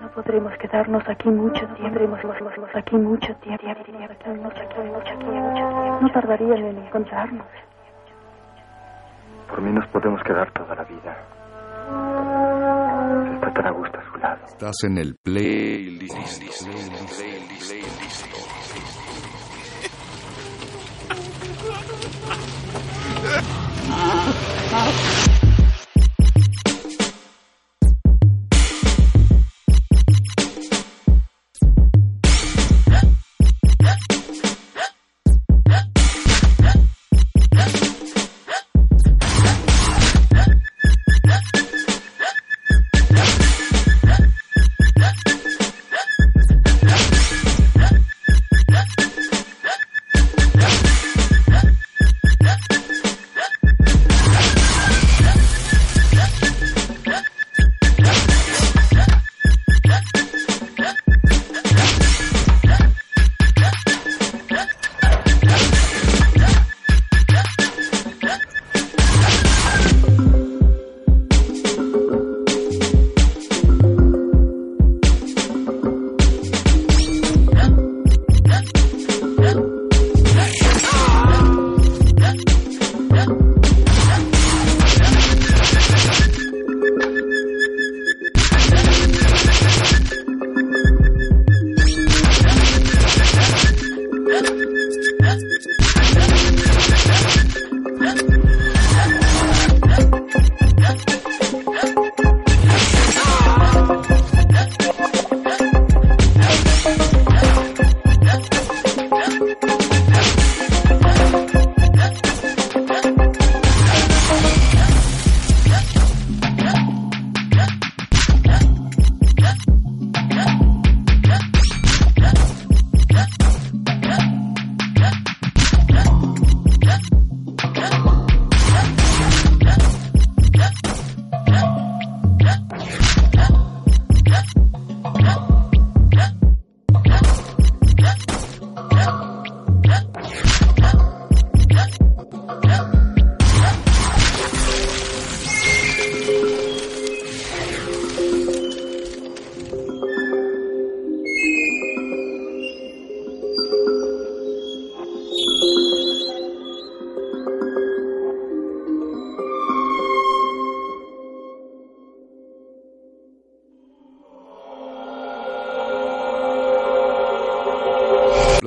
No 0.02 0.10
podremos 0.10 0.52
quedarnos 0.58 1.08
aquí 1.08 1.28
mucho 1.28 1.64
tiempo. 1.68 2.00
Podremos 2.20 2.74
aquí 2.74 2.96
mucho 2.96 3.32
tiempo. 3.36 3.62
Quedarnos 3.64 4.52
aquí 4.56 4.80
mucho 4.80 5.18
tiempo. 5.18 5.98
No 6.00 6.10
tardarían 6.10 6.64
en 6.64 6.78
encontrarnos. 6.78 7.46
Por 9.48 9.62
mí 9.62 9.70
nos 9.70 9.86
podemos 9.86 10.20
quedar 10.24 10.50
toda 10.50 10.74
la 10.74 10.82
vida. 10.82 11.16
Está 13.34 13.52
tan 13.52 13.66
a 13.66 13.70
gusto 13.70 13.98
a 14.00 14.12
su 14.12 14.18
lado. 14.18 14.44
Estás 14.46 14.82
en 14.82 14.98
el 14.98 15.14
playlist. 15.22 16.42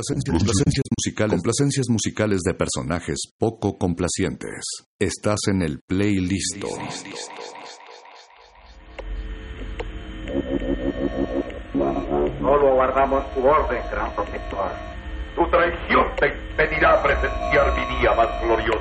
Complacencias 0.07 0.85
musicales, 0.95 1.31
complacencias 1.31 1.89
musicales 1.89 2.41
de 2.41 2.53
personajes 2.53 3.17
poco 3.37 3.77
complacientes. 3.77 4.63
Estás 4.97 5.39
en 5.47 5.61
el 5.61 5.81
playlist. 5.85 6.63
Solo 12.39 12.67
aguardamos 12.69 13.33
tu 13.33 13.45
orden, 13.45 13.81
gran 13.91 14.15
protector. 14.15 14.71
Tu 15.35 15.49
traición 15.49 16.05
te 16.19 16.27
impedirá 16.27 17.03
presenciar 17.03 17.73
mi 17.77 17.97
día 17.97 18.13
más 18.13 18.41
glorioso. 18.41 18.79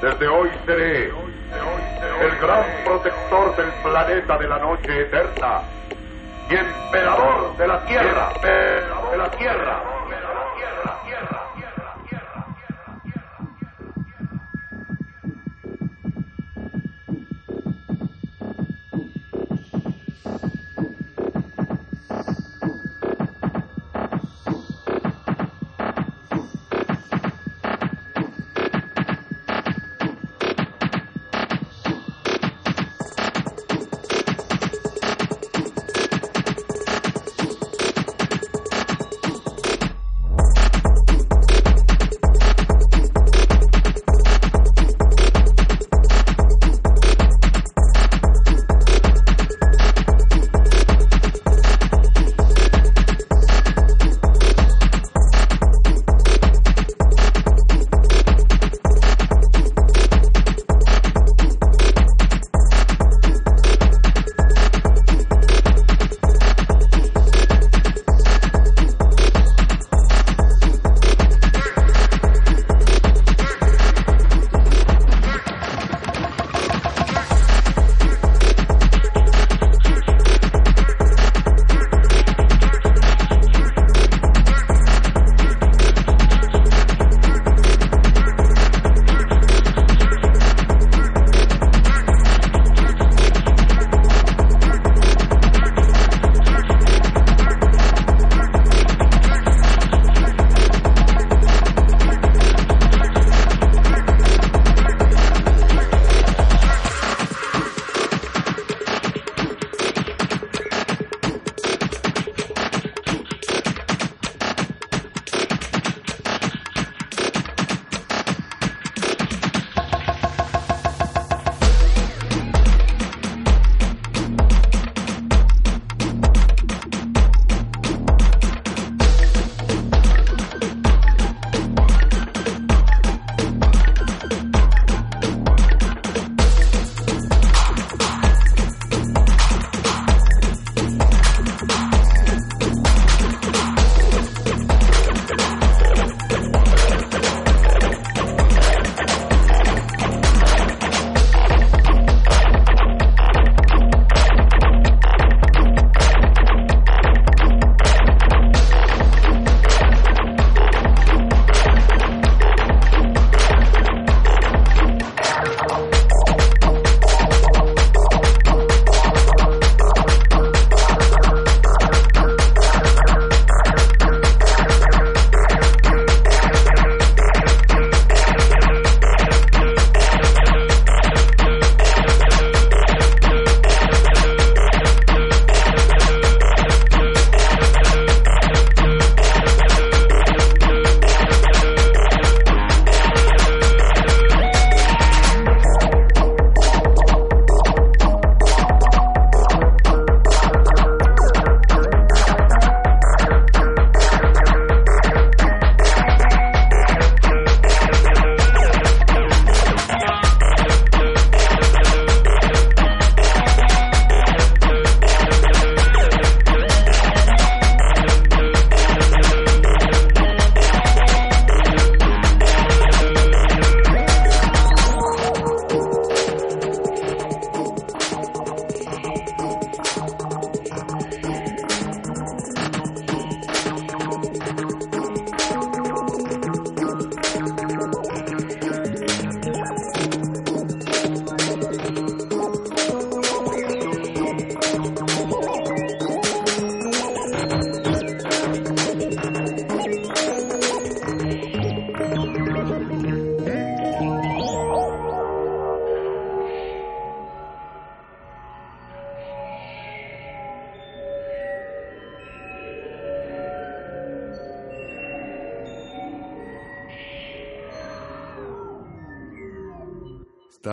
Desde 0.00 0.26
hoy 0.26 0.48
seré 0.64 1.08
el 1.08 2.38
gran 2.40 2.64
protector 2.84 3.56
del 3.56 3.72
planeta 3.82 4.38
de 4.38 4.48
la 4.48 4.58
noche 4.58 5.02
eterna 5.02 5.62
y 6.50 6.54
emperador 6.54 7.56
de 7.58 7.68
la 7.68 7.84
tierra, 7.84 8.32
de 8.40 9.18
la 9.18 9.30
tierra. 9.32 9.77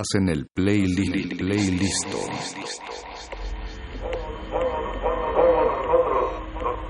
Estás 0.06 0.22
en 0.22 0.30
el 0.30 0.46
playlist. 0.54 1.38
Playlisto. 1.38 2.18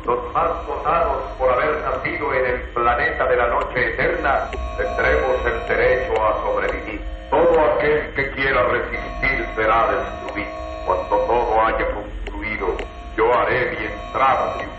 Los 0.05 0.33
más 0.33 0.67
dotados 0.67 1.37
por 1.37 1.53
haber 1.53 1.81
nacido 1.81 2.33
en 2.33 2.45
el 2.45 2.61
planeta 2.73 3.25
de 3.27 3.37
la 3.37 3.47
noche 3.47 3.93
eterna, 3.93 4.49
tendremos 4.77 5.45
el 5.45 5.67
derecho 5.67 6.25
a 6.25 6.41
sobrevivir. 6.43 7.01
Todo 7.29 7.59
aquel 7.59 8.13
que 8.15 8.31
quiera 8.31 8.63
resistir 8.67 9.47
será 9.55 9.91
destruido. 9.91 10.51
Cuando 10.85 11.17
todo 11.25 11.61
haya 11.61 11.85
concluido, 11.93 12.77
yo 13.15 13.33
haré 13.33 13.71
mi 13.71 13.85
entrada 13.85 14.74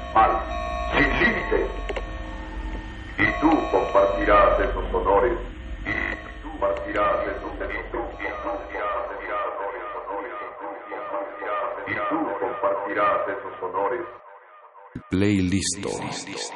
Playlisto. 15.16 16.55